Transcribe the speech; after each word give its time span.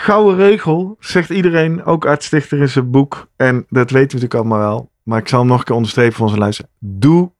gouden 0.00 0.36
regel, 0.36 0.96
zegt 0.98 1.30
iedereen, 1.30 1.84
ook 1.84 2.06
artsdichter 2.06 2.60
in 2.60 2.68
zijn 2.68 2.90
boek. 2.90 3.28
En 3.36 3.66
dat 3.68 3.90
weten 3.90 4.18
we 4.18 4.24
natuurlijk 4.24 4.34
allemaal 4.34 4.58
wel. 4.58 4.90
Maar 5.02 5.18
ik 5.18 5.28
zal 5.28 5.38
hem 5.38 5.48
nog 5.48 5.58
een 5.58 5.64
keer 5.64 5.74
onderstrepen 5.74 6.12
voor 6.16 6.26
onze 6.26 6.38
luisteren. 6.38 6.70
Doe 6.78 7.32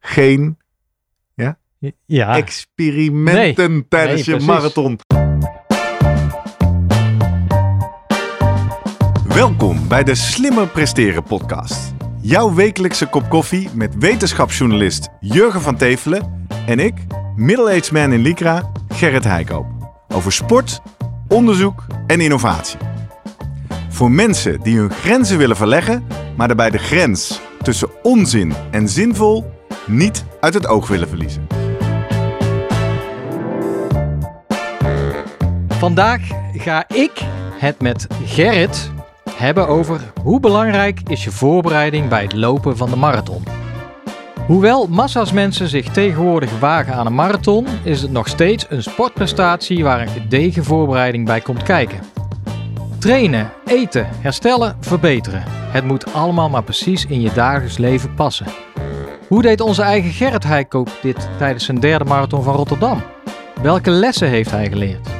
geen 0.00 0.58
Ja, 2.06 2.36
experimenten 2.36 3.88
tijdens 3.88 4.26
Nee, 4.26 4.38
je 4.38 4.44
precies. 4.44 4.46
marathon. 4.46 4.98
Welkom 9.28 9.88
bij 9.88 10.04
de 10.04 10.14
Slimmer 10.14 10.66
Presteren 10.68 11.22
podcast. 11.22 11.94
Jouw 12.20 12.54
wekelijkse 12.54 13.06
kop 13.06 13.28
koffie 13.28 13.68
met 13.74 13.96
wetenschapsjournalist 13.98 15.08
Jurgen 15.20 15.60
van 15.60 15.76
Tevelen 15.76 16.46
en 16.66 16.78
ik, 16.78 16.94
middle-aged 17.36 17.92
man 17.92 18.12
in 18.12 18.20
Lycra, 18.20 18.70
Gerrit 18.88 19.24
Heikoop. 19.24 19.66
Over 20.08 20.32
sport, 20.32 20.80
onderzoek 21.30 21.84
en 22.06 22.20
innovatie. 22.20 22.78
Voor 23.88 24.10
mensen 24.10 24.60
die 24.62 24.78
hun 24.78 24.90
grenzen 24.90 25.38
willen 25.38 25.56
verleggen, 25.56 26.06
maar 26.36 26.46
daarbij 26.46 26.70
de 26.70 26.78
grens 26.78 27.40
tussen 27.62 27.88
onzin 28.02 28.52
en 28.70 28.88
zinvol 28.88 29.50
niet 29.86 30.24
uit 30.40 30.54
het 30.54 30.66
oog 30.66 30.88
willen 30.88 31.08
verliezen. 31.08 31.60
vandaag 35.80 36.20
ga 36.52 36.84
ik 36.88 37.10
het 37.58 37.80
met 37.80 38.06
Gerrit 38.24 38.90
hebben 39.30 39.68
over 39.68 40.12
hoe 40.22 40.40
belangrijk 40.40 41.00
is 41.06 41.24
je 41.24 41.30
voorbereiding 41.30 42.08
bij 42.08 42.22
het 42.22 42.32
lopen 42.32 42.76
van 42.76 42.90
de 42.90 42.96
marathon. 42.96 43.59
Hoewel 44.50 44.86
massa's 44.86 45.32
mensen 45.32 45.68
zich 45.68 45.88
tegenwoordig 45.88 46.58
wagen 46.58 46.94
aan 46.94 47.06
een 47.06 47.14
marathon, 47.14 47.66
is 47.82 48.02
het 48.02 48.10
nog 48.10 48.28
steeds 48.28 48.66
een 48.68 48.82
sportprestatie 48.82 49.84
waar 49.84 50.00
een 50.00 50.08
gedegen 50.08 50.64
voorbereiding 50.64 51.26
bij 51.26 51.40
komt 51.40 51.62
kijken. 51.62 51.98
Trainen, 52.98 53.52
eten, 53.64 54.08
herstellen, 54.10 54.76
verbeteren. 54.80 55.42
Het 55.46 55.84
moet 55.84 56.12
allemaal 56.12 56.48
maar 56.48 56.62
precies 56.62 57.06
in 57.06 57.20
je 57.20 57.32
dagelijks 57.32 57.78
leven 57.78 58.14
passen. 58.14 58.46
Hoe 59.28 59.42
deed 59.42 59.60
onze 59.60 59.82
eigen 59.82 60.10
Gerrit 60.10 60.44
Heikoop 60.44 60.90
dit 61.02 61.28
tijdens 61.38 61.64
zijn 61.64 61.80
derde 61.80 62.04
marathon 62.04 62.42
van 62.42 62.54
Rotterdam? 62.54 63.02
Welke 63.62 63.90
lessen 63.90 64.28
heeft 64.28 64.50
hij 64.50 64.68
geleerd? 64.68 65.19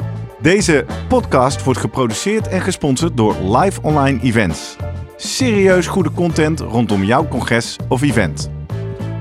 Deze 0.41 0.85
podcast 1.07 1.63
wordt 1.63 1.79
geproduceerd 1.79 2.47
en 2.47 2.61
gesponsord 2.61 3.17
door 3.17 3.57
Live 3.57 3.81
Online 3.81 4.19
Events. 4.21 4.75
Serieus 5.17 5.87
goede 5.87 6.11
content 6.11 6.59
rondom 6.59 7.03
jouw 7.03 7.27
congres 7.27 7.75
of 7.87 8.01
event. 8.01 8.49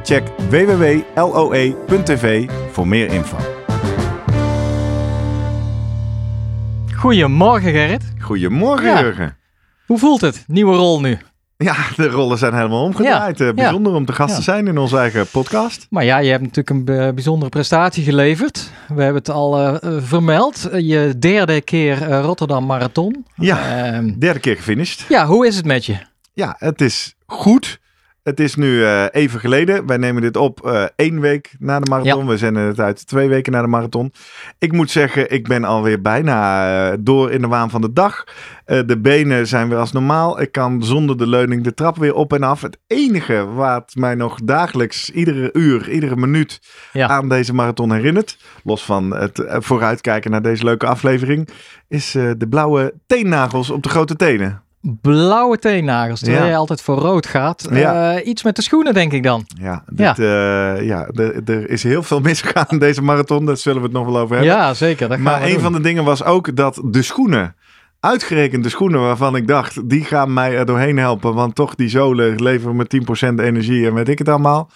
Check 0.04 0.22
www.loe.tv 0.48 2.48
voor 2.72 2.88
meer 2.88 3.12
info. 3.12 3.36
Goedemorgen 6.96 7.70
Gerrit. 7.70 8.12
Goedemorgen, 8.18 8.86
Ja. 8.88 9.00
Jurgen. 9.00 9.36
Hoe 9.86 9.98
voelt 9.98 10.20
het? 10.20 10.44
Nieuwe 10.46 10.76
rol 10.76 11.00
nu. 11.00 11.18
Ja, 11.68 11.76
de 11.96 12.08
rollen 12.08 12.38
zijn 12.38 12.54
helemaal 12.54 12.82
omgedraaid. 12.82 13.40
Eh, 13.40 13.52
Bijzonder 13.52 13.92
om 13.92 14.04
te 14.04 14.12
gast 14.12 14.34
te 14.34 14.42
zijn 14.42 14.66
in 14.66 14.78
onze 14.78 14.96
eigen 14.98 15.26
podcast. 15.26 15.86
Maar 15.90 16.04
ja, 16.04 16.18
je 16.18 16.30
hebt 16.30 16.42
natuurlijk 16.42 16.70
een 16.70 17.14
bijzondere 17.14 17.50
prestatie 17.50 18.04
geleverd. 18.04 18.70
We 18.88 19.02
hebben 19.02 19.22
het 19.22 19.30
al 19.30 19.58
eh, 19.58 19.74
eh, 19.96 20.02
vermeld. 20.02 20.68
Je 20.76 21.14
derde 21.18 21.60
keer 21.60 22.08
Rotterdam 22.20 22.66
Marathon. 22.66 23.26
Ja, 23.34 23.84
Ehm, 23.92 24.18
derde 24.18 24.40
keer 24.40 24.56
gefinished. 24.56 25.04
ja, 25.08 25.26
hoe 25.26 25.46
is 25.46 25.56
het 25.56 25.64
met 25.64 25.86
je? 25.86 25.96
Ja, 26.32 26.54
het 26.58 26.80
is 26.80 27.14
goed. 27.26 27.79
Het 28.22 28.40
is 28.40 28.54
nu 28.54 28.84
eh, 28.84 29.04
even 29.10 29.40
geleden. 29.40 29.86
Wij 29.86 29.96
nemen 29.96 30.22
dit 30.22 30.36
op 30.36 30.66
eh, 30.66 30.84
één 30.96 31.20
week 31.20 31.54
na 31.58 31.80
de 31.80 31.90
marathon. 31.90 32.26
We 32.26 32.36
zenden 32.36 32.62
het 32.62 32.80
uit 32.80 33.06
twee 33.06 33.28
weken 33.28 33.52
na 33.52 33.60
de 33.60 33.66
marathon. 33.68 34.12
Ik 34.58 34.72
moet 34.72 34.90
zeggen, 34.90 35.30
ik 35.30 35.48
ben 35.48 35.64
alweer 35.64 36.00
bijna 36.00 36.90
eh, 36.90 36.96
door 37.00 37.30
in 37.30 37.40
de 37.40 37.46
waan 37.48 37.70
van 37.70 37.80
de 37.80 37.92
dag. 37.92 38.24
De 38.86 38.98
benen 38.98 39.46
zijn 39.46 39.68
weer 39.68 39.78
als 39.78 39.92
normaal. 39.92 40.40
Ik 40.40 40.52
kan 40.52 40.82
zonder 40.84 41.18
de 41.18 41.26
leuning 41.26 41.64
de 41.64 41.74
trap 41.74 41.96
weer 41.96 42.14
op 42.14 42.32
en 42.32 42.42
af. 42.42 42.62
Het 42.62 42.78
enige 42.86 43.46
wat 43.46 43.92
mij 43.94 44.14
nog 44.14 44.38
dagelijks, 44.44 45.10
iedere 45.10 45.50
uur, 45.52 45.90
iedere 45.90 46.16
minuut 46.16 46.60
Ja. 46.92 47.08
aan 47.08 47.28
deze 47.28 47.54
marathon 47.54 47.92
herinnert. 47.92 48.38
Los 48.64 48.84
van 48.84 49.16
het 49.16 49.44
vooruitkijken 49.48 50.30
naar 50.30 50.42
deze 50.42 50.64
leuke 50.64 50.86
aflevering. 50.86 51.48
Is 51.88 52.10
de 52.12 52.46
blauwe 52.48 52.94
teennagels 53.06 53.70
op 53.70 53.82
de 53.82 53.88
grote 53.88 54.16
tenen. 54.16 54.62
Blauwe 54.80 55.58
teennagels, 55.58 56.20
terwijl 56.20 56.46
je 56.46 56.56
altijd 56.56 56.82
voor 56.82 56.98
rood 56.98 57.26
gaat. 57.26 57.68
Ja. 57.70 58.16
Eh, 58.16 58.26
iets 58.26 58.42
met 58.42 58.56
de 58.56 58.62
schoenen, 58.62 58.94
denk 58.94 59.12
ik 59.12 59.22
dan. 59.22 59.46
Ja, 59.60 59.84
dit, 59.86 60.16
ja. 60.16 60.74
ja 60.74 61.06
er, 61.14 61.42
er 61.44 61.70
is 61.70 61.82
heel 61.82 62.02
veel 62.02 62.20
misgegaan 62.30 62.66
in 62.68 62.78
deze 62.78 63.02
marathon. 63.02 63.46
Daar 63.46 63.56
zullen 63.56 63.80
we 63.80 63.86
het 63.86 63.96
nog 63.96 64.06
wel 64.06 64.18
over 64.18 64.36
hebben. 64.36 64.54
Ja, 64.54 64.74
zeker. 64.74 65.08
Dat 65.08 65.16
gaan 65.16 65.24
maar 65.24 65.40
we 65.40 65.46
een 65.46 65.52
doen. 65.52 65.62
van 65.62 65.72
de 65.72 65.80
dingen 65.80 66.04
was 66.04 66.24
ook 66.24 66.56
dat 66.56 66.80
de 66.84 67.02
schoenen, 67.02 67.54
uitgerekend 68.00 68.62
de 68.62 68.68
schoenen 68.68 69.00
waarvan 69.00 69.36
ik 69.36 69.46
dacht, 69.46 69.88
die 69.88 70.04
gaan 70.04 70.32
mij 70.32 70.56
er 70.56 70.66
doorheen 70.66 70.98
helpen. 70.98 71.34
Want 71.34 71.54
toch 71.54 71.74
die 71.74 71.88
zolen 71.88 72.42
leveren 72.42 72.76
me 72.76 73.34
10% 73.38 73.44
energie 73.44 73.86
en 73.86 73.94
weet 73.94 74.08
ik 74.08 74.18
het 74.18 74.28
allemaal. 74.28 74.70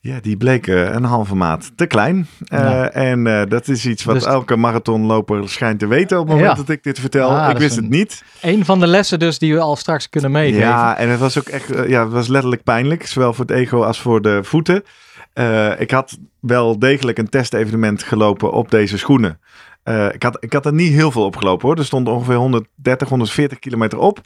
Ja, 0.00 0.18
die 0.20 0.36
bleken 0.36 0.94
een 0.94 1.04
halve 1.04 1.34
maat 1.34 1.70
te 1.76 1.86
klein. 1.86 2.26
Eh. 2.46 2.96
En 2.96 3.26
eh, 3.26 3.42
dat 3.48 3.68
is 3.68 3.86
iets 3.86 4.04
wat 4.04 4.14
Dus- 4.14 4.24
elke 4.24 4.56
marathonloper 4.56 5.48
schijnt 5.48 5.78
te 5.78 5.86
weten 5.86 6.18
op 6.18 6.26
het 6.26 6.34
moment 6.36 6.50
Ja. 6.56 6.62
dat 6.62 6.68
ik 6.68 6.82
dit 6.82 7.00
vertel. 7.00 7.30
Ah, 7.30 7.50
ik 7.50 7.56
wist 7.58 7.70
is 7.70 7.76
het 7.76 7.88
niet. 7.88 8.24
Een 8.40 8.64
van 8.64 8.80
de 8.80 8.86
lessen 8.86 9.18
dus 9.18 9.38
die 9.38 9.54
we 9.54 9.60
al 9.60 9.76
straks 9.76 10.08
kunnen 10.08 10.30
meegeven. 10.30 10.66
Ja, 10.66 10.96
en 10.96 11.08
het 11.08 11.20
was 11.20 11.38
ook 11.38 11.48
echt, 11.48 11.70
eh, 11.70 11.88
ja, 11.88 12.02
het 12.04 12.12
was 12.12 12.28
letterlijk 12.28 12.62
pijnlijk, 12.62 13.06
zowel 13.06 13.32
voor 13.32 13.44
het 13.44 13.54
ego 13.54 13.82
als 13.82 14.00
voor 14.00 14.22
de 14.22 14.44
voeten. 14.44 14.82
Eh, 15.32 15.80
ik 15.80 15.90
had 15.90 16.18
wel 16.40 16.78
degelijk 16.78 17.18
een 17.18 17.28
testevenement 17.28 18.02
gelopen 18.02 18.52
op 18.52 18.70
deze 18.70 18.98
schoenen. 18.98 19.40
Eh, 19.88 20.06
ik, 20.14 20.22
had, 20.22 20.36
ik 20.40 20.52
had 20.52 20.66
er 20.66 20.72
niet 20.72 20.92
heel 20.92 21.10
veel 21.10 21.24
op 21.24 21.36
gelopen 21.36 21.68
hoor. 21.68 21.76
Er 21.78 21.84
stond 21.84 22.08
ongeveer 22.08 22.34
130, 22.34 23.08
140 23.08 23.58
kilometer 23.58 23.98
op. 23.98 24.20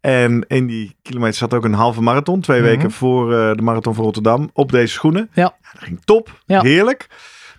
En 0.00 0.44
in 0.48 0.66
die 0.66 0.96
kilometer 1.02 1.36
zat 1.36 1.54
ook 1.54 1.64
een 1.64 1.72
halve 1.74 2.02
marathon. 2.02 2.40
Twee 2.40 2.60
Mhm. 2.60 2.68
weken 2.68 2.90
voor 2.90 3.32
eh, 3.34 3.54
de 3.56 3.62
marathon 3.62 3.94
van 3.94 4.04
Rotterdam. 4.04 4.50
Op 4.52 4.72
deze 4.72 4.92
schoenen. 4.92 5.30
Ja. 5.32 5.54
dat 5.72 5.82
ging 5.82 6.00
top. 6.04 6.40
Ja. 6.46 6.60
Heerlijk. 6.60 7.06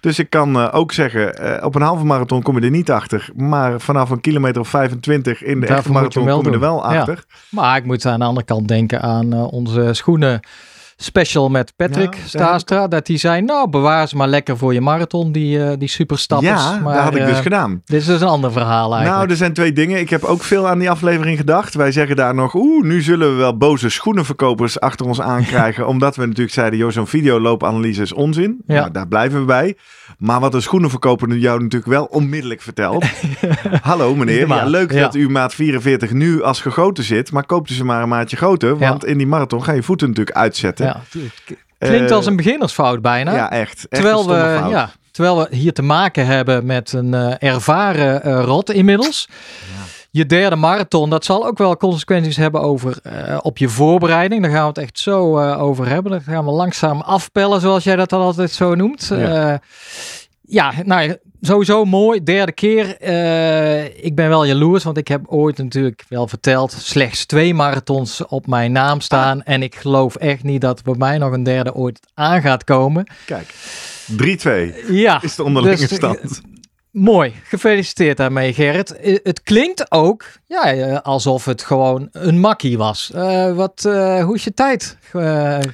Dus 0.02 0.20
ik 0.20 0.30
kan 0.30 0.56
eh, 0.60 0.68
ook 0.72 0.92
zeggen, 0.92 1.64
op 1.64 1.76
een 1.76 1.82
halve 1.82 2.06
marathon 2.06 2.42
kom 2.42 2.56
je 2.60 2.66
er 2.66 2.70
niet 2.72 2.92
achter. 2.92 3.30
Maar 3.36 3.80
vanaf 3.82 4.10
een 4.10 4.22
kilometer 4.22 4.62
of 4.62 4.68
25 4.70 5.44
in 5.44 5.60
de 5.60 5.66
Daarvoor 5.68 5.76
echte 5.76 5.92
moet 6.04 6.14
je 6.14 6.20
marathon 6.20 6.44
kom 6.44 6.48
je 6.52 6.58
er 6.58 6.64
wel 6.64 6.92
Ja. 6.92 7.00
achter. 7.00 7.24
Maar 7.50 7.78
ik 7.78 7.86
moet 7.86 8.06
aan 8.06 8.20
de 8.20 8.26
andere 8.26 8.46
kant 8.46 8.68
denken 8.68 9.02
aan 9.02 9.34
onze 9.34 9.90
schoenen 9.94 10.40
special 10.98 11.50
met 11.50 11.74
Patrick 11.76 12.18
Staastra. 12.26 12.88
Dat 12.88 13.06
die 13.06 13.18
zei, 13.18 13.42
nou 13.42 13.70
bewaar 13.70 14.08
ze 14.08 14.16
maar 14.16 14.28
lekker 14.28 14.58
voor 14.58 14.74
je 14.74 14.82
marathon, 14.82 15.32
die, 15.32 15.64
eh 15.64 15.78
die 15.78 15.90
superstappers. 15.90 16.50
Ja, 16.50 16.80
maar, 16.80 16.94
dat 16.94 17.04
had 17.04 17.16
ik 17.16 17.26
dus 17.26 17.38
eh, 17.38 17.42
gedaan. 17.42 17.82
Dit 17.86 18.02
is 18.02 18.08
dus 18.08 18.22
een 18.22 18.28
ander 18.28 18.52
verhaal 18.52 18.92
eigenlijk. 18.92 19.16
Nou, 19.18 19.30
er 19.30 19.36
zijn 19.36 19.54
twee 19.54 19.74
dingen. 19.74 20.00
Ik 20.00 20.10
heb 20.10 20.24
ook 20.24 20.44
veel 20.44 20.68
aan 20.68 20.80
die 20.80 20.90
aflevering 20.90 21.38
gedacht. 21.38 21.74
Wij 21.74 21.92
zeggen 21.92 22.16
daar 22.16 22.36
nog, 22.36 22.54
oeh, 22.54 22.84
nu 22.84 23.02
zullen 23.02 23.30
we 23.30 23.36
wel 23.36 23.58
boze 23.58 23.90
schoenenverkopers 23.90 24.80
achter 24.80 25.06
ons 25.06 25.22
aankrijgen. 25.22 25.88
omdat 25.98 26.16
we 26.16 26.26
natuurlijk 26.26 26.54
zeiden, 26.54 26.80
joh, 26.80 26.92
zo'n 26.92 27.08
videoloopanalyse 27.08 28.02
is 28.02 28.14
onzin. 28.14 28.62
Ja. 28.66 28.80
Nou, 28.80 28.92
daar 28.92 29.08
blijven 29.08 29.40
we 29.40 29.46
bij. 29.46 29.78
Maar 30.18 30.40
wat 30.40 30.54
een 30.54 30.62
schoenenverkoper 30.62 31.36
jou 31.38 31.62
natuurlijk 31.62 31.92
wel 31.92 32.06
onmiddellijk 32.06 32.62
vertelt. 32.62 33.06
Hallo 33.82 34.16
meneer, 34.16 34.48
ja, 34.48 34.66
leuk 34.66 34.92
ja. 34.92 35.02
dat 35.02 35.16
u 35.16 35.30
maat 35.30 35.54
44 35.54 36.12
nu 36.12 36.44
als 36.44 36.62
gegoten 36.62 37.04
zit. 37.04 37.32
Maar 37.32 37.46
koopt 37.46 37.70
u 37.70 37.74
ze 37.74 37.86
maar 37.86 38.02
een 38.02 38.10
maatje 38.10 38.38
groter. 38.38 38.78
Want 38.78 39.06
in 39.06 39.18
die 39.18 39.28
marathon 39.28 39.64
ga 39.64 39.72
je 39.72 39.84
voeten 39.84 40.08
natuurlijk 40.08 40.38
uitzetten. 40.38 40.87
Ja, 40.88 41.02
het 41.78 41.90
klinkt 41.90 42.10
Eh, 42.10 42.16
als 42.16 42.26
een 42.26 42.36
beginnersfout 42.36 43.02
bijna. 43.02 43.34
Ja, 43.36 43.52
echt. 43.52 43.72
echt 43.72 43.90
terwijl, 43.90 44.18
een 44.18 44.24
stomme 44.24 44.52
we, 44.52 44.58
fout. 44.58 44.72
ja, 44.72 44.90
terwijl 45.12 45.38
we 45.38 45.56
hier 45.56 45.74
te 45.74 45.82
maken 45.82 46.26
hebben 46.26 46.66
met 46.66 46.94
een 46.94 47.14
eh, 47.14 47.50
ervaren 47.54 48.24
eh, 48.24 48.44
rot 48.44 48.72
inmiddels. 48.72 49.28
Je 50.12 50.26
derde 50.26 50.56
marathon, 50.56 51.10
dat 51.10 51.26
zal 51.26 51.46
ook 51.46 51.58
wel 51.58 51.78
consequenties 51.78 52.38
hebben 52.38 52.62
over 52.62 52.98
eh, 53.04 53.38
op 53.42 53.58
je 53.58 53.70
voorbereiding. 53.70 54.42
Daar 54.42 54.52
gaan 54.52 54.62
we 54.62 54.68
het 54.68 54.78
echt 54.78 55.00
zo 55.00 55.38
eh, 55.38 55.62
over 55.62 55.88
hebben. 55.88 56.12
Dat 56.12 56.24
gaan 56.24 56.46
we 56.46 56.52
langzaam 56.52 57.02
afpellen, 57.02 57.62
zoals 57.62 57.84
jij 57.84 57.96
dat 57.96 58.10
dan 58.10 58.22
altijd 58.22 58.52
zo 58.52 58.76
noemt. 58.76 59.08
Ja. 59.08 59.18
Ja, 59.18 59.62
ja 60.42 60.74
nou, 60.84 61.18
sowieso 61.42 61.86
mooi. 61.86 62.24
Derde 62.24 62.52
keer. 62.52 62.98
Eh, 62.98 63.84
ik 64.06 64.16
ben 64.16 64.30
wel 64.30 64.46
jaloers, 64.46 64.84
want 64.84 64.98
ik 64.98 65.08
heb 65.08 65.22
ooit 65.28 65.58
natuurlijk 65.58 66.04
wel 66.10 66.28
verteld. 66.28 66.72
slechts 66.72 67.26
twee 67.26 67.54
marathons 67.54 68.26
op 68.26 68.48
mijn 68.48 68.72
naam 68.72 69.02
staan. 69.02 69.44
En 69.44 69.64
ik 69.64 69.76
geloof 69.76 70.16
echt 70.16 70.44
niet 70.44 70.62
dat 70.62 70.84
bij 70.84 70.94
mij 70.98 71.18
nog 71.18 71.32
een 71.32 71.44
derde 71.44 71.74
ooit 71.74 72.00
aan 72.14 72.42
gaat 72.42 72.64
komen. 72.64 73.08
Kijk, 73.26 73.54
3-2 74.18 74.74
Ja, 74.92 75.22
is 75.22 75.36
de 75.36 75.44
onderlinge 75.44 75.76
dus, 75.78 75.92
eh, 75.92 75.98
stand. 75.98 76.42
mooi. 76.92 77.34
Gefeliciteerd 77.44 78.18
daarmee, 78.18 78.54
Gerrit. 78.54 78.96
Eh, 78.96 79.18
Het 79.24 79.42
klinkt 79.44 79.92
ook 79.92 80.26
ja, 80.46 80.96
alsof 80.96 81.46
het 81.46 81.64
gewoon 81.64 82.10
een 82.12 82.40
makkie 82.40 82.78
was. 82.78 83.12
Wat, 83.56 83.82
hoe 84.24 84.36
is 84.36 84.44
je 84.44 84.54
tijd 84.54 84.98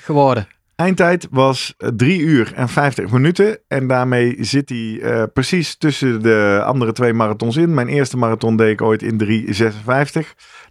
geworden? 0.01 0.47
Eindtijd 0.75 1.27
was 1.31 1.73
3 1.95 2.19
uur 2.19 2.53
en 2.55 2.69
50 2.69 3.11
minuten. 3.11 3.59
En 3.67 3.87
daarmee 3.87 4.35
zit 4.39 4.69
hij 4.69 4.99
eh, 5.01 5.23
precies 5.33 5.75
tussen 5.77 6.21
de 6.21 6.61
andere 6.65 6.91
twee 6.91 7.13
marathons 7.13 7.55
in. 7.55 7.73
Mijn 7.73 7.87
eerste 7.87 8.17
marathon 8.17 8.57
deed 8.57 8.71
ik 8.71 8.81
ooit 8.81 9.03
in 9.03 9.45
3.56. 9.53 10.19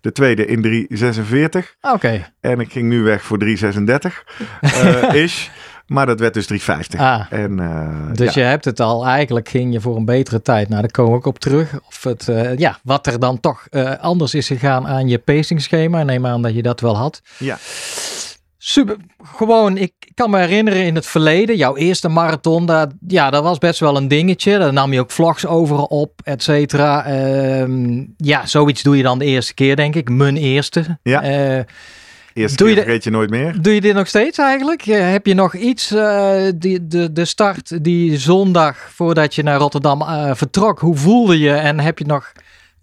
De 0.00 0.12
tweede 0.12 0.46
in 0.46 0.88
3.46. 0.98 1.78
Oké. 1.80 2.32
En 2.40 2.60
ik 2.60 2.72
ging 2.72 2.88
nu 2.88 3.02
weg 3.02 3.22
voor 3.22 3.38
3.36 3.44 3.46
eh, 4.60 5.14
is. 5.14 5.50
Maar 5.92 6.06
dat 6.06 6.20
werd 6.20 6.34
dus 6.34 6.52
3.50. 6.52 6.98
Ah, 6.98 7.20
En, 7.30 7.60
eh, 7.60 8.12
dus 8.12 8.34
ja. 8.34 8.42
je 8.42 8.48
hebt 8.48 8.64
het 8.64 8.80
al, 8.80 9.06
eigenlijk 9.06 9.48
ging 9.48 9.72
je 9.72 9.80
voor 9.80 9.96
een 9.96 10.04
betere 10.04 10.42
tijd. 10.42 10.68
Nou, 10.68 10.80
daar 10.80 10.90
kom 10.90 11.14
ik 11.14 11.26
op 11.26 11.38
terug. 11.38 11.80
Of 11.86 12.02
het, 12.02 12.28
eh, 12.28 12.56
ja, 12.56 12.78
wat 12.82 13.06
er 13.06 13.20
dan 13.20 13.40
toch 13.40 13.66
eh, 13.70 13.98
anders 13.98 14.34
is 14.34 14.46
gegaan 14.46 14.86
aan 14.86 15.08
je 15.08 15.18
pacingschema. 15.18 16.00
Ik 16.00 16.06
Neem 16.06 16.26
aan 16.26 16.42
dat 16.42 16.54
je 16.54 16.62
dat 16.62 16.80
wel 16.80 16.96
had. 16.96 17.22
Ja. 17.38 17.58
Super, 18.64 18.96
gewoon, 19.22 19.76
ik 19.76 19.92
kan 20.14 20.30
me 20.30 20.38
herinneren 20.38 20.84
in 20.84 20.94
het 20.94 21.06
verleden, 21.06 21.56
jouw 21.56 21.76
eerste 21.76 22.08
marathon, 22.08 22.66
dat, 22.66 22.92
ja, 23.08 23.30
dat 23.30 23.42
was 23.42 23.58
best 23.58 23.80
wel 23.80 23.96
een 23.96 24.08
dingetje. 24.08 24.58
Daar 24.58 24.72
nam 24.72 24.92
je 24.92 25.00
ook 25.00 25.10
vlogs 25.10 25.46
over 25.46 25.78
op, 25.78 26.20
et 26.24 26.42
cetera. 26.42 27.04
Ehm, 27.04 28.04
ja, 28.16 28.46
zoiets 28.46 28.82
doe 28.82 28.96
je 28.96 29.02
dan 29.02 29.18
de 29.18 29.24
eerste 29.24 29.54
keer, 29.54 29.76
denk 29.76 29.94
ik. 29.94 30.08
Mijn 30.08 30.36
eerste. 30.36 30.98
Ja. 31.02 31.22
Eh, 31.22 31.64
Eerste 32.32 32.56
Doe 32.56 32.68
je 32.68 32.74
keer 32.74 32.82
vergeet 32.82 33.04
je 33.04 33.10
nooit 33.10 33.30
meer. 33.30 33.62
doe 33.62 33.74
je 33.74 33.80
dit 33.80 33.94
nog 33.94 34.06
steeds 34.06 34.38
eigenlijk? 34.38 34.86
Eh, 34.86 35.10
heb 35.10 35.26
je 35.26 35.34
nog 35.34 35.54
iets, 35.54 35.90
eh, 35.90 36.42
die, 36.54 36.86
de, 36.86 37.12
de 37.12 37.24
start 37.24 37.84
die 37.84 38.18
zondag 38.18 38.76
voordat 38.94 39.34
je 39.34 39.42
naar 39.42 39.58
Rotterdam 39.58 40.04
vertrok, 40.36 40.78
hoe 40.78 40.96
voelde 40.96 41.38
je 41.38 41.52
en 41.52 41.80
heb 41.80 41.98
je 41.98 42.04
nog 42.04 42.32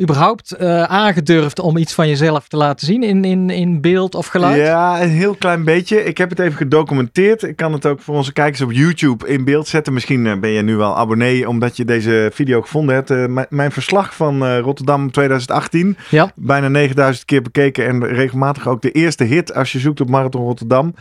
überhaupt 0.01 0.51
eh, 0.51 0.83
aangedurfd 0.83 1.59
om 1.59 1.77
iets 1.77 1.93
van 1.93 2.07
jezelf 2.07 2.47
te 2.47 2.57
laten 2.57 2.85
zien 2.87 3.03
in, 3.03 3.25
in, 3.25 3.49
in 3.49 3.81
beeld 3.81 4.15
of 4.15 4.27
geluid? 4.27 4.61
Ja, 4.61 5.01
een 5.01 5.09
heel 5.09 5.35
klein 5.35 5.63
beetje. 5.63 6.03
Ik 6.03 6.17
heb 6.17 6.29
het 6.29 6.39
even 6.39 6.57
gedocumenteerd. 6.57 7.43
Ik 7.43 7.55
kan 7.55 7.73
het 7.73 7.85
ook 7.85 7.99
voor 8.01 8.15
onze 8.15 8.33
kijkers 8.33 8.61
op 8.61 8.71
YouTube 8.71 9.27
in 9.27 9.43
beeld 9.43 9.67
zetten. 9.67 9.93
Misschien 9.93 10.27
eh, 10.27 10.39
ben 10.39 10.49
je 10.49 10.61
nu 10.61 10.75
wel 10.75 10.97
abonnee 10.97 11.47
omdat 11.49 11.77
je 11.77 11.85
deze 11.85 12.29
video 12.33 12.61
gevonden 12.61 12.95
hebt. 12.95 13.09
Eh, 13.11 13.23
mijn- 13.49 13.71
verslag 13.71 14.15
van 14.15 14.57
Rotterdam 14.57 15.11
2018. 15.11 15.97
Ja. 16.09 16.31
Bijna 16.35 16.67
9000 16.67 17.25
keer 17.25 17.41
bekeken 17.41 17.87
en 17.87 18.05
regelmatig 18.07 18.67
ook 18.67 18.81
de 18.81 18.91
eerste 18.91 19.23
hit 19.23 19.53
als 19.55 19.71
je 19.71 19.79
zoekt 19.79 20.01
op 20.01 20.09
Marathon 20.09 20.41
Rotterdam. 20.43 20.93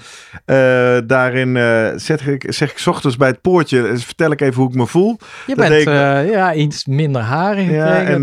Daarin 1.06 1.56
zeg, 2.00 2.26
ik, 2.26 2.44
zeg 2.48 2.70
ik 2.70 2.78
's 2.78 2.86
ochtends 2.86 3.16
bij 3.16 3.28
het 3.28 3.40
poortje, 3.40 3.92
vertel 3.96 4.30
ik 4.30 4.40
even 4.40 4.54
hoe 4.62 4.68
ik 4.70 4.74
me 4.76 4.86
voel. 4.86 5.16
Je 5.46 5.54
Dat 5.54 5.68
bent 5.68 5.80
ik- 5.80 6.32
ja, 6.32 6.54
iets 6.54 6.86
minder 6.86 7.22
harig 7.22 7.70
Ja, 7.70 8.02
en 8.02 8.22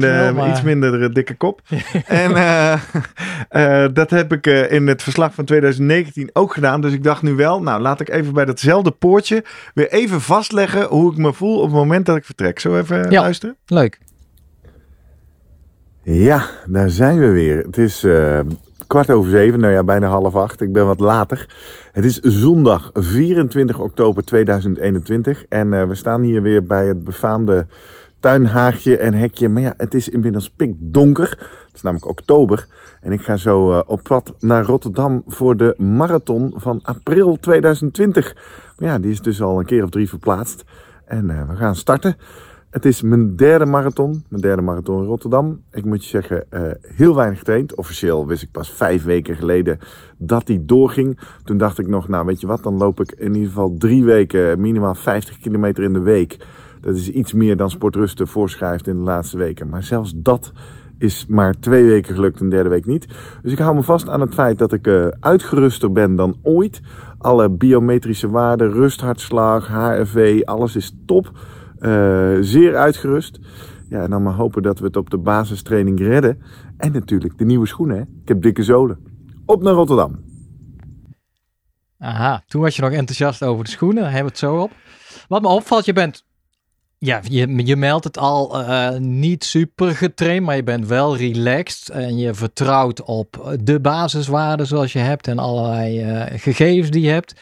minder 0.66 1.04
eh, 1.04 1.10
dikke 1.14 1.36
kop. 1.36 1.62
en 2.06 2.36
eh, 2.36 2.74
eh, 3.50 3.90
dat 3.94 4.10
heb 4.10 4.34
ik 4.34 4.48
eh, 4.48 4.72
in 4.72 4.88
het 4.88 5.04
verslag 5.04 5.34
van 5.34 5.46
2019 5.46 6.30
ook 6.34 6.54
gedaan. 6.54 6.82
Dus 6.82 6.94
ik 6.94 7.04
dacht 7.04 7.22
nu 7.22 7.34
wel, 7.36 7.62
nou 7.62 7.82
laat 7.82 8.00
ik 8.02 8.10
even 8.10 8.34
bij 8.34 8.46
datzelfde 8.46 8.92
poortje 8.92 9.44
weer 9.74 9.92
even 9.92 10.22
vastleggen 10.22 10.84
hoe 10.84 11.12
ik 11.12 11.18
me 11.18 11.34
voel 11.34 11.58
op 11.58 11.64
het 11.66 11.74
moment 11.74 12.06
dat 12.06 12.16
ik 12.16 12.26
vertrek. 12.26 12.60
Zo 12.60 12.78
even 12.78 13.12
Ja. 13.12 13.22
luisteren? 13.22 13.56
Leuk. 13.66 14.00
Ja, 16.04 16.46
daar 16.68 16.90
zijn 16.90 17.20
we 17.20 17.28
weer. 17.30 17.58
Het 17.58 17.78
is 17.78 18.04
eh, 18.04 18.40
kwart 18.88 19.10
over 19.10 19.30
zeven, 19.32 19.60
nou 19.60 19.74
ja, 19.74 19.84
bijna 19.84 20.08
half 20.08 20.36
acht. 20.36 20.62
Ik 20.62 20.74
ben 20.74 20.86
wat 20.86 21.00
later. 21.00 21.50
Het 21.92 22.06
is 22.06 22.20
zondag 22.20 22.90
24 22.94 23.80
oktober 23.80 24.24
2021 24.26 25.46
en 25.50 25.74
eh, 25.74 25.88
we 25.88 25.96
staan 25.96 26.22
hier 26.22 26.42
weer 26.42 26.64
bij 26.64 26.88
het 26.88 27.04
befaamde 27.04 27.66
tuinhaagje 28.25 28.98
en 28.98 29.13
hekje. 29.13 29.50
Maar 29.50 29.62
ja, 29.62 29.74
het 29.77 29.94
is 29.94 30.10
inmiddels 30.10 30.50
pikdonker. 30.50 31.30
Het 31.66 31.75
is 31.75 31.81
namelijk 31.81 32.10
oktober 32.10 32.68
en 33.01 33.12
ik 33.12 33.22
ga 33.22 33.38
zo 33.38 33.72
eh, 33.72 33.81
op 33.86 34.04
pad 34.04 34.36
naar 34.39 34.66
Rotterdam 34.66 35.24
voor 35.27 35.57
de 35.57 35.74
marathon 35.77 36.54
van 36.56 36.80
april 36.83 37.38
2020. 37.39 38.36
Maar 38.77 38.89
ja, 38.89 39.00
die 39.00 39.12
is 39.12 39.22
dus 39.22 39.42
al 39.42 39.60
een 39.60 39.66
keer 39.66 39.83
of 39.83 39.89
drie 39.89 40.10
verplaatst 40.10 40.63
en 41.06 41.30
eh, 41.30 41.50
we 41.50 41.56
gaan 41.56 41.75
starten. 41.75 42.18
Het 42.69 42.86
is 42.86 43.01
mijn 43.01 43.36
derde 43.36 43.66
marathon, 43.66 44.24
mijn 44.30 44.42
derde 44.42 44.62
marathon 44.62 45.01
in 45.01 45.07
Rotterdam. 45.07 45.62
Ik 45.72 45.86
moet 45.86 46.04
je 46.04 46.10
zeggen, 46.10 46.51
eh, 46.51 46.62
heel 46.81 47.16
weinig 47.16 47.38
getraind. 47.38 47.75
Officieel 47.75 48.27
wist 48.27 48.44
ik 48.44 48.51
pas 48.51 48.72
vijf 48.72 49.04
weken 49.04 49.36
geleden 49.36 49.80
dat 50.18 50.48
die 50.48 50.66
doorging. 50.66 51.19
Toen 51.44 51.57
dacht 51.57 51.80
ik 51.80 51.88
nog, 51.88 52.07
nou 52.07 52.25
weet 52.25 52.42
je 52.42 52.48
wat, 52.48 52.63
dan 52.63 52.77
loop 52.77 53.00
ik 53.00 53.12
in 53.12 53.33
ieder 53.33 53.48
geval 53.48 53.75
drie 53.77 54.04
weken 54.04 54.62
minimaal 54.62 54.95
50 54.95 55.38
kilometer 55.38 55.83
in 55.83 55.94
de 55.94 56.00
week. 56.00 56.38
Dat 56.86 56.96
is 56.96 57.10
iets 57.10 57.34
meer 57.34 57.58
dan 57.58 57.70
Sportrusten 57.70 58.28
voorschrijft 58.28 58.88
in 58.88 58.96
de 58.96 59.04
laatste 59.04 59.38
weken. 59.38 59.70
Maar 59.70 59.84
zelfs 59.84 60.14
dat 60.16 60.52
is 60.98 61.26
maar 61.26 61.54
twee 61.60 61.86
weken 61.86 62.16
gelukt, 62.16 62.40
een 62.40 62.50
derde 62.50 62.70
week 62.70 62.86
niet. 62.86 63.08
Dus 63.42 63.52
ik 63.52 63.58
hou 63.58 63.76
me 63.76 63.84
vast 63.84 64.10
aan 64.10 64.22
het 64.22 64.34
feit 64.34 64.58
dat 64.58 64.74
ik 64.74 64.88
eh, 64.88 65.08
uitgeruster 65.20 65.92
ben 65.92 66.16
dan 66.16 66.38
ooit. 66.42 66.82
Alle 67.18 67.50
biometrische 67.50 68.30
waarden, 68.30 68.72
rusthartslag, 68.72 69.68
HRV, 69.68 70.42
alles 70.44 70.76
is 70.76 70.96
top. 71.06 71.32
Eh, 71.80 72.38
zeer 72.40 72.76
uitgerust. 72.76 73.40
Ja, 73.90 74.02
en 74.02 74.10
dan 74.10 74.24
maar 74.24 74.34
hopen 74.34 74.62
dat 74.62 74.80
we 74.80 74.86
het 74.86 74.98
op 74.98 75.10
de 75.10 75.18
basistraining 75.18 76.00
redden. 76.00 76.42
En 76.78 76.92
natuurlijk 76.92 77.38
de 77.38 77.46
nieuwe 77.46 77.68
schoenen. 77.68 78.00
Ik 78.22 78.28
heb 78.28 78.42
dikke 78.42 78.64
zolen. 78.64 78.98
Op 79.46 79.62
naar 79.62 79.74
Rotterdam. 79.74 80.24
Aha, 82.00 82.44
toen 82.48 82.62
was 82.62 82.76
je 82.76 82.82
nog 82.82 82.92
enthousiast 82.92 83.44
over 83.44 83.64
de 83.64 83.70
schoenen. 83.70 84.04
Daar 84.04 84.12
hebben 84.12 84.34
we 84.34 84.40
het 84.40 84.50
zo 84.50 84.62
op. 84.62 84.72
Wat 85.28 85.42
me 85.42 85.48
opvalt, 85.48 85.86
je 85.86 85.94
bent... 85.94 86.26
Ja, 86.98 87.22
je, 87.30 87.66
je 87.66 87.76
meldt 87.76 88.04
het 88.04 88.18
al 88.18 88.62
eh, 88.62 88.98
niet 88.98 89.44
super 89.44 89.96
getraind, 89.96 90.46
maar 90.46 90.56
je 90.56 90.64
bent 90.64 90.88
wel 90.88 91.18
relaxed. 91.18 91.90
En 91.90 92.18
je 92.18 92.34
vertrouwt 92.34 93.04
op 93.04 93.58
de 93.64 93.80
basiswaarden 93.80 94.68
zoals 94.68 94.94
je 94.94 95.00
hebt 95.00 95.28
en 95.28 95.40
allerlei 95.40 96.02
eh, 96.02 96.40
gegevens 96.40 96.90
die 96.90 97.02
je 97.02 97.10
hebt. 97.10 97.34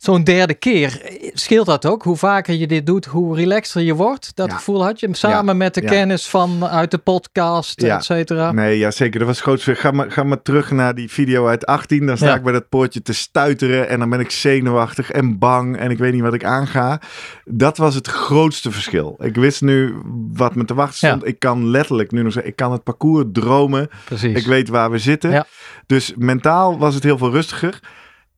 Zo'n 0.00 0.24
derde 0.24 0.54
keer, 0.54 1.00
eh, 1.02 1.30
scheelt 1.34 1.66
dat 1.66 1.86
ook? 1.86 2.02
Hoe 2.02 2.16
vaker 2.16 2.54
je 2.54 2.66
dit 2.66 2.86
doet, 2.86 3.04
hoe 3.04 3.36
relaxter 3.36 3.82
je 3.82 3.94
wordt? 3.94 4.32
Dat 4.34 4.50
Ja. 4.50 4.56
gevoel 4.56 4.84
had 4.84 5.00
je 5.00 5.08
samen 5.12 5.56
met 5.56 5.74
de 5.74 5.82
ja. 5.82 5.88
kennis 5.88 6.28
van 6.28 6.66
uit 6.66 6.90
de 6.90 6.98
podcast, 6.98 7.82
et 7.82 8.04
cetera. 8.04 8.52
Nee, 8.52 8.78
ja 8.78 8.90
zeker. 8.90 9.18
Dat 9.18 9.28
was 9.28 9.40
grootste. 9.40 9.74
Ga 9.74 9.90
maar, 9.90 10.10
ga 10.10 10.22
maar 10.22 10.42
terug 10.42 10.70
naar 10.70 10.94
die 10.94 11.10
video 11.10 11.46
uit 11.46 11.66
18. 11.66 12.06
Dan 12.06 12.16
sta 12.16 12.34
ik 12.34 12.42
bij 12.42 12.52
dat 12.52 12.68
poortje 12.68 13.02
te 13.02 13.12
stuiteren. 13.12 13.88
En 13.88 13.98
dan 13.98 14.10
ben 14.10 14.20
ik 14.20 14.30
zenuwachtig 14.30 15.10
en 15.10 15.38
bang. 15.38 15.76
En 15.76 15.90
ik 15.90 15.98
weet 15.98 16.12
niet 16.12 16.22
wat 16.22 16.34
ik 16.34 16.44
aanga. 16.44 17.00
Dat 17.44 17.76
was 17.76 17.94
het 17.94 18.06
grootste 18.06 18.70
verschil. 18.70 19.16
Ik 19.18 19.34
wist 19.36 19.60
nu 19.62 19.94
wat 20.32 20.54
me 20.54 20.64
te 20.64 20.74
wachten 20.74 21.08
stond. 21.08 21.26
Ik 21.26 21.38
kan 21.38 21.70
letterlijk 21.70 22.10
nu 22.12 22.22
nog 22.22 22.32
zeggen. 22.32 22.50
Ik 22.50 22.56
kan 22.56 22.72
het 22.72 22.82
parcours 22.82 23.24
dromen. 23.32 23.88
Precies. 24.04 24.36
Ik 24.36 24.46
weet 24.46 24.68
waar 24.68 24.90
we 24.90 24.98
zitten. 24.98 25.46
Dus 25.86 26.12
mentaal 26.16 26.78
was 26.78 26.94
het 26.94 27.02
heel 27.02 27.18
veel 27.18 27.30
rustiger. 27.30 27.80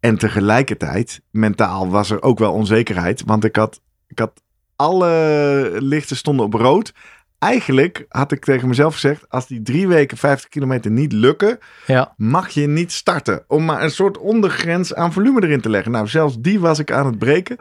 En 0.03 0.19
tegelijkertijd, 0.19 1.21
mentaal 1.31 1.89
was 1.89 2.11
er 2.11 2.23
ook 2.23 2.39
wel 2.39 2.53
onzekerheid. 2.53 3.23
Want 3.27 3.45
ik 3.45 3.57
had, 3.57 3.81
ik 4.09 4.19
had 4.19 4.43
alle 4.77 5.77
lichten 5.79 6.17
stonden 6.17 6.45
op 6.47 6.55
rood. 6.55 6.93
Eigenlijk 7.39 8.05
had 8.09 8.33
ik 8.33 8.45
tegen 8.45 8.69
mezelf 8.69 8.95
gezegd: 8.95 9.25
als 9.29 9.47
die 9.47 9.63
drie 9.63 9.89
weken 9.89 10.17
50 10.17 10.49
kilometer 10.49 10.91
niet 10.91 11.13
lukken, 11.13 11.59
Ja, 11.87 12.15
mag 12.17 12.49
je 12.49 12.67
niet 12.67 12.93
starten. 12.93 13.45
Om 13.47 13.65
maar 13.65 13.83
een 13.83 13.91
soort 13.91 14.19
ondergrens 14.19 14.95
aan 14.95 15.13
volume 15.13 15.43
erin 15.43 15.61
te 15.61 15.69
leggen. 15.71 15.93
Nou, 15.93 16.07
zelfs 16.07 16.37
die 16.39 16.61
was 16.61 16.79
ik 16.79 16.93
aan 16.93 17.07
het 17.07 17.19
breken. 17.19 17.57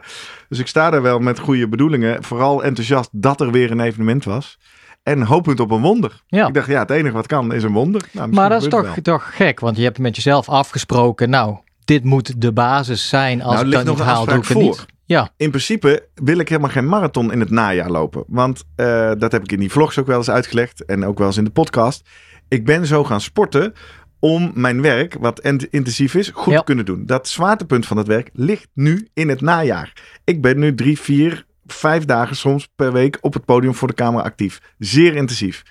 Dus 0.48 0.58
ik 0.58 0.66
sta 0.66 0.90
daar 0.90 1.02
wel 1.02 1.18
met 1.18 1.38
goede 1.38 1.68
bedoelingen. 1.68 2.22
Vooral 2.22 2.64
enthousiast 2.64 3.08
dat 3.12 3.40
er 3.40 3.50
weer 3.50 3.70
een 3.70 3.80
evenement 3.80 4.24
was. 4.24 4.58
En 5.02 5.22
hopend 5.22 5.60
op 5.60 5.70
een 5.70 5.80
wonder. 5.82 6.22
ja. 6.26 6.46
Ik 6.46 6.54
dacht, 6.54 6.66
ja, 6.68 6.78
het 6.78 6.90
enige 6.90 7.14
wat 7.14 7.26
kan 7.26 7.52
is 7.52 7.62
een 7.62 7.72
wonder. 7.72 8.02
Nou, 8.12 8.32
Maar 8.32 8.48
dat 8.48 8.62
is 8.62 8.68
toch, 8.68 8.96
toch 9.02 9.36
gek, 9.36 9.60
want 9.60 9.76
je 9.76 9.82
hebt 9.82 9.98
met 9.98 10.16
jezelf 10.16 10.48
afgesproken, 10.48 11.30
nou, 11.30 11.56
dit 11.84 12.04
moet 12.04 12.40
de 12.40 12.52
basis 12.52 13.08
zijn. 13.08 13.42
Als 13.42 13.54
Nou, 13.54 13.66
ik 13.66 13.72
dat 13.72 13.84
nog 13.84 14.00
haal, 14.00 14.24
doe 14.24 14.34
ik 14.36 14.54
niet. 14.54 14.76
voor. 14.76 14.84
Ja, 15.04 15.30
In 15.36 15.50
principe 15.50 16.08
wil 16.14 16.38
ik 16.38 16.48
helemaal 16.48 16.70
geen 16.70 16.88
marathon 16.88 17.32
in 17.32 17.40
het 17.40 17.50
najaar 17.50 17.90
lopen. 17.90 18.24
Want 18.26 18.64
eh, 18.76 19.12
dat 19.18 19.32
heb 19.32 19.42
ik 19.42 19.52
in 19.52 19.58
die 19.60 19.70
vlogs 19.70 19.98
ook 19.98 20.06
wel 20.06 20.16
eens 20.16 20.30
uitgelegd. 20.30 20.84
En 20.84 21.04
ook 21.04 21.18
wel 21.18 21.26
eens 21.26 21.36
in 21.36 21.44
de 21.44 21.50
podcast. 21.50 22.08
Ik 22.48 22.64
ben 22.64 22.86
zo 22.86 23.04
gaan 23.04 23.20
sporten 23.20 23.72
om 24.18 24.50
mijn 24.54 24.82
werk, 24.82 25.16
wat 25.20 25.40
int- 25.40 25.64
intensief 25.64 26.14
is, 26.14 26.30
goed 26.34 26.52
Ja. 26.52 26.58
te 26.58 26.64
kunnen 26.64 26.84
doen. 26.84 27.06
Dat 27.06 27.28
zwaartepunt 27.28 27.86
van 27.86 27.96
het 27.96 28.06
werk 28.06 28.30
ligt 28.32 28.68
nu 28.74 29.08
in 29.14 29.28
het 29.28 29.40
najaar. 29.40 29.92
Ik 30.24 30.42
ben 30.42 30.58
nu 30.58 30.74
drie, 30.74 30.98
vier, 31.00 31.46
vijf 31.66 32.04
dagen 32.04 32.36
soms 32.36 32.68
per 32.76 32.92
week 32.92 33.18
op 33.20 33.32
het 33.34 33.44
podium 33.44 33.74
voor 33.74 33.88
de 33.88 33.94
camera 33.94 34.22
actief. 34.24 34.60
Zeer 34.78 35.14
intensief. 35.16 35.62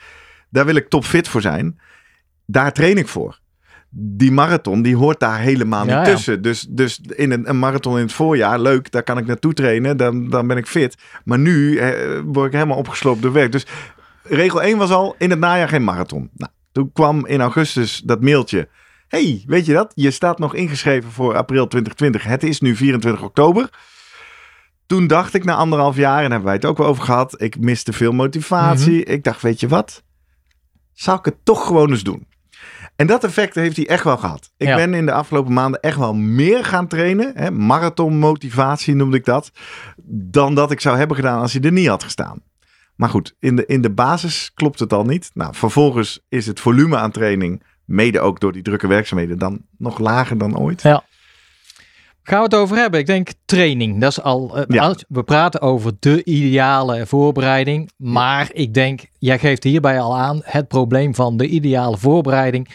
Daar 0.49 0.65
wil 0.65 0.75
ik 0.75 0.89
topfit 0.89 1.27
voor 1.27 1.41
zijn. 1.41 1.79
Daar 2.45 2.73
train 2.73 2.97
ik 2.97 3.07
voor. 3.07 3.39
Die 3.93 4.31
marathon, 4.31 4.81
die 4.81 4.95
hoort 4.95 5.19
daar 5.19 5.39
helemaal 5.39 5.83
niet 5.83 5.91
ja. 5.91 6.03
tussen. 6.03 6.41
Dus, 6.41 6.67
dus 6.69 6.99
in 7.15 7.31
een, 7.31 7.49
een 7.49 7.59
marathon 7.59 7.95
in 7.95 8.03
het 8.03 8.13
voorjaar, 8.13 8.59
leuk, 8.59 8.91
daar 8.91 9.03
kan 9.03 9.17
ik 9.17 9.25
naartoe 9.25 9.53
trainen. 9.53 9.97
Dan, 9.97 10.29
dan 10.29 10.47
ben 10.47 10.57
ik 10.57 10.67
fit. 10.67 10.97
Maar 11.23 11.39
nu 11.39 11.77
eh, 11.77 12.19
word 12.25 12.47
ik 12.47 12.53
helemaal 12.53 12.77
opgesloopt 12.77 13.21
door 13.21 13.31
werk. 13.31 13.51
Dus 13.51 13.65
regel 14.23 14.61
1 14.61 14.77
was 14.77 14.91
al, 14.91 15.15
in 15.17 15.29
het 15.29 15.39
najaar 15.39 15.67
geen 15.67 15.83
marathon. 15.83 16.29
Nou, 16.33 16.51
toen 16.71 16.91
kwam 16.93 17.25
in 17.25 17.41
augustus 17.41 18.01
dat 18.05 18.21
mailtje. 18.21 18.67
hey, 19.07 19.43
weet 19.47 19.65
je 19.65 19.73
dat? 19.73 19.91
Je 19.95 20.11
staat 20.11 20.39
nog 20.39 20.55
ingeschreven 20.55 21.11
voor 21.11 21.35
april 21.35 21.67
2020. 21.67 22.23
Het 22.23 22.43
is 22.43 22.61
nu 22.61 22.75
24 22.75 23.23
oktober. 23.23 23.69
Toen 24.85 25.07
dacht 25.07 25.33
ik 25.33 25.43
na 25.43 25.55
anderhalf 25.55 25.95
jaar, 25.95 26.17
en 26.17 26.21
daar 26.21 26.29
hebben 26.29 26.45
wij 26.45 26.55
het 26.55 26.65
ook 26.65 26.77
wel 26.77 26.87
over 26.87 27.03
gehad. 27.03 27.41
Ik 27.41 27.59
miste 27.59 27.93
veel 27.93 28.11
motivatie. 28.11 29.03
Ik 29.03 29.23
dacht, 29.23 29.41
weet 29.41 29.59
je 29.59 29.67
wat? 29.67 30.03
Zou 30.93 31.17
ik 31.19 31.25
het 31.25 31.35
toch 31.43 31.67
gewoon 31.67 31.89
eens 31.89 32.03
doen? 32.03 32.27
En 33.01 33.07
dat 33.07 33.23
effect 33.23 33.55
heeft 33.55 33.75
hij 33.75 33.87
echt 33.87 34.03
wel 34.03 34.17
gehad. 34.17 34.51
Ik 34.57 34.67
Ja. 34.67 34.75
ben 34.75 34.93
in 34.93 35.05
de 35.05 35.11
afgelopen 35.11 35.53
maanden 35.53 35.79
echt 35.81 35.97
wel 35.97 36.13
meer 36.13 36.65
gaan 36.65 36.87
trainen. 36.87 37.31
Hè, 37.35 37.51
marathonmotivatie 37.51 38.95
noemde 38.95 39.17
ik 39.17 39.25
dat. 39.25 39.51
Dan 40.05 40.55
dat 40.55 40.71
ik 40.71 40.79
zou 40.81 40.97
hebben 40.97 41.15
gedaan 41.15 41.41
als 41.41 41.53
hij 41.53 41.61
er 41.61 41.71
niet 41.71 41.87
had 41.87 42.03
gestaan. 42.03 42.41
Maar 42.95 43.09
goed, 43.09 43.35
in 43.39 43.55
de, 43.55 43.65
in 43.65 43.81
de 43.81 43.89
basis 43.91 44.51
klopt 44.53 44.79
het 44.79 44.93
al 44.93 45.03
niet. 45.03 45.31
Nou, 45.33 45.55
vervolgens 45.55 46.19
is 46.29 46.45
het 46.47 46.59
volume 46.59 46.97
aan 46.97 47.11
training, 47.11 47.63
mede 47.85 48.19
ook 48.19 48.39
door 48.39 48.51
die 48.51 48.61
drukke 48.61 48.87
werkzaamheden, 48.87 49.37
dan 49.37 49.61
nog 49.77 49.99
lager 49.99 50.37
dan 50.37 50.57
ooit. 50.57 50.81
Gaan 52.23 52.37
we 52.37 52.43
het 52.43 52.55
over 52.55 52.77
hebben? 52.77 52.99
Ik 52.99 53.05
denk 53.05 53.29
training. 53.45 53.99
Dat 54.01 54.11
is 54.11 54.21
al. 54.21 54.57
eh, 54.57 54.63
Ja. 54.67 54.95
We 55.07 55.23
praten 55.23 55.61
over 55.61 55.91
de 55.99 56.23
ideale 56.23 57.05
voorbereiding. 57.05 57.89
Maar 57.97 58.49
ik 58.53 58.73
denk, 58.73 59.01
jij 59.19 59.39
geeft 59.39 59.63
hierbij 59.63 59.99
al 59.99 60.17
aan 60.17 60.41
het 60.43 60.67
probleem 60.67 61.15
van 61.15 61.37
de 61.37 61.47
ideale 61.47 61.97
voorbereiding. 61.97 62.69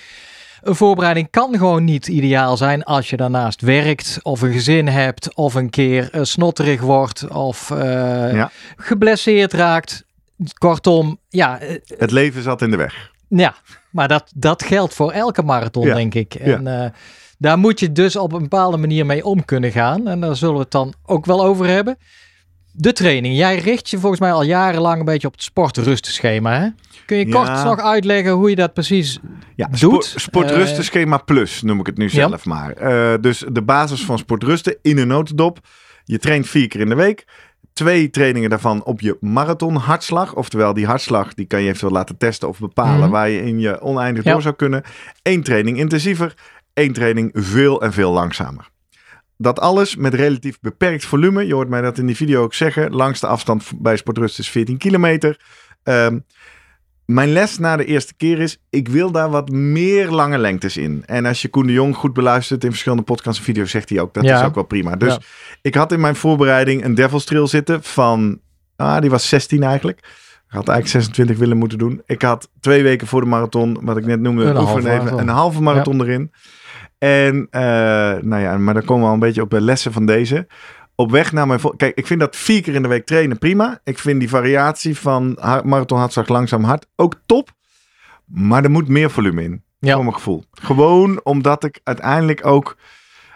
Een 0.62 0.74
voorbereiding 0.74 1.30
kan 1.30 1.56
gewoon 1.56 1.84
niet 1.84 2.06
ideaal 2.08 2.56
zijn 2.56 2.84
als 2.84 3.10
je 3.10 3.16
daarnaast 3.16 3.60
werkt, 3.60 4.18
of 4.22 4.40
een 4.42 4.52
gezin 4.52 4.88
hebt, 4.88 5.34
of 5.34 5.54
een 5.54 5.70
keer 5.70 6.08
eh, 6.12 6.20
snotterig 6.22 6.80
wordt, 6.80 7.28
of 7.28 7.70
eh, 7.70 7.78
Ja. 8.32 8.50
geblesseerd 8.76 9.52
raakt. 9.52 10.04
Kortom, 10.58 11.18
ja, 11.28 11.58
Het 11.98 12.10
leven 12.10 12.42
zat 12.42 12.62
in 12.62 12.70
de 12.70 12.76
weg. 12.76 13.10
ja, 13.28 13.54
maar 13.90 14.08
dat, 14.08 14.32
dat 14.34 14.62
geldt 14.62 14.94
voor 14.94 15.12
elke 15.12 15.42
marathon, 15.42 15.86
Ja, 15.86 15.94
denk 15.94 16.14
ik. 16.14 16.34
En 16.34 16.92
daar 17.38 17.58
moet 17.58 17.80
je 17.80 17.92
dus 17.92 18.16
op 18.16 18.32
een 18.32 18.42
bepaalde 18.42 18.76
manier 18.76 19.06
mee 19.06 19.24
om 19.24 19.44
kunnen 19.44 19.72
gaan. 19.72 20.08
En 20.08 20.20
daar 20.20 20.36
zullen 20.36 20.54
we 20.54 20.60
het 20.60 20.70
dan 20.70 20.94
ook 21.06 21.26
wel 21.26 21.44
over 21.44 21.66
hebben. 21.66 21.96
De 22.72 22.92
training. 22.92 23.36
Jij 23.36 23.58
richt 23.58 23.90
je 23.90 23.98
volgens 23.98 24.20
mij 24.20 24.32
al 24.32 24.42
jarenlang 24.42 24.98
een 24.98 25.04
beetje 25.04 25.26
op 25.26 25.32
het 25.32 25.42
sportrustenschema. 25.42 26.58
Hè? 26.60 26.68
Kun 27.06 27.16
je 27.18 27.26
Ja. 27.26 27.32
kort 27.32 27.64
nog 27.64 27.80
uitleggen 27.80 28.32
hoe 28.32 28.50
je 28.50 28.56
dat 28.56 28.72
precies 28.72 29.18
Ja, 29.54 29.66
doet? 29.66 29.78
sport, 29.78 30.04
sportrustenschema 30.04 31.16
plus 31.18 31.62
noem 31.62 31.80
ik 31.80 31.86
het 31.86 31.96
nu 31.96 32.04
ja. 32.04 32.10
zelf 32.10 32.44
maar. 32.44 32.72
Eh, 32.72 33.14
dus 33.20 33.44
de 33.52 33.62
basis 33.62 34.04
van 34.04 34.18
sportrusten 34.18 34.76
in 34.82 34.98
een 34.98 35.08
notendop. 35.08 35.58
Je 36.04 36.18
traint 36.18 36.48
vier 36.48 36.68
keer 36.68 36.80
in 36.80 36.88
de 36.88 36.94
week. 36.94 37.24
Twee 37.72 38.10
trainingen 38.10 38.50
daarvan 38.50 38.84
op 38.84 39.00
je 39.00 39.16
marathon 39.20 39.76
hartslag. 39.76 40.34
Oftewel 40.34 40.74
die 40.74 40.86
hartslag 40.86 41.34
die 41.34 41.46
kan 41.46 41.60
je 41.60 41.66
eventueel 41.68 41.92
laten 41.92 42.16
testen 42.16 42.48
of 42.48 42.58
bepalen 42.58 42.98
Mhm. 43.00 43.10
waar 43.10 43.28
je 43.28 43.42
in 43.42 43.58
je 43.60 43.80
oneindig 43.80 44.24
Ja. 44.24 44.32
door 44.32 44.42
zou 44.42 44.54
kunnen. 44.54 44.82
Eén 45.22 45.42
training 45.42 45.78
intensiever. 45.78 46.34
Één 46.76 46.92
training 46.92 47.30
veel 47.34 47.82
en 47.82 47.92
veel 47.92 48.12
langzamer. 48.12 48.68
Dat 49.36 49.60
alles 49.60 49.96
met 49.96 50.14
relatief 50.14 50.58
beperkt 50.60 51.04
volume. 51.04 51.46
Je 51.46 51.54
hoort 51.54 51.68
mij 51.68 51.80
dat 51.80 51.98
in 51.98 52.06
die 52.06 52.16
video 52.16 52.42
ook 52.42 52.54
zeggen. 52.54 52.90
Langste 52.94 53.26
afstand 53.26 53.70
bij 53.76 53.96
sportrust 53.96 54.38
is 54.38 54.50
14 54.50 54.76
kilometer. 54.78 55.40
Ehm, 55.82 56.18
mijn 57.06 57.32
les 57.32 57.58
na 57.58 57.76
de 57.76 57.84
eerste 57.84 58.14
keer 58.14 58.38
is, 58.38 58.58
ik 58.70 58.88
wil 58.88 59.10
daar 59.10 59.30
wat 59.30 59.50
meer 59.50 60.10
lange 60.10 60.38
lengtes 60.38 60.76
in. 60.76 61.02
En 61.06 61.26
als 61.26 61.42
je 61.42 61.48
Koen 61.48 61.66
de 61.66 61.72
Jong 61.72 61.96
goed 61.96 62.12
beluistert 62.12 62.64
in 62.64 62.70
verschillende 62.70 63.04
podcasts 63.04 63.38
en 63.38 63.44
video's, 63.44 63.70
zegt 63.70 63.88
hij 63.88 64.00
ook, 64.00 64.14
dat 64.14 64.24
Ja. 64.24 64.40
is 64.40 64.46
ook 64.46 64.54
wel 64.54 64.64
prima. 64.64 64.96
Dus 64.96 65.12
Ja. 65.12 65.20
ik 65.62 65.74
had 65.74 65.92
in 65.92 66.00
mijn 66.00 66.16
voorbereiding 66.16 66.84
een 66.84 66.94
Devil's 66.94 67.24
Trail 67.24 67.46
zitten 67.46 67.82
van, 67.82 68.40
ah, 68.76 69.00
die 69.00 69.10
was 69.10 69.28
16 69.28 69.62
eigenlijk. 69.62 69.98
Ik 69.98 70.52
had 70.52 70.68
eigenlijk 70.68 70.88
26 71.04 71.38
willen 71.38 71.56
moeten 71.56 71.78
doen. 71.78 72.02
Ik 72.06 72.22
had 72.22 72.50
twee 72.60 72.82
weken 72.82 73.06
voor 73.06 73.20
de 73.20 73.26
marathon, 73.26 73.78
wat 73.82 73.96
ik 73.96 74.06
net 74.06 74.20
noemde, 74.20 74.44
Een 74.44 74.56
halve 74.56 74.90
even, 74.90 75.18
een 75.18 75.28
halve 75.28 75.62
marathon 75.62 76.00
erin. 76.00 76.32
En, 76.98 77.46
eh, 77.50 77.60
nou 78.20 78.42
ja, 78.42 78.58
maar 78.58 78.74
dan 78.74 78.84
komen 78.84 79.02
we 79.02 79.08
al 79.08 79.14
een 79.14 79.20
beetje 79.20 79.42
op 79.42 79.50
de 79.50 79.60
lessen 79.60 79.92
van 79.92 80.06
deze. 80.06 80.46
Op 80.94 81.10
weg 81.10 81.32
naar 81.32 81.46
mijn... 81.46 81.60
Kijk, 81.76 81.96
ik 81.96 82.06
vind 82.06 82.20
dat 82.20 82.36
vier 82.36 82.62
keer 82.62 82.74
in 82.74 82.82
de 82.82 82.88
week 82.88 83.06
trainen 83.06 83.38
prima. 83.38 83.80
Ik 83.84 83.98
vind 83.98 84.20
die 84.20 84.28
variatie 84.28 84.98
van 84.98 85.38
marathon 85.64 85.98
hartslag 85.98 86.28
langzaam 86.28 86.64
hard 86.64 86.86
ook 86.96 87.14
top. 87.26 87.50
Maar 88.24 88.64
er 88.64 88.70
moet 88.70 88.88
meer 88.88 89.10
volume 89.10 89.42
in. 89.42 89.62
Ja. 89.78 89.94
Voor 89.94 90.02
mijn 90.02 90.14
gevoel. 90.14 90.44
Gewoon 90.52 91.20
omdat 91.22 91.64
ik 91.64 91.80
uiteindelijk 91.84 92.46
ook... 92.46 92.76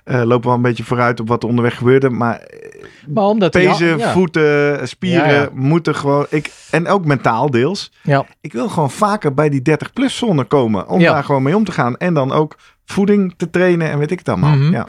eh 0.04 0.22
lopen 0.22 0.46
wel 0.46 0.56
een 0.56 0.62
beetje 0.62 0.84
vooruit 0.84 1.20
op 1.20 1.28
wat 1.28 1.42
er 1.42 1.48
onderweg 1.48 1.76
gebeurde. 1.76 2.10
Maar 2.10 2.36
eh, 2.38 2.82
Maar 3.08 3.24
omdat 3.24 3.50
pezen, 3.50 3.98
ja, 3.98 4.12
voeten, 4.12 4.88
spieren 4.88 5.32
Ja, 5.32 5.48
moeten 5.52 5.94
gewoon... 5.94 6.26
Ik, 6.30 6.52
en 6.70 6.88
ook 6.88 7.04
mentaal 7.04 7.50
deels. 7.50 7.92
Ja. 8.02 8.26
Ik 8.40 8.52
wil 8.52 8.68
gewoon 8.68 8.90
vaker 8.90 9.34
bij 9.34 9.48
die 9.48 9.62
30-plus 9.70 10.16
zone 10.16 10.44
komen. 10.44 10.88
Om 10.88 11.00
daar 11.00 11.24
gewoon 11.24 11.42
mee 11.42 11.56
om 11.56 11.64
te 11.64 11.72
gaan. 11.72 11.96
En 11.96 12.14
dan 12.14 12.32
ook 12.32 12.56
voeding 12.90 13.34
te 13.36 13.50
trainen 13.50 13.90
en 13.90 13.98
weet 13.98 14.10
ik 14.10 14.18
het 14.18 14.28
allemaal. 14.28 14.54
Mhm. 14.56 14.72
Ja. 14.72 14.88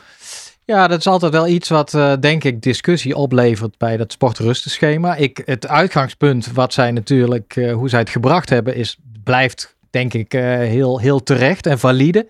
Ja, 0.65 0.87
dat 0.87 0.99
is 0.99 1.07
altijd 1.07 1.31
wel 1.31 1.47
iets 1.47 1.69
wat, 1.69 1.93
eh, 1.93 2.13
denk 2.19 2.43
ik, 2.43 2.61
discussie 2.61 3.15
oplevert 3.15 3.77
bij 3.77 3.97
dat 3.97 4.11
sportrustenschema. 4.11 5.15
Ik, 5.15 5.41
het 5.45 5.67
uitgangspunt 5.67 6.51
wat 6.51 6.73
zij 6.73 6.91
natuurlijk, 6.91 7.55
eh, 7.55 7.73
hoe 7.73 7.89
zij 7.89 7.99
het 7.99 8.09
gebracht 8.09 8.49
hebben, 8.49 8.75
is, 8.75 8.97
blijft, 9.23 9.75
denk 9.89 10.13
ik, 10.13 10.33
eh, 10.33 10.41
heel, 10.43 10.99
heel 10.99 11.23
terecht 11.23 11.65
en 11.65 11.79
valide. 11.79 12.27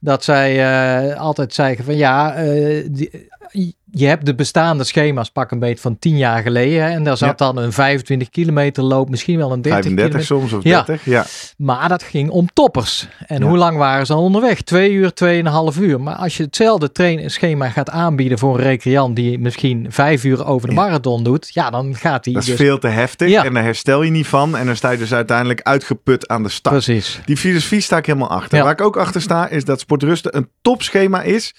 Dat 0.00 0.24
zij 0.24 1.16
altijd 1.16 1.54
zeggen 1.54 1.84
van 1.84 1.96
ja, 1.96 2.34
die- 2.90 3.28
je 3.94 4.06
hebt 4.06 4.26
de 4.26 4.34
bestaande 4.34 4.84
schema's 4.84 5.30
pak 5.30 5.50
een 5.50 5.58
beetje 5.58 5.80
van 5.82 5.98
tien 5.98 6.16
jaar 6.16 6.42
geleden. 6.42 6.82
Hè, 6.84 6.90
en 6.90 7.04
daar 7.04 7.16
zat 7.16 7.38
dan 7.38 7.56
een 7.56 7.72
25 7.72 8.28
kilometer 8.30 8.82
loop, 8.82 9.08
misschien 9.10 9.36
wel 9.38 9.52
een 9.52 9.62
30 9.62 9.82
35 9.82 10.20
kilometer. 10.20 10.48
soms 10.50 10.52
of 10.52 10.64
Ja. 10.70 10.82
30. 10.82 11.04
Ja. 11.04 11.24
Maar 11.56 11.88
dat 11.88 12.02
ging 12.02 12.30
om 12.30 12.46
toppers. 12.52 13.08
En 13.26 13.40
Ja. 13.42 13.46
hoe 13.48 13.56
lang 13.58 13.76
waren 13.78 14.06
ze 14.06 14.12
al 14.12 14.22
onderweg? 14.22 14.62
Twee 14.62 14.92
uur, 14.92 15.12
tweeënhalf 15.12 15.78
uur. 15.78 16.00
Maar 16.00 16.14
als 16.14 16.36
je 16.36 16.42
hetzelfde 16.42 16.92
trainingsschema 16.92 17.68
gaat 17.68 17.90
aanbieden 17.90 18.38
voor 18.38 18.54
een 18.58 18.62
recreant 18.64 19.16
die 19.16 19.38
misschien 19.38 19.86
vijf 19.88 20.24
uur 20.24 20.46
over 20.46 20.68
de 20.68 20.74
marathon 20.74 21.22
doet, 21.24 21.50
ja, 21.54 21.70
dan 21.70 21.94
gaat 21.94 22.24
hij 22.24 22.34
Dat 22.34 22.42
is 22.42 22.48
dus... 22.48 22.58
veel 22.58 22.78
te 22.78 22.88
heftig. 22.88 23.32
En 23.44 23.54
daar 23.54 23.62
herstel 23.64 24.02
je 24.02 24.10
niet 24.10 24.26
van. 24.26 24.56
En 24.56 24.66
dan 24.66 24.76
sta 24.76 24.90
je 24.90 24.98
dus 24.98 25.12
uiteindelijk 25.14 25.60
uitgeput 25.62 26.28
aan 26.28 26.42
de 26.42 26.48
start. 26.48 26.74
Precies. 26.84 27.20
Die 27.24 27.36
filosofie 27.36 27.80
sta 27.80 27.96
ik 27.96 28.06
helemaal 28.06 28.30
achter. 28.30 28.62
Waar 28.62 28.72
ik 28.72 28.80
ook 28.80 28.96
achter 28.96 29.20
sta, 29.20 29.48
is 29.48 29.64
dat 29.64 29.80
sportrusten 29.80 30.36
een 30.36 30.48
topschema 30.62 31.22
is 31.22 31.54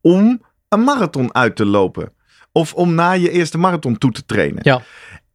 om 0.00 0.40
een 0.68 0.84
marathon 0.84 1.34
uit 1.34 1.56
te 1.56 1.64
lopen. 1.66 2.12
Of 2.52 2.74
om 2.74 2.94
na 2.94 3.12
je 3.12 3.30
eerste 3.30 3.58
marathon 3.58 3.98
toe 3.98 4.12
te 4.12 4.24
trainen. 4.26 4.58
Ja. 4.62 4.80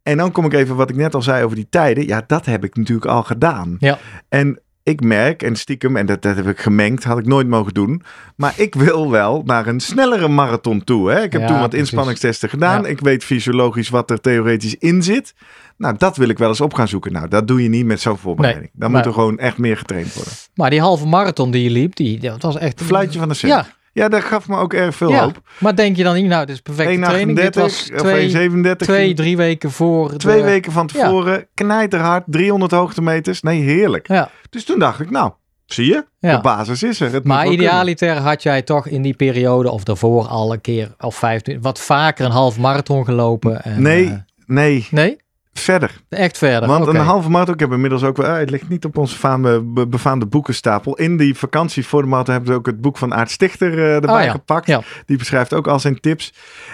En 0.02 0.16
dan 0.16 0.32
kom 0.32 0.44
ik 0.44 0.52
even 0.52 0.76
wat 0.76 0.90
ik 0.90 0.96
net 0.96 1.14
al 1.14 1.22
zei 1.22 1.44
over 1.44 1.56
die 1.56 1.66
tijden. 1.70 2.06
Ja, 2.06 2.24
dat 2.26 2.46
heb 2.46 2.64
ik 2.64 2.76
natuurlijk 2.76 3.06
al 3.06 3.22
gedaan. 3.22 3.76
Ja. 3.78 3.98
En 4.28 4.58
ik 4.82 5.00
merk, 5.00 5.42
en 5.42 5.56
stiekem, 5.56 5.96
en 5.96 6.06
dat, 6.06 6.22
dat 6.22 6.36
heb 6.36 6.46
ik 6.48 6.58
gemengd, 6.58 7.04
had 7.04 7.18
ik 7.18 7.26
nooit 7.26 7.48
mogen 7.48 7.74
doen. 7.74 8.02
Maar 8.36 8.54
ik 8.56 8.74
wil 8.74 9.10
wel 9.10 9.42
naar 9.44 9.66
een 9.66 9.80
snellere 9.80 10.28
marathon 10.28 10.84
toe. 10.84 11.10
Hè? 11.10 11.22
Ik 11.22 11.32
heb 11.32 11.40
Ja, 11.40 11.46
toen 11.46 11.58
wat 11.58 11.68
precies. 11.68 11.88
inspanningstesten 11.88 12.48
gedaan. 12.48 12.82
Ja. 12.82 12.88
Ik 12.88 13.00
weet 13.00 13.24
fysiologisch 13.24 13.88
wat 13.88 14.10
er 14.10 14.20
theoretisch 14.20 14.74
in 14.76 15.02
zit. 15.02 15.34
Nou, 15.76 15.94
dat 15.98 16.16
wil 16.16 16.28
ik 16.28 16.38
wel 16.38 16.48
eens 16.48 16.60
op 16.60 16.74
gaan 16.74 16.88
zoeken. 16.88 17.12
Nou, 17.12 17.28
dat 17.28 17.48
doe 17.48 17.62
je 17.62 17.68
niet 17.68 17.86
met 17.86 18.00
zo'n 18.00 18.18
voorbereiding. 18.18 18.70
Dan 18.72 18.90
maar- 18.90 18.98
moet 19.00 19.06
er 19.08 19.14
gewoon 19.14 19.38
echt 19.38 19.58
meer 19.58 19.76
getraind 19.76 20.14
worden. 20.14 20.32
Maar 20.54 20.70
die 20.70 20.80
halve 20.80 21.06
marathon 21.06 21.50
die 21.50 21.62
je 21.62 21.70
liep, 21.70 21.96
die, 21.96 22.20
dat 22.20 22.42
was 22.42 22.56
echt... 22.56 22.82
Fluitje 22.82 23.18
van 23.18 23.28
de 23.28 23.34
cent. 23.34 23.52
Ja, 23.52 23.66
Ja, 23.94 24.08
dat 24.08 24.22
gaf 24.24 24.48
me 24.48 24.56
ook 24.56 24.72
erg 24.72 24.94
veel 24.96 25.10
ja. 25.10 25.22
hoop. 25.22 25.40
Maar 25.58 25.74
denk 25.76 25.96
je 25.96 26.02
dan 26.02 26.14
niet, 26.14 26.26
nou, 26.26 26.46
dit 26.46 26.54
is 26.54 26.60
perfecte 26.60 27.00
training. 27.00 27.38
Dit 27.38 27.54
was 27.54 27.90
1,38 27.90 27.94
of 27.94 28.00
twee, 28.00 28.48
1,37. 28.50 28.76
twee, 28.76 29.14
drie 29.14 29.36
weken 29.36 29.70
voor... 29.70 30.10
de- 30.10 30.16
Twee 30.16 30.42
weken 30.42 30.72
van 30.72 30.86
tevoren, 30.86 31.46
knijterhard, 31.54 32.22
300 32.26 32.72
hoogtemeters. 32.72 33.42
Nee, 33.42 33.60
heerlijk. 33.62 34.08
Ja, 34.08 34.30
Dus 34.50 34.64
toen 34.64 34.78
dacht 34.78 35.00
ik, 35.00 35.10
nou, 35.10 35.32
zie 35.66 35.86
je, 35.86 36.04
Ja. 36.18 36.36
de 36.36 36.42
basis 36.42 36.82
is 36.82 37.00
er. 37.00 37.12
Het 37.12 37.24
maar 37.24 37.40
kunnen. 37.44 37.58
idealiter 37.60 38.16
had 38.16 38.42
jij 38.42 38.62
toch 38.62 38.86
in 38.86 39.02
die 39.02 39.14
periode 39.14 39.70
of 39.70 39.84
daarvoor 39.84 40.26
al 40.26 40.52
een 40.52 40.60
keer 40.60 40.94
of 40.98 41.14
15, 41.16 41.60
wat 41.60 41.80
vaker 41.80 42.24
een 42.24 42.30
half 42.30 42.58
marathon 42.58 43.04
gelopen. 43.04 43.62
En, 43.62 43.82
Nee, 43.82 44.06
eh, 44.06 44.12
nee, 44.46 44.86
nee? 44.90 45.16
Verder. 45.60 45.90
Echt 46.08 46.38
verder. 46.38 46.68
Want 46.68 46.86
een 46.86 46.96
halve 46.96 47.30
marathon, 47.30 47.54
ik 47.54 47.60
heb 47.60 47.72
inmiddels 47.72 48.02
ook 48.02 48.16
wel, 48.16 48.26
ah, 48.26 48.36
het 48.38 48.50
ligt 48.50 48.68
niet 48.68 48.84
op 48.84 48.96
onze 48.98 49.16
faame, 49.16 49.60
be- 49.62 49.86
befaamde 49.86 50.26
boekenstapel. 50.26 50.94
In 50.96 51.16
die 51.16 51.34
vakantie 51.34 51.86
voor 51.86 52.02
de 52.02 52.08
marathon 52.08 52.34
hebben 52.34 52.52
we 52.52 52.58
ook 52.58 52.66
het 52.66 52.80
boek 52.80 52.98
van 52.98 53.14
Aart 53.14 53.30
Stichter 53.30 53.78
eh, 53.78 53.94
erbij 53.94 54.14
Oh 54.18 54.24
ja, 54.24 54.30
gepakt. 54.30 54.66
ja. 54.66 54.82
Die 55.06 55.18
beschrijft 55.18 55.52
ook 55.54 55.66
al 55.66 55.78
zijn 55.80 56.00
tips. 56.00 56.32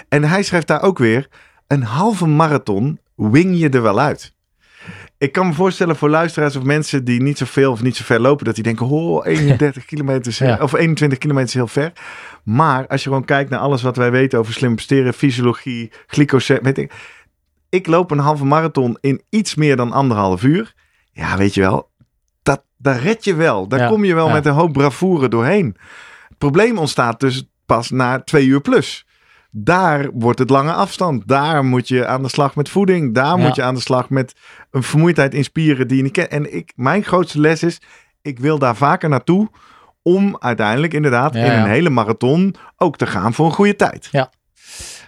En 0.08 0.25
hij 0.25 0.42
schrijft 0.42 0.66
daar 0.66 0.82
ook 0.82 0.99
weer, 0.99 1.28
een 1.66 1.82
halve 1.82 2.26
marathon 2.26 2.99
wing 3.14 3.58
je 3.58 3.68
er 3.68 3.82
wel 3.82 4.00
uit. 4.00 4.34
Ik 5.18 5.32
kan 5.32 5.46
me 5.46 5.52
voorstellen 5.52 5.96
voor 5.96 6.08
luisteraars 6.10 6.56
of 6.56 6.62
mensen 6.62 7.04
die 7.04 7.22
niet 7.22 7.38
zoveel 7.38 7.72
of 7.72 7.82
niet 7.82 7.96
zo 7.96 8.04
ver 8.04 8.20
lopen, 8.20 8.44
dat 8.44 8.54
die 8.54 8.64
denken, 8.64 8.87
oh, 8.87 9.26
31 9.26 9.84
kilometer 9.84 10.26
is- 10.32 10.38
Ja. 10.38 10.58
of 10.60 10.72
21 10.72 11.18
kilometer 11.18 11.49
is 11.49 11.54
heel 11.54 11.66
ver. 11.66 11.92
Maar 12.44 12.87
als 12.87 13.02
je 13.02 13.08
gewoon 13.08 13.25
kijkt 13.25 13.50
naar 13.50 13.58
alles 13.60 13.82
wat 13.82 13.96
wij 13.96 14.10
weten 14.10 14.38
over 14.38 14.52
slim 14.52 14.75
presteren, 14.75 15.14
fysiologie, 15.14 15.92
glycose, 16.06 16.58
weet 16.62 16.78
ik. 16.78 16.92
Ik 17.70 17.86
loop 17.86 18.10
een 18.10 18.18
halve 18.18 18.44
marathon 18.44 18.96
in 19.00 19.22
iets 19.28 19.54
meer 19.54 19.76
dan 19.76 19.92
anderhalf 19.92 20.42
uur. 20.42 20.74
Ja, 21.12 21.36
weet 21.36 21.54
je 21.54 21.60
wel, 21.60 21.90
dat, 22.42 22.62
daar 22.76 23.00
red 23.00 23.24
je 23.24 23.34
wel. 23.34 23.68
Daar 23.68 23.80
Ja, 23.80 23.88
kom 23.88 24.04
je 24.04 24.14
wel 24.14 24.26
ja. 24.26 24.32
met 24.32 24.46
een 24.46 24.52
hoop 24.52 24.72
bravoure 24.72 25.28
doorheen. 25.28 25.76
Het 26.28 26.38
probleem 26.38 26.78
ontstaat 26.78 27.20
dus 27.20 27.44
pas 27.66 27.90
na 27.90 28.20
twee 28.22 28.46
uur 28.46 28.60
plus. 28.60 29.06
Daar 29.50 30.10
wordt 30.12 30.38
het 30.38 30.50
lange 30.50 30.72
afstand. 30.72 31.28
Daar 31.28 31.64
moet 31.64 31.88
je 31.88 32.06
aan 32.06 32.22
de 32.22 32.28
slag 32.28 32.54
met 32.56 32.68
voeding. 32.68 33.14
Daar 33.14 33.38
Ja. 33.38 33.44
moet 33.46 33.54
je 33.54 33.62
aan 33.62 33.74
de 33.74 33.80
slag 33.80 34.10
met 34.10 34.34
een 34.70 34.82
vermoeidheid 34.82 35.34
in 35.34 35.44
spieren 35.44 35.88
die 35.88 35.96
je 35.96 36.02
niet 36.02 36.12
kent. 36.12 36.28
En 36.28 36.54
ik, 36.54 36.72
mijn 36.76 37.04
grootste 37.04 37.40
les 37.40 37.62
is, 37.62 37.80
ik 38.22 38.38
wil 38.38 38.58
daar 38.58 38.76
vaker 38.76 39.08
naartoe 39.08 39.48
om 40.02 40.36
uiteindelijk 40.38 40.94
inderdaad 40.94 41.34
Ja, 41.34 41.40
in 41.44 41.52
ja. 41.52 41.62
een 41.62 41.70
hele 41.70 41.90
marathon 41.90 42.54
ook 42.76 42.96
te 42.96 43.06
gaan 43.06 43.34
voor 43.34 43.46
een 43.46 43.52
goede 43.52 43.76
tijd. 43.76 44.08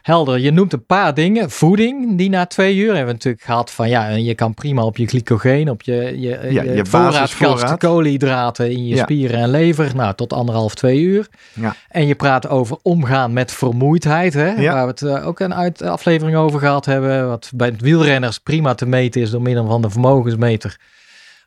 Helder, 0.03 0.39
je 0.39 0.51
noemt 0.51 0.73
een 0.73 0.87
paar 0.87 1.15
dingen. 1.15 1.51
Voeding, 1.51 2.19
die 2.19 2.31
na 2.31 2.47
twee 2.47 2.77
uur 2.77 2.87
hebben 2.87 3.07
we 3.07 3.13
natuurlijk 3.13 3.43
gehad 3.45 3.71
van 3.71 3.89
ja, 3.89 4.09
je 4.09 4.35
kan 4.35 4.55
prima 4.55 4.83
op 4.83 4.97
je 4.97 5.07
glycogeen, 5.07 5.71
op 5.71 5.83
je, 5.83 6.21
je, 6.21 6.29
Ja, 6.51 6.63
je, 6.63 6.75
je 6.75 6.87
voorraad 6.87 7.79
koolhydraten 7.79 8.71
in 8.71 8.87
je 8.87 8.95
Ja. 8.95 9.03
spieren 9.03 9.39
en 9.39 9.51
lever. 9.51 9.97
Nou, 9.97 10.15
tot 10.15 10.33
anderhalf, 10.33 10.75
twee 10.75 11.01
uur. 11.01 11.29
Ja. 11.53 11.75
En 11.89 12.07
je 12.07 12.15
praat 12.15 12.49
over 12.49 12.77
omgaan 12.83 13.33
met 13.33 13.53
vermoeidheid, 13.53 14.35
hè, 14.35 14.55
waar 14.73 14.85
we 14.85 14.91
het 14.91 15.03
eh, 15.03 15.27
ook 15.27 15.41
een 15.41 15.55
uit 15.55 15.83
aflevering 15.83 16.37
over 16.37 16.59
gehad 16.61 16.85
hebben. 16.85 17.29
Wat 17.29 17.51
bij 17.55 17.69
het 17.69 17.81
wielrenners 17.81 18.39
prima 18.39 18.75
te 18.75 18.87
meten 18.87 19.21
is 19.21 19.31
door 19.31 19.43
middel 19.43 19.67
van 19.67 19.83
de 19.83 19.91
vermogensmeter. 19.91 20.77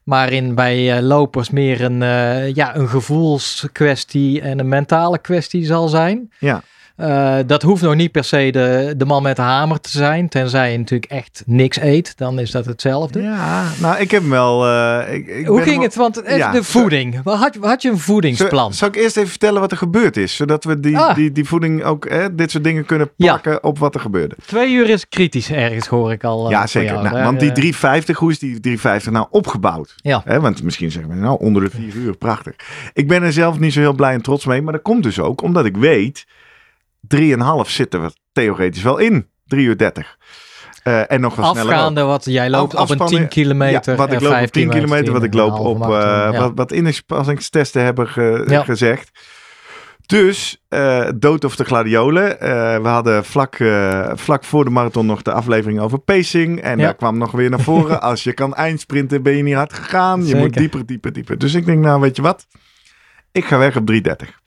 Maar 0.04 0.32
in, 0.32 0.56
bij 0.56 0.98
eh, 0.98 1.04
lopers 1.04 1.50
meer 1.50 1.82
een, 1.82 2.02
eh, 2.02 2.54
ja, 2.54 2.76
een 2.76 2.90
gevoelskwestie 2.90 4.42
en 4.42 4.60
een 4.60 4.68
mentale 4.70 5.20
kwestie 5.20 5.66
zal 5.66 5.88
zijn. 5.88 6.32
Ja. 6.40 6.62
Eh, 6.96 7.38
dat 7.48 7.62
hoeft 7.62 7.82
nog 7.82 7.96
niet 7.96 8.12
per 8.12 8.24
se 8.24 8.50
de, 8.52 8.94
de 8.98 9.06
man 9.06 9.24
met 9.24 9.36
de 9.36 9.42
hamer 9.42 9.80
te 9.82 9.90
zijn. 9.90 10.30
Tenzij 10.30 10.72
je 10.72 10.78
natuurlijk 10.78 11.12
echt 11.12 11.44
niks 11.46 11.80
eet, 11.82 12.18
dan 12.18 12.40
is 12.40 12.52
dat 12.52 12.66
hetzelfde. 12.66 13.22
Ja, 13.22 13.64
nou 13.80 13.98
ik 14.00 14.12
heb 14.12 14.22
hem 14.22 14.30
wel... 14.32 14.66
eh, 14.68 15.14
ik, 15.14 15.28
ik 15.28 15.46
Hoe 15.48 15.62
ging 15.62 15.84
het? 15.84 15.96
Want 15.96 16.24
even 16.24 16.38
Ja, 16.38 16.52
de 16.52 16.64
voeding. 16.64 17.20
Wat 17.24 17.38
Had, 17.38 17.58
had 17.62 17.82
je 17.82 17.90
een 17.90 17.98
voedingsplan? 18.00 18.74
Zal, 18.74 18.88
ik 18.88 18.96
eerst 18.96 19.18
even 19.18 19.30
vertellen 19.30 19.62
wat 19.62 19.72
er 19.72 19.78
gebeurd 19.78 20.18
is? 20.18 20.36
Zodat 20.36 20.64
we 20.64 20.80
die, 20.80 20.98
Ah. 20.98 21.16
die, 21.16 21.32
die 21.32 21.46
voeding 21.46 21.84
ook, 21.84 22.10
hè, 22.10 22.36
dit 22.36 22.52
soort 22.52 22.64
dingen 22.64 22.86
kunnen 22.86 23.10
Ja. 23.16 23.26
plakken 23.28 23.64
op 23.64 23.80
wat 23.80 23.96
er 23.96 24.02
gebeurde. 24.02 24.36
Twee 24.46 24.74
uur 24.74 24.90
is 24.90 25.08
kritisch 25.10 25.52
ergens, 25.52 25.88
hoor 25.88 26.12
ik 26.12 26.24
al. 26.24 26.46
eh, 26.46 26.52
ja, 26.52 26.68
zeker. 26.68 26.94
jou. 26.94 27.04
Nou, 27.10 27.24
want 27.24 27.40
die 27.40 27.50
eh, 27.50 27.56
350, 27.56 28.18
hoe 28.18 28.32
is 28.32 28.40
die 28.40 28.60
350 28.60 29.12
nou 29.12 29.28
opgebouwd? 29.30 29.94
Ja. 29.96 30.22
Hè, 30.26 30.40
want 30.40 30.64
misschien 30.64 30.92
zeggen 30.92 31.12
we 31.14 31.20
nou 31.20 31.40
onder 31.40 31.64
de 31.64 31.70
vier 31.70 31.94
uur, 31.96 32.18
prachtig. 32.18 32.54
Ik 32.94 33.08
ben 33.08 33.24
er 33.24 33.34
zelf 33.34 33.60
niet 33.60 33.74
zo 33.74 33.80
heel 33.80 33.94
blij 33.94 34.14
en 34.14 34.22
trots 34.22 34.46
mee. 34.46 34.62
Maar 34.62 34.74
dat 34.74 34.82
komt 34.82 35.04
dus 35.04 35.20
ook 35.20 35.42
omdat 35.42 35.66
ik 35.66 35.78
weet, 35.78 36.26
3,5 37.08 37.70
zitten 37.70 38.02
we 38.02 38.12
theoretisch 38.32 38.84
wel 38.84 38.98
in. 38.98 39.30
3 39.46 39.66
uur 39.66 39.78
30. 39.78 40.18
Eh, 40.84 41.12
en 41.12 41.22
nog 41.22 41.36
wat 41.36 41.46
sneller 41.46 41.66
ook. 41.66 41.72
Afgaande 41.78 42.02
wat 42.02 42.26
jij 42.26 42.50
loopt 42.50 42.66
op 42.74 42.74
een 42.74 42.80
afspannen, 42.80 43.18
10 43.20 43.28
kilometer. 43.28 43.92
Ja, 43.92 43.98
wat 43.98 44.08
ik 44.12 44.14
en 44.16 44.22
loop 44.22 44.32
op 44.32 44.38
15 44.38 44.62
10 44.62 44.72
kilometer, 44.82 45.14
wat 45.14 45.24
ik 45.24 45.34
een 45.34 45.40
loop 45.40 45.60
op 45.60 45.82
eh, 45.82 45.88
ja. 45.90 46.32
wat, 46.32 46.52
wat 46.56 46.72
inspanningstesten 46.72 47.84
hebben 47.84 48.08
ge- 48.08 48.44
Ja. 48.48 48.64
gezegd. 48.64 49.12
Dus 50.06 50.62
eh, 50.70 51.10
dood 51.16 51.44
of 51.44 51.56
de 51.56 51.64
gladiolen. 51.66 52.40
Eh, 52.40 52.82
we 52.82 52.88
hadden 52.88 53.26
vlak, 53.26 53.56
eh, 53.56 54.10
vlak 54.14 54.44
voor 54.44 54.64
de 54.64 54.70
marathon 54.70 55.06
nog 55.06 55.22
de 55.22 55.32
aflevering 55.32 55.80
over 55.80 56.00
pacing. 56.00 56.62
En 56.62 56.78
daar 56.78 56.96
kwam 56.96 57.18
nog 57.18 57.32
weer 57.32 57.50
naar 57.50 57.60
voren. 57.60 58.02
Als 58.12 58.24
je 58.24 58.34
kan 58.34 58.54
eindsprinten, 58.56 59.24
ben 59.24 59.38
je 59.38 59.44
niet 59.44 59.56
hard 59.56 59.74
gegaan. 59.74 60.20
Je 60.20 60.26
Zeker. 60.26 60.40
moet 60.42 60.54
dieper, 60.54 60.86
dieper, 60.86 61.14
dieper. 61.14 61.38
Dus 61.38 61.54
ik 61.54 61.66
denk, 61.66 61.84
nou 61.84 62.02
weet 62.02 62.16
je 62.16 62.22
wat? 62.22 62.48
Ik 63.32 63.46
ga 63.46 63.58
weg 63.58 63.76
op 63.78 63.86
330. 63.86 64.40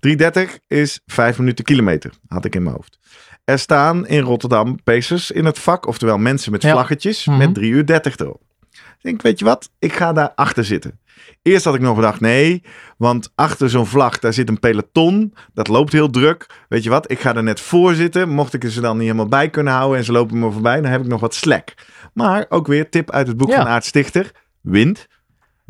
330 0.00 0.58
is 0.66 1.00
5 1.06 1.38
minuten 1.38 1.64
kilometer, 1.64 2.10
had 2.28 2.44
ik 2.44 2.54
in 2.54 2.62
mijn 2.62 2.74
hoofd. 2.74 2.98
Er 3.44 3.58
staan 3.58 4.06
in 4.06 4.20
Rotterdam 4.22 4.82
pacers 4.82 5.30
in 5.30 5.44
het 5.44 5.58
vak, 5.58 5.86
oftewel 5.86 6.18
mensen 6.18 6.52
met 6.52 6.62
Ja. 6.62 6.70
vlaggetjes 6.72 7.24
Mhm. 7.26 7.38
met 7.38 7.54
3 7.54 7.70
uur 7.70 7.86
30 7.86 8.16
erop. 8.16 8.40
Ik 8.70 9.06
denk, 9.06 9.22
weet 9.22 9.38
je 9.38 9.44
wat? 9.44 9.70
Ik 9.78 9.92
ga 9.92 10.12
daar 10.12 10.32
achter 10.34 10.64
zitten. 10.64 10.98
Eerst 11.42 11.64
had 11.64 11.74
ik 11.74 11.80
nog 11.80 11.94
gedacht, 11.94 12.20
nee, 12.20 12.62
want 12.98 13.32
achter 13.34 13.70
zo'n 13.70 13.86
vlag, 13.86 14.18
daar 14.18 14.32
zit 14.32 14.48
een 14.48 14.60
peloton. 14.60 15.34
Dat 15.54 15.68
loopt 15.68 15.92
heel 15.92 16.10
druk. 16.10 16.46
Weet 16.68 16.82
je 16.82 16.90
wat? 16.90 17.10
Ik 17.10 17.20
ga 17.20 17.34
er 17.36 17.42
net 17.42 17.60
voor 17.60 17.94
zitten. 17.94 18.28
Mocht 18.28 18.54
ik 18.54 18.64
ze 18.70 18.80
dan 18.80 18.94
niet 18.96 19.02
helemaal 19.06 19.28
bij 19.28 19.50
kunnen 19.50 19.72
houden 19.72 19.98
en 19.98 20.04
ze 20.04 20.12
lopen 20.12 20.38
me 20.38 20.50
voorbij, 20.50 20.80
dan 20.80 20.90
heb 20.90 21.00
ik 21.00 21.06
nog 21.06 21.20
wat 21.20 21.34
slack. 21.34 21.74
Maar 22.14 22.46
ook 22.48 22.66
weer 22.66 22.88
tip 22.90 23.10
uit 23.10 23.26
het 23.26 23.36
boek 23.36 23.48
Ja. 23.48 23.56
van 23.56 23.66
Aart 23.66 23.84
Stichter. 23.84 24.30
Wind. 24.60 25.06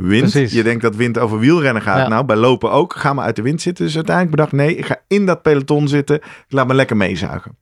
Wind. 0.00 0.30
Precies. 0.30 0.52
Je 0.52 0.62
denkt 0.62 0.82
dat 0.82 0.96
wind 0.96 1.18
over 1.18 1.38
wielrennen 1.38 1.82
gaat. 1.82 1.98
Ja. 1.98 2.08
Nou, 2.08 2.24
bij 2.24 2.36
lopen 2.36 2.70
ook. 2.70 2.94
Ga 2.96 3.12
maar 3.12 3.24
uit 3.24 3.36
de 3.36 3.42
wind 3.42 3.62
zitten. 3.62 3.84
Dus 3.84 3.94
uiteindelijk 3.94 4.36
bedacht, 4.36 4.52
nee, 4.52 4.76
ik 4.76 4.86
ga 4.86 4.96
in 5.08 5.26
dat 5.26 5.42
peloton 5.42 5.88
zitten. 5.88 6.16
Ik 6.16 6.44
laat 6.48 6.66
me 6.66 6.74
lekker 6.74 6.96
meezuigen. 6.96 7.56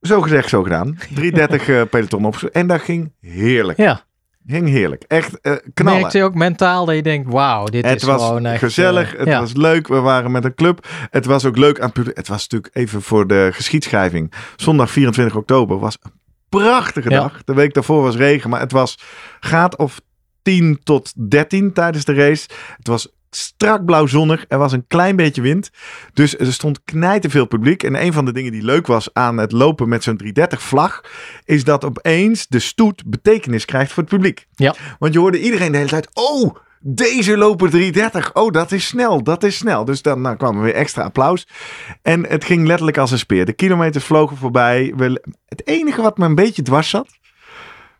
Zo 0.00 0.20
gezegd, 0.20 0.48
zo 0.48 0.62
gedaan. 0.62 0.98
330 1.14 1.68
eh, 1.68 1.82
peloton 1.90 2.24
op. 2.24 2.36
En 2.36 2.66
dat 2.66 2.80
ging 2.80 3.12
heerlijk. 3.20 3.78
Ja, 3.78 4.04
Ging 4.46 4.68
heerlijk. 4.68 5.04
Echt 5.08 5.40
eh 5.40 5.52
knallen. 5.74 6.00
merkte 6.00 6.18
je 6.18 6.24
ook 6.24 6.34
mentaal 6.34 6.84
dat 6.84 6.94
je 6.94 7.02
denkt, 7.02 7.32
wauw, 7.32 7.64
dit 7.64 7.84
Het 7.84 7.96
is 7.96 8.08
was 8.08 8.26
gewoon 8.26 8.46
echt... 8.46 8.58
gezellig, 8.58 9.12
eh, 9.12 9.18
het 9.18 9.28
ja. 9.28 9.40
was 9.40 9.52
leuk, 9.52 9.88
we 9.88 10.00
waren 10.00 10.30
met 10.30 10.44
een 10.44 10.54
club. 10.54 10.86
Het 11.10 11.24
was 11.24 11.44
ook 11.44 11.56
leuk 11.56 11.78
aan 11.78 11.84
het 11.84 11.92
publiek. 11.94 12.16
Het 12.16 12.28
was 12.28 12.40
natuurlijk 12.48 12.76
even 12.76 13.02
voor 13.02 13.26
de 13.26 13.48
geschiedschrijving. 13.52 14.32
Zondag 14.56 14.90
24 14.90 15.36
oktober 15.36 15.78
was 15.78 15.98
een 16.02 16.12
prachtige 16.48 17.10
Ja. 17.10 17.20
dag. 17.20 17.44
De 17.44 17.54
week 17.54 17.74
daarvoor 17.74 18.02
was 18.02 18.16
regen, 18.16 18.50
maar 18.50 18.60
het 18.60 18.72
was 18.72 18.98
graad 19.40 19.76
of 19.76 20.00
10 20.42 20.80
tot 20.82 21.12
13 21.30 21.72
tijdens 21.72 22.04
de 22.04 22.14
race. 22.14 22.48
Het 22.76 22.86
was 22.86 23.08
strak 23.36 23.84
blauw 23.84 24.06
zonnig. 24.06 24.44
Er 24.48 24.58
was 24.58 24.72
een 24.72 24.86
klein 24.86 25.16
beetje 25.16 25.42
wind. 25.42 25.70
Dus 26.12 26.38
er 26.38 26.52
stond 26.52 26.84
knijterveel 26.84 27.46
publiek. 27.46 27.82
En 27.82 28.02
een 28.02 28.12
van 28.12 28.24
de 28.24 28.32
dingen 28.32 28.52
die 28.52 28.64
leuk 28.64 28.86
was 28.86 29.08
aan 29.12 29.38
het 29.38 29.52
lopen 29.52 29.88
met 29.88 30.02
zo'n 30.02 30.16
330 30.16 30.62
vlag... 30.62 31.04
is 31.44 31.64
dat 31.64 31.84
opeens 31.84 32.46
de 32.46 32.58
stoet 32.58 33.02
betekenis 33.06 33.64
krijgt 33.64 33.92
voor 33.92 34.02
het 34.02 34.12
publiek. 34.12 34.46
Ja. 34.54 34.74
Want 34.98 35.12
je 35.12 35.18
hoorde 35.18 35.40
iedereen 35.40 35.72
de 35.72 35.78
hele 35.78 35.90
tijd... 35.90 36.08
Oh, 36.12 36.56
deze 36.80 37.36
lopen 37.36 37.70
330. 37.70 38.34
Oh, 38.34 38.52
dat 38.52 38.72
is 38.72 38.86
snel, 38.86 39.22
dat 39.22 39.42
is 39.42 39.56
snel. 39.56 39.84
Dus 39.84 40.02
dan 40.02 40.20
nou, 40.20 40.36
kwam 40.36 40.56
er 40.56 40.62
weer 40.62 40.74
extra 40.74 41.02
applaus. 41.02 41.46
En 42.02 42.26
het 42.26 42.44
ging 42.44 42.66
letterlijk 42.66 42.98
als 42.98 43.10
een 43.10 43.18
speer. 43.18 43.44
De 43.44 43.52
kilometers 43.52 44.04
vlogen 44.04 44.36
voorbij. 44.36 44.94
Het 45.46 45.66
enige 45.66 46.02
wat 46.02 46.18
me 46.18 46.24
een 46.24 46.34
beetje 46.34 46.62
dwars 46.62 46.90
zat... 46.90 47.20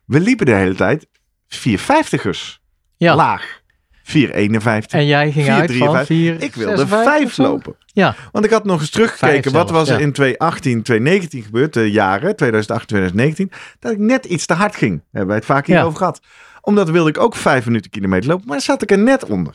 We 0.05 0.21
liepen 0.21 0.47
de 0.47 0.55
hele 0.55 0.75
tijd 0.75 1.07
450ers 1.57 2.61
Ja. 2.97 3.15
laag. 3.15 3.61
451. 4.03 4.99
En 4.99 5.07
jij 5.07 5.33
ging 5.33 5.49
uit 5.49 5.73
van 5.77 5.97
4,53. 5.97 6.07
4, 6.07 6.43
Ik 6.43 6.55
wilde 6.55 6.87
5 6.87 7.37
lopen. 7.37 7.77
Ja, 7.87 8.15
Want 8.33 8.45
ik 8.45 8.51
had 8.51 8.65
nog 8.65 8.81
eens 8.81 8.91
teruggekeken. 8.91 9.53
Wat 9.53 9.71
was 9.71 9.88
er 9.88 9.99
ja. 9.99 10.01
in 10.05 10.12
2018, 10.12 10.83
2019 10.83 11.43
gebeurd? 11.43 11.73
De 11.73 11.91
jaren 11.91 12.37
2018, 12.37 12.87
2019. 12.88 13.51
Dat 13.79 13.93
ik 13.93 13.99
net 13.99 14.25
iets 14.25 14.47
te 14.47 14.55
hard 14.55 14.77
ging. 14.77 15.03
Hebben 15.11 15.27
wij 15.27 15.37
het 15.37 15.45
vaak 15.45 15.67
Ja. 15.67 15.75
hierover 15.75 15.99
gehad. 15.99 16.21
Omdat 16.61 16.91
wilde 16.91 17.11
ik 17.11 17.19
ook 17.19 17.37
5 17.37 17.67
minuten 17.67 17.91
kilometer 17.91 18.29
lopen. 18.31 18.47
Maar 18.49 18.61
zat 18.61 18.83
ik 18.83 18.91
er 18.91 18.99
net 18.99 19.25
onder. 19.25 19.55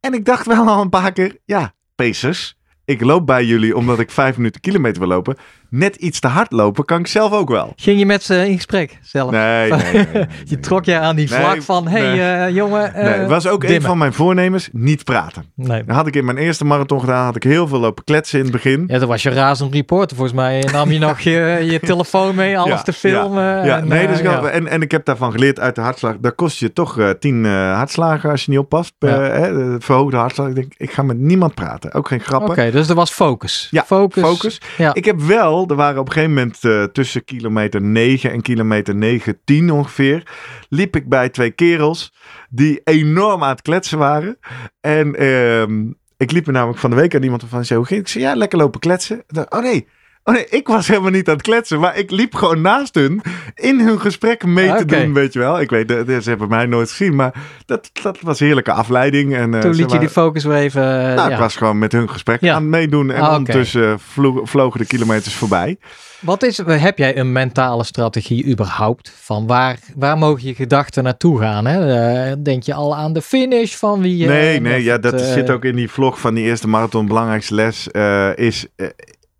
En 0.00 0.14
ik 0.14 0.24
dacht 0.24 0.46
wel 0.46 0.68
al 0.68 0.80
een 0.82 0.88
paar 0.88 1.12
keer. 1.12 1.36
Ja, 1.44 1.74
Pacers. 1.94 2.56
Ik 2.84 3.00
loop 3.00 3.26
bij 3.26 3.44
jullie 3.44 3.76
omdat 3.76 3.98
ik 3.98 4.10
5 4.10 4.36
minuten 4.36 4.60
kilometer 4.60 4.98
wil 5.00 5.08
lopen. 5.08 5.36
Net 5.70 5.96
iets 5.96 6.20
te 6.20 6.26
hard 6.28 6.52
lopen 6.52 6.84
kan 6.84 6.98
ik 6.98 7.06
zelf 7.06 7.32
ook 7.32 7.48
wel. 7.48 7.72
ging 7.76 7.98
je 7.98 8.06
met 8.06 8.22
ze 8.22 8.48
in 8.48 8.54
gesprek 8.54 8.98
zelf? 9.02 9.30
Nee, 9.30 9.70
nee, 9.70 9.80
nee, 9.92 9.92
nee, 9.92 10.04
Je 10.44 10.54
nee. 10.54 10.60
trok 10.60 10.84
je 10.84 10.98
aan 10.98 11.16
die 11.16 11.30
Nee, 11.30 11.40
vlak 11.40 11.62
van, 11.62 11.88
hé 11.88 12.00
nee. 12.00 12.18
hey, 12.18 12.46
eh, 12.46 12.54
jongen, 12.54 12.94
eh, 12.94 13.04
Nee, 13.04 13.12
het 13.18 13.28
was 13.28 13.46
ook 13.46 13.62
een 13.62 13.68
dimmen. 13.68 13.88
van 13.88 13.98
mijn 13.98 14.12
voornemens. 14.12 14.68
Niet 14.72 15.04
praten. 15.04 15.44
Nee. 15.54 15.84
Dat 15.84 15.96
had 15.96 16.06
ik 16.06 16.16
in 16.16 16.24
mijn 16.24 16.36
eerste 16.36 16.64
marathon 16.64 17.00
gedaan. 17.00 17.24
Had 17.24 17.36
ik 17.36 17.42
heel 17.42 17.68
veel 17.68 17.78
lopen 17.78 18.04
kletsen 18.04 18.38
in 18.38 18.44
het 18.44 18.52
begin. 18.52 18.84
Ja, 18.86 18.98
dat 18.98 19.08
was 19.08 19.22
je 19.22 19.30
razend 19.30 19.74
reporter 19.74 20.16
volgens 20.16 20.36
mij. 20.36 20.60
Nam 20.72 20.90
je 20.90 20.98
nog 21.08 21.20
je, 21.20 21.58
je 21.70 21.80
telefoon 21.80 22.34
mee, 22.34 22.58
alles 22.58 22.76
Ja, 22.78 22.82
te 22.82 22.92
filmen. 22.92 23.64
Ja, 23.64 23.78
en, 23.78 23.88
nee, 23.88 24.02
eh, 24.02 24.08
dus 24.08 24.18
ik 24.18 24.26
had- 24.26 24.42
ja. 24.42 24.48
en, 24.48 24.66
en 24.66 24.82
ik 24.82 24.90
heb 24.90 25.04
daarvan 25.04 25.32
geleerd 25.32 25.60
uit 25.60 25.74
de 25.74 25.80
hartslag. 25.80 26.16
Daar 26.20 26.32
kost 26.32 26.58
je 26.58 26.72
toch 26.72 26.98
eh, 26.98 27.10
tien 27.10 27.44
eh, 27.46 27.74
hartslagen 27.76 28.30
als 28.30 28.44
je 28.44 28.50
niet 28.50 28.60
oppast. 28.60 28.92
Ja. 28.98 29.08
Eh, 29.28 29.38
hè, 29.40 29.80
verhoogde 29.80 30.16
hartslag. 30.16 30.48
Ik 30.48 30.54
denk, 30.54 30.72
ik 30.76 30.90
ga 30.90 31.02
met 31.02 31.18
niemand 31.18 31.54
praten. 31.54 31.92
Ook 31.92 32.08
geen 32.08 32.20
grappen. 32.20 32.50
Oké, 32.50 32.70
dus 32.70 32.88
er 32.88 32.94
was 32.94 33.10
focus. 33.10 33.68
Ja, 33.70 33.84
focus. 33.86 34.22
Focus. 34.22 34.60
Ja. 34.76 34.94
Ik 34.94 35.04
heb 35.04 35.20
wel, 35.20 35.57
er 35.66 35.76
waren 35.76 36.00
op 36.00 36.06
een 36.06 36.12
gegeven 36.12 36.34
moment 36.34 36.64
eh, 36.64 36.84
tussen 36.84 37.24
kilometer 37.24 37.82
9 37.82 38.30
en 38.30 38.42
kilometer 38.42 38.94
9, 38.94 39.38
10 39.44 39.70
ongeveer, 39.70 40.22
liep 40.68 40.96
ik 40.96 41.08
bij 41.08 41.28
twee 41.28 41.50
kerels 41.50 42.14
die 42.50 42.80
enorm 42.84 43.42
aan 43.42 43.48
het 43.50 43.62
kletsen 43.62 43.98
waren. 43.98 44.38
En 44.80 45.14
ehm, 45.14 45.92
ik 46.16 46.30
liep 46.32 46.46
er 46.46 46.52
namelijk 46.52 46.78
van 46.78 46.90
de 46.90 46.96
week 46.96 47.14
aan 47.14 47.22
iemand 47.22 47.44
van 47.48 47.64
zei, 47.64 47.78
hoe 47.78 47.88
ging? 47.88 48.00
Ik 48.00 48.08
zei, 48.08 48.24
ja, 48.24 48.34
lekker 48.34 48.58
lopen 48.58 48.80
kletsen. 48.80 49.24
Oh 49.48 49.60
nee, 49.60 49.86
oh 50.28 50.34
nee, 50.34 50.46
ik 50.48 50.66
was 50.68 50.88
helemaal 50.88 51.10
niet 51.10 51.28
aan 51.28 51.34
het 51.34 51.42
kletsen, 51.42 51.80
maar 51.80 51.96
ik 51.96 52.10
liep 52.10 52.34
gewoon 52.34 52.60
naast 52.60 52.94
hun 52.94 53.20
in 53.54 53.80
hun 53.80 54.00
gesprek 54.00 54.44
mee 54.46 54.74
te 54.76 54.84
doen, 54.84 55.12
weet 55.14 55.32
je 55.32 55.38
wel. 55.38 55.60
Ik 55.60 55.70
weet, 55.70 55.88
de- 55.88 56.18
ze 56.22 56.28
hebben 56.28 56.48
mij 56.48 56.66
nooit 56.66 56.90
gezien, 56.90 57.14
maar 57.16 57.34
dat, 57.66 57.90
dat 58.02 58.18
was 58.20 58.38
heerlijke 58.38 58.72
afleiding. 58.72 59.34
En, 59.36 59.54
eh, 59.54 59.60
Toen 59.60 59.74
liet 59.74 59.90
je 59.92 59.98
die 59.98 60.08
focus 60.08 60.44
weer 60.44 60.56
even... 60.56 60.82
eh, 60.82 61.14
nou, 61.14 61.28
ja. 61.28 61.34
ik 61.34 61.38
was 61.38 61.56
gewoon 61.56 61.78
met 61.78 61.92
hun 61.92 62.10
gesprek 62.10 62.40
Ja. 62.40 62.54
aan 62.54 62.62
het 62.62 62.70
meedoen. 62.70 63.10
En 63.10 63.22
Ah, 63.22 63.36
ondertussen 63.36 64.00
vlo- 64.00 64.44
vlogen 64.44 64.80
de 64.80 64.86
kilometers 64.86 65.34
voorbij. 65.34 65.76
Wat 66.20 66.42
is, 66.42 66.60
heb 66.66 66.98
jij 66.98 67.16
een 67.16 67.32
mentale 67.32 67.84
strategie 67.84 68.46
überhaupt? 68.46 69.12
Van 69.20 69.46
waar, 69.46 69.78
waar 69.96 70.18
mogen 70.18 70.46
je 70.46 70.54
gedachten 70.54 71.02
naartoe 71.04 71.40
gaan? 71.40 71.66
Hè? 71.66 71.94
Eh, 72.30 72.36
denk 72.42 72.62
je 72.62 72.74
al 72.74 72.96
aan 72.96 73.12
de 73.12 73.22
finish 73.22 73.74
van 73.74 74.00
wie 74.00 74.16
je... 74.16 74.26
nee, 74.26 74.60
nee, 74.60 74.82
ja, 74.82 74.98
dat 74.98 75.20
eh, 75.20 75.32
zit 75.32 75.50
ook 75.50 75.64
in 75.64 75.76
die 75.76 75.90
vlog 75.90 76.20
van 76.20 76.34
die 76.34 76.44
eerste 76.44 76.68
marathon. 76.68 77.06
Belangrijkste 77.06 77.54
les 77.54 77.90
eh, 77.90 78.36
is 78.36 78.66
eh, 78.76 78.86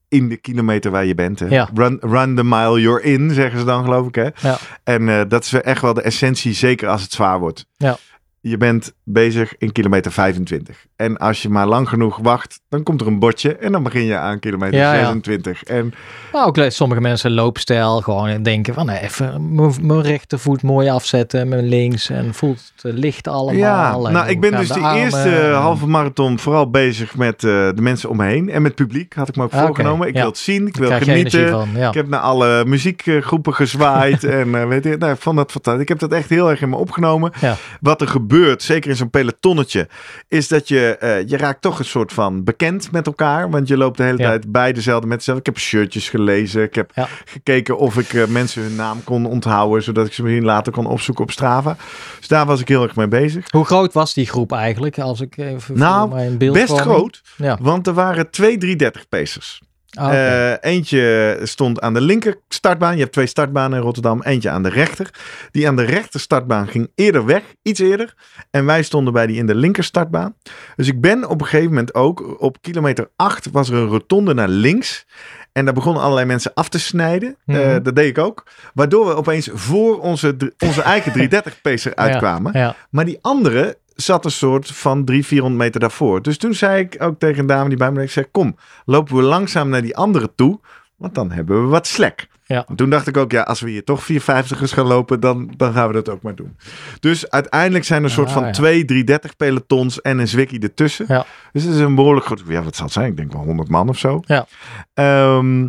in 0.08 0.28
de 0.28 0.36
kilometer 0.36 0.90
waar 0.90 1.04
je 1.04 1.14
bent. 1.14 1.38
Hè. 1.38 1.46
Ja. 1.46 1.68
Run, 1.74 1.98
run 2.00 2.36
the 2.36 2.44
mile 2.44 2.80
you're 2.80 3.02
in, 3.02 3.30
zeggen 3.30 3.58
ze 3.58 3.64
dan 3.64 3.84
geloof 3.84 4.06
ik. 4.06 4.14
Hè. 4.14 4.28
Ja. 4.40 4.58
En 4.84 5.08
eh, 5.08 5.20
dat 5.28 5.44
is 5.44 5.52
echt 5.52 5.82
wel 5.82 5.94
de 5.94 6.02
essentie, 6.02 6.52
zeker 6.52 6.88
als 6.88 7.02
het 7.02 7.12
zwaar 7.12 7.38
wordt. 7.38 7.66
Ja. 7.76 7.96
Je 8.40 8.56
bent 8.56 8.92
bezig 9.04 9.54
in 9.58 9.72
kilometer 9.72 10.12
25. 10.12 10.86
En 10.96 11.16
als 11.16 11.42
je 11.42 11.48
maar 11.48 11.66
lang 11.66 11.88
genoeg 11.88 12.18
wacht, 12.22 12.60
dan 12.68 12.82
komt 12.82 13.00
er 13.00 13.06
een 13.06 13.18
bordje 13.18 13.56
en 13.56 13.72
dan 13.72 13.82
begin 13.82 14.04
je 14.04 14.16
aan 14.16 14.38
kilometer 14.38 14.78
Ja, 14.78 14.92
ja. 14.94 15.00
26. 15.04 15.62
En 15.64 15.94
Maar 16.32 16.46
ook 16.46 16.58
sommige 16.68 17.00
mensen 17.00 17.32
loopstijl 17.32 18.00
gewoon 18.00 18.42
denken 18.42 18.74
van 18.74 18.86
nee, 18.86 19.00
even 19.00 19.54
mijn- 19.54 20.02
rechtervoet 20.02 20.62
mooi 20.62 20.88
afzetten, 20.88 21.48
mijn 21.48 21.68
links 21.68 22.10
en 22.10 22.34
voelt 22.34 22.72
het 22.82 22.94
licht 22.98 23.28
allemaal. 23.28 23.54
ja, 23.60 23.92
en 24.06 24.12
nou, 24.12 24.28
ik 24.28 24.40
ben 24.40 24.50
dus 24.50 24.68
de 24.68 24.74
die 24.74 24.82
armen 24.82 25.02
eerste 25.02 25.36
en- 25.36 25.52
halve 25.54 25.86
marathon 25.86 26.38
vooral 26.38 26.70
bezig 26.70 27.16
met 27.16 27.34
eh, 27.34 27.50
de 27.50 27.72
mensen 27.80 28.08
om 28.10 28.16
me 28.16 28.24
heen 28.24 28.50
en 28.50 28.62
met 28.62 28.78
het 28.78 28.86
publiek. 28.88 29.14
Had 29.14 29.28
ik 29.28 29.36
me 29.36 29.42
ook 29.42 29.52
Ah, 29.52 29.64
voorgenomen. 29.66 30.08
Ik 30.08 30.14
ja. 30.14 30.20
wil 30.20 30.28
het 30.30 30.38
zien, 30.38 30.66
ik 30.66 30.76
wil 30.76 30.90
genieten. 30.90 31.48
van. 31.48 31.68
Ja. 31.74 31.88
Ik 31.88 31.94
heb 31.94 32.08
naar 32.08 32.20
alle 32.20 32.64
muziekgroepen 32.64 33.54
gezwaaid 33.54 34.24
en 34.40 34.54
eh, 34.54 34.66
weet 34.66 34.84
je, 34.84 34.96
nou, 34.98 35.16
vond 35.18 35.36
dat 35.36 35.50
fantastisch. 35.50 35.82
Ik 35.82 35.88
heb 35.88 35.98
dat 35.98 36.12
echt 36.12 36.28
heel 36.30 36.50
erg 36.50 36.60
in 36.60 36.68
me 36.68 36.76
opgenomen. 36.76 37.32
Ja. 37.40 37.56
Wat 37.80 38.00
er 38.00 38.08
gebeurt, 38.08 38.26
zeker 38.56 38.90
in 38.90 38.96
zo'n 38.96 39.10
pelotonnetje, 39.10 39.88
is 40.28 40.48
dat 40.48 40.68
je, 40.68 40.96
eh, 40.98 41.28
je 41.28 41.36
raakt 41.36 41.62
toch 41.62 41.78
een 41.78 41.84
soort 41.84 42.12
van 42.12 42.44
bekend 42.44 42.92
met 42.92 43.06
elkaar. 43.06 43.50
Want 43.50 43.68
je 43.68 43.76
loopt 43.76 43.96
de 43.96 44.02
hele 44.02 44.18
Ja. 44.18 44.28
tijd 44.28 44.52
bij 44.52 44.72
dezelfde 44.72 45.06
mensen. 45.06 45.36
Ik 45.36 45.46
heb 45.46 45.58
shirtjes 45.58 46.08
gelezen. 46.08 46.62
Ik 46.62 46.74
heb 46.74 46.90
Ja. 46.94 47.08
gekeken 47.24 47.78
of 47.78 47.96
ik 47.98 48.12
eh, 48.12 48.26
mensen 48.26 48.62
hun 48.62 48.74
naam 48.74 49.04
kon 49.04 49.26
onthouden, 49.26 49.82
zodat 49.82 50.06
ik 50.06 50.12
ze 50.12 50.22
misschien 50.22 50.44
later 50.44 50.72
kon 50.72 50.86
opzoeken 50.86 51.24
op 51.24 51.30
Strava. 51.30 51.76
Dus 52.18 52.28
daar 52.28 52.46
was 52.46 52.60
ik 52.60 52.68
heel 52.68 52.82
erg 52.82 52.96
mee 52.96 53.08
bezig. 53.08 53.44
Hoe 53.50 53.64
groot 53.64 53.92
was 53.92 54.14
die 54.14 54.26
groep 54.26 54.52
eigenlijk? 54.52 54.98
Als 54.98 55.20
ik 55.20 55.36
even 55.36 55.78
Nou, 55.78 56.30
beeld 56.36 56.54
Best 56.54 56.78
groot, 56.80 57.22
Ja. 57.36 57.58
want 57.60 57.86
er 57.86 57.92
waren 57.94 58.30
twee 58.30 58.58
330 58.58 59.08
pacers. 59.08 59.60
Ah. 59.94 60.14
Eh, 60.52 60.56
eentje 60.60 61.38
stond 61.42 61.80
aan 61.80 61.94
de 61.94 62.00
linker 62.00 62.36
startbaan. 62.48 62.94
Je 62.94 63.00
hebt 63.00 63.12
twee 63.12 63.26
startbanen 63.26 63.78
in 63.78 63.84
Rotterdam. 63.84 64.22
Eentje 64.22 64.50
aan 64.50 64.62
de 64.62 64.68
rechter. 64.68 65.10
Die 65.50 65.68
aan 65.68 65.76
de 65.76 65.84
rechter 65.84 66.20
startbaan 66.20 66.68
ging 66.68 66.90
eerder 66.94 67.24
weg. 67.24 67.42
Iets 67.62 67.80
eerder. 67.80 68.14
En 68.50 68.64
wij 68.66 68.82
stonden 68.82 69.12
bij 69.12 69.26
die 69.26 69.36
in 69.36 69.46
de 69.46 69.54
linker 69.54 69.84
startbaan. 69.84 70.34
Dus 70.76 70.88
ik 70.88 71.00
ben 71.00 71.28
op 71.28 71.40
een 71.40 71.46
gegeven 71.46 71.68
moment 71.68 71.94
ook... 71.94 72.40
Op 72.42 72.62
kilometer 72.62 73.10
8 73.16 73.48
was 73.52 73.68
er 73.68 73.74
een 73.76 73.86
rotonde 73.88 74.34
naar 74.34 74.48
links. 74.48 75.06
En 75.52 75.64
daar 75.64 75.74
begonnen 75.74 76.02
allerlei 76.02 76.26
mensen 76.26 76.54
af 76.54 76.68
te 76.68 76.78
snijden. 76.78 77.36
Eh, 77.46 77.56
Mhm. 77.56 77.82
dat 77.82 77.96
deed 77.96 78.08
ik 78.08 78.18
ook. 78.18 78.46
Waardoor 78.74 79.06
we 79.06 79.14
opeens 79.14 79.48
voor 79.52 80.00
onze, 80.00 80.36
onze 80.58 80.82
eigen 80.82 81.12
330 81.16 81.60
pacer 81.60 81.94
uitkwamen. 81.94 82.58
Ja. 82.58 82.74
Maar 82.90 83.04
die 83.04 83.18
andere 83.20 83.78
zat 84.02 84.24
een 84.24 84.30
soort 84.30 84.66
van 84.70 85.04
300, 85.04 85.26
400 85.26 85.62
meter 85.62 85.80
daarvoor. 85.80 86.22
Dus 86.22 86.38
toen 86.38 86.54
zei 86.54 86.82
ik 86.82 86.96
ook 87.02 87.18
tegen 87.18 87.38
een 87.38 87.46
dame 87.46 87.68
die 87.68 87.78
bij 87.78 87.92
me 87.92 88.02
ik 88.02 88.10
zei, 88.10 88.26
kom, 88.30 88.56
lopen 88.84 89.16
we 89.16 89.22
langzaam 89.22 89.68
naar 89.68 89.82
die 89.82 89.96
andere 89.96 90.34
toe, 90.34 90.60
want 90.96 91.14
dan 91.14 91.30
hebben 91.30 91.62
we 91.62 91.68
wat 91.68 91.86
slek. 91.86 92.28
Ja. 92.44 92.64
En 92.68 92.76
toen 92.76 92.90
dacht 92.90 93.06
ik 93.06 93.16
ook, 93.16 93.30
ja, 93.30 93.42
als 93.42 93.60
we 93.60 93.70
hier 93.70 93.84
toch 93.84 94.06
450ers 94.12 94.72
gaan 94.72 94.86
lopen, 94.86 95.20
dan, 95.20 95.52
dan 95.56 95.72
gaan 95.72 95.86
we 95.86 95.92
dat 95.92 96.08
ook 96.08 96.22
maar 96.22 96.34
doen. 96.34 96.56
Dus 97.00 97.30
uiteindelijk 97.30 97.84
zijn 97.84 97.98
er 97.98 98.04
een 98.04 98.14
soort 98.14 98.28
Ah, 98.28 98.34
van 98.34 98.44
ja. 98.44 98.50
twee 98.50 98.84
330 98.84 99.36
pelotons 99.36 100.00
en 100.00 100.18
een 100.18 100.28
zwikkie 100.28 100.60
ertussen. 100.60 101.04
Ja. 101.08 101.26
Dus 101.52 101.62
het 101.62 101.74
is 101.74 101.80
een 101.80 101.94
behoorlijk 101.94 102.26
groot, 102.26 102.42
ja, 102.46 102.62
wat 102.62 102.76
zal 102.76 102.84
het 102.84 102.94
zijn? 102.94 103.10
Ik 103.10 103.16
denk 103.16 103.32
wel 103.32 103.42
100 103.42 103.68
man 103.68 103.88
of 103.88 103.98
zo. 103.98 104.22
Ja. 104.26 104.46
Ehm, 104.94 105.68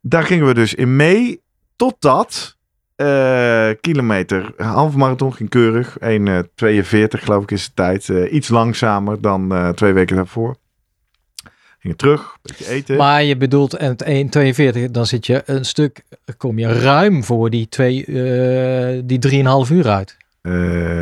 daar 0.00 0.22
gingen 0.22 0.46
we 0.46 0.54
dus 0.54 0.74
in 0.74 0.96
mee, 0.96 1.42
totdat 1.76 2.55
eh, 2.96 3.68
kilometer, 3.80 4.52
halve 4.56 4.98
marathon 4.98 5.34
ging 5.34 5.48
keurig. 5.48 5.96
1,42 5.98 6.06
geloof 7.22 7.42
ik 7.42 7.50
is 7.50 7.64
de 7.66 7.74
tijd. 7.74 8.08
Eh, 8.08 8.32
iets 8.32 8.48
langzamer 8.48 9.20
dan 9.20 9.54
eh, 9.54 9.68
twee 9.68 9.92
weken 9.92 10.16
daarvoor. 10.16 10.56
Gingen 11.78 11.96
terug, 11.96 12.36
beetje 12.42 12.68
eten. 12.68 12.96
Maar 12.96 13.22
je 13.24 13.36
bedoelt 13.36 13.74
en 13.74 13.88
het 13.98 14.04
1,42, 14.86 14.90
dan 14.90 15.06
zit 15.06 15.26
je 15.26 15.42
een 15.46 15.64
stuk, 15.64 16.02
kom 16.36 16.58
je 16.58 16.72
ruim 16.72 17.24
voor 17.24 17.50
die, 17.50 17.68
twee, 17.68 18.04
eh 18.04 19.00
die 19.04 19.18
3,5 19.66 19.70
uur 19.72 19.88
uit. 19.88 20.16
Eh, 20.42 20.52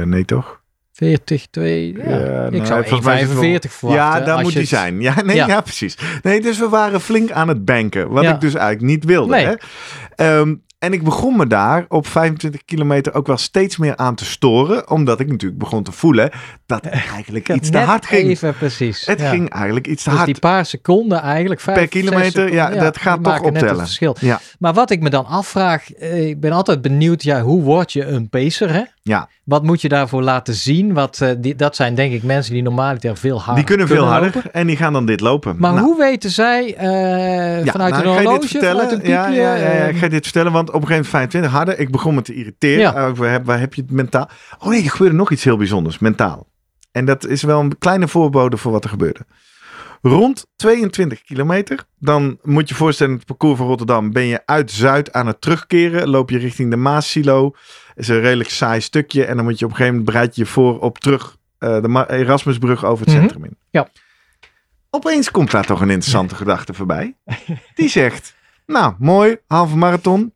nee 0.02 0.24
toch? 0.24 0.62
40, 0.92 1.46
2, 1.50 1.92
ja. 1.92 2.02
Ja, 2.18 2.44
ik 2.46 2.50
nou, 2.52 2.66
zou 2.66 2.82
volgens 2.84 3.06
mij 3.08 3.14
is 3.20 3.28
het 3.28 3.38
wel- 3.38 3.42
1,45 3.42 3.72
verwachten. 3.72 4.04
Ja, 4.04 4.20
daar 4.20 4.42
moet 4.42 4.52
je 4.52 4.58
het- 4.58 4.68
zijn. 4.68 5.00
Ja, 5.00 5.22
nee, 5.22 5.36
Ja. 5.36 5.46
ja. 5.46 5.60
precies. 5.60 5.98
Nee, 6.22 6.40
dus 6.40 6.58
we 6.58 6.68
waren 6.68 7.00
flink 7.00 7.30
aan 7.30 7.48
het 7.48 7.64
banken. 7.64 8.08
Wat 8.08 8.22
Ja. 8.22 8.34
ik 8.34 8.40
dus 8.40 8.54
eigenlijk 8.54 8.86
niet 8.86 9.04
wilde. 9.04 9.30
Nee. 9.34 9.46
Hè? 9.46 9.54
Ehm, 10.16 10.54
en 10.84 10.92
ik 10.92 11.02
begon 11.02 11.36
me 11.36 11.46
daar 11.46 11.84
op 11.88 12.06
25 12.06 12.64
kilometer 12.64 13.14
ook 13.14 13.26
wel 13.26 13.36
steeds 13.36 13.76
meer 13.76 13.96
aan 13.96 14.14
te 14.14 14.24
storen. 14.24 14.90
Omdat 14.90 15.20
ik 15.20 15.30
natuurlijk 15.30 15.60
begon 15.60 15.82
te 15.82 15.92
voelen 15.92 16.30
dat 16.66 16.84
het 16.84 16.92
eigenlijk 16.92 17.48
iets 17.48 17.70
te 17.70 17.78
hard 17.78 18.06
ging. 18.06 18.28
Even 18.28 18.54
precies. 18.54 19.06
Het 19.06 19.20
ja. 19.20 19.30
ging 19.30 19.50
eigenlijk 19.50 19.86
iets 19.86 20.02
te 20.02 20.08
Dus 20.08 20.18
hard. 20.18 20.30
die 20.30 20.40
paar 20.40 20.66
seconden 20.66 21.20
eigenlijk, 21.20 21.60
vijf, 21.60 21.78
Per 21.78 21.88
kilometer, 21.88 22.30
seconden, 22.30 22.54
ja, 22.54 22.70
dat 22.70 22.96
gaat 22.98 23.24
toch 23.24 23.40
optellen. 23.40 23.76
verschil. 23.78 24.16
Ja. 24.20 24.40
Maar 24.58 24.72
wat 24.72 24.90
ik 24.90 25.00
me 25.00 25.10
dan 25.10 25.26
afvraag, 25.26 25.92
eh, 25.92 26.28
ik 26.28 26.40
ben 26.40 26.52
altijd 26.52 26.82
benieuwd, 26.82 27.22
ja, 27.22 27.42
hoe 27.42 27.62
word 27.62 27.92
je 27.92 28.04
een 28.06 28.28
pacer, 28.28 28.72
hè? 28.72 28.82
Ja. 29.08 29.28
Wat 29.44 29.62
moet 29.62 29.80
je 29.80 29.88
daarvoor 29.88 30.22
laten 30.22 30.54
zien? 30.54 30.92
Wat, 30.92 31.20
eh, 31.20 31.30
die, 31.38 31.54
dat 31.54 31.76
zijn 31.76 31.94
denk 31.94 32.12
ik 32.12 32.22
mensen 32.22 32.52
die 32.52 32.62
normaal 32.62 32.96
veel 33.00 33.36
harder 33.36 33.54
Die 33.54 33.64
kunnen 33.64 33.86
veel 33.88 34.04
harder 34.04 34.30
lopen. 34.34 34.52
en 34.52 34.66
die 34.66 34.76
gaan 34.76 34.92
dan 34.92 35.06
dit 35.06 35.20
lopen. 35.20 35.56
Maar 35.58 35.72
Nou, 35.72 35.84
hoe 35.84 35.98
weten 35.98 36.30
zij 36.30 36.74
eh, 36.76 37.64
ja, 37.64 37.72
vanuit 37.72 37.92
nou, 37.92 38.04
een 38.04 38.10
ik 38.10 38.14
ga 38.14 38.20
je 38.20 38.26
horloge, 38.26 38.40
dit 38.40 38.50
vertellen. 38.50 38.82
vanuit 38.82 39.02
een 39.04 39.10
ja, 39.10 39.24
piepje? 39.24 39.40
ja, 39.40 39.54
ja, 39.54 39.64
ja, 39.64 39.70
eh, 39.70 39.88
ik 39.88 39.96
ga 39.96 40.04
je 40.04 40.10
dit 40.10 40.22
vertellen, 40.22 40.52
want 40.52 40.68
op 40.70 40.80
een 40.80 40.86
gegeven 40.86 41.10
moment 41.12 41.32
25 41.32 41.50
harder. 41.50 41.78
Ik 41.78 41.90
begon 41.90 42.14
me 42.14 42.22
te 42.22 42.34
irriteren. 42.34 42.94
Uh, 42.94 43.16
waar, 43.16 43.30
heb, 43.30 43.44
waar 43.44 43.60
heb 43.60 43.74
je 43.74 43.82
het 43.82 43.90
mentaal? 43.90 44.28
Oh 44.58 44.68
nee, 44.68 44.84
er 44.84 44.90
gebeurde 44.90 45.16
nog 45.16 45.30
iets 45.30 45.44
heel 45.44 45.56
bijzonders, 45.56 45.98
mentaal. 45.98 46.46
En 46.92 47.04
dat 47.04 47.26
is 47.26 47.42
wel 47.42 47.60
een 47.60 47.78
kleine 47.78 48.08
voorbode 48.08 48.56
voor 48.56 48.72
wat 48.72 48.84
er 48.84 48.90
gebeurde. 48.90 49.20
Rond 50.06 50.46
22 50.56 51.22
kilometer, 51.22 51.84
dan 51.98 52.38
moet 52.42 52.68
je 52.68 52.74
voorstellen, 52.74 53.14
het 53.14 53.26
parcours 53.26 53.58
van 53.58 53.66
Rotterdam 53.66 54.12
ben 54.12 54.24
je 54.24 54.42
uit 54.46 54.70
Zuid 54.70 55.12
aan 55.12 55.26
het 55.26 55.40
terugkeren. 55.40 56.08
Loop 56.08 56.30
je 56.30 56.38
richting 56.38 56.70
de 56.70 56.76
Maassilo. 56.76 57.54
is 57.94 58.08
een 58.08 58.20
redelijk 58.20 58.50
saai 58.50 58.80
stukje. 58.80 59.24
En 59.24 59.36
dan 59.36 59.44
moet 59.44 59.58
je 59.58 59.64
op 59.64 59.70
een 59.70 59.76
gegeven 59.76 59.96
moment 59.98 60.14
bereid 60.14 60.36
je 60.36 60.46
voor 60.46 60.80
op 60.80 60.98
terug 60.98 61.36
eh, 61.58 61.82
de 61.82 62.04
Erasmusbrug 62.08 62.84
over 62.84 63.04
het 63.04 63.14
Mhm. 63.14 63.22
centrum 63.22 63.44
in. 63.44 63.56
Ja. 63.70 63.88
Opeens 64.90 65.30
komt 65.30 65.50
daar 65.50 65.64
toch 65.66 65.80
een 65.80 65.90
interessante 65.90 66.34
gedachte 66.44 66.74
voorbij. 66.74 67.16
Die 67.74 67.88
zegt, 67.88 68.34
nou 68.66 68.94
mooi, 68.98 69.36
halve 69.46 69.76
marathon. 69.76 70.32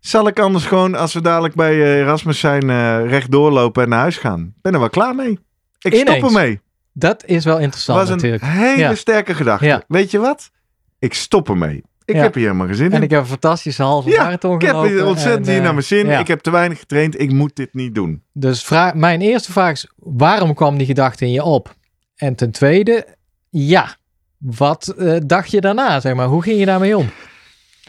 Zal 0.00 0.26
ik 0.26 0.38
anders 0.38 0.64
gewoon, 0.66 0.94
als 0.94 1.12
we 1.14 1.20
dadelijk 1.20 1.54
bij 1.54 1.72
eh, 1.72 1.98
Erasmus 1.98 2.38
zijn, 2.38 2.70
eh 2.70 3.08
rechtdoor 3.08 3.50
lopen 3.52 3.82
en 3.82 3.88
naar 3.88 4.00
huis 4.00 4.16
gaan? 4.16 4.54
Ben 4.62 4.72
er 4.72 4.78
wel 4.80 4.90
klaar 4.90 5.14
mee. 5.14 5.38
Ik 5.80 5.94
stop 5.94 6.08
Ineens. 6.08 6.24
ermee. 6.24 6.60
Dat 7.00 7.24
is 7.26 7.44
wel 7.44 7.58
interessant 7.58 7.98
was 7.98 8.08
een 8.08 8.14
natuurlijk. 8.14 8.42
hele 8.44 8.78
Ja. 8.78 8.94
sterke 8.94 9.34
gedachte. 9.34 9.64
Ja. 9.64 9.82
Weet 9.88 10.10
je 10.10 10.18
wat? 10.18 10.50
Ik 10.98 11.14
stop 11.14 11.48
ermee. 11.48 11.82
Ik 12.04 12.14
Ja. 12.16 12.22
heb 12.22 12.34
hier 12.34 12.42
helemaal 12.44 12.66
geen 12.66 12.76
zin 12.76 12.90
En 12.90 12.96
in. 12.96 13.02
ik 13.02 13.10
heb 13.10 13.20
een 13.20 13.26
fantastische 13.26 13.82
halve 13.82 14.10
Ja, 14.10 14.22
marathon 14.22 14.54
Ik 14.54 14.60
heb 14.60 14.70
gelopen. 14.70 14.90
hier 14.92 15.06
ontzettend 15.06 15.44
en, 15.46 15.48
hier 15.50 15.56
eh, 15.58 15.64
naar 15.64 15.74
mijn 15.74 15.86
zin. 15.86 16.06
ja. 16.06 16.18
Ik 16.18 16.26
heb 16.28 16.40
te 16.40 16.50
weinig 16.50 16.78
getraind. 16.78 17.20
Ik 17.20 17.32
moet 17.32 17.56
dit 17.56 17.74
niet 17.74 17.94
doen. 17.94 18.22
Dus 18.32 18.64
vraag, 18.64 18.94
mijn 18.94 19.20
eerste 19.20 19.52
vraag 19.52 19.72
is, 19.72 19.86
waarom 19.96 20.54
kwam 20.54 20.76
die 20.78 20.86
gedachte 20.86 21.24
in 21.24 21.30
je 21.32 21.42
op? 21.44 21.74
En 22.16 22.34
ten 22.34 22.50
tweede, 22.50 23.06
ja, 23.48 23.96
wat 24.38 24.88
eh, 24.98 25.16
dacht 25.26 25.50
je 25.50 25.60
daarna? 25.60 26.00
Zeg 26.00 26.14
maar? 26.14 26.26
Hoe 26.26 26.42
ging 26.42 26.58
je 26.58 26.66
daarmee 26.66 26.96
om? 26.96 27.10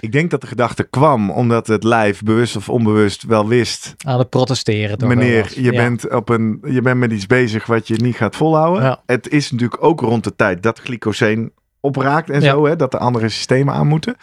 Ik 0.01 0.11
denk 0.11 0.31
dat 0.31 0.41
de 0.41 0.47
gedachte 0.47 0.83
kwam 0.83 1.29
omdat 1.29 1.67
het 1.67 1.83
lijf 1.83 2.23
bewust 2.23 2.55
of 2.55 2.69
onbewust 2.69 3.23
wel 3.23 3.47
wist. 3.47 3.93
Aan 4.05 4.19
het 4.19 4.29
protesteren 4.29 4.97
toch 4.97 5.09
Meneer, 5.09 5.51
je, 5.55 5.61
Ja. 5.71 5.71
bent 5.71 6.09
op 6.13 6.29
een, 6.29 6.59
je 6.65 6.81
bent 6.81 6.99
met 6.99 7.11
iets 7.11 7.27
bezig 7.27 7.65
wat 7.65 7.87
je 7.87 7.95
niet 7.95 8.15
gaat 8.15 8.35
volhouden. 8.35 8.83
Ja. 8.83 9.01
Het 9.05 9.29
is 9.29 9.51
natuurlijk 9.51 9.83
ook 9.83 10.01
rond 10.01 10.23
de 10.23 10.35
tijd 10.35 10.63
dat 10.63 10.79
glycoseen 10.79 11.51
opraakt 11.79 12.29
en 12.29 12.41
Ja. 12.41 12.49
zo. 12.51 12.65
Hè, 12.65 12.75
dat 12.75 12.91
de 12.91 12.97
andere 12.97 13.29
systemen 13.29 13.73
aan 13.73 13.87
moeten. 13.87 14.15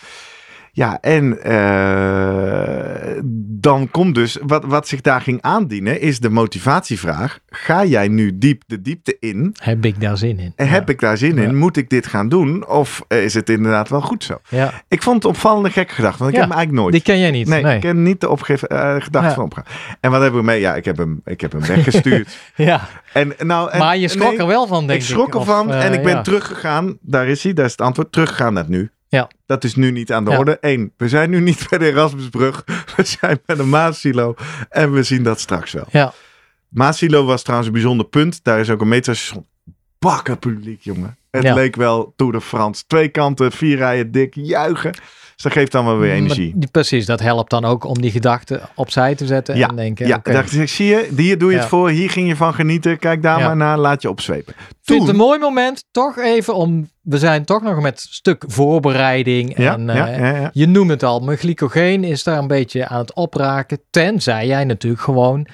Ja, 0.78 0.98
en 1.00 1.42
eh, 1.42 3.22
dan 3.60 3.90
komt 3.90 4.14
dus, 4.14 4.38
wat, 4.42 4.64
wat 4.64 4.88
zich 4.88 5.00
daar 5.00 5.20
ging 5.20 5.42
aandienen, 5.42 6.00
is 6.00 6.20
de 6.20 6.30
motivatievraag. 6.30 7.38
Ga 7.48 7.84
jij 7.84 8.08
nu 8.08 8.38
diep 8.38 8.62
de 8.66 8.82
diepte 8.82 9.16
in? 9.20 9.54
Heb 9.62 9.84
ik 9.84 10.00
daar 10.00 10.16
zin 10.16 10.38
in? 10.38 10.52
En 10.56 10.68
Heb 10.68 10.90
ik 10.90 11.00
daar 11.00 11.16
zin 11.16 11.38
in? 11.38 11.56
Moet 11.56 11.76
ik 11.76 11.90
dit 11.90 12.06
gaan 12.06 12.28
doen? 12.28 12.66
Of 12.68 13.04
is 13.08 13.34
het 13.34 13.50
inderdaad 13.50 13.88
wel 13.88 14.00
goed 14.00 14.24
zo? 14.24 14.38
Ja, 14.48 14.72
Ik 14.88 15.02
vond 15.02 15.16
het 15.22 15.24
opvallende 15.32 15.70
gekke 15.70 15.94
gedachte, 15.94 16.18
want 16.18 16.30
ik 16.30 16.36
heb 16.38 16.48
hem 16.48 16.56
eigenlijk 16.56 16.82
nooit. 16.82 16.94
die 16.94 17.14
ken 17.14 17.18
jij 17.20 17.30
niet. 17.30 17.48
Nee, 17.48 17.62
Nee. 17.62 17.74
ik 17.74 17.80
ken 17.80 18.02
niet 18.02 18.20
de 18.20 18.28
opgif, 18.28 18.62
eh, 18.62 18.94
gedachte 18.98 19.34
van 19.34 19.44
opgaan. 19.44 19.64
En 20.00 20.10
wat 20.10 20.20
hebben 20.20 20.40
we 20.40 20.46
mee? 20.46 20.60
Ja, 20.60 20.74
ik 20.74 20.84
heb 20.84 20.96
hem, 20.96 21.20
ik 21.24 21.40
heb 21.40 21.52
hem 21.52 21.60
weggestuurd. 21.66 22.36
Ja, 22.56 22.88
en, 23.12 23.32
nou, 23.38 23.70
en, 23.70 23.78
maar 23.78 23.96
je 23.96 24.08
schrok 24.08 24.28
nee, 24.30 24.38
er 24.38 24.46
wel 24.46 24.66
van, 24.66 24.86
denk 24.86 25.00
ik 25.00 25.06
ik. 25.08 25.12
schrok 25.12 25.34
Of, 25.34 25.40
ervan 25.40 25.72
eh, 25.72 25.84
en 25.84 25.92
ik 25.92 26.02
ben 26.02 26.22
teruggegaan. 26.22 26.98
Daar 27.00 27.28
is 27.28 27.42
hij, 27.42 27.52
daar 27.52 27.64
is 27.64 27.70
het 27.70 27.80
antwoord. 27.80 28.12
Teruggegaan 28.12 28.52
naar 28.52 28.64
nu. 28.68 28.90
Ja. 29.08 29.30
Dat 29.46 29.64
is 29.64 29.74
nu 29.74 29.90
niet 29.90 30.12
aan 30.12 30.24
de 30.24 30.30
Ja. 30.30 30.38
orde. 30.38 30.58
Eén, 30.60 30.92
we 30.96 31.08
zijn 31.08 31.30
nu 31.30 31.40
niet 31.40 31.66
bij 31.70 31.78
de 31.78 31.86
Erasmusbrug. 31.86 32.64
We 32.96 33.04
zijn 33.04 33.40
bij 33.46 33.56
de 33.56 33.62
Maasilo. 33.62 34.34
En 34.68 34.92
we 34.92 35.02
zien 35.02 35.22
dat 35.22 35.40
straks 35.40 35.72
wel. 35.72 35.86
Ja, 35.90 36.12
Maasilo 36.68 37.24
was 37.24 37.40
trouwens 37.42 37.68
een 37.68 37.74
bijzonder 37.74 38.06
punt. 38.06 38.40
Daar 38.44 38.60
is 38.60 38.70
ook 38.70 38.80
een 38.80 38.88
metrostation. 38.88 39.46
Bakken 39.98 40.38
publiek, 40.38 40.80
jongen. 40.82 41.16
Het 41.30 41.42
Ja. 41.42 41.54
leek 41.54 41.76
wel 41.76 42.12
Tour 42.16 42.32
de 42.32 42.40
France. 42.40 42.84
Twee 42.86 43.08
kanten, 43.08 43.52
vier 43.52 43.76
rijen 43.76 44.12
dik, 44.12 44.34
juichen. 44.34 44.94
Dus 45.38 45.46
dat 45.52 45.56
geeft 45.56 45.72
dan 45.72 45.84
wel 45.84 45.98
weer 45.98 46.12
energie. 46.12 46.54
Maar 46.58 46.68
precies, 46.70 47.06
dat 47.06 47.20
helpt 47.20 47.50
dan 47.50 47.64
ook 47.64 47.84
om 47.84 48.00
die 48.00 48.10
gedachten 48.10 48.60
opzij 48.74 49.14
te 49.14 49.26
zetten 49.26 49.56
Ja, 49.56 49.68
en 49.68 49.76
denken, 49.76 50.06
ja, 50.06 50.20
ik, 50.24 50.68
zie 50.68 50.86
je, 50.86 51.08
hier 51.16 51.38
doe 51.38 51.50
je 51.52 51.58
het 51.58 51.66
voor, 51.66 51.90
hier 51.90 52.10
ging 52.10 52.28
je 52.28 52.36
van 52.36 52.54
genieten, 52.54 52.98
kijk 52.98 53.22
daar 53.22 53.40
maar 53.40 53.56
naar, 53.56 53.78
laat 53.78 54.02
je 54.02 54.10
opzwepen. 54.10 54.54
Toen- 54.82 55.08
een 55.08 55.16
mooi 55.16 55.38
moment, 55.38 55.84
toch 55.90 56.18
even 56.18 56.54
om, 56.54 56.90
we 57.02 57.18
zijn 57.18 57.44
toch 57.44 57.62
nog 57.62 57.80
met 57.80 58.00
stuk 58.10 58.44
voorbereiding 58.46 59.54
en 59.56 59.90
eh, 59.90 60.46
je 60.52 60.66
noemt 60.66 60.90
het 60.90 61.02
al, 61.02 61.20
mijn 61.20 61.38
glycogeen 61.38 62.04
is 62.04 62.22
daar 62.22 62.38
een 62.38 62.46
beetje 62.46 62.86
aan 62.88 62.98
het 62.98 63.14
opraken, 63.14 63.80
tenzij 63.90 64.46
jij 64.46 64.64
natuurlijk 64.64 65.02
gewoon 65.02 65.46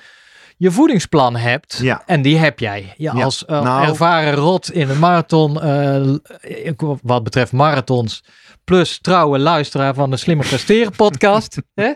je 0.56 0.70
voedingsplan 0.70 1.36
hebt. 1.36 1.78
Ja. 1.82 2.02
En 2.06 2.22
die 2.22 2.38
heb 2.38 2.58
jij. 2.58 2.94
Je 2.96 3.02
Ja. 3.14 3.22
als 3.24 3.44
eh, 3.44 3.62
Nou- 3.62 3.86
ervaren 3.88 4.34
rot 4.34 4.72
in 4.72 4.88
een 4.90 4.98
marathon, 4.98 5.60
eh, 5.62 6.02
wat 7.02 7.24
betreft 7.24 7.52
marathons, 7.52 8.24
plus 8.64 8.98
trouwe 9.00 9.38
luisteraar 9.38 9.94
van 9.94 10.10
de 10.10 10.16
Slimmer 10.16 10.46
Presteren 10.46 10.92
podcast, 10.96 11.58
hè, 11.74 11.92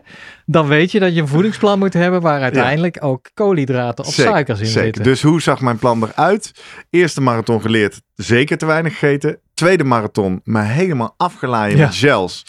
dan 0.46 0.66
weet 0.66 0.92
je 0.92 1.00
dat 1.00 1.14
je 1.14 1.20
een 1.20 1.28
voedingsplan 1.28 1.78
moet 1.78 1.92
hebben 1.92 2.20
waar 2.20 2.40
uiteindelijk 2.40 3.04
ook 3.04 3.30
koolhydraten 3.34 4.04
of 4.04 4.14
Zeker, 4.14 4.32
suikers 4.32 4.60
in 4.60 4.66
zeker. 4.66 4.82
zitten. 4.84 5.02
Dus 5.02 5.22
hoe 5.22 5.42
zag 5.42 5.60
mijn 5.60 5.78
plan 5.78 6.02
eruit? 6.04 6.52
Eerste 6.90 7.20
marathon 7.20 7.60
geleerd, 7.60 8.00
zeker 8.14 8.58
te 8.58 8.66
weinig 8.66 8.92
gegeten. 8.98 9.38
Tweede 9.54 9.84
marathon, 9.84 10.40
me 10.44 10.62
helemaal 10.62 11.14
afgelaaien 11.16 11.76
Ja. 11.76 11.84
met 11.86 11.94
gels. 11.94 12.46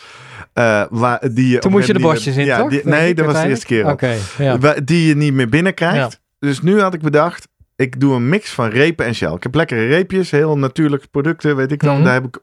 Eh, 0.53 0.83
waar, 0.89 1.29
die 1.33 1.47
je 1.49 1.57
Toen 1.59 1.71
moest 1.71 1.87
je 1.87 1.93
de 1.93 1.99
bosjes 1.99 2.37
in, 2.37 2.45
ja, 2.45 2.57
toch? 2.59 2.69
die- 2.69 2.81
nee, 2.83 3.13
dat 3.13 3.25
was 3.25 3.41
de 3.41 3.47
eerste 3.47 3.65
keer 3.65 3.95
ja. 4.37 4.73
Die 4.83 5.07
je 5.07 5.15
niet 5.15 5.33
meer 5.33 5.49
binnenkrijgt. 5.49 6.19
Dus 6.39 6.61
nu 6.61 6.81
had 6.81 6.93
ik 6.93 7.01
bedacht, 7.01 7.47
ik 7.75 7.99
doe 7.99 8.15
een 8.15 8.29
mix 8.29 8.49
van 8.51 8.69
repen 8.69 9.05
en 9.05 9.15
gel. 9.15 9.35
Ik 9.35 9.43
heb 9.43 9.55
lekkere 9.55 9.85
reepjes, 9.87 10.31
heel 10.31 10.57
natuurlijke 10.57 11.07
producten, 11.07 11.55
weet 11.55 11.71
ik 11.71 11.81
wel. 11.81 11.93
Mhm. 11.93 12.03
Daar 12.03 12.13
heb 12.13 12.25
ik 12.25 12.39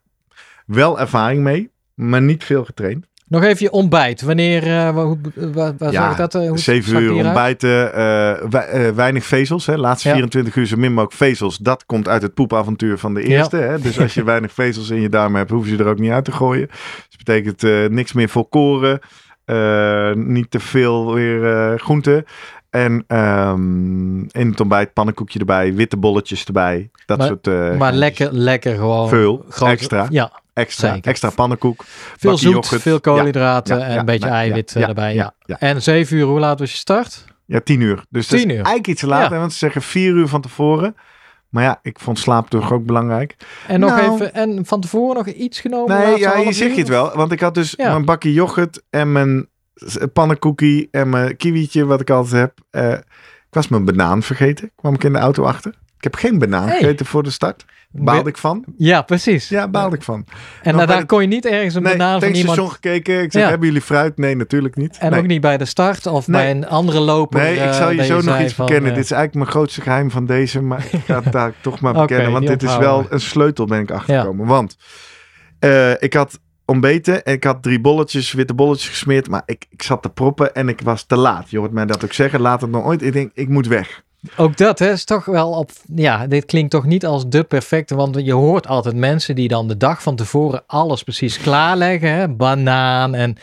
wel 0.67 1.01
ervaring 1.01 1.43
mee, 1.43 1.71
maar 1.95 2.23
niet 2.23 2.45
veel 2.45 2.65
getraind. 2.65 3.07
Nog 3.29 3.43
even 3.43 3.63
je 3.65 3.71
ontbijt. 3.71 4.23
Wanneer, 4.23 4.93
hoe, 4.93 5.19
wa- 5.53 5.75
waar 5.79 5.93
Ja, 5.93 6.15
dat? 6.15 6.35
eh, 6.35 6.49
hoe 6.49 6.59
Zeven 6.59 6.91
zag 6.91 6.99
die 7.01 7.09
uur 7.09 7.15
eruit? 7.15 7.27
ontbijten, 7.27 7.93
eh, 7.95 8.49
we- 8.51 8.93
weinig 8.95 9.25
vezels. 9.25 9.67
Hè. 9.67 9.77
Laatste 9.77 10.09
Ja. 10.09 10.15
24 10.15 10.57
uur 10.57 10.67
zo 10.67 10.77
min 10.77 10.91
mogelijk 10.93 11.13
vezels. 11.17 11.57
Dat 11.59 11.87
komt 11.87 12.09
uit 12.09 12.23
het 12.23 12.35
poepavontuur 12.35 12.99
van 12.99 13.15
de 13.15 13.23
eerste. 13.23 13.57
Hè. 13.57 13.79
Dus 13.79 14.01
als 14.01 14.15
je 14.15 14.25
weinig 14.35 14.53
vezels 14.53 14.91
in 14.91 15.01
je 15.01 15.09
darmen 15.09 15.39
hebt, 15.39 15.51
hoef 15.51 15.69
je 15.69 15.77
er 15.77 15.87
ook 15.87 15.99
niet 15.99 16.11
uit 16.11 16.25
te 16.25 16.33
gooien. 16.33 16.67
Dus 16.67 17.17
dat 17.17 17.25
betekent 17.25 17.91
niks 17.93 18.13
meer 18.13 18.29
volkoren. 18.29 19.01
niet 20.15 20.51
te 20.51 20.61
veel 20.61 21.15
weer 21.15 21.79
groenten. 21.79 22.25
En 22.71 23.05
ehm, 23.07 24.19
in 24.21 24.49
het 24.51 24.61
ontbijt 24.61 24.93
pannenkoekje 24.93 25.39
erbij, 25.39 25.75
witte 25.75 25.97
bolletjes 25.97 26.45
erbij. 26.45 26.91
Dat 27.07 27.19
Maar- 27.19 27.27
soort 27.27 27.79
Maar 27.79 27.93
lekker, 27.93 28.33
lekker 28.33 28.75
gewoon. 28.75 29.09
Veel, 29.09 29.45
extra. 29.61 30.07
Ja, 30.11 30.33
extra, 30.57 30.93
zeker. 30.95 31.11
extra 31.11 31.31
pannenkoek. 31.31 31.85
veel 32.17 32.39
zoet, 32.39 32.53
yoghurt. 32.53 32.83
veel 32.83 33.01
koolhydraten 33.01 33.79
Ja, 33.79 33.85
ja, 33.87 33.91
en 33.93 33.99
een 33.99 34.05
beetje 34.05 34.29
eiwit 34.29 34.77
eh, 34.77 34.89
erbij. 34.89 35.31
En 35.47 35.83
zeven 35.83 36.17
uur, 36.17 36.25
hoe 36.25 36.39
laat 36.41 36.59
was 36.59 36.71
je 36.71 36.77
start? 36.77 37.25
Ja, 37.45 37.61
tien 37.61 37.81
uur. 37.81 38.05
Dus 38.11 38.29
dat 38.29 38.39
is 38.39 38.45
10 38.45 38.49
uur. 38.51 38.57
eigenlijk 38.57 38.87
iets 38.87 39.01
te 39.01 39.07
laat. 39.07 39.23
Ja. 39.29 39.31
hè, 39.35 39.39
Want 39.39 39.53
ze 39.53 39.59
zeggen 39.59 39.83
vier 39.83 40.13
uur 40.13 40.29
van 40.29 40.41
tevoren. 40.41 40.97
Maar 41.49 41.65
ja, 41.65 41.79
ik 41.83 41.99
vond 42.01 42.19
slaap 42.19 42.49
toch 42.49 42.73
ook 42.73 42.85
belangrijk. 42.87 43.37
En 43.67 43.81
nog 43.81 43.91
Nou. 43.91 44.15
even, 44.15 44.35
en 44.35 44.67
van 44.67 44.81
tevoren 44.81 45.17
nog 45.17 45.27
iets 45.27 45.61
genomen? 45.61 45.99
Nee, 45.99 46.19
ja, 46.19 46.37
je 46.73 46.79
het 46.81 46.89
wel. 46.89 47.17
Want 47.17 47.33
ik 47.33 47.41
had 47.41 47.55
dus 47.55 47.77
mijn 47.77 48.05
bakje 48.05 48.33
yoghurt 48.33 48.83
en 48.91 49.13
mijn 49.13 49.47
s- 49.75 49.99
pannenkoekie 50.13 50.89
en 50.91 51.09
mijn 51.09 51.37
kiwietje, 51.37 51.85
wat 51.85 52.01
ik 52.01 52.11
altijd 52.11 52.41
heb. 52.41 52.55
Eh, 52.71 52.93
ik 53.49 53.55
was 53.55 53.69
mijn 53.69 53.85
banaan 53.85 54.23
vergeten. 54.23 54.71
Kwam 54.77 54.95
ik 54.95 55.05
in 55.05 55.13
de 55.13 55.19
auto 55.19 55.45
achter. 55.45 55.75
Ik 56.07 56.13
heb 56.13 56.21
geen 56.31 56.39
banaan 56.39 56.69
Hey. 56.69 56.79
gegeten 56.79 57.07
voor 57.07 57.23
de 57.23 57.31
start. 57.31 57.65
Baalde 57.91 58.29
ik 58.29 58.37
van? 58.37 58.65
Ja, 58.77 59.03
precies. 59.03 59.49
Ja, 59.49 59.69
baalde 59.69 59.97
ik 59.97 60.03
van. 60.03 60.25
En 60.63 60.71
Nog 60.75 60.77
bij 60.77 60.87
daar 60.87 61.01
de- 61.01 61.07
kon 61.07 61.21
je 61.21 61.27
niet 61.29 61.47
ergens 61.47 61.75
een 61.75 61.83
Nee, 61.83 61.97
banaan 61.97 62.21
van 62.21 62.29
iemand... 62.33 62.59
gekeken. 62.73 63.23
Ik 63.23 63.33
zeg, 63.33 63.43
Ja. 63.43 63.49
hebben 63.49 63.67
jullie 63.67 63.83
fruit? 63.83 64.19
Nee, 64.19 64.37
natuurlijk 64.37 64.77
niet. 64.77 64.97
En 64.99 65.11
nee. 65.11 65.21
ook 65.21 65.27
niet 65.27 65.41
bij 65.41 65.57
de 65.59 65.65
start 65.65 66.07
of 66.07 66.27
Nee. 66.29 66.41
bij 66.43 66.51
een 66.51 66.67
andere 66.69 67.01
loper. 67.01 67.41
Nee, 67.41 67.55
ik 67.55 67.61
eh, 67.61 67.73
zal 67.73 67.91
je 67.91 68.05
zo 68.05 68.21
nog 68.21 68.41
iets 68.41 68.53
van, 68.55 68.67
bekennen. 68.67 68.91
eh, 68.91 68.97
Dit 68.97 69.05
is 69.05 69.11
eigenlijk 69.11 69.35
mijn 69.35 69.57
grootste 69.57 69.81
geheim 69.81 70.11
van 70.11 70.27
deze, 70.27 70.63
maar 70.63 70.87
ik 70.91 71.01
ga 71.07 71.23
het 71.23 71.33
daar 71.33 71.53
toch 71.63 71.81
maar 71.81 71.93
bekennen. 71.93 72.33
Want 72.33 72.47
dit 72.47 72.63
is 72.63 72.77
wel 72.77 73.03
we. 73.03 73.07
een 73.13 73.21
sleutel, 73.21 73.65
ben 73.67 73.81
ik 73.81 73.91
achtergekomen. 73.91 74.47
Want 74.47 74.77
eh, 75.59 75.91
ik 76.03 76.15
had 76.15 76.39
ontbeten 76.65 77.25
en 77.25 77.33
ik 77.33 77.45
had 77.45 77.63
drie 77.63 77.81
bolletjes, 77.81 78.33
witte 78.33 78.55
bolletjes 78.55 78.89
gesmeerd, 78.89 79.29
maar 79.29 79.43
ik, 79.47 79.67
ik 79.71 79.83
zat 79.83 80.03
te 80.03 80.09
proppen 80.09 80.55
en 80.55 80.69
ik 80.69 80.81
was 80.81 81.03
te 81.05 81.17
laat. 81.17 81.51
Je 81.51 81.59
hoort 81.59 81.73
mij 81.73 81.87
dat 81.87 82.05
ook 82.05 82.13
zeggen, 82.13 82.41
laat 82.41 82.61
het 82.61 82.71
nog 82.71 82.85
ooit. 82.85 83.03
Ik 83.03 83.13
denk, 83.13 83.31
ik 83.35 83.49
moet 83.49 83.67
weg. 83.67 84.05
Ook 84.37 84.57
dat 84.57 84.79
hè, 84.79 84.93
is 84.93 85.05
toch 85.05 85.25
wel 85.25 85.51
op. 85.51 85.71
Ja, 85.95 86.27
dit 86.27 86.45
klinkt 86.45 86.71
toch 86.71 86.85
niet 86.85 87.07
als 87.07 87.29
de 87.29 87.45
perfecte. 87.45 87.95
Want 87.95 88.17
je 88.25 88.33
hoort 88.33 88.67
altijd 88.69 88.97
mensen 88.97 89.35
die 89.35 89.49
dan 89.49 89.69
de 89.69 89.77
dag 89.77 90.03
van 90.03 90.17
tevoren 90.17 90.63
alles 90.67 91.03
precies 91.03 91.39
klaarleggen. 91.41 92.11
Hè? 92.11 92.29
Banaan 92.29 93.15
en 93.15 93.37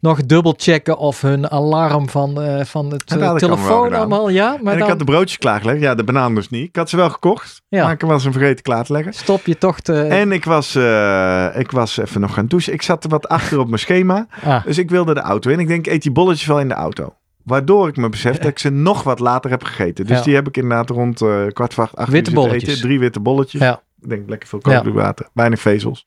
nog 0.00 0.26
dubbel 0.26 0.54
checken 0.56 0.98
of 0.98 1.20
hun 1.20 1.50
alarm 1.50 2.08
van, 2.08 2.42
eh, 2.42 2.64
van 2.64 2.90
het 2.90 3.02
Ja, 3.06 3.16
eh, 3.16 3.34
telefoon 3.34 3.94
allemaal. 3.94 4.28
Ja, 4.28 4.56
maar 4.62 4.72
en 4.74 4.78
ik 4.78 4.86
had 4.86 4.98
de 4.98 5.04
broodjes 5.04 5.38
klaargelegd. 5.38 5.80
Ja, 5.80 5.94
de 5.94 6.04
banaan 6.04 6.34
dus 6.34 6.50
niet. 6.50 6.68
Ik 6.68 6.76
had 6.76 6.90
ze 6.90 6.96
wel 6.96 7.10
gekocht, 7.10 7.62
Ja. 7.68 7.82
maar 7.84 7.92
ik 7.92 8.00
was 8.00 8.22
hem 8.22 8.32
vergeten 8.32 8.62
klaar 8.62 8.84
te 8.84 8.92
leggen. 8.92 9.12
stop 9.12 9.46
je 9.46 9.58
toch 9.58 9.80
te. 9.80 10.02
En 10.02 10.32
ik 10.32 10.44
was, 10.44 10.74
eh, 10.74 11.48
ik 11.54 11.70
was 11.70 11.96
even 11.96 12.20
nog 12.20 12.34
gaan 12.34 12.46
douchen. 12.46 12.72
Ik 12.72 12.82
zat 12.82 13.04
er 13.04 13.10
wat 13.10 13.28
achter 13.28 13.58
op 13.58 13.66
mijn 13.66 13.78
schema. 13.80 14.26
ah, 14.44 14.64
Dus 14.64 14.78
ik 14.78 14.90
wilde 14.90 15.14
de 15.14 15.20
auto 15.20 15.50
in. 15.50 15.60
Ik 15.60 15.68
denk, 15.68 15.86
eet 15.86 16.02
die 16.02 16.12
bolletjes 16.12 16.46
wel 16.46 16.60
in 16.60 16.68
de 16.68 16.74
auto. 16.74 17.14
Waardoor 17.46 17.88
ik 17.88 17.96
me 17.96 18.08
besef 18.08 18.36
dat 18.36 18.46
ik 18.50 18.58
ze 18.58 18.70
nog 18.70 19.02
wat 19.02 19.18
later 19.18 19.50
heb 19.50 19.62
gegeten. 19.64 20.06
Dus 20.06 20.18
Ja. 20.18 20.24
die 20.24 20.34
heb 20.34 20.48
ik 20.48 20.56
inderdaad 20.56 20.90
rond 20.90 21.20
eh, 21.22 21.46
kwart 21.52 21.74
voor 21.74 21.84
acht, 21.84 21.96
acht 21.96 22.10
Witte 22.10 22.32
bolletjes. 22.32 22.70
Eten. 22.70 22.80
Drie 22.82 22.98
witte 22.98 23.20
bolletjes. 23.20 23.60
Ja. 23.60 23.82
Ik 24.00 24.08
denk 24.08 24.28
lekker 24.28 24.48
veel 24.48 24.58
koolhydraten. 24.58 25.28
Weinig 25.32 25.60
vezels. 25.60 26.06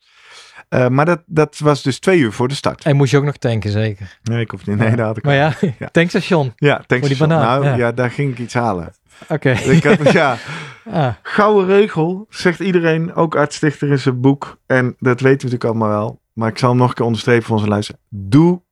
Eh, 0.68 0.88
maar 0.88 1.04
dat, 1.04 1.22
dat 1.26 1.58
was 1.58 1.82
dus 1.82 1.98
twee 1.98 2.18
uur 2.18 2.32
voor 2.32 2.48
de 2.48 2.54
start. 2.54 2.84
en 2.84 2.96
moest 2.96 3.10
je 3.10 3.16
ook 3.16 3.24
nog 3.24 3.36
tanken, 3.36 3.70
zeker. 3.70 4.18
Nee, 4.22 4.40
ik 4.40 4.50
hoef 4.50 4.66
niet. 4.66 4.76
Nee, 4.76 4.96
dat 4.96 5.06
had 5.06 5.16
ik 5.16 5.24
Maar 5.24 5.34
ja, 5.34 5.52
Ja. 5.78 5.88
tankstation. 5.92 6.52
Ja, 6.56 6.82
thanks. 6.86 7.08
die 7.08 7.16
banaan, 7.16 7.60
Nou, 7.62 7.76
ja. 7.78 7.92
daar 7.92 8.10
ging 8.10 8.32
ik 8.32 8.38
iets 8.38 8.54
halen. 8.54 8.92
Oké. 9.28 9.50
Ik 9.76 9.84
had, 9.84 10.12
ja, 10.12 10.36
Ah, 10.92 11.14
gouden 11.22 11.66
regel, 11.66 12.26
zegt 12.28 12.60
iedereen, 12.60 13.14
ook 13.14 13.36
artsdichter 13.36 13.90
in 13.90 13.98
zijn 13.98 14.20
boek. 14.20 14.58
En 14.66 14.84
dat 14.98 15.20
weten 15.20 15.48
we 15.48 15.54
natuurlijk 15.54 15.64
allemaal 15.64 15.88
wel. 15.88 16.20
Maar 16.32 16.48
ik 16.48 16.58
zal 16.58 16.68
hem 16.68 16.78
nog 16.78 16.88
een 16.88 16.94
keer 16.94 17.04
onderstrepen 17.04 17.44
voor 17.46 17.56
onze 17.56 17.68
luisteren. 17.68 18.00
Doe 18.08 18.62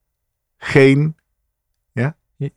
geen 0.58 1.16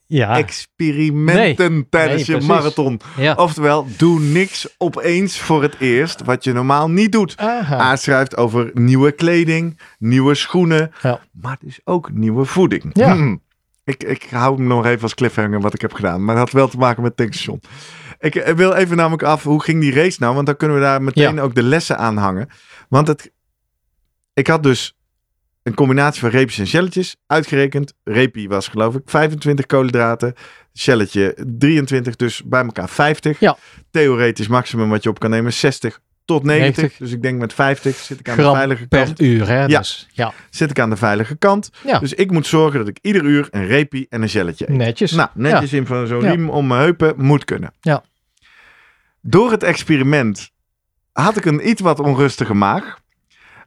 ja, 0.08 0.38
experimenten 0.38 1.90
tijdens 1.90 2.28
Nee, 2.28 2.40
je 2.40 2.46
marathon. 2.48 3.00
ja. 3.18 3.34
Oftewel, 3.34 3.88
doe 3.98 4.20
niks 4.20 4.76
opeens 4.78 5.40
voor 5.40 5.62
het 5.62 5.76
eerst 5.80 6.24
wat 6.24 6.44
je 6.44 6.54
normaal 6.54 6.90
niet 6.90 7.12
doet. 7.12 7.38
Aha. 7.38 7.78
Aad 7.78 8.02
schrijft 8.02 8.38
over 8.38 8.72
nieuwe 8.74 9.12
kleding, 9.12 9.80
nieuwe 10.00 10.36
schoenen, 10.36 10.92
Ja. 11.02 11.20
maar 11.32 11.58
dus 11.62 11.80
ook 11.84 12.12
nieuwe 12.12 12.46
voeding. 12.46 12.90
Ja. 12.94 13.14
Hmm. 13.14 13.42
Ik, 13.84 14.04
ik 14.04 14.28
hou 14.30 14.56
hem 14.56 14.68
nog 14.68 14.86
even 14.86 15.02
als 15.02 15.14
cliffhanger 15.14 15.62
wat 15.62 15.74
ik 15.74 15.82
heb 15.82 15.94
gedaan, 15.94 16.24
maar 16.26 16.36
dat 16.36 16.44
had 16.44 16.54
wel 16.54 16.68
te 16.68 16.78
maken 16.78 17.04
met 17.04 17.18
tankstation. 17.18 17.62
Ik 18.20 18.36
eh, 18.36 18.54
wil 18.54 18.74
even 18.74 18.98
namelijk 18.98 19.24
af, 19.24 19.44
hoe 19.44 19.64
ging 19.64 19.82
die 19.82 19.94
race 19.94 20.18
nou? 20.20 20.34
Want 20.36 20.46
dan 20.46 20.56
kunnen 20.58 20.78
we 20.78 20.84
daar 20.84 21.02
meteen 21.02 21.40
ook 21.40 21.56
de 21.56 21.64
lessen 21.64 21.98
aan 21.98 22.18
hangen. 22.18 22.50
Want 22.90 23.08
het, 23.08 23.32
ik 24.34 24.48
had 24.48 24.64
dus 24.64 24.96
een 25.64 25.74
combinatie 25.74 26.22
van 26.22 26.30
reepjes 26.30 26.60
en 26.60 26.68
shelletjes 26.68 27.16
uitgerekend. 27.28 27.94
Repie 28.04 28.50
was 28.50 28.68
geloof 28.68 28.96
ik 28.96 29.02
25 29.06 29.66
koolhydraten. 29.66 30.34
Shelletje 30.78 31.38
23, 31.58 32.16
dus 32.16 32.44
bij 32.44 32.64
elkaar 32.64 32.90
50. 32.90 33.40
Ja. 33.40 33.58
Theoretisch 33.92 34.48
maximum 34.48 34.90
wat 34.90 35.04
je 35.04 35.10
op 35.10 35.20
kan 35.20 35.30
nemen 35.30 35.54
60 35.54 36.00
tot 36.26 36.44
90. 36.44 36.76
90. 36.76 36.98
Dus 36.98 37.12
ik 37.12 37.22
denk 37.22 37.40
met 37.40 37.54
50 37.54 37.96
zit 37.96 38.20
ik 38.20 38.30
aan 38.30 38.38
de 38.38 38.44
veilige 38.44 38.88
per 38.88 39.04
kant. 39.04 39.22
uur, 39.22 39.48
hè? 39.48 39.66
Ja. 39.66 39.78
Dus, 39.78 40.08
ja. 40.12 40.34
Zit 40.50 40.70
ik 40.70 40.80
aan 40.80 40.90
de 40.90 40.98
veilige 40.98 41.36
kant. 41.36 41.70
Ja. 41.86 42.00
Dus 42.00 42.14
ik 42.14 42.32
moet 42.32 42.48
zorgen 42.48 42.80
dat 42.80 42.88
ik 42.88 42.98
ieder 43.02 43.24
uur 43.24 43.48
een 43.52 43.68
repie 43.68 44.06
en 44.10 44.22
een 44.22 44.30
shelletje 44.30 44.70
eet. 44.70 44.78
Netjes. 44.78 45.12
Nou, 45.12 45.30
netjes 45.34 45.74
in 45.74 45.86
van 45.86 46.08
zo'n 46.08 46.20
riem 46.20 46.50
om 46.50 46.68
mijn 46.68 46.82
heupen 46.82 47.14
moet 47.18 47.46
kunnen. 47.46 47.74
Ja. 47.82 48.04
Door 49.22 49.52
het 49.52 49.64
experiment 49.64 50.52
had 51.12 51.38
ik 51.38 51.46
een 51.46 51.70
iets 51.70 51.82
wat 51.82 52.00
onrustige 52.00 52.54
maag. 52.54 53.00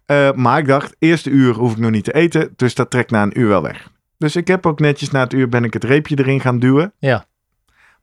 Eh, 0.06 0.32
maar 0.32 0.58
ik 0.58 0.66
dacht, 0.66 0.96
eerste 0.98 1.30
uur 1.30 1.54
hoef 1.54 1.72
ik 1.72 1.78
nog 1.78 1.90
niet 1.90 2.04
te 2.04 2.12
eten. 2.14 2.52
Dus 2.56 2.74
dat 2.74 2.90
trekt 2.90 3.10
na 3.10 3.22
een 3.22 3.38
uur 3.40 3.48
wel 3.48 3.62
weg. 3.62 3.88
Dus 4.18 4.36
ik 4.36 4.46
heb 4.48 4.66
ook 4.66 4.80
netjes 4.80 5.10
na 5.10 5.20
het 5.20 5.32
uur 5.32 5.48
ben 5.48 5.64
ik 5.64 5.72
het 5.72 5.84
reepje 5.84 6.18
erin 6.18 6.40
gaan 6.40 6.58
duwen. 6.58 6.92
Ja. 6.98 7.26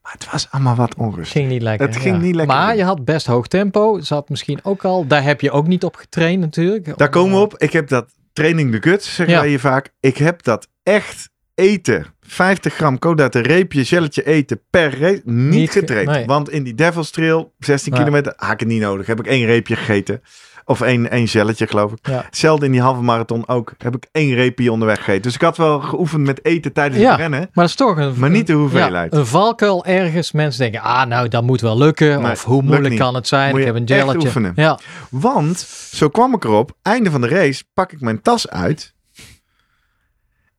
Maar 0.02 0.12
het 0.12 0.30
was 0.32 0.48
allemaal 0.50 0.74
wat 0.74 0.94
onrustig. 0.94 1.32
Ging 1.32 1.48
niet 1.48 1.62
lekker. 1.62 1.86
Het 1.86 1.96
ging 1.96 2.20
niet 2.22 2.34
lekker. 2.34 2.56
Maar 2.56 2.76
je 2.76 2.84
had 2.84 3.04
best 3.04 3.26
hoog 3.26 3.46
tempo. 3.46 4.00
Zat 4.00 4.28
misschien 4.28 4.58
ook 4.62 4.84
al. 4.84 5.06
Daar 5.06 5.22
heb 5.22 5.40
je 5.40 5.50
ook 5.50 5.66
niet 5.66 5.84
op 5.84 5.96
getraind 5.96 6.40
natuurlijk. 6.40 6.98
Daar 6.98 7.08
komen 7.08 7.34
we 7.36 7.40
op. 7.42 7.58
Ik 7.58 7.72
heb 7.72 7.88
dat 7.88 8.12
training 8.32 8.72
de 8.72 8.90
guts, 8.90 9.14
zeggen 9.14 9.34
Ja. 9.34 9.40
wij 9.40 9.48
hier 9.48 9.60
vaak. 9.60 9.92
Ik 10.00 10.16
heb 10.16 10.42
dat 10.42 10.68
echt 10.82 11.30
eten. 11.54 12.06
50 12.20 12.74
gram 12.74 12.98
koolhydraten, 12.98 13.42
reepje, 13.42 13.84
gelletje 13.84 14.24
eten 14.26 14.60
per 14.70 14.98
race. 14.98 15.22
Niet, 15.24 15.50
Niet 15.54 15.70
ge- 15.70 15.78
getraind. 15.78 16.08
nee. 16.10 16.26
Want 16.26 16.50
in 16.50 16.62
die 16.62 16.74
Devil's 16.74 17.10
Trail, 17.10 17.52
16 17.58 17.92
Ja. 17.92 17.98
kilometer, 17.98 18.32
had 18.36 18.52
ik 18.52 18.60
het 18.60 18.68
niet 18.68 18.80
nodig. 18.80 19.06
Heb 19.06 19.18
ik 19.20 19.26
één 19.26 19.46
reepje 19.46 19.76
gegeten. 19.76 20.22
Of 20.64 20.80
één, 20.80 21.10
één 21.10 21.28
gelletje, 21.28 21.66
geloof 21.66 21.92
ik. 21.92 21.98
Ja. 22.02 22.22
Hetzelfde 22.24 22.66
in 22.66 22.72
die 22.72 22.80
halve 22.80 23.02
marathon 23.02 23.48
ook. 23.48 23.72
Heb 23.78 23.94
ik 23.96 24.06
één 24.12 24.34
reepje 24.34 24.72
onderweg 24.72 24.98
gegeten. 24.98 25.22
Dus 25.22 25.34
ik 25.34 25.40
had 25.40 25.56
wel 25.56 25.80
geoefend 25.80 26.22
met 26.22 26.44
eten 26.44 26.72
tijdens 26.72 27.00
Ja. 27.00 27.10
het 27.10 27.18
rennen. 27.18 27.38
Maar 27.40 27.50
dat 27.52 27.64
is 27.68 27.74
toch 27.74 27.96
een... 27.96 28.18
Maar 28.18 28.30
niet 28.30 28.46
de 28.46 28.52
hoeveelheid. 28.52 29.12
Ja, 29.12 29.18
een 29.18 29.26
valkuil 29.26 29.84
ergens. 29.84 30.32
Mensen 30.32 30.60
denken, 30.60 30.80
ah 30.80 31.06
nou, 31.06 31.28
dat 31.28 31.42
moet 31.42 31.60
wel 31.60 31.78
lukken. 31.78 32.22
Nee, 32.22 32.30
of 32.32 32.44
hoe 32.44 32.62
moeilijk 32.62 32.96
kan 32.96 33.14
het 33.14 33.28
zijn? 33.28 33.56
Ik 33.56 33.64
heb 33.64 33.74
een 33.74 33.86
echt 33.86 34.00
gelletje. 34.00 34.26
oefenen. 34.26 34.52
Ja. 34.56 34.78
Want, 35.10 35.58
zo 35.92 36.08
kwam 36.08 36.34
ik 36.34 36.44
erop, 36.44 36.76
einde 36.82 37.10
van 37.10 37.20
de 37.20 37.28
race, 37.28 37.64
pak 37.74 37.92
ik 37.92 38.00
mijn 38.00 38.22
tas 38.22 38.48
uit. 38.48 38.94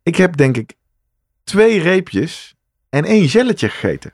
Ik 0.04 0.16
heb 0.16 0.38
denk 0.38 0.58
ik 0.58 0.74
twee 1.44 1.80
reepjes 1.82 2.56
en 2.90 3.06
één 3.06 3.30
gelletje 3.30 3.70
gegeten. 3.70 4.14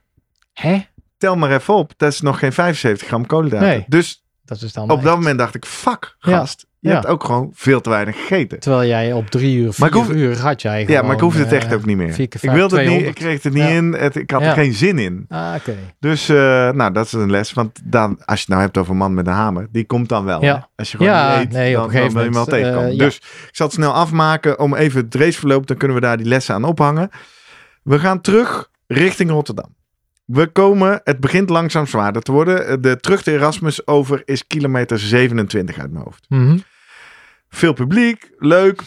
Hè? 0.53 0.85
Tel 1.17 1.35
maar 1.35 1.51
even 1.51 1.73
op, 1.73 1.93
dat 1.97 2.11
is 2.11 2.21
nog 2.21 2.39
geen 2.39 2.53
75 2.53 3.07
gram 3.07 3.25
koolhydraten. 3.25 3.67
Nee. 3.67 3.85
Dus 3.87 4.18
dat 4.49 4.61
is 4.61 4.73
dan 4.73 4.83
Op 4.83 4.95
echt- 4.97 5.03
dat 5.05 5.15
moment 5.15 5.37
dacht 5.39 5.55
ik, 5.55 5.65
fuck, 5.65 6.15
Ja. 6.19 6.37
gast. 6.37 6.67
Je 6.81 6.89
Ja. 6.89 6.93
hebt 6.95 7.07
ook 7.07 7.23
gewoon 7.23 7.49
veel 7.53 7.81
te 7.81 7.89
weinig 7.89 8.15
gegeten. 8.15 8.59
Terwijl 8.59 8.87
jij 8.89 9.13
op 9.13 9.29
drie 9.29 9.57
uur, 9.57 9.73
vier 9.73 9.93
hoef- 9.93 10.09
uur 10.09 10.37
had 10.39 10.61
jij 10.61 10.85
Ja, 10.87 11.01
maar 11.01 11.13
ik 11.15 11.19
hoefde 11.19 11.39
het 11.39 11.47
gewoon, 11.47 11.63
echt 11.63 11.71
eh, 11.73 11.77
ook 11.77 11.85
niet 11.85 11.97
meer. 11.97 12.19
Ik 12.19 12.33
wilde 12.41 12.51
het 12.51 12.61
niet, 12.61 12.71
200. 12.71 13.07
ik 13.07 13.15
kreeg 13.15 13.43
het 13.43 13.53
niet 13.53 13.63
Ja. 13.63 13.69
in. 13.69 13.93
Het, 13.93 14.15
ik 14.15 14.31
had 14.31 14.41
er 14.41 14.53
geen 14.53 14.73
zin 14.73 14.97
in. 14.99 15.25
Ah, 15.29 15.53
oké. 15.57 15.75
Dus, 15.99 16.29
eh, 16.29 16.35
nou, 16.69 16.91
dat 16.91 17.05
is 17.05 17.11
een 17.11 17.31
les. 17.31 17.53
Want 17.53 17.79
dan, 17.83 18.09
als 18.25 18.37
je 18.39 18.41
het 18.45 18.47
nou 18.47 18.61
hebt 18.61 18.77
over 18.77 18.91
een 18.91 18.97
man 18.97 19.13
met 19.13 19.27
een 19.27 19.33
hamer, 19.33 19.67
die 19.71 19.85
komt 19.85 20.09
dan 20.09 20.25
wel. 20.25 20.67
Als 20.75 20.91
je 20.91 20.97
gewoon 20.97 21.13
Ja, 21.13 21.39
eet, 21.41 21.51
nee, 21.51 21.69
op 21.69 21.75
dan, 21.75 21.83
een 21.83 21.89
gegeven 21.89 22.13
dan 22.13 22.13
wil 22.13 22.31
je 22.31 22.37
hem 22.37 22.45
wel 22.45 22.45
moment, 22.45 22.63
tegenkomen. 22.63 22.91
eh. 22.91 22.97
Dus 23.05 23.15
ik 23.47 23.49
zal 23.55 23.65
het 23.65 23.75
snel 23.75 23.93
afmaken 23.93 24.59
om 24.59 24.75
even 24.75 25.01
het 25.03 25.15
raceverloop. 25.15 25.67
Dan 25.67 25.77
kunnen 25.77 25.97
we 25.97 26.03
daar 26.03 26.17
die 26.17 26.25
lessen 26.25 26.55
aan 26.55 26.63
ophangen. 26.63 27.09
We 27.83 27.99
gaan 27.99 28.21
terug 28.21 28.69
richting 28.87 29.29
Rotterdam. 29.29 29.75
We 30.31 30.47
komen, 30.47 31.01
het 31.03 31.19
begint 31.19 31.49
langzaam 31.49 31.85
zwaarder 31.87 32.21
te 32.21 32.31
worden. 32.31 32.81
De 32.81 32.97
terug 32.99 33.23
de 33.23 33.31
Erasmus 33.31 33.87
over 33.87 34.21
is 34.25 34.47
kilometer 34.47 34.99
27 34.99 35.77
uit 35.79 35.91
mijn 35.91 36.03
hoofd. 36.03 36.25
Mhm. 36.29 36.57
Veel 37.49 37.73
publiek, 37.73 38.31
leuk. 38.37 38.81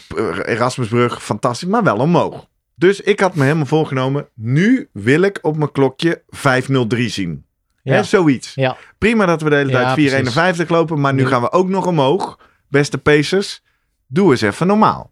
Erasmusbrug, 0.45 1.23
fantastisch, 1.23 1.67
maar 1.69 1.83
wel 1.83 1.97
omhoog. 1.97 2.47
Dus 2.75 3.01
ik 3.01 3.19
had 3.19 3.35
me 3.35 3.43
helemaal 3.43 3.65
voorgenomen. 3.65 4.27
Nu 4.35 4.89
wil 4.93 5.21
ik 5.21 5.39
op 5.41 5.57
mijn 5.57 5.71
klokje 5.71 6.23
503 6.27 7.09
zien. 7.09 7.45
Ja. 7.81 7.93
Hè, 7.93 8.03
zoiets. 8.03 8.53
Ja. 8.55 8.77
Prima 8.97 9.25
dat 9.25 9.41
we 9.41 9.49
de 9.49 9.55
hele 9.55 9.71
Ja, 9.71 9.81
tijd 9.83 9.93
451 9.93 10.69
lopen, 10.69 10.99
maar 11.01 11.13
nu 11.13 11.21
Nu- 11.21 11.27
gaan 11.27 11.41
we 11.41 11.51
ook 11.51 11.69
nog 11.69 11.85
omhoog. 11.85 12.39
Beste 12.67 12.97
pacers, 12.97 13.63
doe 14.07 14.31
eens 14.31 14.41
even 14.41 14.67
normaal. 14.67 15.11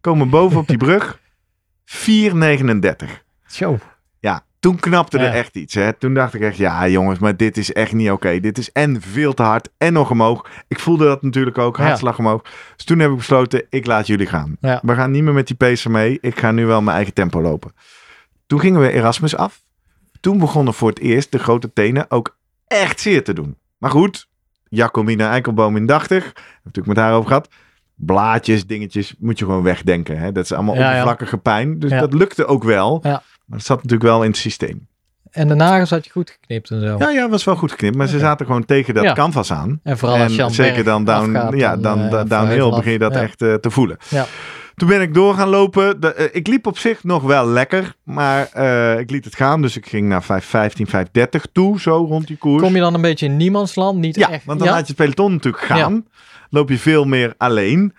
Komen 0.00 0.30
boven 0.30 0.58
op 0.60 0.66
die 0.68 0.76
brug. 0.76 1.18
439. 1.84 3.24
Zo. 3.46 3.78
Toen 4.64 4.76
knapte 4.80 5.18
er 5.18 5.24
Ja. 5.24 5.32
echt 5.32 5.56
iets. 5.56 5.74
Hè. 5.74 5.92
Toen 5.92 6.14
dacht 6.14 6.34
ik 6.34 6.40
echt, 6.40 6.56
ja 6.56 6.88
jongens, 6.88 7.18
maar 7.18 7.36
dit 7.36 7.56
is 7.56 7.72
echt 7.72 7.92
niet 7.92 8.10
oké. 8.10 8.40
Dit 8.40 8.58
is 8.58 8.72
en 8.72 9.00
veel 9.00 9.34
te 9.34 9.42
hard 9.42 9.68
en 9.78 9.92
nog 9.92 10.10
omhoog. 10.10 10.46
Ik 10.68 10.78
voelde 10.78 11.04
dat 11.04 11.22
natuurlijk 11.22 11.58
ook, 11.58 11.76
Ja. 11.76 11.84
hartslag 11.84 12.18
omhoog. 12.18 12.42
Dus 12.76 12.84
toen 12.84 12.98
heb 12.98 13.10
ik 13.10 13.16
besloten, 13.16 13.66
ik 13.70 13.86
laat 13.86 14.06
jullie 14.06 14.26
gaan. 14.26 14.56
Ja. 14.60 14.80
We 14.82 14.94
gaan 14.94 15.10
niet 15.10 15.22
meer 15.22 15.32
met 15.32 15.46
die 15.46 15.56
pacer 15.56 15.90
mee. 15.90 16.18
Ik 16.20 16.38
ga 16.38 16.50
nu 16.50 16.66
wel 16.66 16.82
mijn 16.82 16.96
eigen 16.96 17.14
tempo 17.14 17.40
lopen. 17.40 17.72
Toen 18.46 18.60
gingen 18.60 18.80
we 18.80 18.92
Erasmus 18.92 19.36
af. 19.36 19.62
Toen 20.20 20.38
begonnen 20.38 20.74
voor 20.74 20.88
het 20.88 20.98
eerst 20.98 21.32
de 21.32 21.38
grote 21.38 21.72
tenen 21.72 22.10
ook 22.10 22.36
echt 22.66 23.00
zeer 23.00 23.24
te 23.24 23.32
doen. 23.32 23.56
Maar 23.78 23.90
goed, 23.90 24.28
Jacomina 24.68 25.30
Eikelboom 25.30 25.76
indachtig. 25.76 26.24
Heb 26.24 26.34
natuurlijk 26.64 26.96
met 26.96 27.04
haar 27.04 27.14
over 27.14 27.28
gehad. 27.28 27.48
Blaadjes, 27.94 28.66
dingetjes, 28.66 29.14
moet 29.18 29.38
je 29.38 29.44
gewoon 29.44 29.62
wegdenken. 29.62 30.18
Hè? 30.18 30.32
Dat 30.32 30.44
is 30.44 30.52
allemaal 30.52 30.74
oppervlakkige 30.74 31.38
pijn. 31.38 31.78
Dus 31.78 31.90
dat 31.90 32.12
lukte 32.14 32.46
ook 32.46 32.64
wel. 32.64 33.00
Ja. 33.02 33.22
Maar 33.44 33.58
het 33.58 33.66
zat 33.66 33.76
natuurlijk 33.76 34.02
wel 34.10 34.22
in 34.22 34.28
het 34.30 34.38
systeem. 34.38 34.86
En 35.30 35.48
de 35.48 35.54
nagels 35.54 35.90
had 35.90 36.04
je 36.04 36.10
goed 36.10 36.30
geknipt 36.30 36.70
en 36.70 36.80
zo. 36.80 36.96
Ja, 36.98 37.10
ja, 37.10 37.28
was 37.28 37.44
wel 37.44 37.56
goed 37.56 37.70
geknipt. 37.70 37.96
Maar 37.96 38.06
ze 38.08 38.18
zaten 38.18 38.46
gewoon 38.46 38.64
tegen 38.64 38.94
dat 38.94 39.04
Ja. 39.04 39.12
canvas 39.12 39.52
aan. 39.52 39.80
En 39.82 39.98
vooral 39.98 40.18
als 40.18 40.34
je 40.34 40.42
en 40.42 40.50
zeker 40.50 40.84
dan, 40.84 41.04
down, 41.04 41.36
afgaat, 41.36 41.54
ja, 41.58 41.76
dan, 41.76 41.98
eh, 42.00 42.24
downhill 42.26 42.70
begin 42.70 42.92
je 42.92 42.98
dat 42.98 43.14
Ja. 43.14 43.20
echt 43.22 43.42
eh, 43.42 43.54
te 43.54 43.70
voelen. 43.70 43.96
Ja. 44.08 44.26
Toen 44.74 44.88
ben 44.88 45.00
ik 45.00 45.14
door 45.14 45.34
gaan 45.34 45.48
lopen. 45.48 46.00
De, 46.00 46.14
eh, 46.14 46.28
ik 46.32 46.46
liep 46.46 46.66
op 46.66 46.78
zich 46.78 47.04
nog 47.04 47.22
wel 47.22 47.46
lekker. 47.46 47.94
Maar 48.02 48.42
ik 48.98 49.10
liet 49.10 49.24
het 49.24 49.34
gaan. 49.34 49.62
Dus 49.62 49.76
ik 49.76 49.86
ging 49.86 50.08
naar 50.08 50.22
5.15, 50.22 50.86
5.30 50.86 51.46
toe. 51.52 51.80
Zo 51.80 52.06
rond 52.08 52.26
die 52.26 52.36
koers. 52.36 52.62
Kom 52.62 52.74
je 52.74 52.80
dan 52.80 52.94
een 52.94 53.00
beetje 53.00 53.26
in 53.26 53.36
niemandsland? 53.36 53.98
Niet 53.98 54.16
ja, 54.16 54.30
echt. 54.30 54.44
want 54.44 54.58
dan 54.58 54.68
ja? 54.68 54.74
laat 54.74 54.86
je 54.86 54.92
het 54.96 55.02
peloton 55.02 55.32
natuurlijk 55.32 55.64
gaan. 55.64 56.06
Loop 56.50 56.68
je 56.68 56.78
veel 56.78 57.04
meer 57.04 57.34
alleen. 57.38 57.94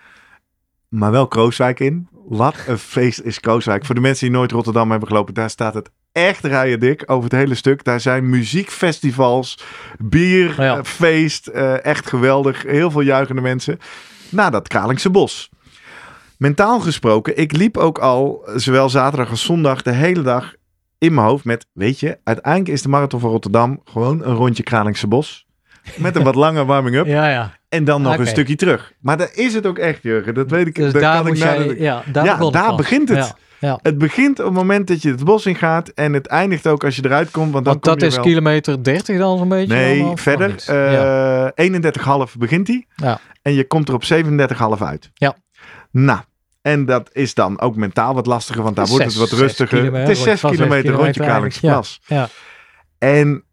Maar 0.88 1.10
wel 1.10 1.26
Krooswijk 1.28 1.80
in. 1.80 2.08
Wat 2.28 2.54
een 2.66 2.78
feest 2.78 3.20
is 3.20 3.40
Krooswijk. 3.40 3.84
Voor 3.84 3.94
de 3.94 4.00
mensen 4.00 4.26
die 4.28 4.36
nooit 4.36 4.52
Rotterdam 4.52 4.90
hebben 4.90 5.08
gelopen. 5.08 5.34
Daar 5.34 5.50
staat 5.50 5.74
het 5.74 5.90
echt 6.12 6.44
rijen 6.44 6.80
dik 6.80 7.02
over 7.06 7.24
het 7.30 7.32
hele 7.38 7.54
stuk. 7.54 7.84
Daar 7.84 8.00
zijn 8.00 8.30
muziekfestivals, 8.30 9.64
bier, 9.98 10.62
Ja. 10.62 10.84
feest. 10.84 11.46
eh, 11.46 11.84
echt 11.84 12.06
geweldig. 12.08 12.62
Heel 12.62 12.90
veel 12.90 13.00
juichende 13.00 13.40
mensen. 13.42 13.78
Na 14.30 14.50
dat 14.50 14.68
Kralingse 14.68 15.10
bos. 15.10 15.50
Mentaal 16.38 16.80
gesproken, 16.80 17.38
ik 17.38 17.52
liep 17.56 17.76
ook 17.76 17.98
al, 17.98 18.48
zowel 18.56 18.88
zaterdag 18.88 19.30
als 19.30 19.44
zondag, 19.44 19.82
de 19.82 19.92
hele 19.92 20.22
dag 20.22 20.54
in 20.98 21.14
mijn 21.14 21.26
hoofd 21.26 21.44
met, 21.44 21.66
weet 21.72 22.00
je, 22.00 22.18
uiteindelijk 22.24 22.68
is 22.74 22.82
de 22.82 22.88
Marathon 22.88 23.20
van 23.20 23.30
Rotterdam 23.30 23.80
gewoon 23.84 24.22
een 24.24 24.34
rondje 24.34 24.62
Kralingse 24.62 25.06
bos. 25.06 25.46
Met 25.96 26.16
een 26.16 26.22
wat 26.22 26.34
lange 26.44 26.64
warming-up. 26.64 27.06
Ja, 27.06 27.28
ja. 27.30 27.56
En 27.76 27.84
dan 27.84 28.02
nog 28.02 28.18
een 28.18 28.26
stukje 28.26 28.56
terug. 28.56 28.92
Maar 29.00 29.16
daar 29.16 29.30
is 29.34 29.54
het 29.54 29.66
ook 29.66 29.78
echt, 29.78 30.02
Jurgen. 30.02 30.34
Dat 30.34 30.50
weet 30.50 30.66
ik. 30.66 30.74
Dus 30.74 30.92
dat 30.92 31.02
daar 31.02 31.22
kan 31.22 31.26
ik 31.32 31.36
jij... 31.36 31.68
de- 31.68 31.76
Ja, 31.78 32.02
daar, 32.12 32.24
Ja, 32.24 32.38
het 32.44 32.52
daar 32.52 32.74
begint 32.76 33.08
het. 33.08 33.18
Ja, 33.18 33.36
ja. 33.68 33.78
Het 33.82 33.98
begint 33.98 34.38
op 34.38 34.44
het 34.44 34.54
moment 34.54 34.86
dat 34.86 35.02
je 35.02 35.10
het 35.10 35.24
bos 35.24 35.46
in 35.46 35.54
gaat. 35.54 35.88
En 35.88 36.12
het 36.12 36.26
eindigt 36.26 36.66
ook 36.66 36.84
als 36.84 36.96
je 36.96 37.04
eruit 37.04 37.30
komt. 37.30 37.52
Want 37.52 37.64
dan 37.64 37.72
Want 37.72 37.84
kom 37.84 37.92
dat 37.92 38.00
je 38.02 38.06
is 38.06 38.14
wel... 38.14 38.24
kilometer 38.24 38.82
30 38.84 39.18
dan 39.18 39.38
zo'n 39.38 39.48
beetje? 39.48 39.74
Nee, 39.74 39.98
dan, 40.02 40.18
verder. 40.18 40.48
niet? 40.48 40.64
ja. 40.66 41.52
eh 41.54 42.26
31,5 42.28 42.32
begint 42.38 42.66
hij. 42.66 42.86
Ja. 42.96 43.18
En 43.42 43.52
je 43.54 43.66
komt 43.66 43.88
er 43.88 43.94
op 43.94 44.02
37,5 44.78 44.82
uit. 44.82 45.10
Ja. 45.14 45.36
Nou, 45.90 46.20
en 46.62 46.84
dat 46.84 47.10
is 47.12 47.34
dan 47.34 47.60
ook 47.60 47.76
mentaal 47.76 48.14
wat 48.14 48.26
lastiger. 48.26 48.62
Want 48.62 48.76
daar 48.76 48.86
Zes- 48.86 48.96
wordt 48.96 49.12
het 49.12 49.30
wat 49.30 49.38
rustiger. 49.40 49.78
kilometer, 49.78 50.08
het 50.08 50.16
is 50.16 50.22
6 50.22 50.40
van 50.40 50.50
zes 50.50 50.58
kilometer 50.58 50.92
rondje 50.92 51.12
kilometer 51.12 51.60
Kralingse 51.60 51.60
eigenlijk, 51.68 51.98
Plas. 52.08 52.28
ja. 52.98 53.08
En 53.20 53.44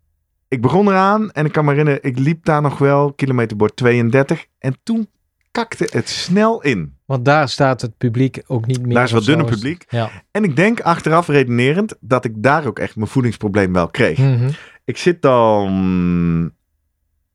ik 0.53 0.61
begon 0.61 0.87
eraan. 0.87 1.31
En 1.31 1.45
ik 1.45 1.51
kan 1.51 1.63
me 1.65 1.69
herinneren, 1.71 2.03
ik 2.03 2.19
liep 2.19 2.45
daar 2.45 2.61
nog 2.61 2.77
wel. 2.77 3.13
Kilometerbord 3.13 3.75
32. 3.75 4.45
En 4.59 4.77
toen 4.83 5.09
kakte 5.51 5.87
het 5.91 6.09
snel 6.09 6.61
in. 6.61 6.97
Want 7.05 7.25
daar 7.25 7.49
staat 7.49 7.81
het 7.81 7.97
publiek 7.97 8.41
ook 8.47 8.65
niet 8.65 8.81
meer. 8.85 8.93
Daar 8.93 9.03
is 9.03 9.11
wat 9.11 9.25
dunner 9.25 9.45
publiek. 9.45 9.85
Ja. 9.89 10.09
En 10.31 10.43
ik 10.43 10.55
denk 10.55 10.81
achteraf 10.81 11.27
redenerend 11.27 11.95
dat 11.99 12.25
ik 12.25 12.31
daar 12.35 12.65
ook 12.65 12.79
echt 12.79 12.95
mijn 12.95 13.07
voedingsprobleem 13.07 13.73
wel 13.73 13.87
kreeg. 13.87 14.17
Mhm. 14.17 14.49
Ik 14.85 14.97
zit 14.97 15.21
dan, 15.21 16.51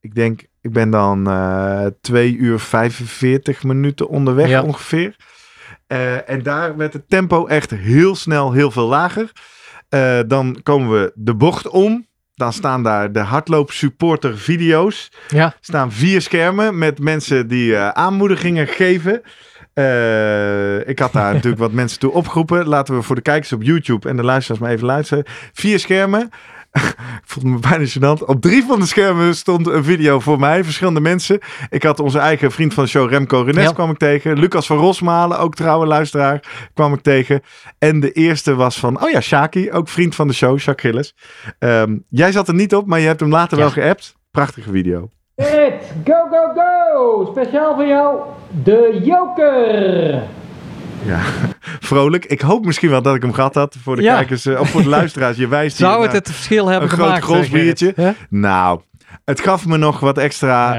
ik 0.00 0.14
denk, 0.14 0.46
ik 0.60 0.72
ben 0.72 0.90
dan 0.90 1.28
eh 1.30 1.86
2 2.00 2.36
uur 2.36 2.58
45 2.60 3.62
minuten 3.64 4.08
onderweg 4.08 4.48
Ja. 4.48 4.62
ongeveer. 4.62 5.16
Eh, 5.86 6.30
en 6.30 6.42
daar 6.42 6.76
werd 6.76 6.92
het 6.92 7.08
tempo 7.08 7.46
echt 7.46 7.70
heel 7.70 8.14
snel 8.14 8.52
heel 8.52 8.70
veel 8.70 8.86
lager. 8.86 9.32
Eh, 9.88 10.18
dan 10.26 10.60
komen 10.62 10.90
we 10.90 11.12
de 11.14 11.34
bocht 11.34 11.68
om. 11.68 12.06
Dan 12.38 12.52
staan 12.52 12.82
daar 12.82 13.12
de 13.12 13.18
hardloop 13.18 13.70
supporter 13.70 14.38
video's. 14.38 15.10
ja. 15.28 15.54
staan 15.60 15.92
vier 15.92 16.20
schermen 16.20 16.78
met 16.78 16.98
mensen 16.98 17.48
die 17.48 17.76
eh, 17.76 17.88
aanmoedigingen 17.88 18.66
geven. 18.66 19.22
Eh, 19.74 20.88
ik 20.88 20.98
had 20.98 21.12
daar 21.12 21.32
natuurlijk 21.34 21.62
wat 21.62 21.72
mensen 21.72 21.98
toe 21.98 22.12
opgeroepen. 22.12 22.68
Laten 22.68 22.94
we 22.96 23.02
voor 23.02 23.14
de 23.14 23.22
kijkers 23.22 23.52
op 23.52 23.62
YouTube 23.62 24.08
en 24.08 24.16
de 24.16 24.24
luisteraars 24.24 24.60
maar 24.62 24.70
even 24.70 24.86
luisteren. 24.86 25.24
Vier 25.52 25.78
schermen. 25.78 26.30
ik 27.22 27.22
voelde 27.24 27.48
me 27.48 27.58
bijna 27.58 27.84
gênant. 27.86 28.24
Op 28.26 28.40
drie 28.40 28.64
van 28.64 28.78
de 28.80 28.86
schermen 28.86 29.34
stond 29.36 29.66
een 29.66 29.84
video 29.84 30.20
voor 30.20 30.38
mij. 30.38 30.64
Verschillende 30.64 31.00
mensen. 31.00 31.38
Ik 31.70 31.82
had 31.82 32.00
onze 32.00 32.18
eigen 32.18 32.50
vriend 32.50 32.74
van 32.74 32.84
de 32.84 32.90
show 32.90 33.10
Remco 33.10 33.42
Renes 33.42 33.62
Ja. 33.64 33.72
kwam 33.72 33.90
ik 33.90 33.98
tegen. 33.98 34.38
Lucas 34.38 34.66
van 34.66 34.76
Rosmalen, 34.76 35.38
ook 35.38 35.54
trouwe 35.54 35.86
luisteraar, 35.86 36.68
kwam 36.74 36.92
ik 36.92 37.00
tegen. 37.00 37.40
En 37.78 38.00
de 38.00 38.12
eerste 38.12 38.54
was 38.54 38.78
van, 38.78 39.02
oh 39.02 39.10
ja, 39.10 39.20
Shaki, 39.20 39.72
ook 39.72 39.88
vriend 39.88 40.14
van 40.14 40.26
de 40.28 40.34
show, 40.34 40.58
Jacques 40.58 40.90
Gilles. 40.90 41.14
Ehm, 41.58 41.96
jij 42.08 42.32
zat 42.32 42.48
er 42.48 42.54
niet 42.54 42.74
op, 42.74 42.86
maar 42.86 43.00
je 43.00 43.06
hebt 43.06 43.20
hem 43.20 43.30
later 43.30 43.56
Ja. 43.58 43.62
wel 43.64 43.72
geappt. 43.72 44.16
Prachtige 44.30 44.70
video. 44.70 45.10
It, 45.36 45.46
go, 46.04 46.14
go, 46.30 46.52
go! 46.54 47.32
Speciaal 47.32 47.74
voor 47.74 47.86
jou, 47.86 48.18
de 48.64 49.00
Joker! 49.04 50.22
Ja, 51.04 51.20
vrolijk. 51.90 52.24
Ik 52.24 52.40
hoop 52.40 52.64
misschien 52.64 52.90
wel 52.90 53.02
dat 53.02 53.14
ik 53.14 53.22
hem 53.22 53.32
gehad 53.32 53.54
had 53.54 53.76
voor 53.82 53.96
de 53.96 54.02
Ja. 54.02 54.14
kijkers 54.16 54.46
eh, 54.46 54.60
of 54.60 54.70
voor 54.70 54.82
de 54.82 54.88
luisteraars. 54.88 55.36
Je 55.36 55.48
wijst 55.48 55.76
hier 55.78 55.86
Zou 55.86 56.02
het 56.02 56.06
naar- 56.12 56.20
het 56.20 56.30
verschil 56.30 56.66
hebben 56.66 56.90
een 56.90 56.96
groot 56.96 57.06
gemaakt? 57.08 57.26
zeg 57.26 57.48
Gerrit? 57.48 57.78
biertje. 57.78 58.14
Nou, 58.30 58.80
het 59.24 59.40
gaf 59.40 59.66
me 59.66 59.76
nog 59.76 60.00
wat 60.00 60.18
extra 60.18 60.74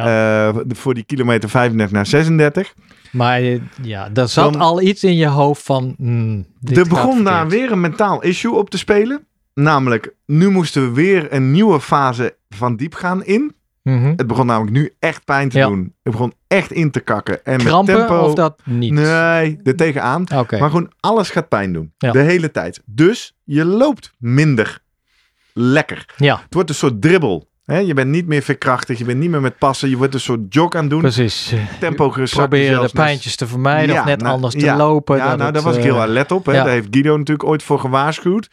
eh, 0.50 0.56
voor 0.68 0.94
die 0.94 1.04
kilometer 1.04 1.50
35 1.50 1.96
naar 1.96 2.06
36. 2.06 2.74
Maar 3.12 3.40
eh, 3.40 3.60
ja, 3.82 4.10
er 4.14 4.28
zat 4.28 4.54
Dan- 4.54 4.62
al 4.62 4.82
iets 4.82 5.04
in 5.04 5.16
je 5.16 5.28
hoofd 5.28 5.64
van. 5.64 5.96
mm, 5.98 6.46
er 6.74 6.88
begon 6.88 7.24
daar 7.24 7.48
weer 7.48 7.72
een 7.72 7.82
mentaal 7.82 8.24
issue 8.24 8.54
op 8.56 8.70
te 8.70 8.78
spelen. 8.78 9.24
Namelijk, 9.54 10.14
nu 10.26 10.50
moesten 10.50 10.82
we 10.84 10.94
weer 10.94 11.34
een 11.34 11.52
nieuwe 11.52 11.82
fase 11.82 12.36
van 12.50 12.76
diepgaan 12.76 13.24
in. 13.24 13.54
Mhm. 13.84 14.14
Het 14.16 14.28
begon 14.28 14.46
namelijk 14.46 14.72
nu 14.78 14.94
echt 15.00 15.26
pijn 15.26 15.50
te 15.50 15.58
Ja. 15.58 15.68
doen. 15.68 15.94
Het 16.04 16.12
begon 16.14 16.34
echt 16.48 16.72
in 16.72 16.92
te 16.92 17.00
kakken. 17.00 17.46
En 17.46 17.58
Krampen 17.58 17.98
met 17.98 18.08
tempo... 18.08 18.24
of 18.26 18.34
dat 18.34 18.62
niet? 18.66 18.94
Nee, 18.94 19.60
er 19.64 19.76
tegenaan. 19.76 20.24
Maar 20.30 20.70
gewoon 20.70 20.92
alles 21.00 21.30
gaat 21.30 21.48
pijn 21.50 21.74
doen. 21.74 21.94
Ja. 21.98 22.12
De 22.12 22.20
hele 22.20 22.52
tijd. 22.52 22.82
Dus 22.86 23.36
je 23.44 23.66
loopt 23.66 24.12
minder 24.18 24.80
lekker. 25.54 26.06
Ja, 26.18 26.40
Het 26.44 26.54
wordt 26.54 26.70
een 26.70 26.76
soort 26.76 27.02
dribbel. 27.02 27.48
Je 27.66 27.94
bent 27.94 28.10
niet 28.10 28.28
meer 28.28 28.42
verkrachtig. 28.42 28.98
Je 28.98 29.06
bent 29.06 29.20
niet 29.20 29.30
meer 29.30 29.42
met 29.42 29.58
passen. 29.58 29.90
Je 29.90 29.98
wordt 29.98 30.14
een 30.14 30.20
soort 30.20 30.40
jog 30.54 30.74
aan 30.74 30.82
het 30.82 30.90
doen. 30.90 31.02
precies. 31.02 31.52
Eh, 31.52 31.60
Tempo 31.80 32.10
Proberen 32.30 32.82
de 32.82 32.90
pijntjes 32.94 33.36
te 33.36 33.48
vermijden 33.48 33.94
Ja, 33.96 34.00
of 34.02 34.06
net 34.08 34.22
nou, 34.22 34.34
anders 34.34 34.54
te 34.54 34.60
ja. 34.66 34.78
lopen. 34.78 35.18
Ja, 35.18 35.24
nou, 35.36 35.42
het, 35.44 35.54
daar 35.54 35.64
was 35.64 35.74
ik 35.76 35.84
eh, 35.84 35.86
heel 35.92 36.02
alert 36.02 36.32
op. 36.32 36.46
Daar 36.46 36.68
heeft 36.68 36.88
Guido 36.92 37.18
natuurlijk 37.18 37.48
ooit 37.50 37.64
voor 37.64 37.80
gewaarschuwd. 37.80 38.50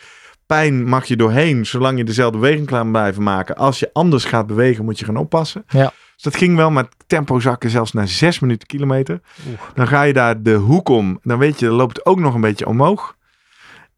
Pijn 0.47 0.85
mag 0.85 1.05
je 1.05 1.17
doorheen, 1.17 1.67
zolang 1.67 1.99
je 1.99 2.05
dezelfde 2.05 2.39
beweging 2.39 2.67
kan 2.67 2.91
blijven 2.91 3.23
maken. 3.23 3.57
Als 3.57 3.79
je 3.79 3.91
anders 3.93 4.25
gaat 4.25 4.47
bewegen, 4.47 4.85
moet 4.85 4.99
je 4.99 5.05
gaan 5.05 5.17
oppassen. 5.17 5.65
Ja. 5.69 5.93
Dus 6.15 6.23
dat 6.23 6.37
ging 6.37 6.57
wel 6.57 6.71
met 6.71 6.89
tempo 7.07 7.41
zakken, 7.41 7.71
zelfs 7.71 7.93
naar 7.93 8.09
6 8.09 8.39
minuten 8.39 8.67
kilometer. 8.67 9.21
Oeh. 9.49 9.61
Dan 9.75 9.87
ga 9.89 10.03
je 10.03 10.13
daar 10.13 10.43
de 10.43 10.55
hoek 10.55 10.89
om. 10.89 11.19
Dan 11.23 11.39
weet 11.39 11.59
je, 11.59 11.67
dan 11.67 11.75
loopt 11.75 11.97
het 11.97 12.07
ook 12.07 12.19
nog 12.19 12.35
een 12.35 12.41
beetje 12.41 12.67
omhoog. 12.67 13.17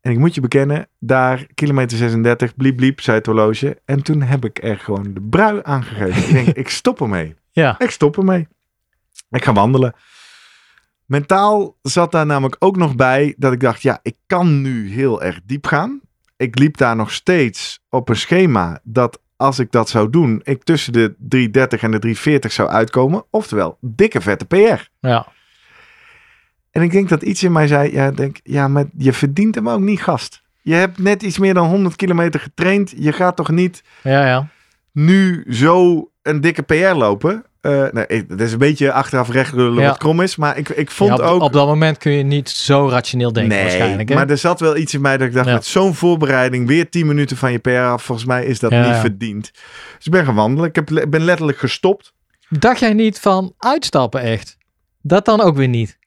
En 0.00 0.10
ik 0.12 0.18
moet 0.18 0.34
je 0.34 0.40
bekennen, 0.40 0.88
daar 0.98 1.46
kilometer 1.54 1.98
36, 1.98 2.56
bliep 2.56 2.76
bliep, 2.76 3.00
zei 3.00 3.16
het 3.16 3.26
horloge. 3.26 3.80
En 3.84 4.02
toen 4.02 4.22
heb 4.22 4.44
ik 4.44 4.62
er 4.62 4.78
gewoon 4.78 5.14
de 5.14 5.20
brui 5.20 5.60
aangegeven. 5.62 6.22
ik 6.22 6.32
denk, 6.32 6.56
ik 6.64 6.68
stop 6.68 7.00
ermee. 7.00 7.34
Ja. 7.50 7.78
Ik 7.78 7.90
stop 7.90 8.16
ermee. 8.16 8.48
Ik 9.30 9.44
ga 9.44 9.52
wandelen. 9.52 9.94
Mentaal 11.06 11.76
zat 11.82 12.12
daar 12.12 12.26
namelijk 12.26 12.56
ook 12.58 12.76
nog 12.76 12.96
bij 12.96 13.34
dat 13.36 13.52
ik 13.52 13.60
dacht, 13.60 13.82
ja, 13.82 13.98
ik 14.02 14.16
kan 14.26 14.60
nu 14.60 14.90
heel 14.90 15.22
erg 15.22 15.40
diep 15.44 15.66
gaan. 15.66 16.00
Ik 16.38 16.58
liep 16.58 16.76
daar 16.76 16.96
nog 16.96 17.12
steeds 17.12 17.80
op 17.88 18.08
een 18.08 18.16
schema 18.16 18.80
dat 18.82 19.20
als 19.36 19.58
ik 19.58 19.72
dat 19.72 19.88
zou 19.88 20.10
doen, 20.10 20.40
ik 20.44 20.62
tussen 20.62 20.92
de 20.92 21.14
330 21.18 21.82
en 21.82 21.90
de 21.90 21.98
340 21.98 22.52
zou 22.52 22.68
uitkomen. 22.68 23.24
Oftewel, 23.30 23.78
dikke 23.80 24.20
vette 24.20 24.44
PR. 24.44 24.88
Ja. 25.00 25.26
En 26.70 26.82
ik 26.82 26.90
denk 26.90 27.08
dat 27.08 27.22
iets 27.22 27.42
in 27.42 27.52
mij 27.52 27.66
zei, 27.66 27.92
ja, 27.92 28.10
denk, 28.10 28.40
ja, 28.42 28.68
maar 28.68 28.84
je 28.96 29.12
verdient 29.12 29.54
hem 29.54 29.68
ook 29.68 29.80
niet, 29.80 30.02
gast. 30.02 30.42
Je 30.62 30.74
hebt 30.74 30.98
net 30.98 31.22
iets 31.22 31.38
meer 31.38 31.54
dan 31.54 31.68
100 31.68 31.96
kilometer 31.96 32.40
getraind. 32.40 32.94
Je 32.96 33.12
gaat 33.12 33.36
toch 33.36 33.50
niet 33.50 33.82
Ja, 34.02 34.26
ja. 34.26 34.48
nu 34.92 35.44
zo 35.48 36.04
een 36.22 36.40
dikke 36.40 36.62
PR 36.62 36.94
lopen? 36.94 37.44
Eh 37.60 37.86
nee, 37.90 38.24
het 38.28 38.40
is 38.40 38.52
een 38.52 38.58
beetje 38.58 38.92
achteraf 38.92 39.30
recht 39.30 39.52
lullen 39.52 39.82
Ja. 39.82 39.88
wat 39.88 39.98
krom 39.98 40.20
is. 40.20 40.36
Maar 40.36 40.56
ik, 40.58 40.68
ik 40.68 40.90
vond 40.90 41.10
Ja, 41.10 41.16
op, 41.16 41.20
ook... 41.34 41.42
op 41.42 41.52
dat 41.52 41.66
moment 41.66 41.98
kun 41.98 42.12
je 42.12 42.22
niet 42.22 42.48
zo 42.50 42.88
rationeel 42.88 43.32
denken 43.32 43.52
nee, 43.54 43.62
waarschijnlijk. 43.62 44.08
Hè? 44.08 44.14
maar 44.14 44.30
er 44.30 44.38
zat 44.38 44.60
wel 44.60 44.76
iets 44.76 44.94
in 44.94 45.00
mij 45.00 45.16
dat 45.16 45.26
ik 45.28 45.34
dacht, 45.34 45.46
Ja. 45.46 45.52
met 45.54 45.64
zo'n 45.66 45.94
voorbereiding, 45.94 46.66
weer 46.66 46.90
10 46.90 47.06
minuten 47.06 47.36
van 47.36 47.52
je 47.52 47.58
PR 47.58 47.70
af, 47.70 48.02
volgens 48.02 48.26
mij 48.26 48.44
is 48.44 48.58
dat 48.58 48.70
niet 48.70 48.96
verdiend. 48.96 49.50
Dus 49.96 50.06
ik 50.06 50.12
ben 50.12 50.24
gaan 50.24 50.34
wandelen. 50.34 50.68
Ik, 50.68 50.74
heb, 50.74 50.90
ik 50.90 51.10
ben 51.10 51.22
letterlijk 51.24 51.58
gestopt. 51.58 52.12
Dacht 52.48 52.80
jij 52.80 52.92
niet 52.92 53.18
van 53.20 53.54
uitstappen 53.58 54.20
echt? 54.20 54.56
Dat 55.02 55.24
dan 55.24 55.40
ook 55.40 55.56
weer 55.56 55.68
niet. 55.68 55.98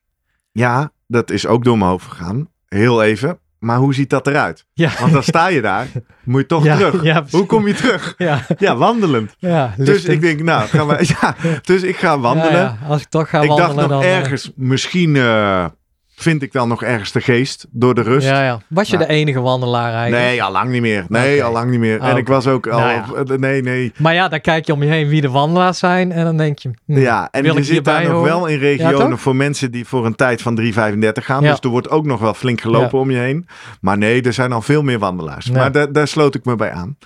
Ja, 0.52 0.92
dat 1.08 1.32
is 1.32 1.48
ook 1.48 1.64
door 1.64 1.78
mijn 1.78 1.90
hoofd 1.90 2.08
gegaan. 2.08 2.50
Heel 2.68 3.04
even. 3.04 3.40
Maar 3.62 3.78
hoe 3.78 3.94
ziet 3.94 4.10
dat 4.10 4.28
eruit? 4.28 4.66
Ja. 4.74 4.92
Want 5.00 5.14
dan 5.14 5.24
sta 5.24 5.48
je 5.48 5.62
daar, 5.62 5.88
moet 6.24 6.42
je 6.42 6.48
toch 6.48 6.64
Ja, 6.64 6.76
terug. 6.78 7.04
ja, 7.04 7.24
hoe 7.32 7.46
kom 7.46 7.68
je 7.68 7.74
terug? 7.74 8.14
Ja, 8.18 8.46
Ja, 8.58 8.76
wandelend. 8.76 9.36
ja. 9.38 9.74
Dus 9.78 10.06
ik 10.06 10.22
denk, 10.22 10.42
nou, 10.42 10.68
gaan 10.68 10.88
we, 10.88 10.98
ja, 11.22 11.36
dus 11.62 11.82
ik 11.84 11.96
ga 11.98 12.20
wandelen. 12.20 12.78
Als 12.88 13.02
ik 13.02 13.08
toch 13.10 13.30
ga 13.30 13.42
ik 13.42 13.48
wandelen 13.48 13.76
dacht 13.76 13.90
nog 13.90 14.00
dan... 14.02 14.02
eh, 14.10 14.18
ergens, 14.18 14.52
misschien 14.56 15.16
eh, 15.16 15.66
vind 16.22 16.42
ik 16.42 16.52
dan 16.52 16.68
nog 16.68 16.84
ergens 16.84 17.12
de 17.12 17.22
geest 17.22 17.66
door 17.72 17.96
de 17.96 18.02
rust. 18.02 18.28
Ja, 18.28 18.44
ja. 18.44 18.60
Was 18.70 18.90
je 18.90 18.98
de 18.98 19.08
enige 19.08 19.40
wandelaar 19.42 19.94
eigenlijk? 19.94 20.24
Nee, 20.24 20.44
al 20.44 20.52
lang 20.52 20.70
niet 20.70 20.82
meer. 20.82 21.06
Nee, 21.08 21.44
al 21.44 21.52
lang 21.52 21.70
niet 21.70 21.80
meer. 21.80 22.00
En 22.00 22.10
oké. 22.10 22.20
ik 22.20 22.28
was 22.28 22.48
ook 22.48 22.68
al... 22.68 22.80
Nou 22.80 23.20
op- 23.20 23.38
nee, 23.38 23.62
nee. 23.62 23.94
Maar 23.98 24.14
ja, 24.14 24.28
dan 24.28 24.42
kijk 24.42 24.66
je 24.66 24.74
om 24.74 24.84
je 24.84 24.90
heen 24.90 25.08
wie 25.08 25.22
de 25.22 25.30
wandelaars 25.30 25.80
zijn 25.80 26.12
en 26.12 26.24
dan 26.26 26.38
denk 26.38 26.60
je... 26.60 26.72
hm, 26.86 27.00
Ja, 27.00 27.28
en 27.32 27.44
wil 27.44 27.56
je 27.58 27.64
zit 27.64 27.86
daar 27.86 28.02
nog 28.04 28.12
horen? 28.12 28.24
wel 28.30 28.46
in 28.46 28.54
Ja, 28.54 28.60
regionen 28.60 29.10
toch? 29.10 29.20
voor 29.22 29.36
mensen 29.36 29.72
die 29.72 29.86
voor 29.88 30.06
een 30.06 30.16
tijd 30.16 30.42
van 30.42 30.60
3,35 30.62 30.68
gaan. 31.14 31.44
Ja. 31.44 31.50
Dus 31.50 31.60
er 31.60 31.70
wordt 31.70 31.90
ook 31.90 32.06
nog 32.06 32.20
wel 32.20 32.34
flink 32.34 32.62
gelopen 32.62 33.00
om 33.00 33.12
je 33.12 33.18
heen. 33.18 33.48
Maar 33.82 33.98
nee, 33.98 34.22
er 34.22 34.34
zijn 34.34 34.52
al 34.52 34.62
veel 34.62 34.82
meer 34.84 35.00
wandelaars. 35.00 35.46
Ja. 35.46 35.54
Maar 35.54 35.72
daar, 35.72 35.92
daar 35.92 36.08
sloot 36.08 36.36
ik 36.36 36.46
me 36.46 36.56
bij 36.56 36.72
aan. 36.72 36.98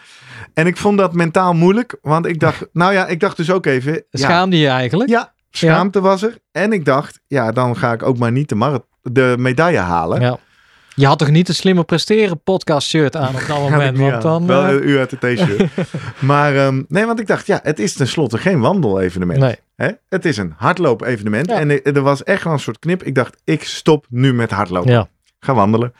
En 0.54 0.68
ik 0.68 0.78
vond 0.78 0.98
dat 0.98 1.14
mentaal 1.14 1.54
moeilijk. 1.54 1.98
Want 2.02 2.26
ik 2.26 2.40
dacht, 2.40 2.68
nou 2.74 2.94
ja, 2.94 3.08
ik 3.08 3.20
dacht 3.20 3.38
dus 3.38 3.52
ook 3.52 3.66
even... 3.66 3.94
Ja, 3.94 4.02
Schaamde 4.12 4.58
je 4.60 4.68
eigenlijk? 4.68 5.10
ja 5.10 5.34
schaamte 5.52 6.02
was 6.02 6.22
er. 6.24 6.38
En 6.52 6.74
ik 6.74 6.86
dacht, 6.86 7.20
ja, 7.28 7.52
dan 7.52 7.78
ga 7.78 7.92
ik 7.94 8.04
ook 8.04 8.18
maar 8.18 8.32
niet 8.32 8.50
de, 8.50 8.56
marath- 8.56 8.86
de 9.12 9.36
medaille 9.38 9.78
halen. 9.80 10.22
Ja. 10.22 10.38
Je 10.96 11.06
had 11.06 11.20
toch 11.20 11.30
niet 11.30 11.48
een 11.48 11.56
slimmer 11.56 11.84
presteren 11.84 12.40
podcast 12.44 12.88
shirt 12.88 13.16
aan 13.16 13.36
op 13.36 13.44
dat 13.48 13.60
moment? 13.70 13.98
Want 13.98 14.22
dan... 14.22 14.48
Wel 14.48 14.64
eh, 14.64 14.72
een 14.72 15.08
de 15.10 15.34
t-shirt. 15.34 15.70
maar 16.20 16.56
ehm, 16.56 16.84
nee, 16.88 17.06
want 17.06 17.20
ik 17.20 17.28
dacht, 17.28 17.48
ja, 17.48 17.60
het 17.64 17.80
is 17.80 17.94
tenslotte 17.94 18.38
geen 18.38 18.60
wandelevenement. 18.60 19.40
nee. 19.40 19.56
Hè? 19.76 19.90
Het 20.10 20.26
is 20.26 20.38
een 20.38 20.54
hardloop-evenement. 20.58 21.50
Ja. 21.50 21.60
En 21.60 21.70
er 21.70 21.96
er 21.96 22.02
was 22.02 22.24
echt 22.24 22.44
wel 22.44 22.54
een 22.54 22.60
soort 22.60 22.80
knip. 22.80 23.04
Ik 23.04 23.16
dacht, 23.16 23.38
ik 23.44 23.64
stop 23.64 24.06
nu 24.10 24.34
met 24.34 24.52
hardlopen. 24.52 24.92
Ja. 24.92 25.08
Ga 25.40 25.54
wandelen. 25.54 25.94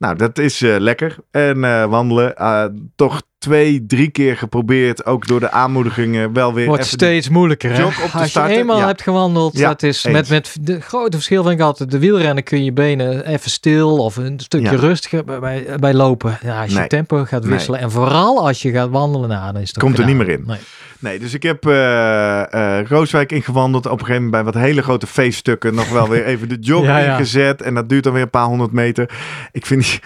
Nou, 0.00 0.16
dat 0.16 0.38
is 0.38 0.62
eh, 0.62 0.76
lekker. 0.78 1.16
En 1.30 1.64
eh, 1.64 1.84
wandelen, 1.84 2.36
eh, 2.36 2.64
toch 2.96 3.22
twee, 3.38 3.86
drie 3.86 4.10
keer 4.10 4.36
geprobeerd. 4.36 5.06
Ook 5.06 5.26
door 5.26 5.40
de 5.40 5.50
aanmoedigingen 5.50 6.32
wel 6.32 6.54
weer 6.54 6.66
Wordt 6.66 6.86
steeds 6.86 7.28
moeilijker. 7.28 7.72
Hè? 7.72 7.82
Als 8.12 8.32
je 8.32 8.42
eenmaal 8.46 8.78
ja. 8.78 8.86
hebt 8.86 9.02
gewandeld, 9.02 9.58
Ja, 9.58 9.68
dat 9.68 9.82
is 9.82 10.04
eens. 10.04 10.14
met, 10.14 10.28
met 10.28 10.56
de 10.60 10.80
grote 10.80 11.16
verschil 11.16 11.42
vind 11.42 11.54
ik 11.54 11.60
altijd. 11.60 11.90
De 11.90 11.98
wielrennen 11.98 12.44
kun 12.44 12.64
je 12.64 12.72
benen 12.72 13.26
even 13.26 13.50
stil 13.50 13.96
of 13.98 14.16
een 14.16 14.40
stukje 14.40 14.70
Ja. 14.70 14.76
rustiger 14.78 15.24
bij, 15.24 15.66
bij, 15.80 15.94
lopen. 15.94 16.38
Ja, 16.42 16.62
als 16.62 16.72
je 16.72 16.78
Nee. 16.78 16.88
tempo 16.88 17.24
gaat 17.24 17.42
Nee. 17.42 17.50
wisselen 17.50 17.80
en 17.80 17.90
vooral 17.90 18.46
als 18.46 18.62
je 18.62 18.70
gaat 18.70 18.90
wandelen, 18.90 19.28
nou, 19.28 19.52
dan 19.52 19.62
is 19.62 19.68
het 19.68 19.76
ook 19.76 19.84
Komt 19.84 19.98
er 19.98 20.04
niet 20.06 20.16
meer 20.16 20.28
in. 20.28 20.44
Nee. 20.46 20.58
Nee, 21.00 21.18
dus 21.18 21.34
ik 21.34 21.42
heb 21.42 21.66
eh, 21.66 22.78
eh, 22.78 22.86
Rooswijk 22.86 23.32
ingewandeld. 23.32 23.86
Op 23.86 23.92
een 23.92 23.98
gegeven 24.06 24.22
moment 24.24 24.42
bij 24.44 24.52
wat 24.52 24.62
hele 24.62 24.82
grote 24.82 25.06
feeststukken 25.06 25.74
nog 25.74 25.88
wel 25.88 26.08
weer 26.08 26.24
even 26.24 26.48
de 26.48 26.56
jog 26.60 26.84
Ja, 26.90 26.98
ja. 26.98 27.12
ingezet. 27.12 27.62
En 27.62 27.74
dat 27.74 27.88
duurt 27.88 28.04
dan 28.04 28.12
weer 28.12 28.22
een 28.22 28.30
paar 28.30 28.44
honderd 28.44 28.72
meter. 28.72 29.10
Ik 29.52 29.66
vind, 29.66 29.82
die- 29.82 30.00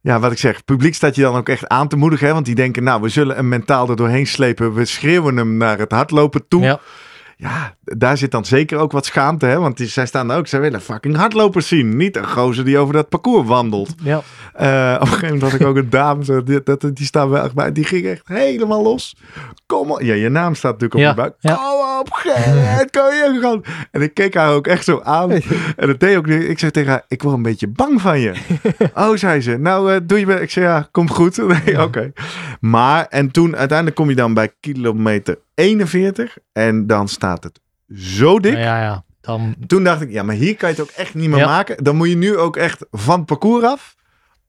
ja, 0.00 0.20
wat 0.20 0.32
ik 0.32 0.38
zeg, 0.38 0.56
het 0.56 0.64
publiek 0.64 0.94
staat 0.94 1.14
je 1.14 1.22
dan 1.22 1.36
ook 1.36 1.48
echt 1.48 1.68
aan 1.68 1.88
te 1.88 1.96
moedigen. 1.96 2.26
Hè? 2.26 2.32
Want 2.32 2.46
die 2.46 2.54
denken, 2.54 2.82
nou, 2.82 3.00
we 3.02 3.08
zullen 3.08 3.36
hem 3.36 3.48
mentaal 3.48 3.88
er 3.90 3.96
doorheen 3.96 4.26
slepen. 4.26 4.74
We 4.74 4.84
schreeuwen 4.84 5.36
hem 5.36 5.56
naar 5.56 5.78
het 5.78 5.92
hardlopen 5.92 6.48
toe. 6.48 6.62
Ja. 6.62 6.80
Ja, 7.44 7.74
daar 7.84 8.16
zit 8.16 8.30
dan 8.30 8.44
zeker 8.44 8.78
ook 8.78 8.92
wat 8.92 9.06
schaamte, 9.06 9.46
hè? 9.46 9.58
Want 9.58 9.76
die, 9.76 9.86
zij 9.86 10.06
staan 10.06 10.30
ook, 10.30 10.46
zij 10.46 10.60
willen 10.60 10.80
fucking 10.80 11.16
hardlopers 11.16 11.68
zien. 11.68 11.96
Niet 11.96 12.16
een 12.16 12.28
gozer 12.28 12.64
die 12.64 12.78
over 12.78 12.94
dat 12.94 13.08
parcours 13.08 13.48
wandelt. 13.48 13.94
Ja. 14.02 14.22
Eh, 14.52 14.94
op 14.94 15.00
een 15.00 15.06
gegeven 15.06 15.34
moment 15.34 15.42
had 15.52 15.60
ik 15.60 15.66
ook 15.66 15.76
een 15.76 15.90
dame, 15.90 16.42
die, 16.42 16.62
dat, 16.62 16.80
die 16.80 17.06
staan 17.06 17.28
wel 17.28 17.48
bij. 17.54 17.72
Die 17.72 17.84
ging 17.84 18.06
echt 18.06 18.28
helemaal 18.28 18.82
los. 18.82 19.16
Kom 19.66 19.90
op. 19.90 20.00
Ja, 20.00 20.14
je 20.14 20.28
naam 20.28 20.54
staat 20.54 20.80
natuurlijk 20.80 20.94
op 20.94 21.00
Ja, 21.00 21.08
je 21.08 21.14
buik. 21.14 21.34
ja. 21.40 21.54
Kom 21.54 21.98
op, 22.00 22.12
Gerrit, 22.12 22.90
kan 22.90 23.14
je 23.14 23.38
gaan. 23.40 23.62
En 23.90 24.02
ik 24.02 24.14
keek 24.14 24.34
haar 24.34 24.52
ook 24.52 24.66
echt 24.66 24.84
zo 24.84 25.00
aan. 25.02 25.30
En 25.30 25.86
dat 25.86 26.00
deed 26.00 26.16
ook 26.16 26.26
niet. 26.26 26.48
Ik 26.48 26.58
zei 26.58 26.70
tegen 26.70 26.90
haar, 26.90 27.04
ik 27.08 27.22
word 27.22 27.36
een 27.36 27.42
beetje 27.42 27.68
bang 27.68 28.00
van 28.00 28.20
je. 28.20 28.32
oh, 28.94 29.16
zei 29.16 29.40
ze. 29.40 29.56
Nou, 29.56 29.92
eh, 29.92 30.00
doe 30.02 30.18
je 30.18 30.26
wel. 30.26 30.40
Ik 30.40 30.50
zei, 30.50 30.66
ja, 30.66 30.88
komt 30.90 31.10
goed. 31.10 31.36
Nee, 31.64 31.82
oké. 31.82 32.12
Maar, 32.60 33.06
en 33.08 33.30
toen, 33.30 33.56
uiteindelijk 33.56 33.96
kom 33.96 34.08
je 34.08 34.14
dan 34.14 34.34
bij 34.34 34.52
kilometer 34.60 35.38
41. 35.54 36.36
En 36.52 36.86
dan 36.86 37.08
staat 37.08 37.44
het 37.44 37.60
zo 37.96 38.38
dik. 38.40 38.56
Ja, 38.56 38.82
ja. 38.82 39.04
Dan, 39.20 39.54
Toen 39.66 39.84
dacht 39.84 40.00
ik, 40.00 40.10
ja, 40.10 40.22
maar 40.22 40.34
hier 40.34 40.56
kan 40.56 40.68
je 40.68 40.74
het 40.74 40.84
ook 40.84 40.90
echt 40.96 41.14
niet 41.14 41.28
meer 41.28 41.38
Ja. 41.38 41.46
maken. 41.46 41.84
Dan 41.84 41.96
moet 41.96 42.08
je 42.08 42.16
nu 42.16 42.36
ook 42.36 42.56
echt 42.56 42.86
van 42.90 43.16
het 43.16 43.26
parcours 43.26 43.64
af 43.64 43.94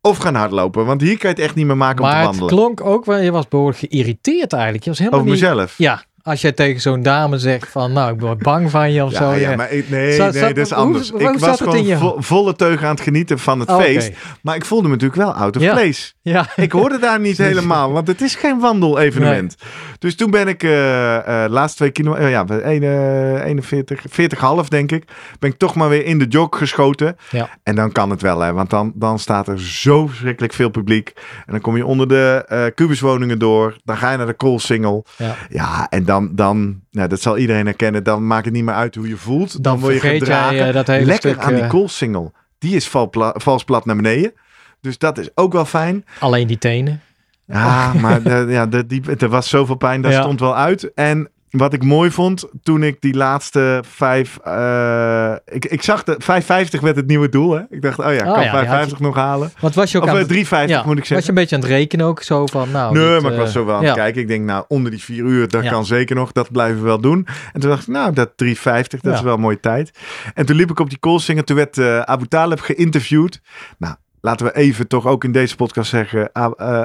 of 0.01 0.17
gaan 0.17 0.35
hardlopen. 0.35 0.85
Want 0.85 1.01
hier 1.01 1.17
kan 1.17 1.29
je 1.29 1.35
het 1.35 1.45
echt 1.45 1.55
niet 1.55 1.65
meer 1.65 1.77
maken 1.77 2.03
om 2.03 2.09
maar 2.09 2.21
te 2.21 2.27
het 2.27 2.37
wandelen. 2.39 2.55
klonk 2.75 2.81
ook 2.81 3.05
wel, 3.05 3.17
je 3.17 3.31
was 3.31 3.47
behoorlijk 3.47 3.77
geïrriteerd 3.79 4.53
eigenlijk. 4.53 4.83
Je 4.83 4.89
was 4.89 4.99
helemaal 4.99 5.19
Over 5.19 5.31
niet... 5.31 5.41
mezelf. 5.41 5.77
Ja, 5.77 6.03
als 6.25 6.41
jij 6.41 6.51
tegen 6.51 6.81
zo'n 6.81 7.01
dame 7.03 7.37
zegt 7.37 7.69
van, 7.69 7.93
nou, 7.93 8.13
ik 8.13 8.19
word 8.19 8.37
bang 8.43 8.71
van 8.71 8.91
je 8.91 9.03
of 9.03 9.11
Ja, 9.11 9.17
zo. 9.17 9.29
ja, 9.31 9.49
ja. 9.49 9.55
maar 9.55 9.71
ik- 9.71 9.89
nee, 9.89 10.13
Zat- 10.13 10.33
nee, 10.33 10.53
dat 10.53 10.65
is 10.65 10.73
anders. 10.73 11.09
hoe 11.09 11.19
ik 11.21 11.39
was 11.39 11.61
gewoon 11.61 11.97
vo- 11.97 12.15
volle 12.17 12.55
teugen 12.55 12.87
aan 12.87 12.93
het 12.93 13.03
genieten 13.03 13.39
van 13.39 13.59
het 13.59 13.69
Oh, 13.69 13.79
feest. 13.79 14.11
Maar 14.41 14.55
ik 14.55 14.65
voelde 14.65 14.87
me 14.87 14.93
natuurlijk 14.93 15.21
wel 15.21 15.33
out 15.33 15.55
of 15.55 15.61
Ja. 15.61 15.73
place. 15.73 16.13
Ja, 16.21 16.47
Ik 16.55 16.71
hoorde 16.71 16.99
daar 16.99 17.19
niet 17.19 17.37
helemaal, 17.49 17.91
want 17.91 18.07
het 18.07 18.21
is 18.21 18.35
geen 18.35 18.59
wandelevenement. 18.59 19.55
Dus 19.99 20.15
toen 20.15 20.31
ben 20.31 20.47
ik 20.47 20.63
eh 20.63 21.43
eh 21.43 21.51
laatste 21.51 21.77
twee 21.77 21.89
kilometer, 21.91 22.29
ja, 22.29 22.43
een, 22.47 22.83
eh, 22.83 23.45
41, 23.45 24.01
40,5 24.09 24.67
denk 24.67 24.91
ik, 24.91 25.03
ben 25.39 25.49
ik 25.49 25.57
toch 25.57 25.75
maar 25.75 25.89
weer 25.89 26.05
in 26.05 26.19
de 26.19 26.25
jog 26.27 26.47
geschoten. 26.57 27.15
Ja. 27.29 27.49
En 27.63 27.75
dan 27.75 27.91
kan 27.91 28.09
het 28.09 28.21
wel, 28.21 28.39
hè, 28.39 28.53
want 28.53 28.69
dan, 28.69 28.91
dan 28.95 29.19
staat 29.19 29.47
er 29.47 29.59
zo 29.61 30.07
verschrikkelijk 30.07 30.53
veel 30.53 30.69
publiek. 30.69 31.13
En 31.45 31.51
dan 31.51 31.61
kom 31.61 31.77
je 31.77 31.85
onder 31.85 32.07
de 32.07 32.43
eh 32.47 32.63
kubuswoningen 32.75 33.39
door, 33.39 33.77
dan 33.83 33.97
ga 33.97 34.11
je 34.11 34.17
naar 34.17 34.25
de 34.25 34.33
Koolsingel. 34.33 35.05
ja. 35.17 35.35
Ja, 35.49 35.87
en 35.89 36.05
dan, 36.05 36.14
dan 36.21 36.81
nou, 36.91 37.07
dat 37.07 37.21
zal 37.21 37.37
iedereen 37.37 37.65
herkennen, 37.65 38.03
dan 38.03 38.27
maakt 38.27 38.45
het 38.45 38.53
niet 38.53 38.63
meer 38.63 38.73
uit 38.73 38.95
hoe 38.95 39.07
je 39.07 39.17
voelt. 39.17 39.51
Dan, 39.51 39.61
Dan 39.61 39.79
word 39.79 39.93
je 39.93 39.99
gedragen. 39.99 40.55
jij, 40.55 40.67
eh, 40.67 40.73
dat 40.73 40.87
hele 40.87 41.05
Lekker 41.05 41.29
stuk, 41.29 41.41
aan 41.43 41.53
die 41.53 41.63
eh, 41.63 41.69
Koolsingel. 41.69 42.31
Die 42.59 42.75
is 42.75 42.87
val 42.87 43.09
pla- 43.09 43.33
vals 43.37 43.63
plat 43.63 43.85
naar 43.85 43.95
beneden. 43.95 44.33
Dus 44.81 44.97
dat 44.97 45.17
is 45.17 45.29
ook 45.35 45.53
wel 45.53 45.65
fijn. 45.65 46.05
alleen 46.19 46.47
die 46.47 46.57
tenen. 46.57 47.01
Ja, 47.47 47.93
maar 47.93 48.21
de, 48.23 48.45
ja, 48.49 48.65
die, 48.65 49.01
er 49.17 49.29
was 49.29 49.49
zoveel 49.49 49.75
pijn, 49.75 50.01
dat 50.01 50.11
Ja. 50.11 50.21
stond 50.21 50.39
wel 50.39 50.55
uit. 50.55 50.93
En 50.93 51.29
wat 51.57 51.73
ik 51.73 51.83
mooi 51.83 52.11
vond, 52.11 52.45
toen 52.63 52.83
ik 52.83 52.97
die 53.01 53.13
laatste 53.13 53.83
vijf... 53.87 54.37
eh, 54.43 55.33
ik, 55.45 55.65
ik 55.65 55.81
zag 55.81 56.03
de 56.03 56.15
550 56.17 56.81
werd 56.81 56.95
het 56.95 57.07
nieuwe 57.07 57.29
doel. 57.29 57.51
Hè? 57.51 57.61
Ik 57.69 57.81
dacht, 57.81 57.99
oh 57.99 58.05
ja, 58.05 58.11
ik 58.11 58.19
Oh 58.19 58.33
kan 58.33 58.33
ja, 58.33 58.39
die 58.41 58.49
550 58.49 58.99
nog 58.99 59.15
halen. 59.15 59.51
Wat 59.59 59.73
was 59.75 59.91
je 59.91 59.97
ook 59.97 60.03
Of 60.03 60.09
aan 60.09 60.15
eh, 60.15 60.21
het- 60.21 60.29
350 60.29 60.77
ja, 60.79 60.85
moet 60.85 60.93
ik 60.93 60.99
Was 60.99 61.07
je 61.07 61.13
zeggen. 61.13 61.29
een 61.29 61.35
beetje 61.41 61.55
aan 61.55 61.61
het 61.61 61.71
rekenen 61.71 62.05
ook 62.05 62.21
zo 62.21 62.45
van, 62.45 62.71
nou... 62.71 62.93
nee, 62.93 63.09
dit, 63.13 63.21
maar 63.21 63.31
ik 63.31 63.37
eh, 63.37 63.43
was 63.43 63.51
zo 63.53 63.65
wel 63.65 63.75
aan 63.75 63.81
ja. 63.81 63.87
het 63.87 63.97
kijken. 63.97 64.21
Ik 64.21 64.27
denk, 64.27 64.45
nou, 64.45 64.65
onder 64.67 64.91
die 64.91 65.03
vier 65.03 65.23
uur, 65.23 65.47
dat 65.47 65.67
kan 65.69 65.85
zeker 65.85 66.15
nog. 66.15 66.31
Dat 66.31 66.51
blijven 66.51 66.77
we 66.79 66.85
wel 66.85 66.99
doen. 66.99 67.27
En 67.53 67.59
toen 67.59 67.69
dacht 67.69 67.81
ik, 67.81 67.87
nou, 67.93 68.13
dat 68.13 68.31
350, 68.35 68.99
dat 69.01 69.13
is 69.13 69.21
wel 69.21 69.33
een 69.33 69.39
mooie 69.39 69.59
tijd. 69.59 69.91
En 70.33 70.45
toen 70.45 70.55
liep 70.55 70.69
ik 70.71 70.79
op 70.79 70.89
die 70.89 70.99
Koolsinger. 70.99 71.43
Toen 71.43 71.55
werd 71.55 71.77
eh 71.77 71.99
Abu 71.99 72.27
Talib 72.27 72.59
geïnterviewd. 72.59 73.41
Nou, 73.77 73.95
laten 74.25 74.45
we 74.45 74.55
even 74.55 74.87
toch 74.87 75.05
ook 75.07 75.23
in 75.23 75.31
deze 75.31 75.55
podcast 75.55 75.89
zeggen. 75.89 76.31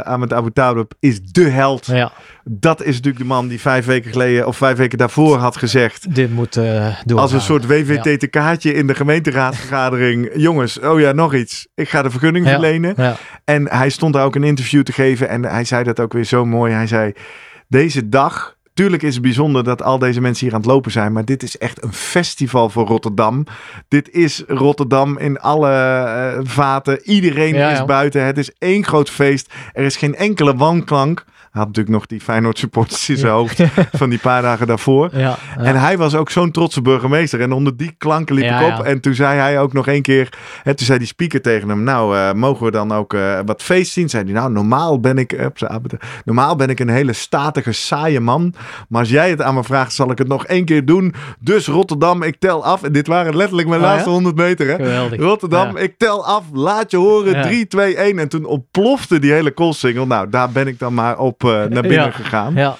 Ahmed 0.04 0.32
Abu 0.32 0.50
Talib 0.52 0.92
is 0.98 1.22
de 1.22 1.48
held. 1.48 1.86
Ja, 1.86 2.12
Dat 2.44 2.80
is 2.82 2.94
natuurlijk 2.94 3.18
de 3.18 3.24
man 3.28 3.48
die 3.48 3.60
vijf 3.60 3.84
weken 3.86 4.10
geleden 4.10 4.46
of 4.46 4.56
vijf 4.56 4.76
weken 4.76 4.98
daarvoor 4.98 5.36
had 5.36 5.56
gezegd. 5.56 6.14
dit 6.14 6.30
moet 6.32 6.54
door. 7.04 7.18
Als 7.18 7.32
een 7.32 7.40
soort 7.40 7.66
WVT-kaartje 7.66 8.72
in 8.74 8.86
de 8.86 8.94
gemeenteraadsvergadering. 8.94 10.30
Jongens, 10.46 10.80
oh 10.80 11.00
ja, 11.00 11.12
nog 11.12 11.34
iets. 11.34 11.66
Ik 11.74 11.88
ga 11.88 12.02
de 12.02 12.10
vergunning 12.10 12.44
Ja. 12.46 12.50
verlenen. 12.52 12.94
Ja, 12.96 13.16
En 13.44 13.68
hij 13.68 13.90
stond 13.90 14.14
daar 14.14 14.24
ook 14.24 14.34
een 14.34 14.44
interview 14.44 14.82
te 14.82 14.92
geven. 14.92 15.28
En 15.28 15.44
hij 15.44 15.64
zei 15.64 15.84
dat 15.84 16.00
ook 16.00 16.12
weer 16.12 16.24
zo 16.24 16.44
mooi. 16.44 16.72
Hij 16.72 16.86
zei: 16.86 17.12
Deze 17.68 18.08
dag 18.08 18.56
tuurlijk 18.80 19.02
is 19.02 19.14
het 19.14 19.22
bijzonder 19.22 19.64
dat 19.64 19.82
al 19.82 19.98
deze 19.98 20.20
mensen 20.20 20.46
hier 20.46 20.54
aan 20.54 20.60
het 20.60 20.70
lopen 20.70 20.90
zijn. 20.90 21.12
Maar 21.12 21.24
dit 21.24 21.42
is 21.42 21.58
echt 21.58 21.82
een 21.82 21.92
festival 21.92 22.70
voor 22.70 22.86
Rotterdam. 22.86 23.44
Dit 23.88 24.10
is 24.10 24.42
Rotterdam 24.46 25.18
in 25.18 25.40
alle 25.40 25.70
eh, 25.70 26.38
vaten. 26.42 27.00
Iedereen 27.02 27.54
Ja, 27.54 27.70
is 27.70 27.84
buiten. 27.84 28.24
Het 28.24 28.38
is 28.38 28.50
één 28.58 28.84
groot 28.84 29.10
feest. 29.10 29.52
Er 29.72 29.84
is 29.84 29.96
geen 29.96 30.14
enkele 30.14 30.56
wanklank. 30.56 31.24
Had 31.50 31.66
natuurlijk 31.66 31.94
nog 31.94 32.06
die 32.06 32.20
Feyenoord 32.20 32.58
supporters 32.58 33.08
in 33.08 33.16
zijn 33.16 33.32
hoofd 33.32 33.62
van 33.92 34.10
die 34.10 34.18
paar 34.18 34.42
dagen 34.42 34.66
daarvoor. 34.66 35.08
Ja. 35.12 35.38
En 35.56 35.80
hij 35.80 35.98
was 35.98 36.14
ook 36.14 36.30
zo'n 36.30 36.50
trotse 36.50 36.82
burgemeester. 36.82 37.40
En 37.40 37.52
onder 37.52 37.76
die 37.76 37.94
klanken 37.98 38.34
liep 38.34 38.44
ik 38.50 38.78
op. 38.78 38.84
En 38.84 39.00
toen 39.00 39.14
zei 39.14 39.38
hij 39.38 39.60
ook 39.60 39.72
nog 39.72 39.86
één 39.86 40.02
keer... 40.02 40.28
Hè, 40.62 40.74
toen 40.74 40.86
zei 40.86 40.98
die 40.98 41.06
speaker 41.06 41.40
tegen 41.42 41.68
hem... 41.68 41.82
Nou, 41.82 42.16
eh, 42.16 42.32
mogen 42.32 42.64
we 42.64 42.70
dan 42.70 42.92
ook 42.92 43.14
eh, 43.14 43.38
wat 43.46 43.62
feest 43.62 43.92
zien? 43.92 44.08
Zei 44.08 44.24
hij, 44.24 44.32
nou, 44.32 44.52
normaal 44.52 45.00
ben 45.00 45.18
ik... 45.18 45.32
eh, 45.32 45.46
zijn 45.54 45.70
avond- 45.70 45.92
normaal 46.24 46.56
ben 46.56 46.68
ik 46.68 46.80
een 46.80 46.88
hele 46.88 47.12
statige, 47.12 47.72
saaie 47.72 48.20
man. 48.20 48.54
Maar 48.88 49.00
als 49.00 49.10
jij 49.10 49.30
het 49.30 49.42
aan 49.42 49.54
me 49.54 49.64
vraagt, 49.64 49.92
zal 49.92 50.10
ik 50.10 50.18
het 50.18 50.28
nog 50.28 50.46
één 50.46 50.64
keer 50.64 50.84
doen. 50.84 51.14
Dus 51.40 51.66
Rotterdam, 51.66 52.22
ik 52.22 52.36
tel 52.38 52.64
af. 52.64 52.82
En 52.82 52.92
dit 52.92 53.06
waren 53.06 53.36
letterlijk 53.36 53.68
mijn 53.68 53.80
Oh, 53.80 53.86
laatste 53.86 54.10
100 54.10 54.36
meter, 54.36 54.66
hè? 54.66 54.74
Geweldig. 54.74 55.20
Rotterdam, 55.20 55.76
ik 55.76 55.94
tel 55.98 56.26
af. 56.26 56.44
Laat 56.52 56.90
je 56.90 56.96
horen. 56.96 57.32
Ja. 57.32 57.42
3, 57.42 57.66
2, 57.66 57.96
1. 57.96 58.18
En 58.18 58.28
toen 58.28 58.44
ontplofte 58.44 59.18
die 59.18 59.32
hele 59.32 59.52
single. 59.56 60.06
Nou, 60.06 60.28
daar 60.28 60.50
ben 60.50 60.66
ik 60.66 60.78
dan 60.78 60.94
maar 60.94 61.18
op 61.18 61.39
eh, 61.44 61.50
naar 61.50 61.82
binnen 61.82 61.90
Ja. 62.04 62.10
gegaan. 62.10 62.54
Ja. 62.54 62.76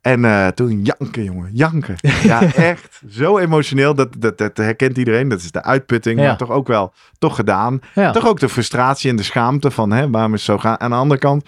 En 0.00 0.24
eh, 0.24 0.46
toen 0.48 0.82
janken, 0.82 1.24
jongen. 1.24 1.50
Janken. 1.52 1.94
Ja, 2.22 2.42
echt. 2.54 3.00
Zo 3.10 3.38
emotioneel. 3.38 3.94
Dat, 3.94 4.08
dat, 4.18 4.38
dat 4.38 4.56
herkent 4.56 4.96
iedereen. 4.98 5.28
Dat 5.28 5.38
is 5.40 5.50
de 5.50 5.62
uitputting. 5.62 6.20
Ja. 6.20 6.26
Maar 6.26 6.36
toch 6.36 6.50
ook 6.50 6.66
wel 6.66 6.92
toch 7.18 7.36
gedaan. 7.36 7.80
Ja. 7.94 8.10
Toch 8.10 8.26
ook 8.26 8.40
de 8.40 8.48
frustratie 8.48 9.10
en 9.10 9.16
de 9.16 9.22
schaamte 9.22 9.70
van 9.70 9.90
hè, 9.92 10.10
waarom 10.10 10.34
is 10.34 10.46
het 10.46 10.50
zo 10.50 10.58
gaan. 10.58 10.80
Aan 10.80 10.90
de 10.90 10.96
andere 10.96 11.20
kant, 11.20 11.44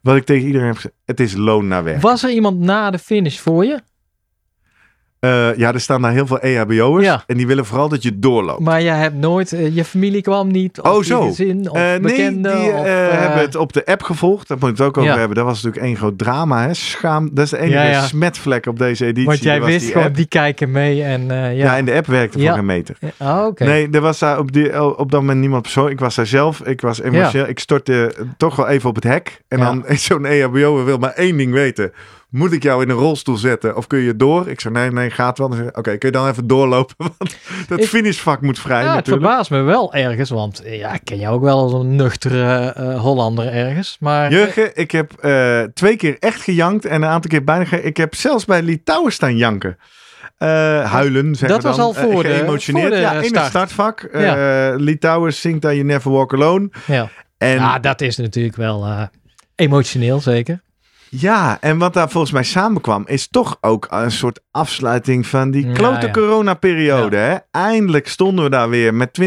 wat 0.00 0.16
ik 0.16 0.24
tegen 0.24 0.46
iedereen 0.46 0.66
heb 0.66 0.76
gezegd. 0.76 0.94
Het 1.04 1.20
is 1.20 1.34
loon 1.34 1.68
naar 1.68 1.84
werk. 1.84 2.00
Was 2.00 2.22
er 2.24 2.30
iemand 2.30 2.58
na 2.58 2.90
de 2.90 2.98
finish 2.98 3.38
voor 3.38 3.64
je? 3.64 3.80
Eh, 5.20 5.56
ja, 5.56 5.72
er 5.72 5.80
staan 5.80 6.02
daar 6.02 6.12
heel 6.12 6.26
veel 6.26 6.38
EHBO'ers. 6.40 7.04
Ja. 7.04 7.22
En 7.26 7.36
die 7.36 7.46
willen 7.46 7.64
vooral 7.64 7.88
dat 7.88 8.02
je 8.02 8.18
doorloopt. 8.18 8.60
Maar 8.60 8.82
jij 8.82 8.96
hebt 8.96 9.14
nooit, 9.14 9.52
eh, 9.52 9.74
je 9.76 9.84
familie 9.84 10.22
kwam 10.22 10.50
niet, 10.50 10.80
of 10.80 10.90
Oh, 10.90 10.98
je 10.98 11.04
zo. 11.04 11.22
gezin, 11.26 11.70
of 11.70 11.76
Eh, 11.76 11.82
nee, 11.82 12.00
bekenden, 12.00 12.56
die 12.60 12.70
of, 12.72 12.84
eh, 12.84 13.06
eh, 13.12 13.18
hebben 13.20 13.40
het 13.40 13.56
op 13.56 13.72
de 13.72 13.86
app 13.86 14.02
gevolgd. 14.02 14.48
Daar 14.48 14.56
moet 14.60 14.68
ik 14.70 14.76
het 14.76 14.86
ook 14.86 14.96
over 14.98 15.10
Ja. 15.12 15.18
hebben. 15.18 15.36
Dat 15.36 15.44
was 15.46 15.54
natuurlijk 15.62 15.86
één 15.86 15.96
groot 15.96 16.18
drama. 16.18 16.62
Hè? 16.66 16.74
Schaam. 16.74 17.30
Dat 17.32 17.44
is 17.44 17.50
de 17.50 17.58
enige 17.58 17.72
Ja, 17.88 18.06
smetvlek 18.06 18.66
op 18.66 18.78
deze 18.78 19.04
editie. 19.06 19.26
Want 19.28 19.42
jij 19.42 19.62
wist 19.62 19.80
die 19.80 19.90
gewoon, 19.92 20.06
app. 20.06 20.16
die 20.16 20.26
kijken 20.26 20.70
mee 20.70 21.02
en 21.02 21.30
eh, 21.30 21.36
Ja. 21.36 21.48
ja. 21.64 21.76
en 21.76 21.84
de 21.84 21.92
app 21.94 22.06
werkte 22.06 22.38
voor 22.40 22.50
geen 22.52 22.66
meter. 22.66 22.96
Oké. 23.18 23.64
Nee, 23.64 23.88
er 23.90 24.00
was 24.00 24.18
daar 24.18 24.38
op, 24.38 24.52
die, 24.52 24.96
op 24.98 25.10
dat 25.10 25.20
moment 25.20 25.40
niemand 25.40 25.62
persoon. 25.62 25.90
Ik 25.90 26.00
was 26.00 26.14
daar 26.14 26.26
zelf. 26.26 26.60
Ik 26.60 26.80
was 26.80 27.00
emotioneel. 27.02 27.48
Ik 27.48 27.58
stortte 27.58 28.14
toch 28.36 28.56
wel 28.56 28.68
even 28.68 28.88
op 28.88 28.94
het 28.94 29.04
hek. 29.04 29.40
En 29.48 29.58
dan 29.58 29.86
is 29.86 30.04
zo'n 30.04 30.24
E 30.24 30.40
EHBO 30.40 30.84
wil 30.84 30.98
maar 30.98 31.12
één 31.12 31.36
ding 31.36 31.52
weten. 31.52 31.92
Moet 32.28 32.52
ik 32.52 32.62
jou 32.62 32.82
in 32.82 32.90
een 32.90 32.96
rolstoel 32.96 33.36
zetten 33.36 33.76
of 33.76 33.86
kun 33.86 33.98
je 33.98 34.16
door? 34.16 34.48
Ik 34.48 34.60
zei 34.60 34.74
nee, 34.74 34.90
nee, 34.90 35.10
gaat 35.10 35.38
wel. 35.38 35.48
Oké, 35.72 35.80
kun 35.82 35.98
je 36.00 36.10
dan 36.10 36.28
even 36.28 36.46
doorlopen? 36.46 36.94
Want 37.18 37.36
dat 37.68 37.78
Ik- 37.80 37.88
finishvak 37.88 38.40
moet 38.40 38.58
vrij 38.58 38.80
Ja, 38.82 38.86
het 38.86 38.94
natuurlijk. 38.94 39.24
verbaast 39.26 39.50
me 39.50 39.60
wel 39.62 39.94
ergens, 39.94 40.30
want 40.30 40.62
ja, 40.64 40.92
ik 40.94 41.00
ken 41.04 41.18
jou 41.18 41.34
ook 41.34 41.42
wel 41.42 41.58
als 41.58 41.72
een 41.72 41.96
nuchtere 41.96 42.72
eh, 42.72 43.00
Hollander 43.00 43.46
ergens. 43.52 43.96
Maar 44.00 44.30
Jurgen, 44.32 44.70
ik 44.76 44.90
heb 44.90 45.12
eh, 45.12 45.62
twee 45.62 45.96
keer 45.96 46.16
echt 46.18 46.40
gejankt 46.42 46.84
en 46.84 47.02
een 47.02 47.08
aantal 47.08 47.30
keer 47.30 47.44
bijna 47.44 47.64
ge- 47.64 47.82
Ik 47.82 47.96
heb 47.96 48.14
zelfs 48.14 48.44
bij 48.44 48.62
Litouwen 48.62 49.12
staan 49.12 49.36
janken. 49.36 49.76
Eh, 50.38 50.48
huilen, 50.92 51.34
zeggen 51.34 51.48
Dat 51.48 51.62
was 51.62 51.76
dan. 51.76 51.84
al 51.84 51.92
voor 51.94 52.22
de- 52.22 52.28
geëmotioneerd. 52.28 52.86
voor 52.86 52.94
de 52.96 53.00
ja, 53.02 53.10
in 53.10 53.16
het 53.16 53.26
start. 53.26 53.46
startvak. 53.48 54.00
Eh 54.00 54.72
Litouwen 54.76 55.34
zingt 55.34 55.62
daar 55.62 55.74
You 55.74 55.86
Never 55.86 56.10
Walk 56.10 56.34
Alone. 56.34 56.70
ja. 56.86 57.08
En 57.38 57.54
ja, 57.54 57.78
dat 57.78 58.00
is 58.00 58.16
natuurlijk 58.16 58.56
wel 58.56 58.86
emotioneel 59.54 60.20
zeker. 60.20 60.60
Ja, 61.10 61.58
en 61.60 61.78
wat 61.78 61.94
daar 61.94 62.10
volgens 62.10 62.32
mij 62.32 62.42
samenkwam, 62.42 63.02
is 63.06 63.28
toch 63.28 63.56
ook 63.60 63.86
een 63.90 64.10
soort 64.10 64.40
afsluiting 64.50 65.26
van 65.26 65.50
die 65.50 65.66
Ja, 65.66 65.72
klote 65.72 66.06
ja. 66.06 66.12
coronaperiode. 66.12 67.16
Hè? 67.16 67.36
Eindelijk 67.50 68.08
stonden 68.08 68.44
we 68.44 68.50
daar 68.50 68.68
weer 68.68 68.94
met 68.94 69.20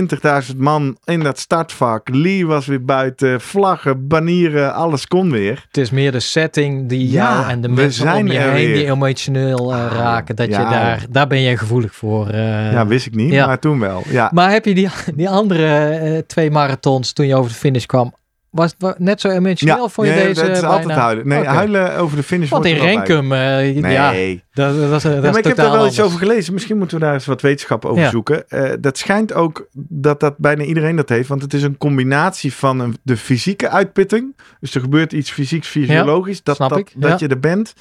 20.000 0.52 0.58
man 0.58 0.98
in 1.04 1.20
dat 1.20 1.40
startvak. 1.40 2.10
Lee 2.12 2.46
was 2.48 2.66
weer 2.66 2.86
buiten, 2.86 3.42
vlaggen, 3.42 4.08
banieren, 4.08 4.74
alles 4.74 5.08
kon 5.08 5.32
weer. 5.32 5.64
Het 5.68 5.78
is 5.78 5.90
meer 5.92 6.12
de 6.12 6.20
setting 6.20 6.90
die 6.90 7.10
Ja, 7.12 7.34
jou 7.40 7.50
en 7.50 7.62
de 7.62 7.68
mensen 7.68 8.14
om 8.14 8.28
je 8.28 8.40
heen 8.40 8.54
weer. 8.54 8.76
die 8.76 8.86
emotioneel 8.86 9.74
eh, 9.74 9.86
Ah, 9.86 9.92
raken. 9.98 10.36
Dat 10.36 10.48
ja. 10.50 10.60
je 10.60 10.66
daar, 10.70 11.06
daar 11.10 11.28
ben 11.28 11.42
je 11.42 11.58
gevoelig 11.58 11.96
voor. 11.96 12.28
eh. 12.30 12.72
ja, 12.72 12.88
wist 12.88 13.06
ik 13.06 13.16
niet, 13.16 13.32
ja. 13.32 13.46
maar 13.46 13.60
toen 13.60 13.80
wel. 13.80 14.04
Ja. 14.10 14.30
Maar 14.34 14.52
heb 14.52 14.66
je 14.66 14.74
die, 14.74 14.90
die 15.16 15.30
andere 15.30 15.88
eh, 15.88 16.18
twee 16.28 16.52
marathons 16.52 17.14
toen 17.14 17.26
je 17.28 17.36
over 17.36 17.52
de 17.52 17.58
finish 17.58 17.86
kwam, 17.86 18.14
was 18.52 18.76
het 18.78 19.00
net 19.00 19.22
zo 19.22 19.30
emotioneel 19.30 19.90
voor 19.90 20.06
je 20.06 20.12
nee, 20.12 20.26
deze 20.26 20.42
het 20.42 20.52
is 20.52 20.60
bijna? 20.62 20.76
altijd 20.78 20.98
huilen. 21.00 21.28
Nee, 21.28 21.44
huilen 21.44 21.96
over 21.98 22.18
de 22.18 22.24
finish 22.24 22.50
Want 22.50 22.66
in. 22.66 22.76
Renkum, 22.78 23.32
eh, 23.32 23.40
Nee. 23.82 23.82
ja, 23.92 24.12
dat, 24.54 24.76
dat, 24.76 24.90
dat, 24.90 25.02
dat 25.02 25.04
Ja, 25.04 25.18
is 25.18 25.22
maar 25.24 25.38
ik 25.38 25.44
heb 25.44 25.56
daar 25.56 25.72
wel 25.72 25.88
iets 25.88 26.02
over 26.02 26.18
gelezen. 26.20 26.54
Misschien 26.54 26.78
moeten 26.78 27.00
we 27.00 27.04
daar 27.04 27.14
eens 27.14 27.26
wat 27.26 27.42
wetenschap 27.42 27.86
over 27.86 28.02
Ja. 28.04 28.10
zoeken. 28.10 28.50
Eh, 28.50 28.72
dat 28.80 28.98
schijnt 28.98 29.34
ook 29.34 29.68
dat 29.74 30.20
dat 30.20 30.38
bijna 30.38 30.64
iedereen 30.64 30.96
dat 30.96 31.10
heeft. 31.10 31.28
Want 31.28 31.42
het 31.42 31.54
is 31.54 31.64
een 31.64 31.78
combinatie 31.78 32.54
van 32.54 32.80
een, 32.80 32.98
de 33.04 33.18
fysieke 33.18 33.70
uitputting. 33.70 34.36
Dus 34.60 34.76
er 34.76 34.82
gebeurt 34.82 35.14
iets 35.14 35.32
fysieks, 35.32 35.68
fysiologisch. 35.68 36.44
dat 36.44 36.56
snap 36.56 36.70
dat, 36.70 36.80
ik, 36.80 36.92
dat 36.96 37.20
je 37.20 37.28
er 37.28 37.40
bent. 37.40 37.74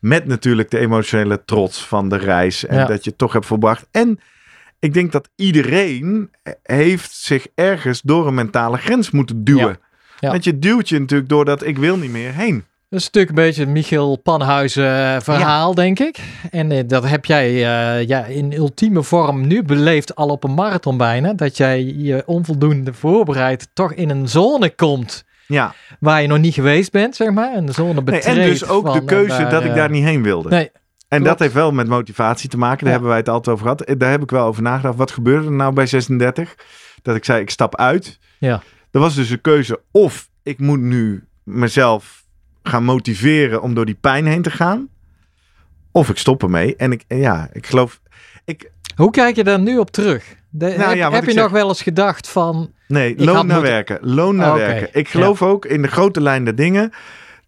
Met 0.00 0.26
natuurlijk 0.26 0.70
de 0.70 0.78
emotionele 0.78 1.42
trots 1.44 1.86
van 1.86 2.08
de 2.08 2.16
reis. 2.16 2.66
En 2.66 2.86
dat 2.86 3.04
je 3.04 3.10
het 3.10 3.18
toch 3.18 3.32
hebt 3.32 3.46
volbracht. 3.46 3.86
En 3.90 4.20
ik 4.78 4.94
denk 4.94 5.12
dat 5.12 5.28
iedereen 5.36 6.30
heeft 6.62 7.12
zich 7.14 7.46
ergens 7.54 8.00
door 8.00 8.26
een 8.26 8.34
mentale 8.34 8.76
grens 8.76 9.10
moeten 9.10 9.44
duwen. 9.44 9.78
Want 10.30 10.44
je 10.44 10.58
duwt 10.58 10.88
je 10.88 10.98
natuurlijk 10.98 11.28
doordat 11.28 11.66
ik 11.66 11.78
wil 11.78 11.96
niet 11.96 12.10
meer 12.10 12.34
heen. 12.34 12.64
Dat 12.88 13.00
is 13.00 13.06
natuurlijk 13.06 13.38
een 13.38 13.44
beetje 13.44 13.60
het 13.60 13.70
Michiel 13.70 14.16
Panhuizen 14.16 15.14
eh, 15.14 15.20
verhaal, 15.20 15.74
denk 15.74 15.98
ik. 15.98 16.18
En 16.50 16.72
eh, 16.72 16.82
dat 16.86 17.08
heb 17.08 17.24
jij 17.24 17.48
eh, 17.48 18.08
ja, 18.08 18.24
in 18.24 18.52
ultieme 18.52 19.02
vorm 19.02 19.46
nu 19.46 19.62
beleefd 19.62 20.14
al 20.14 20.28
op 20.28 20.44
een 20.44 20.54
marathon 20.54 20.96
bijna. 20.96 21.32
Dat 21.32 21.56
jij 21.56 21.84
je 21.84 22.22
onvoldoende 22.26 22.92
voorbereid 22.92 23.68
toch 23.72 23.92
in 23.92 24.10
een 24.10 24.28
zone 24.28 24.74
komt 24.74 25.24
Ja, 25.46 25.74
waar 26.00 26.22
je 26.22 26.28
nog 26.28 26.38
niet 26.38 26.54
geweest 26.54 26.90
bent, 26.92 27.16
zeg 27.16 27.30
maar. 27.30 27.56
Een 27.56 27.72
zone 27.72 27.92
nee, 27.92 28.02
betreedt. 28.02 28.26
en 28.26 28.34
dus 28.34 28.68
ook 28.68 28.86
van, 28.86 28.98
de 28.98 29.04
keuze 29.04 29.42
waar, 29.42 29.50
dat 29.50 29.64
ik 29.64 29.74
daar 29.74 29.90
niet 29.90 30.04
heen 30.04 30.22
wilde. 30.22 30.48
Nee, 30.48 30.70
En 30.72 30.72
Klopt. 31.08 31.24
dat 31.24 31.38
heeft 31.38 31.54
wel 31.54 31.72
met 31.72 31.86
motivatie 31.88 32.48
te 32.48 32.58
maken. 32.58 32.78
Daar 32.78 32.86
Ja. 32.86 32.92
hebben 32.92 33.08
wij 33.08 33.18
het 33.18 33.28
altijd 33.28 33.56
over 33.56 33.68
gehad. 33.68 33.98
Daar 34.00 34.10
heb 34.10 34.22
ik 34.22 34.30
wel 34.30 34.46
over 34.46 34.62
nagedacht. 34.62 34.96
Wat 34.96 35.10
gebeurde 35.10 35.46
er 35.46 35.52
nou 35.52 35.72
bij 35.72 35.86
36? 35.86 36.54
Dat 37.02 37.16
ik 37.16 37.24
zei, 37.24 37.40
ik 37.40 37.50
stap 37.50 37.76
uit. 37.76 38.18
Ja. 38.38 38.62
Er 38.92 39.00
was 39.00 39.14
dus 39.14 39.30
een 39.30 39.40
keuze 39.40 39.80
of 39.90 40.28
ik 40.42 40.58
moet 40.58 40.80
nu 40.80 41.24
mezelf 41.42 42.24
gaan 42.62 42.84
motiveren 42.84 43.62
om 43.62 43.74
door 43.74 43.84
die 43.84 43.98
pijn 44.00 44.26
heen 44.26 44.42
te 44.42 44.50
gaan. 44.50 44.88
Of 45.92 46.08
ik 46.08 46.18
stop 46.18 46.42
ermee. 46.42 46.76
En 46.76 46.92
ik, 46.92 47.04
en 47.08 47.18
ja, 47.18 47.48
ik 47.52 47.66
geloof... 47.66 48.00
Ik, 48.44 48.70
Hoe 48.96 49.10
kijk 49.10 49.36
je 49.36 49.44
daar 49.44 49.60
nu 49.60 49.78
op 49.78 49.90
terug? 49.90 50.36
De, 50.50 50.64
heb 50.66 50.78
Nou 50.78 50.96
ja, 50.96 51.10
heb 51.10 51.24
je 51.24 51.32
zeg- 51.32 51.42
nog 51.42 51.52
wel 51.52 51.68
eens 51.68 51.82
gedacht 51.82 52.28
van... 52.28 52.72
nee, 52.88 53.14
loon 53.16 53.34
naar 53.34 53.44
moeten- 53.44 53.62
werken. 53.62 53.98
Loon 54.00 54.36
naar 54.36 54.54
werken. 54.54 54.88
Ik 54.92 55.08
geloof 55.08 55.42
ook 55.42 55.64
in 55.66 55.82
de 55.82 55.88
grote 55.88 56.20
lijn 56.20 56.44
der 56.44 56.54
dingen... 56.54 56.92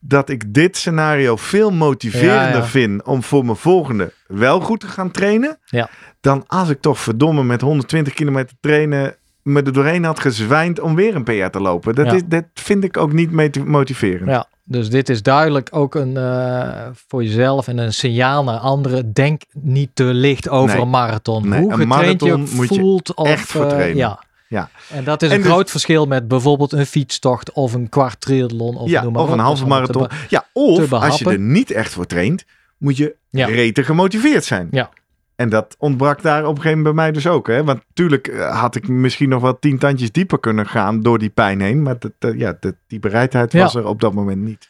dat 0.01 0.29
ik 0.29 0.55
dit 0.55 0.77
scenario 0.77 1.37
veel 1.37 1.71
motiverender 1.71 2.61
Ja, 2.61 2.65
vind... 2.67 3.03
om 3.03 3.23
voor 3.23 3.45
mijn 3.45 3.57
volgende 3.57 4.13
wel 4.27 4.61
goed 4.61 4.81
te 4.81 4.87
gaan 4.89 5.11
trainen... 5.11 5.59
Ja. 5.65 5.89
dan 6.21 6.45
als 6.47 6.69
ik 6.69 6.81
toch 6.81 6.99
verdomme 6.99 7.45
met 7.45 7.61
120 7.61 8.15
kilometer 8.15 8.57
trainen... 8.61 9.17
me 9.45 9.63
er 9.63 9.73
doorheen 9.73 10.05
had 10.05 10.21
gezwijnd 10.21 10.81
om 10.81 10.95
weer 10.95 11.15
een 11.15 11.25
PR 11.25 11.47
te 11.51 11.61
lopen. 11.61 11.95
Dat, 11.95 12.07
Ja. 12.07 12.13
is, 12.13 12.23
dat 12.27 12.45
vind 12.55 12.85
ik 12.85 12.97
ook 12.97 13.13
niet 13.13 13.31
moti- 13.33 13.63
motiverend. 13.65 14.29
Ja, 14.31 14.47
dus 14.65 14.91
dit 14.91 15.09
is 15.09 15.23
duidelijk 15.23 15.69
ook 15.73 15.95
een 15.95 16.17
eh, 16.17 16.87
voor 17.09 17.25
jezelf 17.25 17.69
en 17.69 17.79
een 17.79 17.93
signaal 17.93 18.45
naar 18.45 18.59
anderen. 18.59 19.13
Denk 19.13 19.43
niet 19.53 19.91
te 19.95 20.05
licht 20.05 20.49
over 20.49 20.75
Nee. 20.75 20.85
een 20.85 20.91
marathon. 20.91 21.49
Nee, 21.49 21.61
Hoe 21.61 21.73
een 21.73 21.79
getraind 21.81 22.21
je 22.21 22.27
marathon 22.29 22.61
je 22.61 22.67
voelt. 22.81 23.15
of, 23.15 23.27
echt 23.27 23.47
voor 23.47 23.65
eh, 23.67 23.95
ja. 23.95 24.23
Ja. 24.49 24.69
En 24.91 25.05
dat 25.05 25.23
is 25.23 25.29
En 25.31 25.35
een 25.37 25.43
dus- 25.43 25.51
groot 25.51 25.71
verschil 25.71 26.07
met 26.07 26.29
bijvoorbeeld 26.29 26.73
een 26.73 26.87
fietstocht 26.87 27.53
of 27.53 27.73
een 27.75 27.89
kwart 27.89 28.21
triathlon. 28.21 28.77
Of, 28.77 28.91
ja, 28.91 29.03
noem 29.03 29.13
maar 29.13 29.23
of 29.23 29.31
een 29.31 29.39
halve 29.39 29.63
te 29.63 29.69
marathon. 29.69 30.09
Ja, 30.29 30.41
te 30.41 30.47
of 30.53 30.93
als 30.93 31.19
je 31.19 31.31
er 31.31 31.39
niet 31.39 31.71
echt 31.71 31.93
voor 31.93 32.07
traint... 32.07 32.45
moet 32.79 32.97
je 32.97 33.15
Ja. 33.31 33.47
rete 33.47 33.85
gemotiveerd 33.85 34.45
zijn. 34.45 34.69
Ja. 34.71 34.91
En 35.37 35.49
dat 35.49 35.75
ontbrak 35.79 36.23
daar 36.23 36.43
op 36.43 36.49
een 36.49 36.63
gegeven 36.63 36.77
moment 36.79 36.95
bij 36.95 37.05
mij 37.05 37.13
dus 37.13 37.27
ook. 37.27 37.47
Hè? 37.47 37.65
Want 37.65 37.81
natuurlijk 37.89 38.29
eh, 38.29 38.61
had 38.61 38.75
ik 38.77 38.89
misschien 38.89 39.29
nog 39.29 39.43
wel 39.43 39.59
tien 39.59 39.79
tandjes 39.79 40.13
dieper 40.13 40.41
kunnen 40.41 40.67
gaan 40.67 41.01
door 41.01 41.19
die 41.19 41.31
pijn 41.31 41.61
heen. 41.61 41.83
Maar 41.83 41.97
dat, 41.99 42.35
ja, 42.37 42.57
dat, 42.61 42.75
die 42.87 42.99
bereidheid 42.99 43.53
Ja. 43.53 43.63
was 43.63 43.75
er 43.75 43.87
op 43.87 44.01
dat 44.01 44.13
moment 44.13 44.41
niet. 44.43 44.69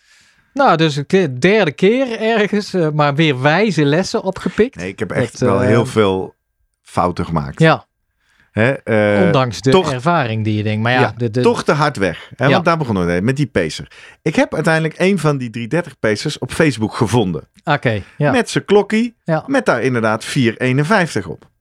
Nou, 0.55 0.77
dus 0.77 0.97
een 0.97 1.07
keer- 1.07 1.41
derde 1.41 1.73
keer 1.73 2.21
ergens, 2.21 2.75
eh, 2.75 2.91
maar 2.91 3.15
weer 3.15 3.41
wijze 3.41 3.85
lessen 3.85 4.23
opgepikt. 4.23 4.77
Nee, 4.77 4.89
ik 4.89 4.99
heb 4.99 5.11
echt 5.11 5.39
Dat, 5.39 5.49
wel 5.49 5.61
eh, 5.61 5.67
heel 5.67 5.87
veel 5.87 6.35
fouten 6.83 7.25
gemaakt. 7.25 7.61
Ja, 7.61 7.87
Hè? 8.55 8.73
eh, 8.73 9.27
ondanks 9.27 9.61
de 9.61 9.71
toch- 9.71 9.93
ervaring 9.93 10.45
die 10.45 10.57
je 10.57 10.63
denkt. 10.63 10.83
Maar 10.83 10.93
ja, 10.93 11.01
ja, 11.01 11.15
de, 11.17 11.31
de, 11.31 11.41
toch 11.41 11.65
te 11.65 11.73
hard 11.73 11.97
weg. 11.97 12.31
Hè? 12.37 12.45
Ja. 12.45 12.51
Want 12.51 12.65
daar 12.65 12.77
begonnen 12.79 13.05
we 13.07 13.11
mee, 13.11 13.23
met 13.23 13.37
die 13.37 13.47
pacer. 13.47 13.91
Ik 14.23 14.37
heb 14.37 14.55
uiteindelijk 14.55 14.95
een 14.99 15.19
van 15.19 15.39
die 15.39 15.51
330 15.51 15.99
pacers 15.99 16.39
op 16.39 16.53
Facebook 16.53 16.95
gevonden. 16.95 17.49
Oké, 17.65 18.03
ja. 18.17 18.31
Met 18.31 18.51
zijn 18.51 18.65
klokkie. 18.65 19.15
Met 19.47 19.67
daar 19.67 19.83
inderdaad 19.83 20.25
4,51 20.25 21.27
op. 21.29 21.53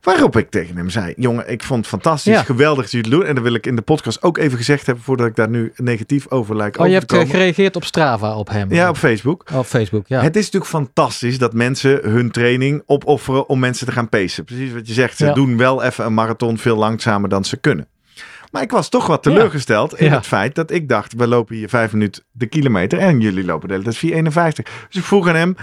Waarop 0.00 0.36
ik 0.36 0.50
tegen 0.50 0.76
hem 0.76 0.90
zei: 0.90 1.12
Jongen, 1.16 1.50
ik 1.50 1.62
vond 1.62 1.78
het 1.80 1.88
fantastisch, 1.88 2.32
Ja. 2.34 2.42
geweldig 2.42 2.82
dat 2.82 2.90
jullie 2.90 3.10
het 3.10 3.18
doen. 3.20 3.28
En 3.28 3.34
dat 3.34 3.44
wil 3.44 3.54
ik 3.54 3.66
in 3.66 3.76
de 3.76 3.82
podcast 3.82 4.22
ook 4.22 4.38
even 4.38 4.58
gezegd 4.58 4.86
hebben 4.86 5.04
voordat 5.04 5.26
ik 5.26 5.36
daar 5.36 5.48
nu 5.48 5.72
negatief 5.76 6.28
over 6.30 6.56
lijk 6.56 6.78
Oh, 6.78 6.86
je 6.86 6.92
hebt 6.92 7.12
eh, 7.12 7.18
komen. 7.18 7.34
gereageerd 7.34 7.76
op 7.76 7.84
Strava 7.84 8.34
op 8.36 8.48
hem. 8.48 8.72
Ja, 8.72 8.88
op 8.88 8.96
Facebook. 8.96 9.44
Op 9.54 9.66
Facebook, 9.66 10.06
ja. 10.08 10.20
Het 10.22 10.36
is 10.36 10.44
natuurlijk 10.44 10.70
fantastisch 10.70 11.38
dat 11.38 11.52
mensen 11.52 12.00
hun 12.10 12.30
training 12.30 12.82
opofferen 12.86 13.48
om 13.48 13.58
mensen 13.58 13.86
te 13.86 13.92
gaan 13.92 14.08
pacen. 14.08 14.44
Precies 14.44 14.72
wat 14.72 14.86
je 14.86 14.92
zegt. 14.92 15.16
Ze 15.16 15.24
Ja. 15.26 15.32
doen 15.32 15.56
wel 15.56 15.82
even 15.82 16.04
een 16.04 16.14
marathon 16.14 16.58
veel 16.58 16.76
langzamer 16.76 17.28
dan 17.28 17.44
ze 17.44 17.56
kunnen. 17.56 17.88
Maar 18.52 18.62
ik 18.62 18.70
was 18.70 18.88
toch 18.88 19.06
wat 19.06 19.24
Ja. 19.24 19.30
teleurgesteld 19.30 19.98
in 19.98 20.06
Ja. 20.06 20.14
het 20.16 20.26
feit 20.26 20.54
dat 20.54 20.70
ik 20.70 20.88
dacht, 20.88 21.12
we 21.14 21.26
lopen 21.26 21.56
hier 21.56 21.68
vijf 21.68 21.92
minuten 21.92 22.22
de 22.32 22.46
kilometer 22.46 22.98
en 22.98 23.20
jullie 23.20 23.44
lopen 23.44 23.68
de 23.68 23.74
hele 23.74 23.84
tijd 23.86 23.96
4,51. 23.96 24.64
Dus 24.88 24.96
ik 25.00 25.04
vroeg 25.04 25.28
aan 25.28 25.34
hem, 25.34 25.56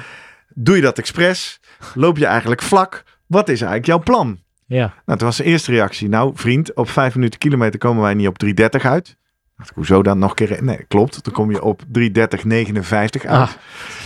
doe 0.54 0.76
je 0.76 0.82
dat 0.82 0.98
expres? 0.98 1.60
Loop 1.94 2.18
je 2.18 2.26
eigenlijk 2.26 2.62
vlak? 2.62 3.04
Wat 3.28 3.50
is 3.50 3.62
eigenlijk 3.62 3.86
jouw 3.86 4.00
plan? 4.00 4.40
ja. 4.68 4.94
Nou, 5.06 5.18
toen 5.18 5.28
was 5.28 5.36
zijn 5.36 5.48
eerste 5.48 5.72
reactie. 5.72 6.10
Nou, 6.10 6.32
vriend, 6.36 6.74
op 6.76 6.90
5 6.90 7.16
minuten 7.16 7.40
kilometer 7.40 7.80
komen 7.80 8.02
wij 8.04 8.14
niet 8.14 8.28
op 8.28 8.44
3.30 8.46 8.52
uit. 8.82 9.18
Dacht 9.58 9.70
ik, 9.70 9.76
hoezo 9.76 10.04
dan 10.04 10.20
nog 10.20 10.30
een 10.30 10.48
keer? 10.48 10.64
Nee, 10.64 10.84
klopt. 10.88 11.24
Dan 11.24 11.34
kom 11.34 11.52
je 11.52 11.62
op 11.62 11.82
3.30.59 12.00 12.12
uit. 12.90 13.24
Ah. 13.24 13.50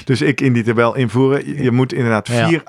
Dus 0.05 0.21
ik 0.21 0.41
in 0.41 0.53
die 0.53 0.63
tabel 0.63 0.95
invoeren. 0.95 1.63
Je, 1.63 1.71
moet 1.71 1.93
inderdaad 1.93 2.27
Ja. 2.27 2.59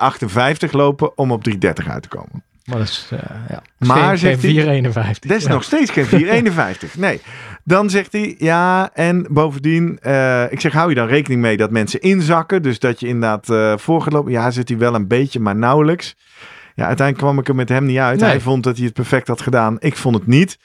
4.58 0.67 0.69
lopen 0.71 1.17
om 1.17 1.31
op 1.31 1.49
3.30 1.49 1.57
uit 1.87 2.01
te 2.01 2.07
komen. 2.07 2.43
Maar 2.65 2.77
dat 2.77 2.87
is, 2.87 3.07
eh, 3.11 3.19
ja. 3.49 3.61
Maar, 3.77 3.97
geen, 3.97 4.17
zegt 4.17 4.39
geen 4.39 4.53
hij- 4.55 4.63
451. 4.63 5.29
Dat 5.29 5.39
is 5.39 5.45
Ja. 5.45 5.51
nog 5.51 5.63
steeds 5.63 5.91
geen 5.91 6.05
4,51. 6.05 6.97
Nee. 6.97 7.21
Dan 7.63 7.89
zegt 7.89 8.11
hij, 8.11 8.35
ja, 8.37 8.89
en 8.93 9.27
bovendien, 9.29 9.99
eh, 10.01 10.51
ik 10.51 10.59
zeg, 10.59 10.73
hou 10.73 10.89
je 10.89 10.95
dan 10.95 11.07
rekening 11.07 11.41
mee 11.41 11.57
dat 11.57 11.71
mensen 11.71 12.01
inzakken? 12.01 12.61
Dus 12.61 12.79
dat 12.79 12.99
je 12.99 13.07
inderdaad 13.07 13.49
eh 13.49 13.73
voor 13.77 14.01
gaat 14.01 14.13
lopen. 14.13 14.31
Ja, 14.31 14.51
zit 14.51 14.69
hij 14.69 14.77
wel 14.77 14.95
een 14.95 15.07
beetje, 15.07 15.39
maar 15.39 15.55
nauwelijks. 15.55 16.15
Ja, 16.75 16.85
uiteindelijk 16.87 17.27
kwam 17.27 17.39
ik 17.39 17.47
er 17.47 17.55
met 17.55 17.69
hem 17.69 17.85
niet 17.85 17.97
uit. 17.97 18.19
Nee. 18.19 18.29
Hij 18.29 18.39
vond 18.39 18.63
dat 18.63 18.75
hij 18.77 18.85
het 18.85 18.93
perfect 18.93 19.27
had 19.27 19.41
gedaan. 19.41 19.75
Ik 19.79 19.95
vond 19.97 20.15
het 20.15 20.27
niet. 20.27 20.57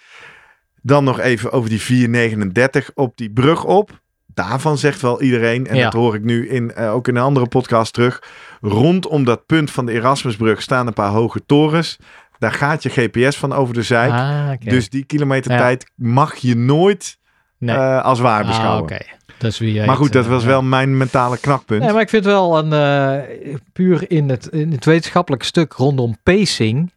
Dan 0.82 1.04
nog 1.04 1.20
even 1.20 1.52
over 1.52 1.70
die 1.70 1.80
4,39 1.80 2.90
op 2.94 3.16
die 3.16 3.30
brug 3.30 3.64
op. 3.64 4.00
Daarvan 4.36 4.78
zegt 4.78 5.00
wel 5.00 5.22
iedereen, 5.22 5.66
en 5.66 5.76
Ja. 5.76 5.82
dat 5.82 5.92
hoor 5.92 6.14
ik 6.14 6.24
nu 6.24 6.48
in, 6.48 6.72
eh, 6.74 6.94
ook 6.94 7.08
in 7.08 7.16
een 7.16 7.22
andere 7.22 7.46
podcast 7.46 7.92
terug. 7.92 8.22
Rondom 8.60 9.24
dat 9.24 9.46
punt 9.46 9.70
van 9.70 9.86
de 9.86 9.92
Erasmusbrug 9.92 10.62
staan 10.62 10.86
een 10.86 10.92
paar 10.92 11.10
hoge 11.10 11.40
torens. 11.46 11.98
Daar 12.38 12.52
gaat 12.52 12.82
je 12.82 12.88
GPS 12.88 13.36
van 13.36 13.52
over 13.52 13.74
de 13.74 13.82
zijk. 13.82 14.12
Ah. 14.12 14.50
Dus 14.58 14.88
die 14.88 15.04
kilometertijd 15.04 15.90
mag 15.94 16.36
je 16.36 16.56
nooit 16.56 17.18
nee. 17.58 17.76
eh, 17.76 18.04
als 18.04 18.20
waar 18.20 18.40
ah, 18.40 18.46
beschouwen. 18.46 18.82
oké. 18.82 18.98
Dat 19.38 19.50
is 19.50 19.58
wie 19.58 19.72
jij 19.72 19.86
Maar 19.86 19.96
goed, 19.96 20.12
dat 20.12 20.24
eh, 20.24 20.30
was 20.30 20.42
ja. 20.42 20.48
wel 20.48 20.62
mijn 20.62 20.96
mentale 20.96 21.38
knakpunt. 21.38 21.82
Nee, 21.82 21.92
maar 21.92 22.02
ik 22.02 22.08
vind 22.08 22.24
wel 22.24 22.58
een 22.58 22.72
eh, 22.72 23.54
puur 23.72 24.10
in 24.10 24.28
het, 24.28 24.46
in 24.46 24.72
het 24.72 24.84
wetenschappelijk 24.84 25.42
stuk 25.42 25.72
rondom 25.72 26.16
pacing. 26.22 26.92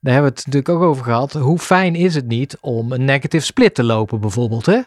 Daar 0.00 0.12
hebben 0.12 0.32
we 0.32 0.38
het 0.38 0.46
natuurlijk 0.46 0.68
ook 0.68 0.88
over 0.88 1.04
gehad. 1.04 1.32
Hoe 1.32 1.58
fijn 1.58 1.94
is 1.94 2.14
het 2.14 2.26
niet 2.26 2.58
om 2.60 2.92
een 2.92 3.04
negative 3.04 3.44
split 3.44 3.74
te 3.74 3.84
lopen, 3.84 4.20
bijvoorbeeld? 4.20 4.66
Hè? 4.66 4.80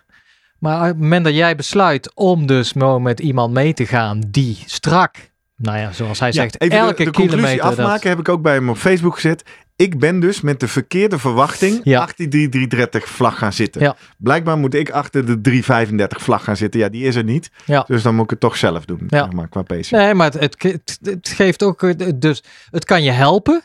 Maar 0.60 0.80
op 0.82 0.86
het 0.88 0.98
moment 0.98 1.26
dat 1.26 1.34
jij 1.36 1.56
besluit 1.56 2.12
om 2.16 2.46
dus 2.46 2.74
met 3.00 3.20
iemand 3.20 3.54
mee 3.54 3.74
te 3.74 3.86
gaan 3.86 4.24
die 4.28 4.64
strak, 4.66 5.16
nou 5.56 5.78
ja, 5.78 5.92
zoals 5.92 6.20
hij 6.20 6.28
Ja, 6.28 6.34
zegt, 6.34 6.62
even 6.62 6.78
elke 6.78 6.96
de, 6.96 7.04
de 7.04 7.12
conclusie 7.12 7.38
kilometer. 7.38 7.64
afmaken 7.66 7.94
dat- 7.94 8.04
heb 8.04 8.20
ik 8.20 8.30
ook 8.30 8.42
bij 8.42 8.54
hem 8.54 8.70
op 8.70 8.78
Facebook 8.78 9.14
gezet. 9.14 9.44
Ik 9.76 10.00
ben 10.00 10.20
dus 10.20 10.42
met 10.42 10.60
de 10.60 10.68
verkeerde 10.68 11.20
verwachting 11.20 11.80
Ja. 11.84 12.02
achter 12.02 12.30
die 12.30 12.50
330 12.50 13.08
vlag 13.10 13.38
gaan 13.38 13.54
zitten. 13.54 13.82
Ja. 13.82 13.96
Blijkbaar 14.18 14.58
moet 14.58 14.74
ik 14.74 14.90
achter 14.90 15.26
de 15.26 15.42
335 15.42 16.22
vlag 16.22 16.44
gaan 16.44 16.58
zitten. 16.58 16.80
Ja, 16.80 16.90
die 16.90 17.04
is 17.04 17.16
er 17.16 17.24
niet. 17.24 17.50
Ja. 17.66 17.84
Dus 17.88 18.02
dan 18.04 18.16
moet 18.16 18.24
ik 18.24 18.30
het 18.30 18.40
toch 18.40 18.58
zelf 18.58 18.86
doen. 18.86 19.02
Ja. 19.08 19.24
zeg 19.24 19.32
maar, 19.32 19.48
qua 19.48 19.62
pacing. 19.62 20.02
Nee, 20.02 20.14
maar 20.14 20.32
het, 20.32 20.40
het, 20.40 20.64
het, 20.64 21.00
het 21.04 21.28
geeft 21.30 21.64
ook, 21.64 21.84
eh, 21.84 22.10
dus 22.16 22.44
het 22.72 22.86
kan 22.86 23.04
je 23.04 23.12
helpen. 23.12 23.62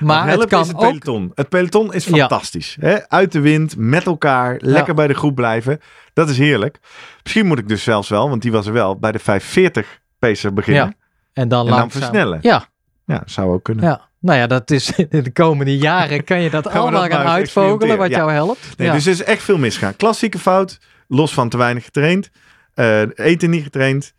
Maar 0.00 0.28
het 0.28 0.44
kan 0.44 0.60
is 0.60 0.66
het 0.68 0.76
ook 0.76 0.82
peloton. 0.82 1.30
Het 1.34 1.48
peloton 1.48 1.92
is 1.94 2.04
Ja. 2.04 2.16
fantastisch. 2.16 2.76
Hè? 2.80 3.08
Uit 3.08 3.32
de 3.32 3.40
wind, 3.40 3.74
met 3.76 4.06
elkaar, 4.06 4.56
lekker 4.58 4.94
bij 4.94 5.06
de 5.06 5.14
groep 5.14 5.34
blijven. 5.34 5.80
Dat 6.12 6.28
is 6.28 6.38
heerlijk. 6.38 6.78
Misschien 7.22 7.46
moet 7.46 7.58
ik 7.58 7.68
dus 7.68 7.82
zelfs 7.82 8.08
wel, 8.08 8.28
want 8.28 8.42
die 8.42 8.52
was 8.52 8.66
er 8.66 8.72
wel, 8.72 8.98
bij 8.98 9.12
de 9.12 9.18
540 9.18 10.00
pacer 10.18 10.52
beginnen. 10.52 10.84
Ja. 10.84 10.92
en 11.32 11.48
dan 11.48 11.60
En 11.60 11.66
dan 11.66 11.78
langzaam. 11.78 11.90
versnellen. 12.00 12.38
Ja, 12.42 12.64
Ja, 13.06 13.22
zou 13.24 13.52
ook 13.52 13.62
kunnen. 13.64 13.84
ja. 13.84 14.10
Nou 14.20 14.38
ja, 14.38 14.46
dat 14.46 14.70
is 14.70 14.90
in 14.90 15.08
de 15.22 15.32
komende 15.32 15.76
jaren 15.78 16.24
kan 16.24 16.40
je 16.40 16.50
dat 16.50 16.66
Gaan 16.70 16.80
allemaal 16.80 17.00
dat 17.02 17.12
gaan 17.12 17.26
uitvogelen 17.26 17.98
wat 17.98 18.10
jou 18.10 18.32
helpt. 18.32 18.78
Nee. 18.78 18.90
Dus 18.90 19.06
er 19.06 19.12
is 19.12 19.22
echt 19.22 19.42
veel 19.42 19.58
misgaan. 19.58 19.96
Klassieke 19.96 20.38
fout, 20.38 20.78
los 21.08 21.34
van 21.34 21.48
te 21.48 21.56
weinig 21.56 21.84
getraind. 21.84 22.30
eh, 22.74 23.02
eten 23.14 23.50
niet 23.50 23.62
getraind. 23.62 24.14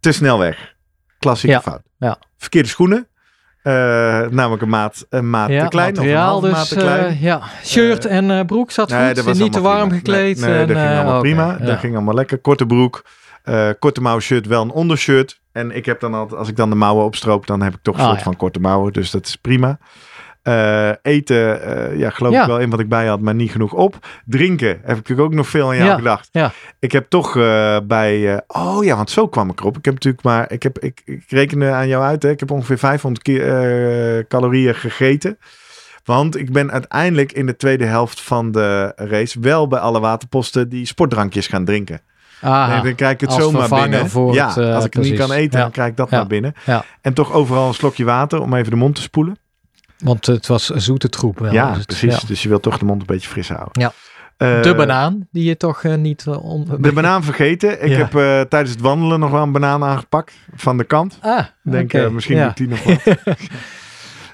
Te 0.00 0.12
snel 0.12 0.38
weg. 0.38 0.74
Klassieke 1.18 1.60
fout. 1.60 1.82
ja. 1.98 2.18
Verkeerde 2.36 2.68
schoenen. 2.68 3.08
Eh, 3.66 3.72
namelijk 4.30 4.62
een 4.62 4.68
maat, 4.68 5.06
een 5.10 5.30
maat 5.30 5.48
ja, 5.48 5.62
te 5.62 5.68
klein. 5.68 5.92
Of 5.92 5.98
een 5.98 6.04
materiaal 6.04 6.40
maat 6.40 6.50
dus, 6.58 6.68
te 6.68 6.74
klein. 6.74 7.04
eh, 7.04 7.22
ja. 7.22 7.40
Shirt 7.64 8.04
en 8.04 8.30
eh, 8.30 8.44
broek 8.44 8.70
zat 8.70 8.88
Nee, 8.88 9.14
goed, 9.14 9.24
was 9.24 9.38
niet 9.38 9.52
te 9.52 9.60
warm 9.60 9.78
prima. 9.88 9.94
gekleed. 9.96 10.40
Nee, 10.40 10.50
nee, 10.50 10.58
en, 10.60 10.66
dat 10.66 10.76
ging 10.76 10.94
allemaal 10.96 11.20
prima. 11.20 11.56
Dat 11.60 11.78
ging 11.78 11.94
allemaal 11.94 12.14
lekker. 12.14 12.38
Korte 12.38 12.66
broek. 12.66 13.04
korte 13.78 14.00
mouw 14.00 14.20
shirt, 14.20 14.46
wel 14.46 14.62
een 14.62 14.70
ondershirt. 14.70 15.40
En 15.52 15.76
ik 15.76 15.86
heb 15.86 16.00
dan 16.00 16.14
altijd, 16.14 16.38
als 16.38 16.48
ik 16.48 16.56
dan 16.56 16.70
de 16.70 16.76
mouwen 16.76 17.04
opstroop, 17.04 17.46
dan 17.46 17.62
heb 17.62 17.74
ik 17.74 17.78
toch 17.82 17.94
een 17.94 18.00
Ah, 18.00 18.06
soort 18.06 18.18
ja. 18.18 18.24
van 18.24 18.36
korte 18.36 18.60
mouwen. 18.60 18.92
Dus 18.92 19.10
dat 19.10 19.26
is 19.26 19.36
prima. 19.36 19.78
Eh, 20.46 20.90
eten, 21.02 21.62
eh, 21.62 21.98
ja, 21.98 22.10
geloof 22.10 22.32
Ja. 22.32 22.40
ik 22.40 22.46
wel 22.46 22.58
in 22.58 22.70
wat 22.70 22.80
ik 22.80 22.88
bij 22.88 23.06
had, 23.06 23.20
maar 23.20 23.34
niet 23.34 23.50
genoeg 23.50 23.72
op. 23.72 23.96
Drinken, 24.24 24.68
heb 24.68 24.78
ik 24.80 24.86
natuurlijk 24.96 25.28
ook 25.28 25.34
nog 25.34 25.48
veel 25.48 25.68
aan 25.68 25.76
jou 25.76 25.88
Ja, 25.88 25.94
gedacht. 25.96 26.28
ja. 26.32 26.52
Ik 26.78 26.92
heb 26.92 27.06
toch 27.08 27.36
eh, 27.36 27.76
bij, 27.84 28.42
oh 28.46 28.84
ja, 28.84 28.96
want 28.96 29.10
zo 29.10 29.28
kwam 29.28 29.50
ik 29.50 29.60
erop. 29.60 29.76
Ik 29.76 29.84
heb 29.84 29.94
natuurlijk 29.94 30.24
maar, 30.24 30.52
ik, 30.52 30.62
heb, 30.62 30.78
ik, 30.78 31.02
ik 31.04 31.24
rekende 31.28 31.70
aan 31.70 31.88
jou 31.88 32.04
uit, 32.04 32.22
hè. 32.22 32.30
ik 32.30 32.40
heb 32.40 32.50
ongeveer 32.50 32.78
500 32.78 33.24
ki- 33.24 33.38
eh, 33.40 34.24
calorieën 34.28 34.74
gegeten. 34.74 35.38
Want 36.04 36.36
ik 36.38 36.52
ben 36.52 36.72
uiteindelijk 36.72 37.32
in 37.32 37.46
de 37.46 37.56
tweede 37.56 37.84
helft 37.84 38.20
van 38.20 38.50
de 38.52 38.92
race 38.96 39.40
wel 39.40 39.68
bij 39.68 39.78
alle 39.78 40.00
waterposten 40.00 40.68
die 40.68 40.86
sportdrankjes 40.86 41.46
gaan 41.46 41.64
drinken. 41.64 42.00
Aha. 42.40 42.80
Dan 42.80 42.94
krijg 42.94 43.12
ik 43.12 43.20
het 43.20 43.32
zomaar 43.32 43.68
binnen. 43.68 44.08
voor 44.10 44.34
ja, 44.34 44.48
het, 44.48 44.74
als 44.74 44.84
ik 44.84 44.94
het 44.94 45.02
niet 45.02 45.18
kan 45.18 45.32
eten, 45.32 45.60
dan 45.60 45.70
krijg 45.70 45.88
ik 45.90 45.96
dat 45.96 46.10
maar 46.10 46.26
binnen. 46.26 46.54
En 47.00 47.14
toch 47.14 47.32
overal 47.32 47.68
een 47.68 47.74
slokje 47.74 48.04
water 48.04 48.40
om 48.40 48.54
even 48.54 48.70
de 48.70 48.76
mond 48.76 48.94
te 48.94 49.00
spoelen. 49.02 49.36
Want 49.98 50.26
het 50.26 50.46
was 50.46 50.66
zoete 50.66 51.08
troep 51.08 51.38
wel. 51.38 51.52
ja, 51.52 51.74
dus 51.74 51.84
precies. 51.84 52.20
ja. 52.20 52.26
Dus 52.26 52.42
je 52.42 52.48
wilt 52.48 52.62
toch 52.62 52.78
de 52.78 52.84
mond 52.84 53.00
een 53.00 53.06
beetje 53.06 53.28
fris 53.28 53.48
houden. 53.48 53.82
Ja. 53.82 53.92
Eh, 54.36 54.62
De 54.62 54.74
banaan, 54.74 55.28
die 55.32 55.44
je 55.44 55.56
toch 55.56 55.82
eh, 55.82 55.94
niet... 55.94 56.26
eh, 56.26 56.44
on... 56.44 56.68
De 56.80 56.92
banaan 56.92 57.22
vergeten. 57.24 57.84
Ik 57.84 57.90
Ja. 57.90 57.96
heb 57.96 58.10
tijdens 58.50 58.70
het 58.72 58.80
wandelen 58.80 59.20
nog 59.20 59.30
wel 59.30 59.42
een 59.42 59.52
banaan 59.52 59.84
aangepakt 59.84 60.32
van 60.54 60.76
de 60.76 60.84
kant. 60.84 61.18
Ah, 61.20 61.38
Ik 61.64 61.72
Denk, 61.72 61.92
eh, 61.92 62.08
misschien 62.08 62.36
ja. 62.36 62.52
die 62.54 62.68
nog 62.68 62.82
wat. 62.84 62.98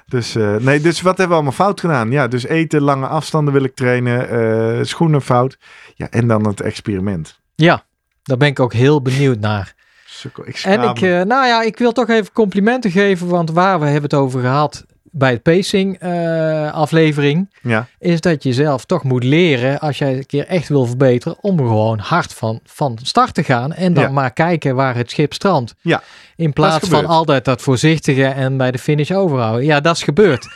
dus, 0.07 0.35
nee, 0.59 0.81
dus 0.81 1.01
wat 1.01 1.19
hebben 1.19 1.29
we 1.29 1.43
allemaal 1.43 1.53
fout 1.67 1.81
gedaan? 1.81 2.11
Ja, 2.11 2.29
dus 2.29 2.47
eten, 2.47 2.81
lange 2.81 3.07
afstanden 3.07 3.53
wil 3.55 3.65
ik 3.65 3.75
trainen, 3.75 4.87
schoenen 4.87 5.23
fout. 5.23 5.59
Ja, 5.95 6.11
en 6.11 6.27
dan 6.27 6.47
het 6.47 6.61
experiment. 6.61 7.41
Ja, 7.55 7.85
daar 8.23 8.37
ben 8.37 8.49
ik 8.49 8.61
ook 8.61 8.73
heel 8.73 9.03
benieuwd 9.03 9.39
naar. 9.41 9.75
Sukkel, 10.05 10.47
ik 10.49 10.57
En 10.65 10.83
ik, 10.83 11.01
nou 11.01 11.47
ja, 11.47 11.63
ik 11.63 11.79
wil 11.79 11.93
toch 11.93 12.09
even 12.09 12.33
complimenten 12.33 12.91
geven, 12.91 13.29
want 13.29 13.51
waar 13.51 13.79
we 13.81 13.85
hebben 13.85 14.03
het 14.03 14.15
over 14.15 14.41
gehad 14.41 14.85
bij 15.15 15.31
het 15.31 15.43
pacing 15.43 15.99
eh, 15.99 16.73
aflevering, 16.73 17.51
ja, 17.63 17.87
is 17.99 18.21
dat 18.21 18.43
je 18.43 18.53
zelf 18.53 18.85
toch 18.85 19.03
moet 19.03 19.25
leren, 19.25 19.79
als 19.79 19.99
jij 19.99 20.17
een 20.17 20.27
keer 20.27 20.47
echt 20.47 20.69
wil 20.69 20.87
verbeteren, 20.87 21.37
om 21.41 21.59
gewoon 21.59 21.99
hard 21.99 22.35
van, 22.35 22.61
van 22.65 22.99
start 23.03 23.35
te 23.35 23.43
gaan 23.45 23.73
en 23.73 23.93
dan 23.95 24.03
Ja. 24.05 24.11
maar 24.11 24.33
kijken 24.33 24.75
waar 24.75 24.95
het 24.95 25.11
schip 25.11 25.33
strandt. 25.33 25.75
Ja, 25.81 26.03
In 26.37 26.53
plaats 26.53 26.89
van 26.89 27.07
altijd 27.07 27.45
dat 27.45 27.63
voorzichtige 27.63 28.25
en 28.27 28.57
bij 28.57 28.71
de 28.71 28.79
finish 28.79 29.11
overhouden. 29.11 29.65
Ja, 29.65 29.81
dat 29.81 29.97
is 29.97 30.03
gebeurd. 30.03 30.49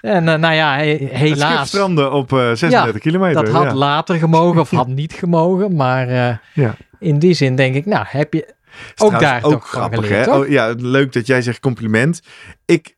En 0.00 0.28
eh, 0.28 0.38
nou 0.38 0.54
ja, 0.54 0.76
he- 0.76 0.90
het 0.90 0.98
schip 1.00 1.10
helaas. 1.16 1.68
strandde 1.68 2.10
op 2.10 2.32
eh 2.32 2.38
36 2.52 3.00
kilometer. 3.00 3.44
Dat 3.44 3.52
had 3.54 3.64
ja. 3.64 3.74
later 3.74 4.16
gemogen 4.18 4.60
of 4.60 4.70
had 4.70 4.86
niet 4.86 5.12
gemogen, 5.12 5.76
maar 5.76 6.08
Ja. 6.54 6.74
in 6.98 7.18
die 7.18 7.34
zin 7.34 7.56
denk 7.56 7.74
ik, 7.74 7.86
nou 7.86 8.04
heb 8.08 8.32
je 8.34 8.54
ook 8.96 9.20
daar 9.20 9.40
toch 9.40 9.50
van 9.52 9.60
grappig, 9.60 10.00
geleerd, 10.04 10.24
hè? 10.26 10.32
toch? 10.32 10.42
Oh, 10.42 10.48
ja, 10.48 10.74
leuk 10.78 11.12
dat 11.12 11.26
jij 11.26 11.42
zegt 11.42 11.60
compliment. 11.60 12.20
Ik 12.64 12.93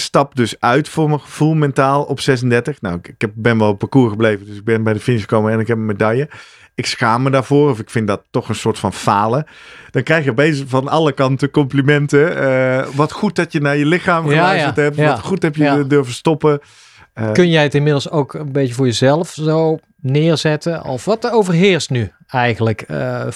stap 0.00 0.36
dus 0.36 0.60
uit 0.60 0.88
voor 0.88 1.08
mijn 1.08 1.20
gevoel 1.20 1.54
mentaal 1.54 2.02
op 2.02 2.20
36. 2.20 2.80
Nou, 2.80 2.96
ik, 2.96 3.08
ik 3.08 3.20
heb, 3.20 3.30
ben 3.34 3.58
wel 3.58 3.68
op 3.68 3.78
parcours 3.78 4.10
gebleven, 4.10 4.46
dus 4.46 4.56
ik 4.56 4.64
ben 4.64 4.82
bij 4.82 4.92
de 4.92 5.00
finish 5.00 5.20
gekomen 5.20 5.52
en 5.52 5.60
ik 5.60 5.66
heb 5.66 5.76
een 5.76 5.86
medaille. 5.86 6.28
Ik 6.74 6.86
schaam 6.86 7.22
me 7.22 7.30
daarvoor, 7.30 7.70
of 7.70 7.78
ik 7.78 7.90
vind 7.90 8.06
dat 8.06 8.22
toch 8.30 8.48
een 8.48 8.54
soort 8.54 8.78
van 8.78 8.92
falen. 8.92 9.46
Dan 9.90 10.02
krijg 10.02 10.24
je 10.24 10.30
opeens 10.30 10.62
van 10.66 10.88
alle 10.88 11.12
kanten 11.12 11.50
complimenten. 11.50 12.36
Eh, 12.36 12.86
wat 12.94 13.12
goed 13.12 13.36
dat 13.36 13.52
je 13.52 13.60
naar 13.60 13.76
je 13.76 13.86
lichaam 13.86 14.28
geluisterd 14.28 14.76
ja, 14.76 14.82
hebt. 14.82 14.96
ja, 14.96 15.06
wat 15.10 15.20
goed 15.20 15.42
heb 15.42 15.56
je 15.56 15.84
durven 15.86 16.12
stoppen. 16.12 16.60
Eh, 17.12 17.32
Kun 17.32 17.50
jij 17.50 17.62
het 17.62 17.74
inmiddels 17.74 18.10
ook 18.10 18.34
een 18.34 18.52
beetje 18.52 18.74
voor 18.74 18.86
jezelf 18.86 19.28
zo 19.30 19.78
neerzetten? 20.00 20.84
Of 20.84 21.04
wat 21.04 21.30
overheerst 21.30 21.90
nu 21.90 22.12
eigenlijk? 22.26 22.82
Eh, 22.82 23.26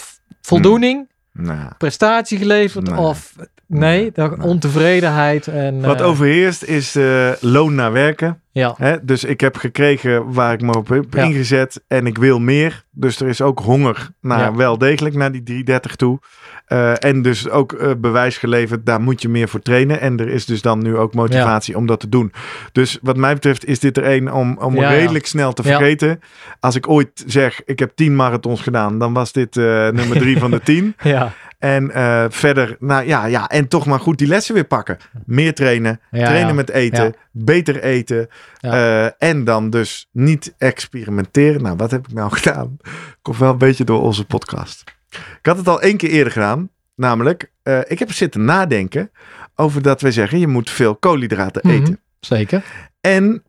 voldoening, 0.41 1.09
nou, 1.33 1.69
prestatie 1.79 2.39
geleverd 2.39 2.89
Nee. 2.91 2.99
of 2.99 3.33
Nee, 3.79 4.11
de 4.13 4.37
ontevredenheid 4.41 5.47
en... 5.47 5.81
Wat 5.81 6.01
eh, 6.01 6.07
overheerst 6.07 6.63
is 6.65 6.97
eh, 6.97 7.31
loon 7.41 7.75
naar 7.75 7.93
werken. 7.93 8.39
Ja, 8.53 8.75
Hè? 8.77 9.05
Dus 9.05 9.25
ik 9.25 9.41
heb 9.41 9.57
gekregen 9.57 10.33
waar 10.33 10.53
ik 10.53 10.61
me 10.61 10.77
op 10.77 10.89
heb 10.89 11.05
Ja. 11.11 11.23
ingezet 11.23 11.83
en 11.89 12.07
ik 12.07 12.19
wil 12.19 12.41
meer. 12.41 12.85
Dus 12.91 13.21
er 13.21 13.29
is 13.29 13.41
ook 13.41 13.59
honger 13.59 14.11
naar 14.21 14.39
Ja. 14.41 14.55
wel 14.55 14.79
degelijk 14.79 15.15
naar 15.15 15.33
die 15.33 15.43
330 15.43 15.97
toe. 15.97 16.19
Eh, 16.67 17.05
en 17.05 17.23
dus 17.23 17.49
ook 17.51 18.01
bewijs 18.01 18.39
geleverd, 18.39 18.87
daar 18.87 19.01
moet 19.01 19.23
je 19.23 19.29
meer 19.29 19.49
voor 19.49 19.61
trainen. 19.61 20.01
En 20.01 20.17
er 20.19 20.29
is 20.29 20.47
dus 20.47 20.63
dan 20.63 20.83
nu 20.83 20.97
ook 20.97 21.15
motivatie 21.15 21.77
om 21.77 21.87
dat 21.87 22.01
te 22.01 22.09
doen. 22.09 22.33
Dus 22.73 22.99
wat 23.03 23.17
mij 23.17 23.35
betreft 23.35 23.67
is 23.67 23.79
dit 23.79 23.97
er 23.97 24.05
één 24.05 24.33
om, 24.33 24.57
om 24.59 24.79
redelijk 24.79 25.27
snel 25.27 25.53
te 25.53 25.63
vergeten. 25.63 26.21
Als 26.61 26.75
ik 26.77 26.89
ooit 26.89 27.23
zeg, 27.27 27.65
ik 27.65 27.79
heb 27.79 27.93
10 27.95 28.17
marathons 28.17 28.61
gedaan, 28.63 28.99
dan 28.99 29.13
was 29.13 29.33
dit 29.33 29.55
nummer 29.55 30.19
drie 30.19 30.39
van 30.39 30.51
de 30.51 30.61
10. 30.61 30.95
ja, 31.03 31.33
En 31.65 31.91
eh, 31.91 32.25
verder, 32.29 32.77
nou 32.81 33.07
ja, 33.07 33.27
ja, 33.27 33.49
en 33.49 33.69
toch 33.69 33.87
maar 33.87 34.01
goed 34.01 34.19
die 34.19 34.27
lessen 34.27 34.55
weer 34.55 34.65
pakken. 34.65 34.97
Meer 35.27 35.55
trainen, 35.55 36.01
ja, 36.11 36.25
trainen 36.25 36.49
ja. 36.49 36.55
met 36.55 36.71
eten, 36.71 37.05
Ja. 37.05 37.13
beter 37.31 37.83
eten. 37.83 38.29
Eh, 38.61 39.23
en 39.23 39.45
dan 39.45 39.71
dus 39.71 40.09
niet 40.13 40.55
experimenteren. 40.59 41.63
Nou, 41.63 41.77
wat 41.77 41.91
heb 41.91 42.07
ik 42.09 42.15
nou 42.15 42.31
gedaan? 42.37 42.77
Komt 43.23 43.39
wel 43.39 43.51
een 43.51 43.59
beetje 43.59 43.85
door 43.85 44.03
onze 44.03 44.25
podcast. 44.25 44.85
Ik 45.11 45.47
had 45.47 45.57
het 45.57 45.69
al 45.69 45.81
één 45.81 45.97
keer 45.97 46.11
eerder 46.11 46.33
gedaan. 46.33 46.69
Namelijk, 46.97 47.51
eh, 47.63 47.79
ik 47.87 47.99
heb 47.99 48.13
zitten 48.13 48.45
nadenken 48.45 49.11
over 49.55 49.83
dat 49.83 50.01
wij 50.01 50.11
zeggen, 50.11 50.39
je 50.39 50.47
moet 50.49 50.71
veel 50.71 50.97
koolhydraten 50.97 51.61
Mhm. 51.65 51.75
eten. 51.83 52.01
Zeker. 52.21 52.65
En 53.01 53.43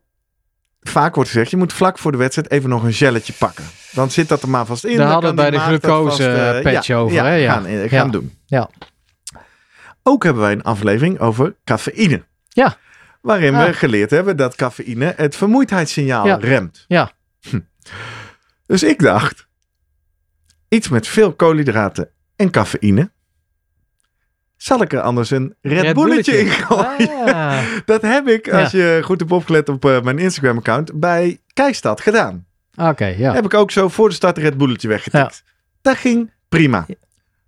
vaak 0.88 1.14
wordt 1.14 1.30
gezegd, 1.30 1.50
je 1.50 1.56
moet 1.56 1.72
vlak 1.72 1.98
voor 1.98 2.12
de 2.12 2.18
wedstrijd 2.18 2.50
even 2.50 2.68
nog 2.68 2.82
een 2.82 2.92
gelletje 2.92 3.32
pakken. 3.32 3.64
Dan 3.92 4.10
zit 4.10 4.28
dat 4.28 4.42
er 4.42 4.48
maar 4.48 4.66
vast 4.66 4.84
in. 4.84 4.90
Daar 4.96 5.04
dan 5.04 5.12
hadden 5.12 5.30
we 5.30 5.36
bij 5.36 5.50
de 5.50 5.58
glucose, 5.58 6.28
eh, 6.28 6.72
patch 6.72 6.86
ja, 6.86 6.96
over, 6.96 7.16
Ja, 7.16 7.24
hè? 7.24 7.34
Ja. 7.34 7.52
gaan, 7.52 7.66
eh, 7.66 7.90
gaan 7.90 8.10
doen. 8.10 8.38
Ja. 8.46 8.70
Ook 10.02 10.22
hebben 10.24 10.42
wij 10.42 10.52
een 10.52 10.62
aflevering 10.62 11.18
over 11.20 11.54
cafeïne. 11.64 12.24
Ja. 12.48 12.76
Waarin 13.20 13.54
Ah. 13.54 13.64
we 13.66 13.72
geleerd 13.72 14.10
hebben 14.10 14.36
dat 14.36 14.54
cafeïne 14.54 15.12
het 15.16 15.36
vermoeidheidssignaal 15.36 16.26
Ja. 16.26 16.36
remt. 16.36 16.84
Ja. 16.88 17.12
Hm. 17.40 17.60
Dus 18.66 18.82
ik 18.82 19.02
dacht, 19.02 19.46
iets 20.68 20.88
met 20.88 21.06
veel 21.06 21.32
koolhydraten 21.32 22.10
en 22.36 22.50
cafeïne. 22.50 23.10
Zal 24.66 24.82
ik 24.82 24.92
er 24.92 25.00
anders 25.00 25.30
een 25.30 25.54
Red, 25.60 25.82
Red 25.82 25.94
Bulletje 25.94 26.38
in 26.38 26.46
gooien? 26.46 27.34
Ah, 27.34 27.58
Dat 27.84 28.02
heb 28.02 28.28
ik, 28.28 28.46
Ja. 28.46 28.60
als 28.62 28.70
je 28.70 29.00
goed 29.04 29.20
hebt 29.20 29.32
opgelet 29.32 29.68
op 29.68 29.84
eh, 29.84 30.00
mijn 30.02 30.18
Instagram-account, 30.18 31.00
bij 31.00 31.38
Kijstad 31.52 32.00
gedaan. 32.00 32.46
Oké, 32.76 33.06
ja. 33.06 33.32
Heb 33.34 33.44
ik 33.44 33.54
ook 33.54 33.70
zo 33.70 33.88
voor 33.88 34.08
de 34.08 34.14
start 34.14 34.36
een 34.36 34.42
Red 34.42 34.56
Bulletje 34.58 34.88
weggetikt. 34.88 35.42
Dat 35.82 35.96
ging 35.96 36.30
prima. 36.48 36.86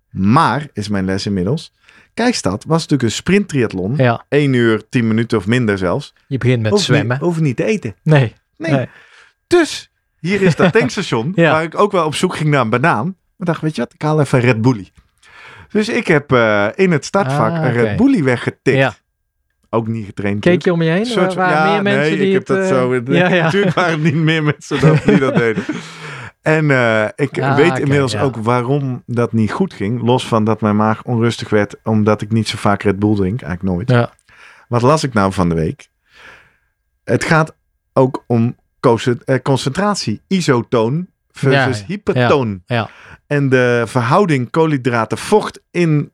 Maar, 0.09 0.67
is 0.73 0.87
mijn 0.87 1.05
les 1.05 1.25
inmiddels, 1.25 1.73
Kijstad 2.13 2.63
was 2.67 2.81
natuurlijk 2.81 3.09
een 3.09 3.15
sprinttriathlon. 3.15 3.93
Ja, 3.95 4.25
1 4.29 4.53
uur, 4.53 4.89
10 4.89 5.07
minuten 5.07 5.37
of 5.37 5.47
minder 5.47 5.77
zelfs. 5.77 6.13
je 6.27 6.37
begint 6.37 6.61
met 6.61 6.79
zwemmen. 6.79 7.17
Niet, 7.17 7.25
hoef 7.25 7.39
niet 7.39 7.55
te 7.55 7.63
eten. 7.63 7.95
Nee. 8.03 8.33
Nee. 8.57 8.71
Nee. 8.71 8.89
Dus, 9.47 9.91
hier 10.19 10.41
is 10.41 10.55
dat 10.55 10.71
tankstation, 10.79 11.31
Ja. 11.35 11.51
waar 11.51 11.63
ik 11.63 11.79
ook 11.79 11.91
wel 11.91 12.05
op 12.05 12.15
zoek 12.15 12.35
ging 12.35 12.49
naar 12.49 12.61
een 12.61 12.69
banaan. 12.69 13.05
Maar 13.35 13.47
dacht, 13.47 13.61
weet 13.61 13.75
je 13.75 13.81
wat, 13.81 13.93
ik 13.93 14.01
haal 14.01 14.19
even 14.19 14.39
Red 14.39 14.61
Bulli. 14.61 14.89
Dus 15.71 15.89
ik 15.89 16.07
heb 16.07 16.31
eh, 16.31 16.67
in 16.75 16.91
het 16.91 17.05
startvak 17.05 17.51
Ah, 17.51 17.63
een 17.63 17.71
Red. 17.71 17.97
Bulli 17.97 18.23
weggetikt. 18.23 18.77
Ja. 18.77 18.93
Ook 19.69 19.87
niet 19.87 20.05
getraind. 20.05 20.39
Keek 20.39 20.63
je 20.63 20.73
om 20.73 20.81
je 20.81 20.89
heen? 20.89 21.05
Soort 21.05 21.33
waren 21.33 21.67
ja, 21.67 21.73
meer 21.73 21.83
mensen 21.83 22.01
nee, 22.09 22.17
die 22.17 22.27
ik 22.27 22.33
heb 22.33 22.47
het, 22.47 22.57
dat 22.57 22.65
eh, 22.71 22.77
zo. 22.77 22.93
Ja, 23.13 23.33
ja. 23.33 23.43
Natuurlijk 23.43 23.75
waren 23.75 24.01
niet 24.01 24.13
meer 24.15 24.43
mensen 24.43 24.79
dat, 24.79 25.03
die 25.03 25.19
dat 25.19 25.35
deden. 25.43 25.63
En 26.41 26.71
eh, 26.71 27.05
ik 27.15 27.39
Ah, 27.41 27.55
weet 27.55 27.79
inmiddels 27.79 28.11
ja. 28.11 28.21
ook 28.21 28.35
waarom 28.35 29.03
dat 29.05 29.33
niet 29.33 29.51
goed 29.51 29.73
ging. 29.73 30.01
Los 30.01 30.27
van 30.27 30.43
dat 30.43 30.61
mijn 30.61 30.75
maag 30.75 31.03
onrustig 31.03 31.49
werd, 31.49 31.75
omdat 31.83 32.21
ik 32.21 32.31
niet 32.31 32.47
zo 32.47 32.57
vaak 32.57 32.83
Red 32.83 32.99
Bull 32.99 33.15
drink. 33.15 33.41
Eigenlijk 33.41 33.75
nooit. 33.75 33.89
Ja. 33.89 34.11
Wat 34.67 34.81
las 34.81 35.03
ik 35.03 35.13
nou 35.13 35.33
van 35.33 35.49
de 35.49 35.55
week? 35.55 35.87
Het 37.03 37.23
gaat 37.23 37.55
ook 37.93 38.23
om 38.27 38.55
conce- 38.79 39.41
concentratie. 39.43 40.21
Isotoon 40.27 41.07
versus 41.31 41.79
Ja, 41.79 41.85
hypertoon. 41.85 42.63
ja. 42.65 42.89
En 43.29 43.49
de 43.49 43.83
verhouding 43.87 44.49
koolhydraten-vocht 44.49 45.61
in 45.71 46.11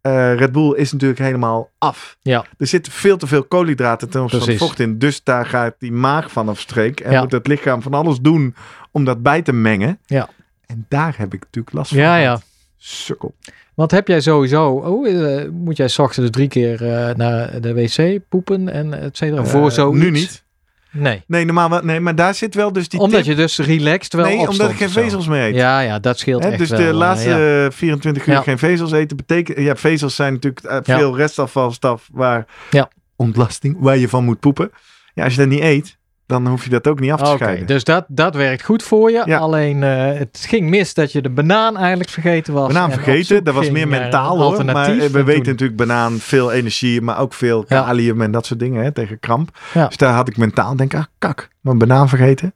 eh, 0.00 0.34
Red 0.34 0.52
Bull 0.52 0.74
is 0.76 0.92
natuurlijk 0.92 1.20
helemaal 1.20 1.70
af. 1.78 2.16
Ja. 2.22 2.44
Er 2.58 2.66
zit 2.66 2.88
veel 2.88 3.16
te 3.16 3.26
veel 3.26 3.44
koolhydraten 3.44 4.08
ten 4.10 4.22
opzichte 4.22 4.46
van 4.46 4.56
vocht 4.68 4.80
in. 4.80 4.98
Dus 4.98 5.24
daar 5.24 5.46
gaat 5.46 5.74
die 5.78 5.92
maag 5.92 6.30
van 6.30 6.48
afstreek. 6.48 7.00
En 7.00 7.12
Ja. 7.12 7.20
moet 7.20 7.32
het 7.32 7.46
lichaam 7.46 7.82
van 7.82 7.94
alles 7.94 8.18
doen 8.20 8.54
om 8.90 9.04
dat 9.04 9.22
bij 9.22 9.42
te 9.42 9.52
mengen. 9.52 9.98
Ja. 10.06 10.28
En 10.66 10.86
daar 10.88 11.14
heb 11.16 11.34
ik 11.34 11.40
natuurlijk 11.40 11.74
last 11.74 11.88
van. 11.90 11.98
Ja, 11.98 12.16
ja. 12.16 12.40
Sukkel. 12.76 13.34
Want 13.74 13.90
heb 13.90 14.08
jij 14.08 14.20
sowieso, 14.20 14.70
oh, 14.70 15.08
eh, 15.08 15.48
moet 15.50 15.76
jij 15.76 15.88
's 15.88 15.98
ochtends 15.98 16.30
drie 16.30 16.48
keer 16.48 16.86
eh, 16.92 17.14
naar 17.14 17.60
de 17.60 17.74
wc 17.74 18.20
poepen 18.28 18.68
en 18.68 19.00
et 19.00 19.16
cetera? 19.16 19.44
voor 19.44 19.70
zoiets? 19.70 19.98
Nu 20.04 20.10
niet. 20.10 20.44
Nee. 20.90 21.22
Nee, 21.26 21.44
normaal 21.44 21.70
wel. 21.70 21.82
Nee, 21.82 22.00
maar 22.00 22.14
daar 22.14 22.34
zit 22.34 22.54
wel 22.54 22.72
dus 22.72 22.88
die 22.88 23.00
Omdat 23.00 23.18
tip. 23.22 23.28
je 23.28 23.34
dus 23.34 23.58
relaxed 23.58 24.12
wel 24.12 24.24
Nee, 24.24 24.48
omdat 24.48 24.70
ik 24.70 24.76
geen 24.76 24.90
vezels 24.90 25.26
meer 25.28 25.46
eet. 25.48 25.54
Ja, 25.54 25.80
ja, 25.80 25.98
dat 25.98 26.18
scheelt 26.18 26.42
Hè, 26.42 26.48
echt 26.48 26.58
dus 26.58 26.70
wel. 26.70 26.78
de 26.78 26.86
eh, 26.86 26.92
laatste 26.94 27.28
ja. 27.28 27.64
eh, 27.64 27.70
24 27.70 28.26
uur 28.26 28.34
Ja. 28.34 28.40
geen 28.42 28.58
vezels 28.58 28.92
eten 28.92 29.16
betekent... 29.16 29.58
Ja, 29.58 29.76
vezels 29.76 30.14
zijn 30.14 30.32
natuurlijk 30.32 30.64
eh, 30.66 30.78
Ja. 30.82 30.98
veel 30.98 31.16
restafvalstaf 31.16 32.08
waar 32.12 32.46
Ja. 32.70 32.88
ontlasting, 33.16 33.76
waar 33.78 33.96
je 33.96 34.08
van 34.08 34.24
moet 34.24 34.40
poepen. 34.40 34.70
Ja, 35.14 35.24
als 35.24 35.32
je 35.34 35.40
dat 35.40 35.48
niet 35.48 35.60
eet, 35.60 35.96
dan 36.28 36.46
hoef 36.46 36.64
je 36.64 36.70
dat 36.70 36.86
ook 36.86 37.00
niet 37.00 37.10
af 37.12 37.20
te 37.20 37.26
scheiden. 37.26 37.66
dus 37.66 37.84
dat, 37.84 38.04
dat 38.08 38.34
werkt 38.34 38.62
goed 38.64 38.82
voor 38.82 39.10
je. 39.10 39.22
Ja. 39.24 39.38
Alleen 39.38 39.82
eh, 39.82 40.18
het 40.18 40.44
ging 40.48 40.68
mis 40.68 40.94
dat 40.94 41.12
je 41.12 41.22
de 41.22 41.30
banaan 41.30 41.76
eigenlijk 41.76 42.10
vergeten 42.10 42.54
was. 42.54 42.66
Banaan 42.72 42.92
vergeten, 42.92 43.44
dat 43.44 43.54
was 43.54 43.70
meer 43.70 43.88
mentaal 43.88 44.38
hoor. 44.38 44.64
Maar 44.64 44.88
eh, 44.90 44.96
we 44.96 45.18
En 45.18 45.24
weten 45.24 45.42
toen- 45.42 45.52
natuurlijk 45.52 45.78
banaan 45.78 46.18
veel 46.18 46.52
energie, 46.52 47.00
maar 47.00 47.18
ook 47.18 47.34
veel 47.34 47.64
Ja. 47.68 47.82
kalium 47.82 48.20
en 48.22 48.30
dat 48.30 48.46
soort 48.46 48.60
dingen 48.60 48.82
hè, 48.84 48.92
tegen 48.92 49.20
kramp. 49.20 49.58
Ja. 49.74 49.86
Dus 49.86 49.96
daar 49.96 50.12
had 50.14 50.28
ik 50.28 50.36
mentaal 50.36 50.76
denk 50.76 50.94
ah 50.94 51.04
kak, 51.18 51.48
mijn 51.60 51.78
banaan 51.78 52.08
vergeten. 52.08 52.54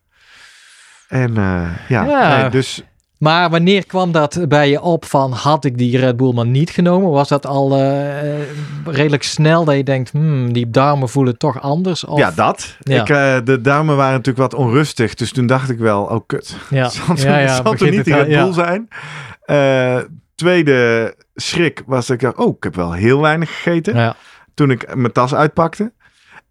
En 1.09 1.37
eh, 1.37 1.63
ja, 1.89 2.05
Ja. 2.05 2.37
Nee, 2.41 2.51
dus 2.51 2.83
Maar 3.23 3.51
wanneer 3.51 3.87
kwam 3.87 4.13
dat 4.13 4.49
bij 4.49 4.71
je 4.71 4.81
op 4.81 5.05
van 5.05 5.33
had 5.33 5.65
ik 5.65 5.79
die 5.79 5.99
Red 5.99 6.17
Bull 6.17 6.33
maar 6.33 6.47
niet 6.47 6.71
genomen? 6.71 7.11
Was 7.11 7.29
dat 7.29 7.47
al 7.47 7.77
eh, 7.77 8.43
redelijk 8.85 9.23
snel 9.23 9.65
dat 9.65 9.77
je 9.77 9.85
denkt, 9.85 10.11
hmm, 10.11 10.53
die 10.53 10.71
darmen 10.71 11.09
voelen 11.09 11.39
toch 11.39 11.61
anders? 11.61 12.05
Of, 12.05 12.19
ja, 12.19 12.31
dat. 12.31 12.77
Ja. 12.81 13.01
Ik, 13.01 13.09
eh, 13.09 13.37
de 13.45 13.61
darmen 13.61 13.97
waren 13.97 14.13
natuurlijk 14.13 14.53
wat 14.53 14.61
onrustig, 14.61 15.15
dus 15.15 15.33
toen 15.33 15.47
dacht 15.47 15.71
ik 15.71 15.79
wel, 15.79 16.03
oh 16.03 16.21
kut. 16.27 16.57
ja. 16.71 16.89
zal 16.89 17.17
ja, 17.17 17.39
ja, 17.39 17.55
zal 17.55 17.75
toch 17.75 17.91
niet 17.91 18.05
die 18.05 18.15
Red 18.15 18.29
Bull 18.29 18.53
zijn? 18.53 18.89
Eh, 19.43 19.99
tweede 20.35 21.15
schrik 21.35 21.83
was 21.87 22.07
dat 22.07 22.17
ik 22.17 22.23
dacht, 22.23 22.37
oh, 22.37 22.57
ik 22.57 22.63
heb 22.63 22.75
wel 22.75 22.93
heel 22.93 23.21
weinig 23.21 23.55
gegeten. 23.55 23.97
Ja. 23.97 24.17
Toen 24.55 24.71
ik 24.71 24.95
mijn 24.95 25.13
tas 25.13 25.35
uitpakte. 25.35 25.93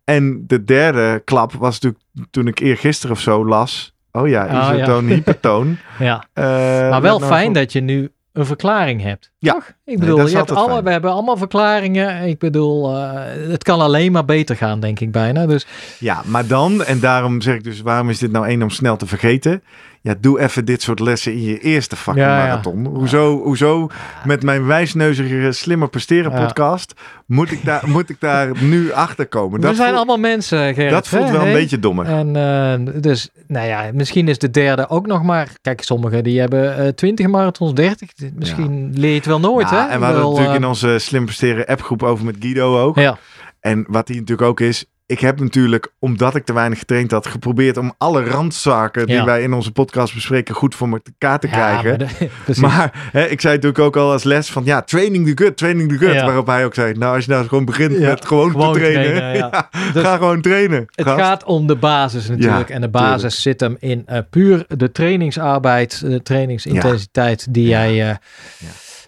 En 0.03 0.43
de 0.47 0.63
derde 0.63 1.21
klap 1.25 1.53
was 1.53 1.79
natuurlijk 1.79 2.03
toen 2.31 2.47
ik 2.47 2.59
eergisteren 2.59 3.15
of 3.15 3.21
zo 3.21 3.45
las. 3.45 3.95
Oh 4.11 4.27
ja, 4.27 4.45
Oh, 4.45 4.51
ja. 4.51 4.73
isotoon, 4.75 5.05
hypertoon. 5.07 5.77
ja. 5.99 6.23
Eh, 6.33 6.43
Maar 6.89 7.01
wel 7.01 7.19
nou 7.19 7.31
fijn 7.31 7.53
dat 7.53 7.71
je 7.71 7.81
nu 7.81 8.11
een 8.33 8.45
verklaring 8.45 9.01
hebt. 9.01 9.31
Ja. 9.37 9.53
Toch? 9.53 9.71
Ik 9.85 9.99
bedoel, 9.99 10.27
je 10.27 10.35
hebt 10.35 10.51
alle, 10.51 10.69
fijn. 10.71 10.83
we 10.83 10.91
hebben 10.91 11.11
allemaal 11.11 11.37
verklaringen. 11.37 12.27
Ik 12.27 12.39
bedoel, 12.39 12.95
eh, 12.95 13.11
het 13.49 13.63
kan 13.63 13.79
alleen 13.81 14.11
maar 14.11 14.25
beter 14.25 14.55
gaan, 14.55 14.79
denk 14.79 14.99
ik 14.99 15.11
bijna. 15.11 15.45
Dus 15.45 15.67
Ja, 15.99 16.21
maar 16.25 16.47
dan, 16.47 16.83
en 16.83 16.99
daarom 16.99 17.41
zeg 17.41 17.55
ik 17.55 17.63
dus, 17.63 17.81
waarom 17.81 18.09
is 18.09 18.19
dit 18.19 18.31
nou 18.31 18.47
één 18.47 18.61
om 18.61 18.69
snel 18.69 18.97
te 18.97 19.05
vergeten? 19.07 19.63
Ja, 20.03 20.15
doe 20.19 20.39
even 20.39 20.65
dit 20.65 20.81
soort 20.81 20.99
lessen 20.99 21.31
in 21.31 21.41
je 21.41 21.59
eerste 21.59 21.95
fucking 21.95 22.25
Ja, 22.25 22.37
ja. 22.37 22.43
marathon. 22.47 22.85
Hoezo, 22.85 23.41
hoezo 23.43 23.89
met 24.23 24.43
mijn 24.43 24.65
wijsneuzige 24.65 25.51
slimmer 25.51 25.89
presteren 25.89 26.31
podcast 26.31 26.93
moet 27.25 27.51
ik 27.51 27.65
daar, 27.65 27.81
moet 27.89 28.09
ik 28.09 28.15
daar 28.19 28.51
nu 28.63 28.91
achter 28.91 29.27
komen? 29.27 29.59
we 29.61 29.65
zijn 29.65 29.77
voelt, 29.77 29.95
allemaal 29.97 30.17
mensen, 30.17 30.73
Gerrit. 30.73 30.91
dat 30.91 31.07
voelt 31.07 31.25
hè? 31.25 31.31
wel 31.31 31.41
een 31.41 31.47
Hey? 31.47 31.53
beetje 31.59 31.79
dommer. 31.79 32.05
En 32.05 32.35
eh, 32.35 33.01
dus, 33.01 33.29
nou 33.47 33.67
ja, 33.67 33.89
misschien 33.93 34.27
is 34.27 34.37
de 34.37 34.49
derde 34.51 34.89
ook 34.89 35.05
nog 35.07 35.23
maar. 35.23 35.47
Kijk, 35.61 35.81
sommigen 35.83 36.23
die 36.23 36.39
hebben 36.39 36.77
eh 36.77 36.87
20 36.87 37.27
marathons, 37.27 37.73
30. 37.73 38.09
Misschien 38.35 38.91
leer 38.95 39.09
je 39.09 39.15
het 39.15 39.25
wel 39.25 39.39
nooit, 39.39 39.69
Ja, 39.69 39.85
hè? 39.85 39.91
en 39.91 39.99
we 39.99 40.05
hadden 40.05 40.23
natuurlijk 40.23 40.49
eh, 40.49 40.55
in 40.61 40.65
onze 40.65 40.99
slim 40.99 41.25
presteren 41.25 41.65
appgroep 41.65 42.03
over 42.03 42.25
met 42.25 42.35
Guido 42.39 42.79
ook. 42.81 42.95
Ja, 42.99 43.17
En 43.59 43.85
wat 43.89 44.07
hij 44.07 44.17
natuurlijk 44.17 44.47
ook 44.47 44.59
is, 44.59 44.85
ik 45.11 45.19
heb 45.19 45.39
natuurlijk, 45.39 45.87
omdat 45.99 46.35
ik 46.35 46.45
te 46.45 46.53
weinig 46.53 46.79
getraind 46.79 47.11
had, 47.11 47.27
geprobeerd 47.27 47.77
om 47.77 47.93
alle 47.97 48.23
randzaken 48.23 49.05
die 49.05 49.15
Ja. 49.15 49.25
wij 49.25 49.41
in 49.41 49.53
onze 49.53 49.71
podcast 49.71 50.13
bespreken 50.13 50.55
goed 50.55 50.75
voor 50.75 50.87
elkaar 50.87 51.39
te 51.39 51.47
ja, 51.47 51.53
krijgen. 51.53 51.89
maar 51.89 51.97
de- 51.97 52.29
precies. 52.45 52.61
Maar 52.63 53.09
hè, 53.11 53.25
ik 53.27 53.41
zei 53.41 53.53
natuurlijk 53.55 53.83
ook 53.83 53.95
al 53.95 54.11
als 54.11 54.23
les 54.23 54.49
van 54.51 54.65
ja, 54.65 54.81
training 54.81 55.35
the 55.35 55.43
good, 55.43 55.57
training 55.57 55.89
the 55.89 55.97
good. 56.05 56.13
Ja. 56.13 56.25
Waarop 56.25 56.47
hij 56.47 56.65
ook 56.65 56.73
zei, 56.73 56.93
nou 56.93 57.15
als 57.15 57.25
je 57.25 57.31
nou 57.31 57.47
gewoon 57.47 57.65
begint 57.65 57.97
Ja, 57.97 58.07
met 58.09 58.25
gewoon, 58.25 58.51
gewoon 58.51 58.73
te 58.73 58.79
trainen. 58.79 59.03
trainen, 59.15 59.35
ja. 59.37 59.49
ja, 59.71 59.91
Dus 59.93 60.03
ga 60.03 60.15
gewoon 60.17 60.41
trainen. 60.41 60.85
Het 60.91 61.05
gast. 61.07 61.19
gaat 61.21 61.43
om 61.43 61.67
de 61.67 61.75
basis 61.75 62.29
natuurlijk. 62.29 62.67
Ja, 62.69 62.75
en 62.75 62.81
de 62.81 62.89
basis 62.89 63.15
tuurlijk. 63.19 63.33
zit 63.41 63.59
hem 63.59 63.75
in 63.79 64.03
eh, 64.05 64.19
puur 64.29 64.65
de 64.67 64.91
trainingsarbeid, 64.91 66.01
de 66.01 66.21
trainingsintensiteit 66.23 67.47
die 67.53 67.67
jij... 67.67 68.09
eh, 68.09 68.15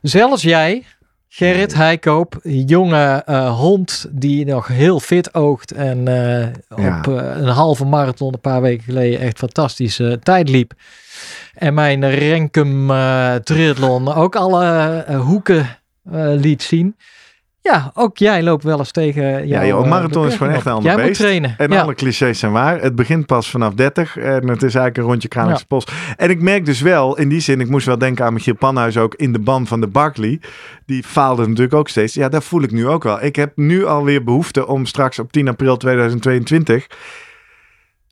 Zelfs 0.01 0.41
jij, 0.41 0.83
Gerrit 1.35 1.73
Heikoop, 1.73 2.39
jonge 2.43 3.21
eh, 3.25 3.59
hond 3.59 4.05
die 4.11 4.45
nog 4.45 4.67
heel 4.67 4.99
fit 4.99 5.33
oogt 5.33 5.71
en 5.71 6.07
eh, 6.07 6.47
Ja. 6.75 6.97
op 6.97 7.07
eh, 7.07 7.41
een 7.41 7.47
halve 7.47 7.85
marathon 7.85 8.33
een 8.33 8.39
paar 8.39 8.61
weken 8.61 8.83
geleden 8.83 9.19
echt 9.19 9.37
fantastische 9.37 10.19
tijd 10.23 10.49
liep. 10.49 10.73
En 11.53 11.73
mijn 11.73 12.09
Renkum 12.09 12.87
triathlon 13.43 14.13
ook 14.13 14.35
alle 14.35 15.05
hoeken 15.25 15.77
liet 16.35 16.63
zien. 16.63 16.95
Ja, 17.63 17.91
ook 17.93 18.17
jij 18.17 18.43
loopt 18.43 18.63
wel 18.63 18.77
eens 18.79 18.91
tegen 18.91 19.23
Ja, 19.23 19.39
jouw, 19.39 19.65
joh, 19.65 19.77
een 19.77 19.83
eh, 19.83 19.89
marathon 19.89 20.27
is 20.27 20.35
gewoon 20.35 20.53
echt 20.53 20.65
een 20.65 20.71
ander. 20.71 20.85
Jij 20.85 20.95
moet 20.99 21.05
beest. 21.07 21.19
trainen. 21.19 21.55
En 21.57 21.71
ja. 21.71 21.81
alle 21.81 21.93
clichés 21.93 22.39
zijn 22.39 22.51
waar. 22.51 22.81
Het 22.81 22.95
begint 22.95 23.25
pas 23.25 23.49
vanaf 23.49 23.73
30 23.73 24.17
en 24.17 24.47
het 24.47 24.57
is 24.63 24.75
eigenlijk 24.75 24.97
een 24.97 25.03
rondje 25.03 25.27
Kralingse 25.27 25.59
Ja. 25.59 25.75
Bos. 25.75 25.85
En 26.17 26.29
ik 26.29 26.41
merk 26.41 26.65
dus 26.65 26.81
wel, 26.81 27.17
in 27.17 27.29
die 27.29 27.39
zin, 27.39 27.59
ik 27.59 27.69
moest 27.69 27.85
wel 27.85 27.97
denken 27.97 28.25
aan 28.25 28.33
Michiel 28.33 28.55
Panhuis 28.55 28.97
ook 28.97 29.15
in 29.15 29.33
de 29.33 29.39
ban 29.39 29.67
van 29.67 29.81
de 29.81 29.87
Barkley. 29.87 30.41
Die 30.85 31.03
faalde 31.03 31.47
natuurlijk 31.47 31.73
ook 31.73 31.89
steeds. 31.89 32.13
Ja, 32.13 32.29
dat 32.29 32.43
voel 32.43 32.61
ik 32.63 32.71
nu 32.71 32.87
ook 32.87 33.03
wel. 33.03 33.23
Ik 33.23 33.35
heb 33.35 33.51
nu 33.57 33.85
alweer 33.85 34.23
behoefte 34.23 34.67
om 34.67 34.85
straks 34.85 35.19
op 35.19 35.31
10 35.31 35.47
april 35.47 35.77
2022 35.77 36.87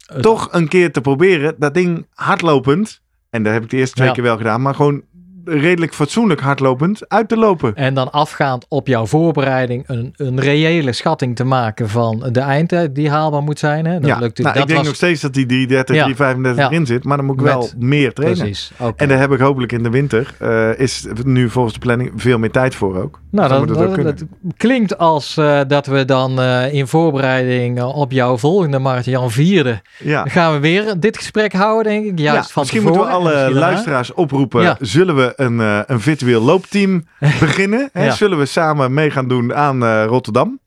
Het- 0.06 0.22
toch 0.22 0.48
een 0.52 0.68
keer 0.68 0.92
te 0.92 1.02
proberen 1.02 1.56
dat 1.58 1.74
ding 1.74 2.08
hardlopend. 2.14 3.02
En 3.30 3.44
dat 3.44 3.54
heb 3.54 3.64
ik 3.64 3.70
de 3.70 3.78
eerste 3.78 3.96
twee 3.96 4.08
Ja. 4.08 4.14
keer 4.14 4.24
wel 4.24 4.38
gedaan, 4.38 4.62
maar 4.62 4.76
gewoon 4.76 5.02
redelijk 5.46 5.94
fatsoenlijk 5.94 6.40
hardlopend 6.42 7.10
uit 7.10 7.28
te 7.30 7.38
lopen. 7.38 7.76
En 7.76 7.94
dan 7.94 8.12
afgaand 8.12 8.66
op 8.70 8.88
jouw 8.88 9.06
voorbereiding 9.06 9.84
een, 9.88 10.14
een 10.16 10.40
reële 10.40 10.92
schatting 10.94 11.36
te 11.36 11.44
maken 11.44 11.90
van 11.90 12.24
de 12.32 12.40
eindtijd 12.40 12.96
die 12.96 13.10
haalbaar 13.10 13.42
moet 13.44 13.60
zijn. 13.60 13.86
Hè? 13.86 14.00
Dat 14.00 14.10
ja, 14.10 14.20
lukt, 14.20 14.38
nou, 14.38 14.54
dat 14.54 14.62
ik 14.62 14.68
denk 14.68 14.78
was, 14.80 14.88
nog 14.88 14.96
steeds 14.96 15.22
dat 15.22 15.34
die 15.34 15.46
330, 15.46 15.96
Ja. 15.96 16.02
335 16.04 16.64
Ja. 16.64 16.70
erin 16.72 16.86
zit, 16.86 17.04
maar 17.04 17.18
dan 17.18 17.26
moet 17.26 17.36
ik 17.40 17.46
wel 17.46 17.70
meer 17.78 18.14
trainen. 18.14 18.40
Precies. 18.40 18.72
En 18.96 19.08
daar 19.08 19.20
heb 19.20 19.32
ik 19.32 19.40
hopelijk 19.40 19.72
in 19.72 19.84
de 19.84 19.90
winter, 19.90 20.34
eh, 20.40 20.80
is 20.80 21.08
nu 21.24 21.50
volgens 21.50 21.74
de 21.74 21.80
planning 21.80 22.12
veel 22.16 22.38
meer 22.38 22.52
tijd 22.52 22.76
voor 22.76 22.96
ook. 23.04 23.20
Nou, 23.32 23.50
dan 23.50 23.58
dat, 23.58 23.68
moet 23.68 23.78
het 23.78 24.00
ook 24.00 24.04
dat- 24.04 24.24
klinkt 24.58 24.98
als 24.98 25.38
eh, 25.38 25.60
dat 25.68 25.86
we 25.86 26.06
dan 26.06 26.40
eh, 26.42 26.74
in 26.74 26.88
voorbereiding 26.88 27.82
op 27.84 28.12
jouw 28.12 28.38
volgende 28.38 28.80
marathon, 28.80 29.14
Jan 29.14 29.32
Vierde, 29.32 29.82
gaan 30.24 30.54
we 30.54 30.60
weer 30.60 31.00
dit 31.00 31.18
gesprek 31.18 31.54
houden, 31.54 31.92
denk 31.92 32.06
ik. 32.06 32.20
Juist 32.20 32.48
Ja, 32.48 32.54
van 32.54 32.62
misschien 32.62 32.84
moeten 32.84 33.02
we 33.02 33.08
alle 33.08 33.54
luisteraars 33.54 34.14
oproepen. 34.14 34.78
Zullen 34.80 35.16
we 35.16 35.31
een, 35.36 35.60
eh, 35.60 35.80
een 35.86 36.02
virtueel 36.02 36.42
loopteam 36.42 37.08
beginnen? 37.40 37.90
Hè? 37.94 38.06
Ja. 38.06 38.12
Zullen 38.12 38.38
we 38.38 38.46
samen 38.46 38.94
mee 38.94 39.12
gaan 39.12 39.28
doen 39.28 39.54
aan 39.54 39.84
eh, 39.84 40.06
Rotterdam? 40.06 40.60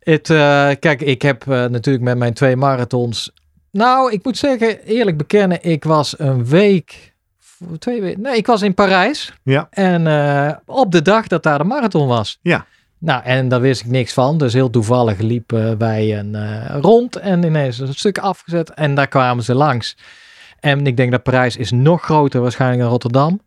Het, 0.00 0.30
eh, 0.30 0.70
kijk, 0.78 1.00
ik 1.00 1.22
heb 1.22 1.46
natuurlijk 1.46 2.04
met 2.04 2.18
mijn 2.18 2.34
twee 2.34 2.56
marathons. 2.56 3.32
Nou, 3.70 4.12
ik 4.12 4.24
moet 4.24 4.38
zeggen, 4.38 4.84
eerlijk 4.84 5.16
bekennen, 5.16 5.62
ik 5.62 5.84
was 5.84 6.18
een 6.18 6.46
week. 6.46 7.14
Twee 7.78 8.00
weken. 8.00 8.20
Nee, 8.20 8.36
ik 8.36 8.46
was 8.46 8.62
in 8.62 8.74
Parijs. 8.74 9.32
Ja. 9.42 9.66
En 9.70 10.06
op 10.66 10.92
de 10.92 11.02
dag 11.02 11.26
dat 11.26 11.42
daar 11.42 11.58
de 11.58 11.64
marathon 11.64 12.08
was. 12.08 12.38
Ja. 12.42 12.66
Nou, 12.98 13.22
en 13.24 13.48
daar 13.48 13.60
wist 13.60 13.80
ik 13.80 13.86
niks 13.86 14.12
van. 14.12 14.38
Dus 14.38 14.52
heel 14.52 14.70
toevallig 14.70 15.18
liepen 15.18 15.78
wij 15.78 16.18
een 16.18 16.66
rond 16.80 17.16
en 17.16 17.44
ineens 17.44 17.78
een 17.78 17.94
stuk 17.94 18.18
afgezet. 18.18 18.70
En 18.70 18.94
daar 18.94 19.08
kwamen 19.08 19.44
ze 19.44 19.54
langs. 19.54 19.96
En 20.60 20.86
ik 20.86 20.96
denk 20.96 21.10
dat 21.10 21.22
Parijs 21.22 21.56
is 21.56 21.70
nog 21.70 22.02
groter 22.02 22.40
waarschijnlijk 22.40 22.80
dan 22.80 22.90
Rotterdam. 22.90 23.40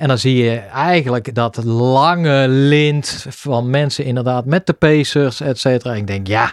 En 0.00 0.08
dan 0.08 0.18
zie 0.18 0.36
je 0.44 0.50
eigenlijk 0.56 1.34
dat 1.34 1.64
lange 1.64 2.48
lint 2.48 3.26
van 3.28 3.70
mensen 3.70 4.04
inderdaad 4.04 4.44
met 4.44 4.66
de 4.66 4.72
pacers, 4.72 5.40
et 5.40 5.58
cetera. 5.58 5.94
Ik 5.94 6.06
denk, 6.06 6.26
ja, 6.26 6.52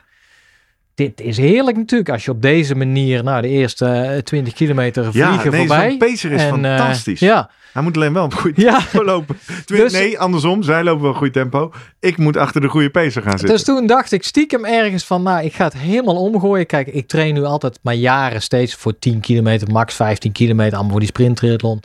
dit 0.95 1.21
is 1.21 1.37
heerlijk 1.37 1.77
natuurlijk. 1.77 2.09
Als 2.09 2.25
je 2.25 2.31
op 2.31 2.41
deze 2.41 2.75
manier, 2.75 3.23
nou, 3.23 3.41
de 3.41 3.47
eerste 3.47 3.85
eh, 3.85 4.17
20 4.21 4.53
kilometer 4.53 5.03
Ja, 5.11 5.27
vliegen 5.27 5.51
nee, 5.51 5.59
voorbij. 5.59 5.89
zo'n 5.89 5.97
pacer 5.97 6.31
is 6.31 6.41
En, 6.41 6.65
eh, 6.65 6.77
fantastisch. 6.77 7.19
ja, 7.19 7.49
Hij 7.73 7.83
moet 7.83 7.95
alleen 7.95 8.13
wel 8.13 8.23
op 8.23 8.33
goed 8.33 8.55
ja. 8.55 8.77
tempo 8.79 9.03
lopen. 9.05 9.37
Dus- 9.65 9.91
nee, 9.93 10.19
andersom. 10.19 10.63
Zij 10.63 10.83
lopen 10.83 11.03
wel 11.03 11.13
goed 11.13 11.33
tempo. 11.33 11.73
Ik 11.99 12.17
moet 12.17 12.37
achter 12.37 12.61
de 12.61 12.67
goede 12.67 12.89
pacer 12.89 13.21
gaan 13.21 13.37
zitten. 13.37 13.49
Dus 13.55 13.63
toen 13.63 13.87
dacht 13.87 14.11
ik 14.11 14.23
stiekem 14.23 14.65
ergens 14.65 15.03
van, 15.03 15.23
nou, 15.23 15.45
ik 15.45 15.53
ga 15.53 15.63
het 15.63 15.77
helemaal 15.77 16.15
omgooien. 16.23 16.65
Kijk, 16.65 16.87
ik 16.87 17.07
train 17.07 17.33
nu 17.33 17.43
altijd 17.43 17.79
maar 17.81 17.93
jaren 17.95 18.41
steeds 18.41 18.75
voor 18.75 18.99
10 18.99 19.19
kilometer, 19.19 19.71
max 19.71 19.95
15 19.95 20.31
kilometer, 20.31 20.73
allemaal 20.73 20.91
voor 20.91 20.99
die 20.99 21.09
sprinttriathlon. 21.09 21.79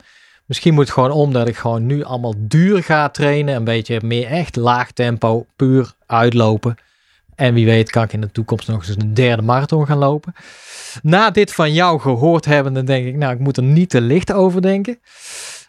Misschien 0.45 0.73
moet 0.73 0.83
het 0.83 0.93
gewoon 0.93 1.11
om 1.11 1.33
dat 1.33 1.47
ik 1.47 1.55
gewoon 1.55 1.85
nu 1.85 2.03
allemaal 2.03 2.33
duur 2.37 2.83
ga 2.83 3.09
trainen. 3.09 3.55
Een 3.55 3.63
beetje 3.63 3.99
meer 4.03 4.27
echt 4.27 4.55
laag 4.55 4.91
tempo, 4.91 5.45
puur 5.55 5.93
uitlopen. 6.05 6.75
En 7.35 7.53
wie 7.53 7.65
weet 7.65 7.89
kan 7.89 8.03
ik 8.03 8.13
in 8.13 8.21
de 8.21 8.31
toekomst 8.31 8.67
nog 8.67 8.87
eens 8.87 8.95
een 8.97 9.13
derde 9.13 9.41
marathon 9.41 9.85
gaan 9.85 9.97
lopen. 9.97 10.33
Na 11.01 11.31
dit 11.31 11.53
van 11.53 11.73
jou 11.73 11.99
gehoord 11.99 12.45
hebben, 12.45 12.73
dan 12.73 12.85
denk 12.85 13.07
ik, 13.07 13.15
nou, 13.15 13.33
ik 13.33 13.39
moet 13.39 13.57
er 13.57 13.63
niet 13.63 13.89
te 13.89 14.01
licht 14.01 14.31
over 14.31 14.61
denken. 14.61 14.99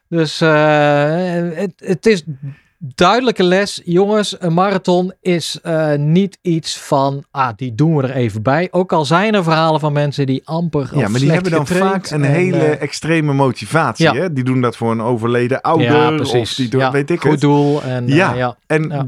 Dus 0.09 0.41
eh, 0.41 1.49
het, 1.55 1.73
het 1.77 2.07
is 2.07 2.25
duidelijke 2.95 3.43
les. 3.45 3.81
Jongens, 3.85 4.37
een 4.39 4.55
marathon 4.55 5.13
is 5.21 5.59
eh, 5.63 5.95
niet 5.95 6.39
iets 6.43 6.79
van, 6.79 7.25
ah, 7.31 7.49
die 7.57 7.75
doen 7.75 7.97
we 7.97 8.03
er 8.03 8.11
even 8.15 8.43
bij. 8.43 8.69
Ook 8.71 8.93
al 8.93 9.05
zijn 9.05 9.35
er 9.35 9.43
verhalen 9.43 9.81
van 9.81 9.93
mensen 9.93 10.27
die 10.27 10.43
amper 10.45 10.91
ja, 10.95 11.09
maar 11.09 11.21
die 11.21 11.31
hebben 11.31 11.51
dan 11.51 11.67
vaak 11.67 12.11
een 12.11 12.25
en, 12.25 12.31
hele 12.33 12.65
eh, 12.65 12.83
extreme 12.83 13.33
motivatie. 13.33 14.05
ja. 14.05 14.15
Hè? 14.15 14.33
Die 14.33 14.45
doen 14.45 14.61
dat 14.61 14.77
voor 14.77 14.91
een 14.91 15.01
overleden 15.03 15.61
ouder. 15.61 15.87
ja, 15.93 16.09
Of 16.11 16.15
precies. 16.17 16.55
die 16.55 16.69
doen, 16.69 16.81
ja, 16.81 16.91
weet 16.91 17.11
ik 17.11 17.21
goed 17.21 17.31
het. 17.31 17.41
doel. 17.41 17.83
En, 17.83 18.09
eh, 18.09 18.15
Ja. 18.17 18.35
ja. 18.35 18.57
En 18.67 18.89
Ja. 18.89 19.07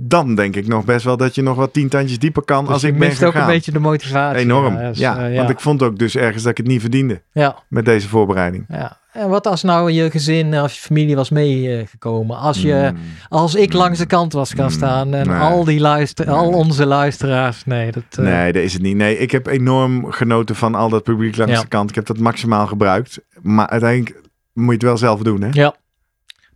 Dan 0.00 0.34
denk 0.34 0.56
ik 0.56 0.66
nog 0.66 0.84
best 0.84 1.04
wel 1.04 1.16
dat 1.16 1.34
je 1.34 1.42
nog 1.42 1.56
wat 1.56 1.72
tien 1.72 1.88
tandjes 1.88 2.18
dieper 2.18 2.42
kan 2.42 2.64
Dus 2.64 2.72
als 2.72 2.84
ik 2.84 2.98
ben 2.98 3.08
mist 3.08 3.22
ook 3.24 3.32
gegaan. 3.32 3.48
een 3.48 3.54
beetje 3.54 3.72
de 3.72 3.78
motivatie. 3.78 4.40
Enorm. 4.40 4.74
Ja, 4.78 4.88
dus, 4.88 4.98
ja, 4.98 5.28
eh, 5.28 5.36
want 5.36 5.50
ik 5.50 5.60
vond 5.60 5.82
ook 5.82 5.98
dus 5.98 6.16
ergens 6.16 6.42
dat 6.42 6.50
ik 6.50 6.56
het 6.56 6.66
niet 6.66 6.80
verdiende 6.80 7.22
ja, 7.32 7.56
met 7.68 7.84
deze 7.84 8.08
voorbereiding. 8.08 8.64
ja. 8.68 8.96
En 9.12 9.28
wat 9.28 9.46
als 9.46 9.62
nou 9.62 9.90
je 9.90 10.10
gezin 10.10 10.60
of 10.60 10.72
je 10.72 10.80
familie 10.80 11.16
was 11.16 11.30
meegekomen? 11.30 12.36
Als, 12.38 12.62
je, 12.62 12.90
Mm. 12.92 12.98
als 13.28 13.54
ik 13.54 13.72
langs 13.72 13.98
de 13.98 14.06
kant 14.06 14.32
was 14.32 14.52
gaan 14.52 14.64
Mm, 14.64 14.70
staan 14.70 15.14
en 15.14 15.26
nee. 15.28 15.38
al, 15.38 15.64
die 15.64 15.80
luister, 15.80 16.30
al 16.30 16.48
onze 16.52 16.86
luisteraars. 16.86 17.64
Nee, 17.64 17.92
dat, 17.92 18.02
eh, 18.10 18.18
Nee, 18.24 18.52
dat 18.52 18.62
is 18.62 18.72
het 18.72 18.82
niet. 18.82 18.96
Nee, 18.96 19.18
ik 19.18 19.30
heb 19.30 19.46
enorm 19.46 20.10
genoten 20.12 20.56
van 20.56 20.74
al 20.74 20.88
dat 20.88 21.02
publiek 21.02 21.36
langs 21.36 21.52
Ja. 21.52 21.60
de 21.60 21.66
kant. 21.68 21.88
Ik 21.88 21.94
heb 21.94 22.06
dat 22.06 22.18
maximaal 22.18 22.66
gebruikt. 22.66 23.18
Maar 23.42 23.66
uiteindelijk 23.68 24.20
moet 24.52 24.66
je 24.66 24.72
het 24.72 24.82
wel 24.82 24.96
zelf 24.96 25.22
doen, 25.22 25.42
hè? 25.42 25.48
Ja. 25.52 25.74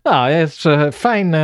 Nou, 0.02 0.30
ja, 0.30 0.36
het 0.36 0.48
is 0.48 0.64
eh, 0.64 0.82
fijn, 0.92 1.34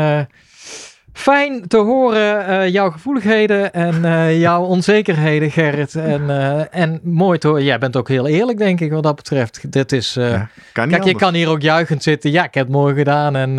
fijn 1.18 1.68
te 1.68 1.76
horen 1.76 2.46
eh, 2.46 2.68
jouw 2.68 2.90
gevoeligheden 2.90 3.72
en 3.72 4.04
eh, 4.04 4.40
jouw 4.40 4.62
onzekerheden, 4.62 5.50
Gerrit. 5.50 5.94
En, 5.94 6.30
eh, 6.30 6.80
en 6.82 7.00
mooi 7.02 7.38
te 7.38 7.48
horen. 7.48 7.64
Jij 7.64 7.78
bent 7.78 7.96
ook 7.96 8.08
heel 8.08 8.26
eerlijk, 8.26 8.58
denk 8.58 8.80
ik, 8.80 8.92
wat 8.92 9.02
dat 9.02 9.16
betreft. 9.16 9.72
Dit 9.72 9.92
is... 9.92 10.14
Ja, 10.14 10.48
Kan 10.72 10.88
Kijk, 10.88 11.04
je 11.04 11.14
kan 11.14 11.34
hier 11.34 11.48
ook 11.48 11.60
juichend 11.60 12.02
zitten. 12.02 12.30
Ja, 12.30 12.44
ik 12.44 12.54
heb 12.54 12.66
het 12.66 12.74
mooi 12.74 12.94
gedaan 12.94 13.36
en 13.36 13.54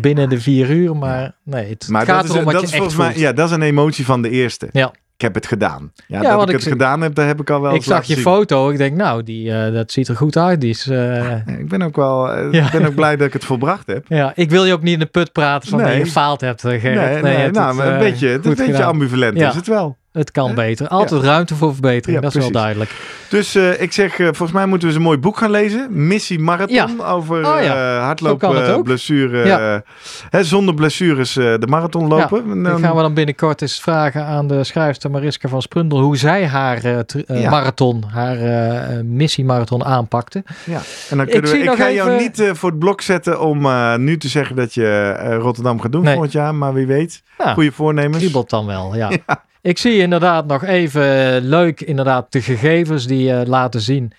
binnen 0.00 0.28
de 0.28 0.40
vier 0.40 0.70
uur. 0.70 0.96
Maar 0.96 1.34
nee, 1.42 1.68
het 1.68 1.88
Maar 1.88 2.06
gaat 2.06 2.28
erom 2.28 2.44
wat 2.44 2.52
dat 2.52 2.60
je 2.60 2.66
is 2.66 2.72
echt 2.72 2.82
volgens 2.82 3.14
mij, 3.14 3.22
ja, 3.22 3.32
dat 3.32 3.48
is 3.48 3.54
een 3.54 3.62
emotie 3.62 4.04
van 4.04 4.22
de 4.22 4.30
eerste. 4.30 4.68
Ja. 4.72 4.92
Ik 5.16 5.20
heb 5.20 5.34
het 5.34 5.46
gedaan. 5.46 5.92
Ja, 6.06 6.22
Ja, 6.22 6.30
dat 6.32 6.42
ik 6.42 6.46
ik 6.48 6.52
het 6.54 6.62
zie- 6.62 6.72
gedaan 6.72 7.00
heb, 7.00 7.14
dat 7.14 7.26
heb 7.26 7.40
ik 7.40 7.50
al 7.50 7.60
wel 7.60 7.74
ik 7.74 7.82
zag 7.82 8.04
je 8.04 8.14
zien. 8.14 8.22
foto. 8.22 8.70
Ik 8.70 8.78
denk, 8.78 8.96
nou, 8.96 9.22
die, 9.22 9.52
eh, 9.52 9.72
dat 9.72 9.92
ziet 9.92 10.08
er 10.08 10.16
goed 10.16 10.36
uit. 10.36 10.60
Die 10.60 10.70
is, 10.70 10.86
eh, 10.88 11.36
Ik 11.46 11.68
ben 11.68 11.82
ook 11.82 11.96
wel, 11.96 12.38
Ja. 12.50 12.64
ik 12.66 12.70
ben 12.72 12.86
ook 12.86 12.94
blij 12.94 13.16
dat 13.16 13.26
ik 13.26 13.32
het 13.32 13.44
volbracht 13.44 13.86
heb. 13.86 14.04
ja, 14.08 14.32
ik 14.34 14.50
wil 14.50 14.64
je 14.64 14.72
ook 14.72 14.82
niet 14.82 14.92
in 14.92 14.98
de 14.98 15.06
put 15.06 15.32
praten 15.32 15.68
van 15.68 15.78
dat 15.78 15.88
Nee. 15.88 15.98
je 15.98 16.04
gefaald 16.04 16.40
hebt, 16.40 16.60
Gerrit. 16.60 16.82
Nee, 17.22 17.22
nee, 17.36 17.50
nou, 17.50 17.80
het, 17.80 17.92
een 17.92 17.98
beetje, 17.98 18.28
het 18.28 18.46
een 18.46 18.54
beetje 18.54 18.84
ambivalent 18.84 19.38
Ja. 19.38 19.48
is 19.48 19.54
het 19.54 19.66
wel. 19.66 19.96
Het 20.14 20.30
kan 20.30 20.54
beter. 20.54 20.88
Altijd 20.88 21.22
ruimte 21.22 21.54
voor 21.54 21.72
verbetering, 21.72 22.16
Ja, 22.16 22.24
dat 22.24 22.34
is 22.34 22.40
wel 22.42 22.50
duidelijk. 22.52 22.90
Dus 23.28 23.54
eh, 23.54 23.80
ik 23.82 23.92
zeg, 23.92 24.18
eh, 24.18 24.26
volgens 24.26 24.52
mij 24.52 24.66
moeten 24.66 24.88
we 24.88 24.94
eens 24.94 24.96
een 24.96 25.08
mooi 25.08 25.18
boek 25.18 25.36
gaan 25.36 25.50
lezen. 25.50 26.06
Missie 26.06 26.38
Marathon 26.38 27.04
over 27.04 27.46
Oh, 27.46 27.64
eh, 27.64 28.02
hardlopen, 28.04 28.82
blessure. 28.82 29.82
Hè, 30.30 30.44
zonder 30.44 30.74
blessures 30.74 31.32
de 31.32 31.66
marathon 31.68 32.08
lopen. 32.08 32.50
En 32.50 32.62
Dan 32.62 32.78
gaan 32.80 32.96
we 32.96 33.00
dan 33.02 33.14
binnenkort 33.14 33.62
eens 33.62 33.80
vragen 33.80 34.24
aan 34.24 34.46
de 34.48 34.64
schrijfster 34.64 35.10
Mariska 35.10 35.48
van 35.48 35.62
Sprundel 35.62 36.00
hoe 36.00 36.16
zij 36.16 36.46
haar 36.46 37.04
marathon, 37.28 38.04
haar 38.12 38.36
eh, 38.38 39.00
missiemarathon 39.04 39.84
aanpakte. 39.84 40.42
Ja, 40.64 40.80
en 41.10 41.16
dan 41.16 41.26
Ik 41.26 41.32
kunnen 41.32 41.50
we, 41.50 41.58
ik 41.58 41.70
ga 41.70 41.90
jou 41.90 42.20
niet 42.20 42.50
voor 42.52 42.70
het 42.70 42.78
blok 42.78 43.00
zetten 43.00 43.40
om 43.40 43.68
nu 44.04 44.16
te 44.18 44.28
zeggen 44.28 44.56
dat 44.56 44.74
je 44.74 45.12
Rotterdam 45.40 45.80
gaat 45.80 45.92
doen 45.92 46.02
Nee. 46.02 46.12
volgend 46.12 46.32
jaar, 46.32 46.54
maar 46.54 46.72
wie 46.74 46.86
weet. 46.86 47.22
Ja. 47.38 47.52
Goede 47.52 47.72
voornemens. 47.72 48.16
kriebelt 48.18 48.50
dan 48.50 48.66
wel, 48.66 48.94
ja. 48.96 49.10
Ik 49.64 49.78
zie 49.78 49.98
inderdaad 49.98 50.46
nog 50.46 50.64
even 50.64 51.40
leuk, 51.48 51.80
inderdaad, 51.80 52.32
de 52.32 52.42
gegevens 52.42 53.06
die 53.06 53.32
eh, 53.32 53.46
laten 53.46 53.80
zien 53.80 54.12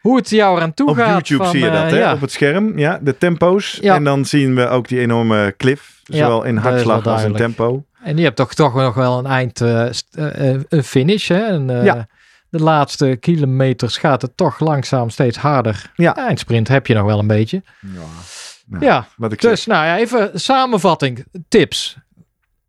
hoe 0.00 0.16
het 0.16 0.30
jou 0.30 0.56
eraan 0.56 0.74
toe 0.74 0.88
Op 0.88 0.96
gaat. 0.96 1.12
YouTube 1.12 1.42
van, 1.42 1.52
zie 1.52 1.64
je 1.64 1.70
dat, 1.70 1.82
eh, 1.84 1.90
hè? 1.90 1.98
ja. 1.98 2.12
Op 2.12 2.20
het 2.20 2.32
scherm. 2.32 2.78
Ja, 2.78 2.98
de 3.02 3.18
tempo's. 3.18 3.78
Ja. 3.80 3.94
En 3.94 4.04
dan 4.04 4.24
zien 4.24 4.54
we 4.54 4.68
ook 4.68 4.88
die 4.88 5.00
enorme 5.00 5.54
cliff. 5.56 6.00
Ja, 6.04 6.16
Zowel 6.16 6.42
in 6.44 6.56
hartslag 6.56 7.06
als 7.06 7.24
in 7.24 7.32
tempo. 7.32 7.84
En 8.04 8.16
je 8.16 8.22
hebt 8.22 8.36
toch, 8.36 8.54
toch 8.54 8.74
nog 8.74 8.94
wel 8.94 9.18
een 9.18 9.26
eind, 9.26 9.60
eh, 9.60 9.86
eh, 9.86 10.50
eh, 10.50 10.60
een 10.68 10.84
finish, 10.84 11.28
hè? 11.28 11.42
En, 11.46 11.70
eh, 11.70 11.84
Ja. 11.84 12.06
De 12.48 12.62
laatste 12.62 13.16
kilometers 13.20 13.96
gaat 13.96 14.22
het 14.22 14.36
toch 14.36 14.60
langzaam 14.60 15.10
steeds 15.10 15.36
harder. 15.36 15.90
Ja. 15.94 16.16
Eindsprint 16.16 16.68
heb 16.68 16.86
je 16.86 16.94
nog 16.94 17.04
wel 17.04 17.18
een 17.18 17.26
beetje. 17.26 17.62
Ja, 17.80 18.78
Ja, 18.80 19.06
wat 19.16 19.32
ik 19.32 19.40
dus 19.40 19.66
nou 19.66 19.84
ja, 19.86 19.98
even 19.98 20.30
samenvatting, 20.40 21.24
tips. 21.48 21.96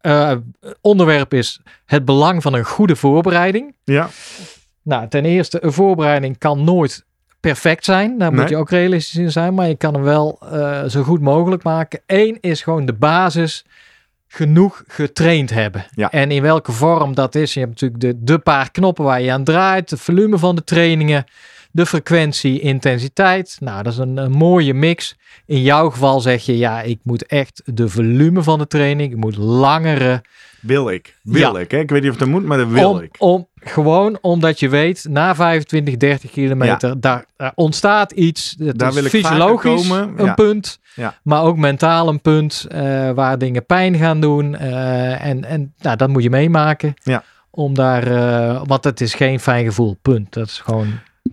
Eh, 0.04 0.32
onderwerp 0.82 1.34
is 1.34 1.60
het 1.86 2.06
belang 2.06 2.42
van 2.42 2.54
een 2.54 2.66
goede 2.66 2.96
voorbereiding. 2.96 3.76
Ja, 3.84 4.10
Nou, 4.82 5.08
ten 5.08 5.26
eerste, 5.26 5.64
een 5.64 5.74
voorbereiding 5.74 6.38
kan 6.38 6.64
nooit 6.64 7.06
perfect 7.40 7.86
zijn. 7.86 8.18
Daar 8.18 8.34
moet 8.34 8.50
je 8.50 8.58
ook 8.58 8.70
realistisch 8.70 9.20
in 9.20 9.32
zijn. 9.32 9.54
Maar 9.54 9.68
je 9.68 9.76
kan 9.76 9.94
hem 9.94 10.04
wel 10.04 10.40
eh, 10.52 10.84
zo 10.84 11.04
goed 11.04 11.22
mogelijk 11.22 11.64
maken. 11.64 12.02
Eén 12.06 12.38
is 12.42 12.62
gewoon 12.62 12.86
de 12.86 12.94
basis 12.94 13.66
genoeg 14.28 14.84
getraind 14.88 15.50
hebben. 15.50 15.86
Ja. 15.96 16.12
En 16.12 16.32
in 16.32 16.42
welke 16.42 16.72
vorm 16.72 17.16
dat 17.16 17.36
is. 17.36 17.54
Je 17.54 17.60
hebt 17.60 17.72
natuurlijk 17.82 18.02
de, 18.02 18.24
de 18.24 18.40
paar 18.40 18.72
knoppen 18.72 19.04
waar 19.04 19.22
je 19.22 19.32
aan 19.32 19.44
draait. 19.44 19.90
Het 19.90 20.00
volume 20.00 20.38
van 20.38 20.56
de 20.56 20.64
trainingen. 20.64 21.26
De 21.74 21.86
frequentie, 21.86 22.60
intensiteit. 22.60 23.58
Nou, 23.60 23.84
dat 23.84 23.94
is 23.94 24.00
een, 24.00 24.18
een 24.18 24.32
mooie 24.32 24.74
mix. 24.74 25.16
In 25.46 25.62
jouw 25.62 25.90
geval 25.90 26.20
zeg 26.20 26.46
je, 26.46 26.58
ja, 26.58 26.82
ik 26.82 27.00
moet 27.04 27.26
echt 27.26 27.62
de 27.66 27.90
volume 27.90 28.44
van 28.44 28.60
de 28.60 28.68
training, 28.68 29.12
ik 29.12 29.18
moet 29.18 29.36
langere 29.36 30.22
Wil 30.62 30.90
ik. 30.90 31.18
Wil 31.24 31.54
Ja. 31.54 31.60
ik. 31.60 31.72
Hè? 31.72 31.78
Ik 31.80 31.90
weet 31.90 32.02
niet 32.02 32.12
of 32.12 32.18
dat 32.18 32.28
moet, 32.28 32.46
maar 32.46 32.58
dat 32.58 32.68
wil 32.68 32.90
om, 32.90 33.00
ik. 33.00 33.16
Om, 33.20 33.48
gewoon 33.56 34.18
omdat 34.22 34.60
je 34.60 34.70
weet, 34.70 35.06
na 35.10 35.36
25, 35.36 35.98
30 35.98 36.32
kilometer, 36.32 37.00
daar, 37.02 37.26
daar 37.38 37.52
ontstaat 37.56 38.12
iets. 38.12 38.56
Het 38.60 38.80
Daar 38.80 38.88
is 38.90 38.94
wil 38.96 39.04
ik 39.04 39.10
fysiologisch 39.10 39.88
komen, 39.88 40.14
een 40.18 40.26
ja. 40.26 40.34
punt, 40.34 40.80
maar 41.24 41.44
ook 41.44 41.58
mentaal 41.58 42.08
een 42.08 42.22
punt 42.22 42.66
eh, 42.70 43.12
waar 43.12 43.38
dingen 43.38 43.66
pijn 43.66 43.96
gaan 43.96 44.20
doen. 44.22 44.56
eh, 44.56 45.26
en 45.26 45.44
en 45.46 45.74
nou, 45.80 45.98
dat 45.98 46.10
moet 46.10 46.24
je 46.24 46.30
meemaken. 46.30 46.94
Ja. 47.04 47.24
Om 47.50 47.74
daar, 47.74 48.08
eh, 48.08 48.62
want 48.66 48.84
het 48.84 49.02
is 49.02 49.14
geen 49.14 49.40
fijn 49.40 49.66
gevoel, 49.66 49.98
punt. 50.02 50.34
Dat 50.34 50.48
is 50.48 50.60
gewoon, 50.60 50.88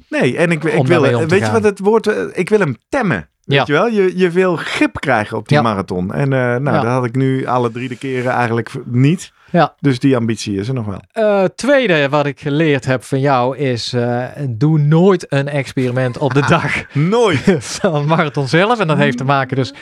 Nee, 0.08 0.36
en 0.36 0.50
ik, 0.50 0.64
ik 0.64 0.86
wil, 0.86 1.00
weet 1.26 1.46
je 1.46 1.50
wat 1.52 1.62
het 1.64 1.78
woord, 1.78 2.06
eh, 2.06 2.22
ik 2.32 2.48
wil 2.48 2.58
hem 2.58 2.76
temmen. 2.88 3.28
Weet 3.44 3.58
Ja. 3.58 3.64
je 3.66 3.72
wel, 3.72 3.86
je, 3.88 4.18
je 4.18 4.30
wil 4.30 4.56
grip 4.56 5.00
krijgen 5.00 5.36
op 5.36 5.48
die 5.48 5.56
Ja. 5.56 5.62
marathon. 5.62 6.12
En 6.12 6.32
eh, 6.32 6.38
nou, 6.38 6.62
Ja. 6.76 6.80
dat 6.80 6.90
had 6.90 7.04
ik 7.04 7.14
nu 7.14 7.46
alle 7.46 7.70
drie 7.70 7.88
de 7.88 7.96
keren 7.96 8.32
eigenlijk 8.32 8.70
niet. 8.84 9.32
Ja. 9.50 9.74
Dus 9.80 9.98
die 9.98 10.16
ambitie 10.16 10.56
is 10.58 10.68
er 10.68 10.74
nog 10.74 10.86
wel. 10.86 11.02
Eh, 11.12 11.44
tweede 11.54 12.08
wat 12.08 12.26
ik 12.26 12.40
geleerd 12.40 12.84
heb 12.84 13.02
van 13.04 13.20
jou 13.20 13.56
is: 13.56 13.94
doe 14.48 14.78
nooit 14.78 15.26
een 15.32 15.48
experiment 15.48 16.18
op 16.18 16.34
de 16.34 16.46
dag 16.56 16.94
Nooit. 16.94 17.38
van 17.80 17.94
een 17.94 18.06
marathon 18.06 18.48
zelf. 18.48 18.78
En 18.80 18.86
dat 18.86 18.96
heeft 18.96 19.16
te 19.16 19.24
maken 19.24 19.56
dus 19.56 19.72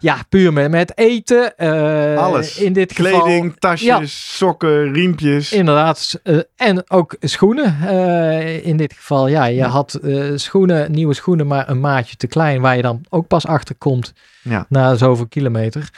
ja, 0.00 0.16
puur 0.28 0.52
met, 0.52 0.70
met 0.70 0.98
eten. 0.98 1.56
eh, 1.56 2.16
Alles. 2.24 2.56
In 2.58 2.72
dit 2.72 2.92
geval. 2.92 3.22
Kleding, 3.22 3.54
tasjes, 3.58 4.36
sokken, 4.36 4.92
riempjes. 4.92 5.52
Inderdaad. 5.52 6.20
eh, 6.22 6.38
en 6.56 6.90
ook 6.90 7.16
schoenen. 7.20 7.76
eh, 7.88 8.66
in 8.66 8.76
dit 8.76 8.92
geval, 8.92 9.26
ja, 9.28 9.44
je 9.44 9.62
had 9.64 10.00
schoenen, 10.34 10.92
nieuwe 10.92 11.14
schoenen, 11.14 11.46
maar 11.46 11.68
een 11.68 11.80
maatje 11.80 12.16
te 12.16 12.26
klein, 12.26 12.60
waar 12.60 12.76
je 12.76 12.82
dan 12.82 13.00
ook 13.08 13.26
pas 13.26 13.46
achter 13.46 13.74
komt 13.74 14.12
Ja. 14.42 14.66
na 14.68 14.94
zoveel 14.94 15.26
kilometer. 15.26 15.88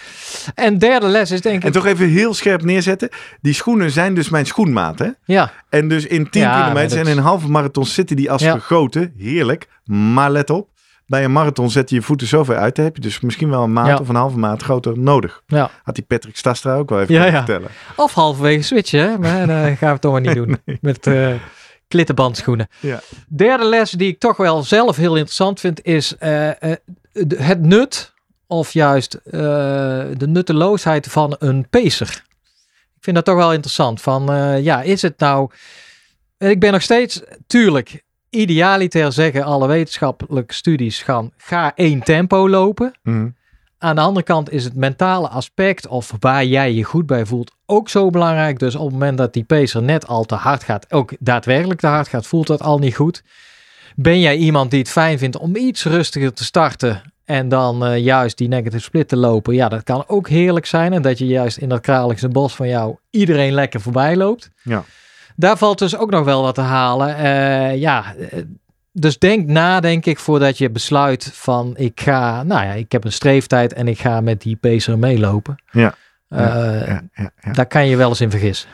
En 0.55 0.79
derde 0.79 1.07
les 1.07 1.31
is 1.31 1.41
denk 1.41 1.63
En 1.63 1.69
ik. 1.69 1.75
toch 1.75 1.87
even 1.87 2.09
heel 2.09 2.35
scherp 2.35 2.63
neerzetten. 2.63 3.09
Die 3.41 3.55
schoenen 3.55 3.91
zijn 3.91 4.15
dus 4.15 4.29
mijn 4.29 4.47
schoenmaat. 4.47 4.99
Hè? 4.99 5.09
Ja, 5.25 5.53
En 5.69 5.89
dus 5.89 6.07
in 6.07 6.31
10 6.31 6.43
Ja, 6.43 6.49
maar 6.51 6.63
kilometer 6.69 6.99
en 6.99 7.07
in 7.07 7.17
een 7.17 7.23
halve 7.23 7.49
marathon 7.49 7.87
zitten 7.87 8.17
die 8.17 8.31
als 8.31 8.43
gegoten. 8.45 9.15
Heerlijk. 9.19 9.69
Maar 9.85 10.31
let 10.31 10.51
op. 10.51 10.69
Bij 11.07 11.25
een 11.25 11.33
marathon 11.33 11.71
zet 11.71 11.91
je 11.91 11.97
je 11.97 12.03
voeten 12.03 12.27
zo 12.27 12.45
ver 12.45 12.57
uit. 12.57 12.77
Dan 12.77 12.85
heb 12.85 12.97
je 12.97 13.03
dus 13.03 13.21
misschien 13.21 13.51
wel 13.51 13.63
een 13.63 13.73
maat 13.73 13.87
Ja. 13.87 13.97
of 13.97 14.09
een 14.09 14.15
halve 14.15 14.39
maat 14.39 14.63
groter 14.63 14.99
nodig. 14.99 15.43
ja. 15.47 15.71
Had 15.83 15.95
die 15.95 16.05
Patrick 16.05 16.37
Stastra 16.37 16.75
ook 16.77 16.89
wel 16.91 17.01
even 17.01 17.15
Ja, 17.15 17.31
vertellen. 17.31 17.69
Of 17.97 18.13
halverwege 18.13 18.63
switchen, 18.63 19.01
hè? 19.01 19.19
maar 19.19 19.47
dat 19.47 19.79
gaan 19.79 19.95
we 19.95 19.99
toch 20.01 20.13
maar 20.13 20.21
niet 20.21 20.35
doen. 20.35 20.59
Met 20.81 21.07
eh 21.07 21.33
klittenbandschoenen. 21.89 22.69
Ja. 22.81 23.01
Derde 23.29 23.65
les 23.65 23.91
die 23.91 24.09
ik 24.09 24.19
toch 24.19 24.37
wel 24.37 24.63
zelf 24.63 24.97
heel 24.97 25.15
interessant 25.15 25.61
vind 25.61 25.85
is 25.85 26.17
eh, 26.17 26.49
eh, 26.63 26.77
de- 27.13 27.43
het 27.43 27.61
nut 27.63 28.15
of 28.47 28.73
juist 28.73 29.15
eh, 29.15 29.33
de 30.17 30.27
nutteloosheid 30.29 31.07
van 31.07 31.37
een 31.39 31.69
pacer. 31.71 32.23
Ik 32.97 33.03
vind 33.13 33.17
dat 33.17 33.25
toch 33.25 33.35
wel 33.37 33.53
interessant. 33.53 34.01
Van 34.01 34.33
eh, 34.33 34.63
ja, 34.65 34.83
is 34.83 35.03
het 35.03 35.19
nou. 35.19 35.51
Ik 36.39 36.61
ben 36.61 36.73
nog 36.73 36.83
steeds, 36.83 37.21
tuurlijk, 37.47 38.03
idealiter 38.37 39.13
zeggen 39.13 39.45
alle 39.45 39.67
wetenschappelijke 39.67 40.55
studies 40.55 41.03
gaan, 41.03 41.33
ga 41.37 41.73
één 41.75 42.03
tempo 42.03 42.49
lopen. 42.49 42.93
Mhm. 43.03 43.29
Aan 43.79 43.95
de 43.95 44.01
andere 44.01 44.25
kant 44.25 44.53
is 44.53 44.65
het 44.65 44.75
mentale 44.75 45.29
aspect 45.29 45.87
of 45.87 46.13
waar 46.19 46.45
jij 46.45 46.73
je 46.73 46.85
goed 46.85 47.07
bij 47.07 47.27
voelt 47.27 47.53
ook 47.67 47.89
zo 47.89 48.11
belangrijk. 48.11 48.59
Dus 48.59 48.75
op 48.75 48.85
het 48.85 48.93
moment 48.93 49.19
dat 49.19 49.33
die 49.33 49.45
pacer 49.45 49.83
net 49.83 50.07
al 50.07 50.25
te 50.25 50.35
hard 50.35 50.65
gaat, 50.65 50.93
ook 50.93 51.13
daadwerkelijk 51.19 51.81
te 51.81 51.87
hard 51.87 52.09
gaat, 52.09 52.27
voelt 52.27 52.47
dat 52.47 52.63
al 52.63 52.79
niet 52.79 52.97
goed. 52.97 53.23
Ben 53.95 54.21
jij 54.21 54.37
iemand 54.37 54.71
die 54.71 54.79
het 54.81 54.91
fijn 54.91 55.19
vindt 55.19 55.39
om 55.39 55.57
iets 55.57 55.85
rustiger 55.85 56.33
te 56.33 56.45
starten 56.45 57.03
en 57.25 57.49
dan 57.49 57.85
eh, 57.85 57.99
juist 57.99 58.39
die 58.39 58.49
negative 58.49 58.83
split 58.83 59.09
te 59.09 59.17
lopen? 59.17 59.55
Ja, 59.55 59.69
dat 59.69 59.83
kan 59.83 60.05
ook 60.07 60.29
heerlijk 60.29 60.67
zijn. 60.67 60.93
En 60.93 61.03
dat 61.03 61.19
je 61.19 61.27
juist 61.27 61.57
in 61.57 61.69
dat 61.69 61.81
kralische 61.81 62.29
bos 62.29 62.55
van 62.55 62.69
jou 62.69 62.97
iedereen 63.11 63.53
lekker 63.53 63.81
voorbij 63.81 64.17
loopt. 64.17 64.51
Ja. 64.63 64.85
Daar 65.37 65.57
valt 65.57 65.79
dus 65.79 65.97
ook 65.97 66.11
nog 66.11 66.25
wel 66.25 66.43
wat 66.43 66.55
te 66.55 66.61
halen. 66.61 67.17
Eh, 67.17 67.77
ja, 67.77 68.15
eh, 68.15 68.43
dus 68.93 69.19
denk 69.19 69.47
na, 69.47 69.81
denk 69.81 70.07
ik, 70.07 70.19
voordat 70.19 70.59
je 70.59 70.71
besluit 70.71 71.31
van 71.33 71.75
ik 71.77 72.01
ga, 72.01 72.43
nou 72.43 72.65
ja, 72.65 72.73
ik 72.73 72.93
heb 72.93 73.05
een 73.05 73.13
streeftijd 73.13 73.73
en 73.73 73.89
ik 73.89 73.99
ga 73.99 74.21
met 74.21 74.41
die 74.41 74.57
pacer 74.57 74.99
meelopen. 74.99 75.63
Ja. 75.71 75.95
Eh, 76.29 76.39
Ja, 76.87 77.03
ja, 77.15 77.31
ja. 77.41 77.53
Daar 77.53 77.67
kan 77.67 77.87
je 77.87 77.97
wel 77.97 78.09
eens 78.09 78.21
in 78.21 78.31
vergissen. 78.31 78.69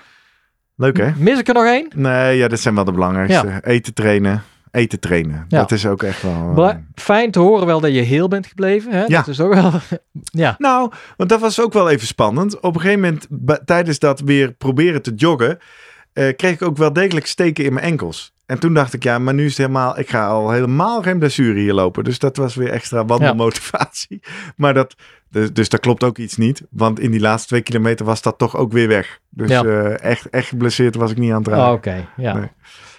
Leuk 0.76 0.96
hè? 0.96 1.10
Mis 1.16 1.38
ik 1.38 1.48
er 1.48 1.54
nog 1.54 1.64
één? 1.64 1.88
Nee, 1.94 2.36
ja, 2.36 2.48
dat 2.48 2.60
zijn 2.60 2.74
wel 2.74 2.84
de 2.84 2.92
belangrijkste. 2.92 3.60
Eten 3.62 3.94
trainen. 3.94 4.42
Eten 4.70 5.00
trainen. 5.00 5.44
Ja. 5.48 5.58
Dat 5.58 5.70
is 5.70 5.86
ook 5.86 6.02
echt 6.02 6.22
wel... 6.22 6.74
Fijn 6.94 7.30
te 7.30 7.38
horen 7.38 7.66
wel 7.66 7.80
dat 7.80 7.94
je 7.94 8.00
heel 8.00 8.28
bent 8.28 8.46
gebleven. 8.46 8.92
Hè? 8.92 9.00
Ja. 9.00 9.06
Dat 9.06 9.28
is 9.28 9.40
ook 9.40 9.54
wel. 9.54 9.72
ja. 10.44 10.54
Nou, 10.58 10.92
want 11.16 11.30
dat 11.30 11.40
was 11.40 11.60
ook 11.60 11.72
wel 11.72 11.90
even 11.90 12.06
spannend. 12.06 12.60
Op 12.60 12.74
een 12.74 12.80
gegeven 12.80 13.00
moment, 13.00 13.26
tijdens 13.64 13.98
dat 13.98 14.20
weer 14.20 14.52
proberen 14.52 15.02
te 15.02 15.14
joggen, 15.14 15.58
eh, 16.12 16.36
kreeg 16.36 16.52
ik 16.52 16.62
ook 16.62 16.76
wel 16.76 16.92
degelijk 16.92 17.26
steken 17.26 17.64
in 17.64 17.72
mijn 17.72 17.86
enkels. 17.86 18.32
En 18.46 18.58
toen 18.58 18.74
dacht 18.74 18.92
ik, 18.94 19.02
ja, 19.02 19.18
maar 19.18 19.34
nu 19.34 19.42
is 19.44 19.48
het 19.48 19.58
helemaal, 19.58 19.98
ik 19.98 20.08
ga 20.10 20.26
al 20.26 20.50
helemaal 20.50 21.02
geen 21.02 21.18
blessure 21.18 21.60
hier 21.60 21.72
lopen. 21.72 22.04
Dus 22.04 22.18
dat 22.18 22.36
was 22.36 22.54
weer 22.54 22.70
extra 22.70 23.04
wandelmotivatie. 23.04 24.20
Maar 24.56 24.74
dat, 24.74 24.94
dus, 25.30 25.52
dus 25.52 25.68
dat 25.68 25.80
klopt 25.80 26.04
ook 26.04 26.18
iets 26.18 26.36
niet. 26.36 26.62
Want 26.70 27.00
in 27.00 27.10
die 27.10 27.20
laatste 27.20 27.48
twee 27.48 27.60
kilometer 27.60 28.06
was 28.06 28.22
dat 28.22 28.38
toch 28.38 28.56
ook 28.56 28.72
weer 28.72 28.88
weg. 28.88 29.18
Dus 29.28 29.50
Ja. 29.50 29.62
eh, 29.64 30.00
echt, 30.10 30.30
echt 30.30 30.48
geblesseerd 30.48 30.94
was 30.94 31.10
ik 31.10 31.18
niet 31.18 31.32
aan 31.32 31.38
het 31.42 31.48
Oh, 31.48 31.54
raken. 31.54 31.72
Oké, 31.72 32.06
ja. 32.16 32.34
Nee. 32.34 32.48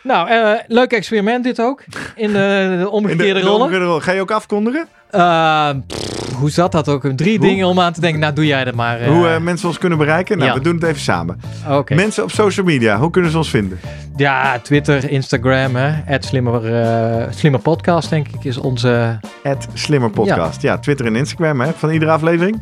Nou, 0.03 0.29
eh, 0.29 0.59
leuk 0.67 0.91
experiment 0.91 1.43
dit 1.43 1.61
ook. 1.61 1.83
In 2.15 2.33
de, 2.33 2.87
omgekeerde 2.91 3.27
in 3.27 3.33
de 3.33 3.39
rollen. 3.41 3.55
omgekeerde 3.61 3.85
rol. 3.85 3.99
Ga 3.99 4.11
je 4.11 4.21
ook 4.21 4.31
afkondigen? 4.31 4.87
Eh, 5.13 5.69
pff, 5.87 6.33
hoe 6.35 6.49
zat 6.49 6.71
dat 6.71 6.89
ook? 6.89 7.05
Drie 7.15 7.37
Hoe? 7.37 7.47
dingen 7.47 7.67
om 7.67 7.79
aan 7.79 7.93
te 7.93 8.01
denken. 8.01 8.19
Nou, 8.19 8.33
doe 8.33 8.45
jij 8.45 8.63
dat 8.63 8.73
maar. 8.73 8.99
eh. 8.99 9.07
Hoe 9.07 9.27
eh, 9.27 9.39
mensen 9.39 9.67
ons 9.67 9.77
kunnen 9.77 9.97
bereiken? 9.97 10.37
Nou, 10.37 10.49
ja. 10.49 10.55
we 10.57 10.63
doen 10.63 10.75
het 10.75 10.83
even 10.83 11.01
samen. 11.01 11.39
Mensen 11.87 12.23
op 12.23 12.31
social 12.31 12.65
media, 12.65 12.97
hoe 12.97 13.09
kunnen 13.09 13.31
ze 13.31 13.37
ons 13.37 13.49
vinden? 13.49 13.79
Ja, 14.15 14.59
Twitter, 14.59 15.09
Instagram, 15.09 15.75
hè. 15.75 16.17
Slimmer, 16.19 16.81
eh, 16.81 17.27
slimmer 17.29 17.59
podcast, 17.61 18.09
denk 18.09 18.27
ik, 18.27 18.43
is 18.43 18.57
onze... 18.57 19.19
Het 19.43 19.67
Slimmer 19.73 20.09
Podcast. 20.09 20.61
Ja. 20.61 20.77
Twitter 20.77 21.05
en 21.05 21.15
Instagram 21.15 21.61
hè, 21.61 21.71
van 21.75 21.89
iedere 21.89 22.11
aflevering. 22.11 22.61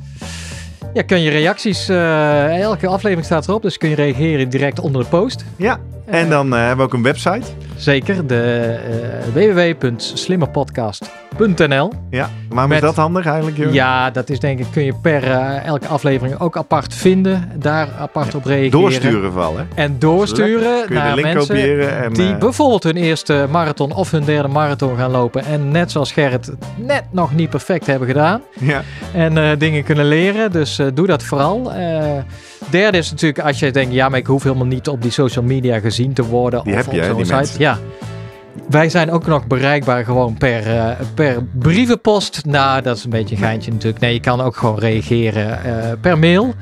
Ja, 0.93 1.01
kun 1.01 1.21
je 1.21 1.29
reacties... 1.29 1.89
eh, 1.89 2.59
elke 2.59 2.87
aflevering 2.87 3.25
staat 3.25 3.47
erop, 3.47 3.61
dus 3.61 3.77
kun 3.77 3.89
je 3.89 3.95
reageren 3.95 4.49
direct 4.49 4.79
onder 4.79 5.01
de 5.01 5.07
post. 5.07 5.45
Ja. 5.55 5.79
En 6.11 6.23
Eh, 6.23 6.29
dan 6.29 6.53
eh, 6.53 6.59
hebben 6.59 6.77
we 6.77 6.83
ook 6.83 6.93
een 6.93 7.03
website. 7.03 7.41
Zeker, 7.75 8.27
de 8.27 8.77
uh, 9.35 9.55
www.slimmerpodcast.nl 9.55 11.91
Ja. 12.09 12.29
Waarom 12.49 12.69
Met- 12.69 12.77
is 12.81 12.85
dat 12.87 12.95
handig 12.95 13.25
eigenlijk? 13.25 13.73
Ja, 13.73 14.09
dat 14.11 14.29
is 14.29 14.39
denk 14.39 14.59
ik, 14.59 14.65
kun 14.71 14.83
je 14.83 14.93
per 15.01 15.23
eh, 15.23 15.65
elke 15.65 15.87
aflevering 15.87 16.39
ook 16.39 16.57
apart 16.57 16.93
vinden. 16.95 17.51
Daar 17.55 17.87
apart 17.99 18.35
op 18.35 18.45
reageren. 18.45 18.71
Doorsturen 18.71 19.31
vooral. 19.31 19.57
Hè? 19.57 19.63
En 19.75 19.95
doorsturen 19.99 20.85
Kun 20.85 20.87
je 20.87 20.87
de 20.87 20.93
naar 20.93 21.15
link 21.15 21.27
mensen 21.33 21.55
kopiëren. 21.55 22.03
En, 22.03 22.13
die 22.13 22.31
eh, 22.33 22.37
bijvoorbeeld 22.37 22.83
hun 22.83 22.95
eerste 22.97 23.47
marathon 23.51 23.93
of 23.93 24.11
hun 24.11 24.23
derde 24.23 24.47
marathon 24.47 24.97
gaan 24.97 25.11
lopen. 25.11 25.45
En 25.45 25.71
net 25.71 25.91
zoals 25.91 26.11
Gerrit 26.11 26.51
net 26.75 27.03
nog 27.11 27.33
niet 27.35 27.49
perfect 27.49 27.85
hebben 27.85 28.07
gedaan. 28.07 28.41
ja. 28.59 28.81
En 29.13 29.37
eh, 29.37 29.49
dingen 29.57 29.83
kunnen 29.83 30.05
leren. 30.05 30.51
Dus 30.51 30.79
eh, 30.79 30.87
doe 30.93 31.07
dat 31.07 31.23
vooral. 31.23 31.73
Eh, 31.73 32.11
derde 32.71 32.97
is 32.97 33.11
natuurlijk 33.11 33.39
als 33.45 33.59
je 33.59 33.71
denkt, 33.71 33.93
ja, 33.93 34.09
maar 34.09 34.19
ik 34.19 34.27
hoef 34.27 34.43
helemaal 34.43 34.65
niet 34.65 34.87
op 34.87 35.01
die 35.01 35.11
social 35.11 35.45
media 35.45 35.79
gezien 35.79 36.13
te 36.13 36.23
worden. 36.23 36.63
Die 36.63 36.73
of 36.73 36.77
heb 36.77 36.87
op 36.87 36.93
je, 36.93 36.99
hè, 36.99 37.07
zo'n 37.07 37.19
site. 37.19 37.35
mensen. 37.35 37.59
Ja. 37.59 37.77
Wij 38.69 38.89
zijn 38.89 39.11
ook 39.11 39.27
nog 39.27 39.47
bereikbaar 39.47 40.05
gewoon 40.05 40.37
per, 40.37 40.77
eh, 40.77 40.89
per 41.13 41.43
brievenpost. 41.59 42.45
Nou, 42.45 42.81
dat 42.81 42.97
is 42.97 43.03
een 43.03 43.09
beetje 43.09 43.35
een 43.35 43.41
geintje 43.41 43.71
natuurlijk. 43.71 44.01
Nee, 44.01 44.13
je 44.13 44.19
kan 44.19 44.41
ook 44.41 44.55
gewoon 44.55 44.79
reageren 44.79 45.63
eh, 45.63 45.91
per 46.01 46.19
mail. 46.19 46.53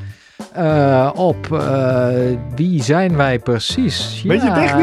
Eh, 0.60 1.10
op 1.16 1.54
eh, 1.54 2.08
wie 2.56 2.84
zijn 2.84 3.16
wij 3.16 3.40
precies? 3.40 4.24
Weet 4.26 4.42
je 4.42 4.48
ja, 4.48 4.54
het 4.54 4.64
echt 4.64 4.76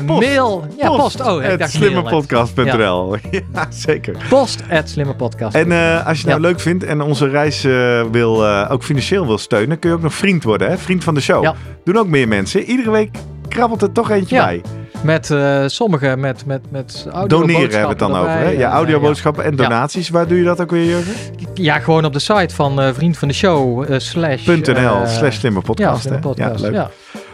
niet? 0.00 0.06
Post. 0.06 0.20
Mail. 0.26 0.64
Ja, 0.78 0.88
post. 0.88 1.20
Oh, 1.20 1.42
Het 1.42 1.58
mail. 1.58 1.68
slimmerpodcast.nl. 1.70 3.16
Ja. 3.30 3.66
zeker. 3.68 4.16
Post 4.28 4.62
at 4.70 4.88
slimmerpodcast. 4.88 5.54
En 5.54 5.72
eh, 5.72 6.06
als 6.06 6.20
je 6.20 6.28
het 6.28 6.30
nou 6.30 6.40
Ja. 6.42 6.48
leuk 6.48 6.60
vindt 6.60 6.84
en 6.84 7.00
onze 7.00 7.28
reis 7.28 7.62
wil, 8.10 8.46
ook 8.46 8.82
financieel 8.82 9.26
wil 9.26 9.38
steunen, 9.38 9.78
kun 9.78 9.90
je 9.90 9.96
ook 9.96 10.02
nog 10.02 10.14
vriend 10.14 10.42
worden. 10.44 10.68
Hè? 10.68 10.78
Vriend 10.78 11.04
van 11.04 11.14
de 11.14 11.20
show. 11.20 11.42
Ja. 11.42 11.54
Doen 11.84 11.98
ook 11.98 12.08
meer 12.08 12.28
mensen. 12.28 12.62
Iedere 12.62 12.90
week 12.90 13.10
krabbelt 13.54 13.82
er 13.82 13.92
toch 13.92 14.10
eentje 14.10 14.34
Ja. 14.34 14.44
bij. 14.44 14.62
Met 15.02 15.30
uh, 15.30 15.62
sommigen 15.66 16.20
met, 16.20 16.46
met, 16.46 16.70
met 16.70 17.06
audio 17.12 17.38
Doneren 17.38 17.60
hebben 17.60 17.80
we 17.80 17.86
het 17.88 17.98
dan 17.98 18.14
over. 18.16 18.30
Hè? 18.30 18.48
Ja, 18.50 18.70
audioboodschappen 18.70 19.44
en 19.44 19.56
donaties. 19.56 20.08
Waar 20.08 20.26
doe 20.28 20.38
je 20.38 20.44
dat 20.44 20.60
ook 20.60 20.70
weer, 20.70 20.84
Jurgen? 20.84 21.12
Ja, 21.36 21.46
ja 21.54 21.78
gewoon 21.78 22.04
op 22.04 22.12
de 22.12 22.18
site 22.18 22.54
van 22.54 22.80
uh, 22.80 22.88
Vriend 22.92 23.18
van 23.18 23.28
de 23.28 23.34
Show. 23.34 23.90
Uh, 23.90 23.98
slash, 23.98 24.46
.nl 24.46 25.06
slash 25.06 25.36
slimme 25.36 25.58
Ja, 25.58 25.66
podcast. 25.66 26.00
slimme 26.00 26.18
hè? 26.18 26.24
podcast. 26.24 26.60
Ja, 26.60 26.66
leuk. 26.70 26.74
Ja. 26.74 26.90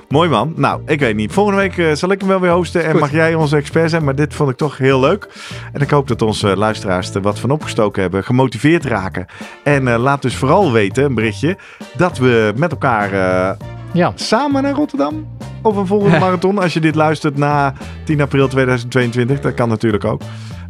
Mooi 0.08 0.28
man. 0.28 0.52
Nou, 0.56 0.80
ik 0.86 1.00
weet 1.00 1.16
niet. 1.16 1.32
Volgende 1.32 1.60
week 1.60 1.76
uh, 1.76 1.92
zal 1.92 2.10
ik 2.10 2.20
hem 2.20 2.28
wel 2.28 2.40
weer 2.40 2.50
hosten. 2.50 2.84
En 2.84 2.90
Goed. 2.90 3.00
mag 3.00 3.12
jij 3.12 3.34
onze 3.34 3.56
expert 3.56 3.90
zijn. 3.90 4.04
Maar 4.04 4.14
dit 4.14 4.34
vond 4.34 4.50
ik 4.50 4.56
toch 4.56 4.78
heel 4.78 5.00
leuk. 5.00 5.28
En 5.72 5.80
ik 5.80 5.90
hoop 5.90 6.08
dat 6.08 6.22
onze 6.22 6.56
luisteraars 6.56 7.14
er 7.14 7.20
wat 7.20 7.38
van 7.38 7.50
opgestoken 7.50 8.02
hebben. 8.02 8.24
Gemotiveerd 8.24 8.84
raken. 8.84 9.26
En 9.64 9.86
uh, 9.86 9.96
laat 9.98 10.22
dus 10.22 10.36
vooral 10.36 10.72
weten, 10.72 11.04
een 11.04 11.14
berichtje. 11.14 11.56
Dat 11.96 12.18
we 12.18 12.52
met 12.56 12.70
elkaar 12.70 13.12
uh, 13.12 13.50
ja. 13.93 14.12
samen 14.14 14.62
naar 14.62 14.72
Rotterdam 14.74 15.26
of 15.62 15.76
een 15.76 15.86
volgende 15.86 16.18
marathon. 16.24 16.59
Als 16.59 16.72
je 16.72 16.80
dit 16.80 16.95
luistert 16.95 17.36
na 17.36 17.72
10 18.05 18.20
april 18.20 18.49
2022, 18.49 19.41
dat 19.41 19.55
kan 19.55 19.68
natuurlijk 19.68 20.05
ook. 20.05 20.20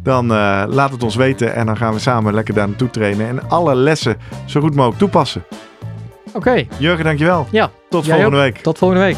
Dan 0.03 0.31
eh, 0.31 0.63
laat 0.67 0.91
het 0.91 1.03
ons 1.03 1.15
weten 1.15 1.55
en 1.55 1.65
dan 1.65 1.77
gaan 1.77 1.93
we 1.93 1.99
samen 1.99 2.33
lekker 2.33 2.53
daar 2.53 2.67
naartoe 2.67 2.89
trainen. 2.89 3.27
En 3.27 3.49
alle 3.49 3.75
lessen 3.75 4.17
zo 4.45 4.61
goed 4.61 4.75
mogelijk 4.75 4.99
toepassen. 4.99 5.43
Oké, 6.33 6.65
Jurgen, 6.77 7.03
dankjewel. 7.05 7.47
ja. 7.51 7.69
Tot 7.89 8.05
volgende 8.05 8.37
ook. 8.37 8.43
week. 8.43 8.57
Tot 8.57 8.77
volgende 8.77 9.03
week. 9.03 9.17